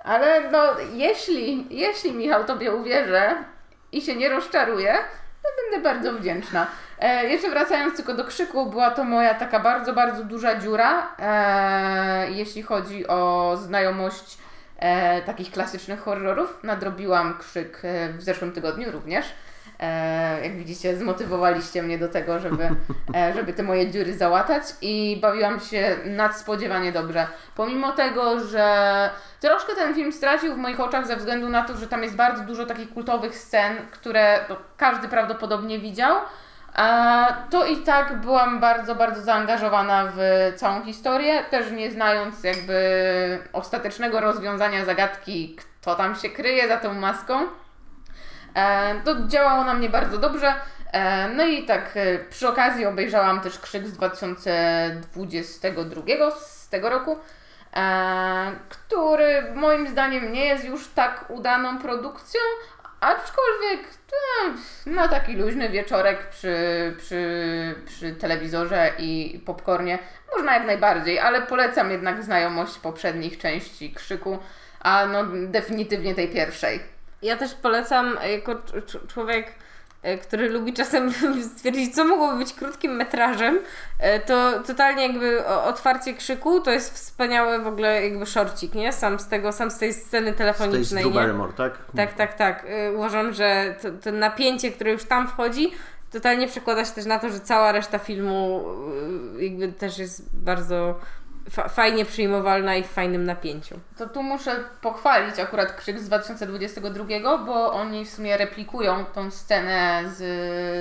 ale 0.04 0.50
no 0.50 0.62
jeśli, 0.92 1.66
jeśli 1.70 2.12
Michał 2.12 2.44
Tobie 2.44 2.72
uwierzę 2.72 3.34
i 3.92 4.00
się 4.00 4.16
nie 4.16 4.28
rozczaruję, 4.28 4.94
to 5.42 5.48
będę 5.62 5.88
bardzo 5.88 6.12
wdzięczna. 6.12 6.66
E, 6.98 7.28
jeszcze 7.28 7.50
wracając 7.50 7.96
tylko 7.96 8.14
do 8.14 8.24
krzyku, 8.24 8.66
była 8.66 8.90
to 8.90 9.04
moja 9.04 9.34
taka 9.34 9.60
bardzo, 9.60 9.92
bardzo 9.92 10.24
duża 10.24 10.58
dziura, 10.58 11.16
e, 11.18 12.30
jeśli 12.30 12.62
chodzi 12.62 13.08
o 13.08 13.52
znajomość 13.62 14.38
e, 14.78 15.22
takich 15.22 15.50
klasycznych 15.50 16.00
horrorów. 16.00 16.58
Nadrobiłam 16.62 17.38
krzyk 17.38 17.80
e, 17.84 18.12
w 18.12 18.22
zeszłym 18.22 18.52
tygodniu 18.52 18.90
również. 18.90 19.26
E, 19.82 20.40
jak 20.42 20.56
widzicie, 20.56 20.96
zmotywowaliście 20.96 21.82
mnie 21.82 21.98
do 21.98 22.08
tego, 22.08 22.38
żeby, 22.38 22.68
e, 23.14 23.32
żeby 23.34 23.52
te 23.52 23.62
moje 23.62 23.90
dziury 23.90 24.14
załatać 24.16 24.62
i 24.82 25.18
bawiłam 25.22 25.60
się 25.60 25.96
nadspodziewanie 26.04 26.92
dobrze. 26.92 27.26
Pomimo 27.56 27.92
tego, 27.92 28.40
że 28.40 29.10
troszkę 29.40 29.74
ten 29.74 29.94
film 29.94 30.12
stracił 30.12 30.54
w 30.54 30.58
moich 30.58 30.80
oczach 30.80 31.06
ze 31.06 31.16
względu 31.16 31.48
na 31.48 31.62
to, 31.62 31.76
że 31.76 31.86
tam 31.86 32.02
jest 32.02 32.16
bardzo 32.16 32.44
dużo 32.44 32.66
takich 32.66 32.94
kultowych 32.94 33.36
scen, 33.36 33.76
które 33.90 34.38
no, 34.48 34.56
każdy 34.76 35.08
prawdopodobnie 35.08 35.78
widział, 35.78 36.16
to 37.50 37.66
i 37.66 37.76
tak 37.76 38.20
byłam 38.20 38.60
bardzo, 38.60 38.94
bardzo 38.94 39.22
zaangażowana 39.22 40.12
w 40.16 40.52
całą 40.56 40.84
historię, 40.84 41.44
też 41.50 41.70
nie 41.70 41.90
znając 41.90 42.44
jakby 42.44 42.78
ostatecznego 43.52 44.20
rozwiązania 44.20 44.84
zagadki, 44.84 45.56
kto 45.80 45.94
tam 45.94 46.14
się 46.14 46.30
kryje 46.30 46.68
za 46.68 46.76
tą 46.76 46.94
maską. 46.94 47.46
E, 48.54 48.94
to 49.04 49.28
działało 49.28 49.64
na 49.64 49.74
mnie 49.74 49.88
bardzo 49.88 50.18
dobrze. 50.18 50.54
E, 50.92 51.28
no 51.28 51.46
i 51.46 51.64
tak 51.64 51.90
e, 51.94 52.18
przy 52.18 52.48
okazji 52.48 52.86
obejrzałam 52.86 53.40
też 53.40 53.58
Krzyk 53.58 53.86
z 53.86 53.92
2022 53.92 56.02
z 56.30 56.68
tego 56.68 56.90
roku, 56.90 57.18
który 58.68 59.54
moim 59.54 59.88
zdaniem 59.88 60.32
nie 60.32 60.44
jest 60.44 60.64
już 60.64 60.88
tak 60.88 61.24
udaną 61.28 61.78
produkcją, 61.78 62.40
aczkolwiek 63.00 63.80
na 64.86 65.08
taki 65.08 65.36
luźny 65.36 65.68
wieczorek 65.68 66.28
przy, 66.28 66.56
przy, 66.98 67.74
przy 67.86 68.12
telewizorze 68.12 68.92
i 68.98 69.42
popcornie 69.46 69.98
można 70.36 70.54
jak 70.54 70.66
najbardziej, 70.66 71.18
ale 71.18 71.42
polecam 71.42 71.90
jednak 71.90 72.22
znajomość 72.22 72.78
poprzednich 72.78 73.38
części 73.38 73.94
Krzyku, 73.94 74.38
a 74.80 75.06
no 75.06 75.24
definitywnie 75.46 76.14
tej 76.14 76.28
pierwszej. 76.28 76.91
Ja 77.22 77.36
też 77.36 77.54
polecam 77.54 78.18
e, 78.22 78.32
jako 78.32 78.54
cz- 78.54 78.82
cz- 78.86 79.06
człowiek, 79.06 79.54
e, 80.02 80.18
który 80.18 80.48
lubi 80.48 80.72
czasem 80.72 81.12
stwierdzić, 81.56 81.94
co 81.94 82.04
mogłoby 82.04 82.38
być 82.38 82.52
krótkim 82.52 82.92
metrażem, 82.92 83.58
e, 83.98 84.20
to 84.20 84.62
totalnie 84.66 85.02
jakby 85.02 85.46
otwarcie 85.46 86.14
krzyku 86.14 86.60
to 86.60 86.70
jest 86.70 86.94
wspaniały 86.94 87.58
w 87.58 87.66
ogóle 87.66 88.08
jakby 88.08 88.26
szorcik, 88.26 88.74
nie? 88.74 88.92
Sam 88.92 89.18
z 89.18 89.28
tego, 89.28 89.52
sam 89.52 89.70
z 89.70 89.78
tej 89.78 89.94
sceny 89.94 90.32
telefonicznej, 90.32 91.02
Drew 91.04 91.14
nie? 91.14 91.20
Barrymore, 91.20 91.52
tak? 91.52 91.78
Tak, 91.96 92.14
tak, 92.14 92.34
tak. 92.34 92.66
Uważam, 92.96 93.32
że 93.32 93.74
to, 93.82 93.88
to 93.90 94.12
napięcie, 94.12 94.72
które 94.72 94.92
już 94.92 95.04
tam 95.04 95.28
wchodzi, 95.28 95.72
totalnie 96.12 96.48
przekłada 96.48 96.84
się 96.84 96.92
też 96.92 97.04
na 97.04 97.18
to, 97.18 97.30
że 97.30 97.40
cała 97.40 97.72
reszta 97.72 97.98
filmu 97.98 98.64
jakby 99.38 99.68
też 99.72 99.98
jest 99.98 100.36
bardzo 100.36 100.98
fa- 101.50 101.68
fajnie 101.68 102.04
przyjmowalna 102.04 102.76
i 102.76 102.82
w 102.82 102.86
fajnym 102.86 103.24
napięciu. 103.24 103.80
To 103.96 104.08
tu 104.08 104.22
muszę 104.22 104.64
pochwalić 104.80 105.38
akurat 105.38 105.76
Krzyk 105.76 106.00
z 106.00 106.06
2022, 106.06 107.38
bo 107.38 107.72
oni 107.72 108.04
w 108.04 108.10
sumie 108.10 108.36
replikują 108.36 109.04
tą 109.04 109.30
scenę 109.30 110.02
z, 110.06 110.18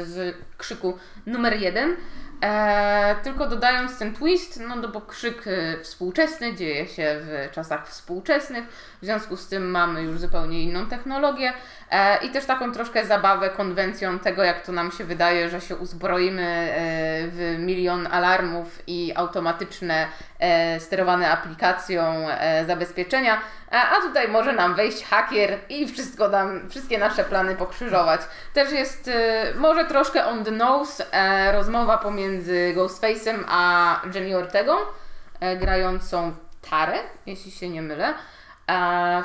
z 0.08 0.38
Krzyku 0.58 0.98
numer 1.26 1.62
jeden, 1.62 1.96
e, 2.44 3.16
tylko 3.24 3.48
dodając 3.48 3.98
ten 3.98 4.14
twist, 4.14 4.60
no, 4.68 4.76
no 4.76 4.88
bo 4.88 5.02
Krzyk 5.02 5.48
e, 5.48 5.80
współczesny 5.80 6.56
dzieje 6.56 6.88
się 6.88 7.20
w 7.20 7.52
czasach 7.52 7.88
współczesnych, 7.88 8.66
w 9.02 9.06
związku 9.06 9.38
z 9.38 9.48
tym 9.48 9.72
mamy 9.72 10.04
już 10.04 10.20
zupełnie 10.20 10.64
inną 10.64 10.86
technologię 10.86 11.54
i 12.22 12.30
też 12.30 12.46
taką 12.46 12.72
troszkę 12.72 13.06
zabawę 13.06 13.50
konwencją 13.50 14.20
tego, 14.20 14.44
jak 14.44 14.66
to 14.66 14.72
nam 14.72 14.92
się 14.92 15.04
wydaje, 15.04 15.50
że 15.50 15.62
się 15.62 15.76
uzbroimy 15.76 16.42
e, 16.42 16.74
w 17.28 17.56
milion 17.60 18.08
alarmów 18.12 18.80
i 18.88 19.14
automatyczne 19.16 20.08
e, 20.40 20.80
sterowane 20.80 21.32
aplikacją 21.32 22.30
e, 22.30 22.66
zabezpieczenia, 22.66 23.42
a, 23.72 24.02
tutaj 24.02 24.28
może 24.28 24.54
nam 24.54 24.76
wejść 24.76 25.04
hakier 25.04 25.58
i 25.70 25.88
wszystko 25.88 26.30
nam, 26.30 26.70
wszystkie 26.70 26.98
nasze 26.98 27.24
plany 27.24 27.56
pokrzyżować. 27.56 28.22
Też 28.54 28.72
jest 28.72 29.08
e, 29.08 29.44
może 29.56 29.86
troszkę 29.86 30.26
on 30.26 30.44
the 30.44 30.52
nose 30.52 31.14
e, 31.14 31.52
rozmowa 31.52 31.98
pomiędzy 31.98 32.74
Ghostface'em 32.78 33.44
a 33.48 34.02
Jenny 34.14 34.38
Ortegą, 34.38 34.74
e, 35.40 35.58
grającą 35.58 36.34
Tarę, 36.70 37.00
jeśli 37.26 37.52
się 37.52 37.70
nie 37.70 37.82
mylę, 37.82 38.08
e, 38.10 38.14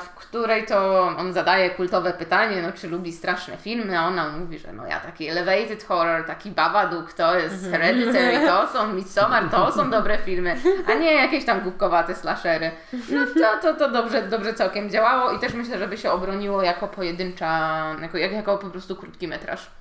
w 0.01 0.09
której 0.09 0.65
to 0.65 1.07
on 1.17 1.33
zadaje 1.33 1.69
kultowe 1.69 2.13
pytanie, 2.13 2.61
no 2.61 2.71
czy 2.71 2.87
lubi 2.89 3.13
straszne 3.13 3.57
filmy, 3.57 3.99
a 3.99 4.07
ona 4.07 4.29
mówi, 4.29 4.59
że 4.59 4.73
no 4.73 4.87
ja 4.87 4.99
taki 4.99 5.27
elevated 5.27 5.83
horror, 5.83 6.25
taki 6.25 6.51
Babadook, 6.51 7.13
to 7.13 7.35
jest 7.39 7.71
Hereditary, 7.71 8.47
to 8.47 8.67
są 8.73 8.93
Midsommar, 8.93 9.49
to 9.49 9.71
są 9.71 9.89
dobre 9.89 10.17
filmy, 10.17 10.55
a 10.87 10.93
nie 10.93 11.13
jakieś 11.13 11.45
tam 11.45 11.61
głupkowate 11.61 12.15
slashery. 12.15 12.71
No 12.93 13.25
to, 13.41 13.61
to, 13.61 13.79
to 13.79 13.91
dobrze, 13.91 14.27
dobrze 14.27 14.53
całkiem 14.53 14.89
działało 14.89 15.31
i 15.31 15.39
też 15.39 15.53
myślę, 15.53 15.79
żeby 15.79 15.97
się 15.97 16.11
obroniło 16.11 16.61
jako 16.63 16.87
pojedyncza, 16.87 17.79
jako, 18.01 18.17
jak- 18.17 18.31
jako 18.31 18.57
po 18.57 18.67
prostu 18.69 18.95
krótki 18.95 19.27
metraż. 19.27 19.71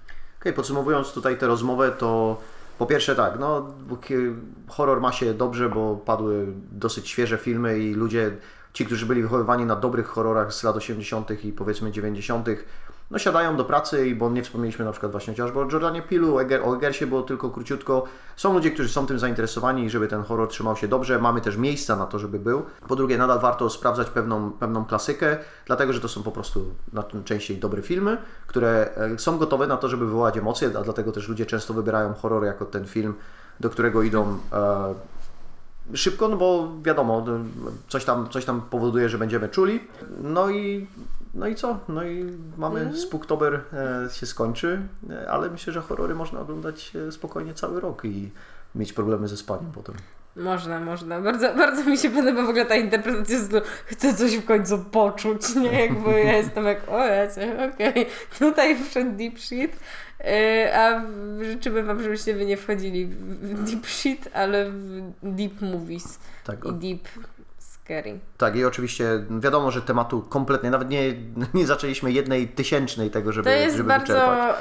Okej, 0.41 0.53
podsumowując 0.53 1.13
tutaj 1.13 1.37
tę 1.39 1.47
rozmowę, 1.47 1.91
to 1.91 2.41
po 2.79 2.87
pierwsze 2.87 3.17
tak, 3.17 3.33
no 3.39 3.75
horror 4.69 5.01
ma 5.01 5.13
się 5.13 5.35
dobrze, 5.35 5.69
bo 5.69 5.97
padły 5.97 6.47
dosyć 6.73 7.09
świeże 7.09 7.39
filmy 7.39 7.79
i 7.79 7.95
ludzie, 7.95 8.31
ci, 8.77 8.87
którzy 8.87 9.07
byli 9.07 9.23
wychowywani 9.23 9.65
na 9.65 9.77
dobrych 9.77 10.07
horrorach 10.07 10.53
z 10.53 10.63
lat 10.63 10.77
80. 10.77 11.45
i 11.45 11.53
powiedzmy 11.53 11.93
90., 11.93 12.49
no 13.11 13.19
siadają 13.19 13.57
do 13.57 13.65
pracy 13.65 14.15
bo 14.15 14.31
nie 14.31 14.43
wspomnieliśmy 14.43 14.85
na 14.85 14.91
przykład 14.91 15.13
właśnie 15.13 15.33
chociażby 15.33 15.61
o 15.61 15.63
Jordanie 15.63 16.03
Pilu, 16.03 16.39
Eger, 16.39 16.63
o 16.65 16.77
Egersie 16.77 17.07
było 17.07 17.23
tylko 17.23 17.51
króciutko. 17.51 18.05
Są 18.37 18.53
ludzie, 18.53 18.71
którzy 18.71 18.89
są 18.89 19.07
tym 19.07 19.19
zainteresowani 19.19 19.85
i 19.85 19.91
żeby 19.91 20.09
ten 20.09 20.23
horror 20.23 20.49
trzymał 20.49 20.77
się 20.77 20.89
dobrze. 20.89 21.19
Mamy 21.19 21.41
też 21.41 21.57
miejsca 21.57 21.97
na 21.97 22.07
to, 22.07 22.19
żeby 22.19 22.39
był. 22.39 22.63
Po 22.89 22.97
drugie, 22.97 23.19
nadal 23.19 23.41
warto 23.41 23.71
sprawdzać 23.71 24.11
pewną, 24.11 24.53
pewną 24.53 24.85
klasykę, 24.85 25.37
dlatego 25.67 25.93
że 25.93 26.01
to 26.01 26.09
są 26.09 26.23
po 26.23 26.33
prostu 26.33 26.75
najczęściej 27.15 27.59
dobre 27.59 27.83
filmy, 27.83 28.19
które 28.47 28.89
e, 28.97 29.19
są 29.19 29.39
gotowe 29.39 29.67
na 29.67 29.77
to, 29.77 29.89
żeby 29.89 30.07
wywołać 30.07 30.37
emocje, 30.37 30.71
a 30.79 30.83
dlatego 30.83 31.13
też 31.13 31.29
ludzie 31.29 31.47
często 31.47 31.75
wybierają 31.75 32.15
horror 32.15 32.45
jako 32.45 32.65
ten 32.65 32.87
film, 32.87 33.15
do 33.61 33.71
którego 33.71 34.03
idą 34.03 34.39
e, 34.53 34.95
szybko, 35.95 36.29
no 36.29 36.37
bo 36.37 36.73
wiadomo, 36.83 37.25
coś 37.89 38.05
tam, 38.05 38.29
coś 38.31 38.45
tam 38.45 38.63
powoduje, 38.71 39.09
że 39.09 39.19
będziemy 39.19 39.49
czuli. 39.49 39.81
No 40.23 40.51
i, 40.51 40.87
no 41.35 41.47
i 41.47 41.55
co? 41.55 41.79
No 41.89 42.05
i 42.05 42.33
mamy 42.57 42.97
Spooktober 42.97 43.61
e, 43.73 44.09
się 44.11 44.27
skończy, 44.27 44.81
e, 45.11 45.31
ale 45.31 45.51
myślę, 45.51 45.73
że 45.73 45.81
horrory 45.81 46.15
można 46.15 46.41
oglądać 46.41 46.93
e, 47.09 47.13
spokojnie 47.13 47.55
cały 47.55 47.81
rok 47.81 48.05
i 48.05 48.31
mieć 48.75 48.93
problemy 48.93 49.29
ze 49.29 49.37
spaniem 49.37 49.73
potem. 49.73 49.95
Można, 50.37 50.81
można. 50.81 51.21
Bardzo, 51.21 51.55
bardzo 51.55 51.85
mi 51.85 51.99
się 51.99 52.11
podoba 52.11 52.43
w 52.43 52.49
ogóle 52.49 52.67
ta 52.67 52.75
interpretacja 52.75 53.39
stylu 53.39 53.61
chcę 53.87 54.15
coś 54.15 54.37
w 54.37 54.45
końcu 54.45 54.79
poczuć, 54.79 55.55
nie? 55.55 55.81
Jakby 55.81 56.11
ja 56.11 56.37
jestem 56.37 56.65
jak, 56.65 56.89
o 56.89 56.99
okej, 57.75 58.07
tutaj 58.39 58.85
wszedł 58.85 59.17
deep 59.17 59.39
shit, 59.39 59.77
a 60.75 61.01
w- 61.01 61.45
życzymy 61.45 61.83
Wam, 61.83 62.03
żebyście 62.03 62.35
Wy 62.35 62.47
nie 62.47 62.57
wchodzili 62.57 63.07
w 63.07 63.65
deep 63.71 63.87
shit, 63.87 64.29
ale 64.35 64.71
w 64.71 65.03
deep 65.23 65.61
movies 65.61 66.19
Tak, 66.45 66.59
i 66.65 66.73
deep 66.73 67.09
scary. 67.59 68.19
tak 68.39 68.57
i 68.57 68.65
oczywiście 68.65 69.05
wiadomo, 69.41 69.71
że 69.71 69.83
tematu 69.83 70.23
kompletnie, 70.23 70.71
nawet 70.71 70.89
nie, 70.91 71.15
nie 71.55 71.67
zaczęliśmy 71.67 72.13
jednej 72.13 72.49
tysięcznej 72.49 73.11
tego, 73.11 73.33
żeby, 73.33 73.51
To 73.51 73.57
jest 73.57 73.77
żeby 73.77 73.89
bardzo 73.89 74.15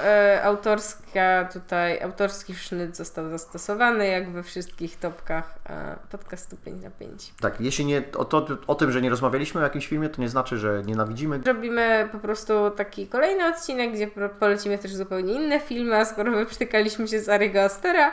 e, 0.06 0.44
autorska 0.44 1.05
tutaj, 1.54 2.02
autorski 2.02 2.56
sznyt 2.56 2.98
został 2.98 3.30
zastosowany 3.30 4.08
jak 4.08 4.32
we 4.32 4.44
wszystkich 4.44 5.00
topkach 5.00 5.60
e, 5.66 5.96
podcastu 6.12 6.58
5 6.58 6.84
na 6.84 6.90
5. 6.90 7.34
Tak, 7.42 7.62
jeśli 7.62 7.86
nie, 7.86 8.04
o, 8.18 8.26
to, 8.26 8.48
o 8.68 8.76
tym, 8.76 8.92
że 8.92 9.02
nie 9.02 9.10
rozmawialiśmy 9.10 9.62
o 9.62 9.64
jakimś 9.64 9.88
filmie, 9.88 10.10
to 10.10 10.22
nie 10.22 10.30
znaczy, 10.30 10.58
że 10.58 10.82
nienawidzimy. 10.86 11.42
Zrobimy 11.44 12.10
po 12.12 12.20
prostu 12.20 12.54
taki 12.72 13.08
kolejny 13.08 13.48
odcinek, 13.48 13.94
gdzie 13.94 14.08
polecimy 14.40 14.78
też 14.78 14.96
zupełnie 14.96 15.34
inne 15.34 15.60
filmy, 15.60 15.96
a 15.96 16.06
skoro 16.06 16.32
wyprztykaliśmy 16.32 17.08
się 17.08 17.20
z 17.20 17.30
Ariego 17.30 17.62
Astera, 17.62 18.12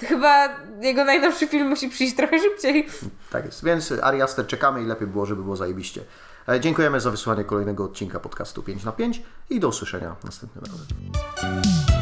to 0.00 0.06
chyba 0.06 0.48
jego 0.80 1.04
najnowszy 1.04 1.46
film 1.46 1.68
musi 1.68 1.88
przyjść 1.88 2.16
trochę 2.16 2.38
szybciej. 2.38 2.86
Tak 3.30 3.44
jest, 3.44 3.64
więc 3.64 3.92
Ari 4.02 4.22
Aster 4.22 4.46
czekamy 4.46 4.82
i 4.82 4.86
lepiej 4.86 5.08
było, 5.08 5.26
żeby 5.26 5.42
było 5.42 5.56
zajebiście. 5.56 6.00
E, 6.48 6.60
Dziękujemy 6.60 7.00
za 7.00 7.10
wysłanie 7.10 7.44
kolejnego 7.44 7.84
odcinka 7.84 8.20
podcastu 8.20 8.62
5 8.62 8.84
na 8.84 8.92
5 8.92 9.22
i 9.50 9.60
do 9.60 9.68
usłyszenia 9.68 10.16
następnym 10.24 10.64
razem. 10.64 11.93